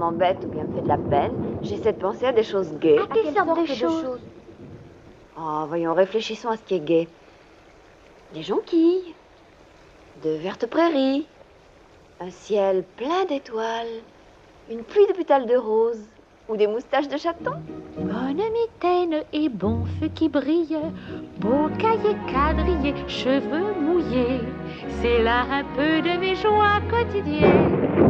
M'embête 0.10 0.44
ou 0.46 0.48
bien 0.50 0.64
me 0.64 0.70
fait 0.70 0.82
de 0.82 0.88
la 0.88 0.98
peine, 0.98 1.32
j'essaie 1.62 1.94
de 1.94 1.98
penser 1.98 2.26
à 2.26 2.32
des 2.32 2.44
choses 2.44 2.72
gaies. 2.80 2.98
À 3.00 3.14
quelle 3.14 3.34
sorte 3.34 3.60
de 3.60 3.66
choses 3.66 4.20
Oh, 5.38 5.66
voyons, 5.68 5.94
réfléchissons 5.94 6.50
à 6.50 6.58
ce 6.58 6.64
qui 6.64 6.76
est 6.76 6.80
gai. 6.80 7.08
Des 8.34 8.42
jonquilles, 8.44 9.14
de 10.24 10.32
vertes 10.32 10.66
prairies, 10.66 11.28
un 12.20 12.30
ciel 12.30 12.84
plein 12.98 13.26
d'étoiles, 13.26 14.02
une 14.70 14.84
pluie 14.84 15.08
de 15.08 15.14
pétales 15.14 15.46
de 15.46 15.56
rose 15.56 16.04
ou 16.50 16.58
des 16.58 16.68
moustaches 16.68 17.08
de 17.08 17.18
chaton. 17.18 17.54
Bonne 17.98 18.42
mitaine 18.52 19.24
et 19.32 19.50
bon 19.50 19.86
feu 20.00 20.10
qui 20.14 20.28
brille, 20.28 20.78
beau 21.38 21.70
cahier 21.78 22.16
quadrillé, 22.32 22.94
cheveux 23.08 23.74
mouillés, 23.80 24.42
c'est 25.02 25.22
là 25.22 25.46
un 25.50 25.64
peu 25.76 26.02
de 26.02 26.18
mes 26.18 26.36
joies 26.36 26.82
quotidiennes. 26.90 28.09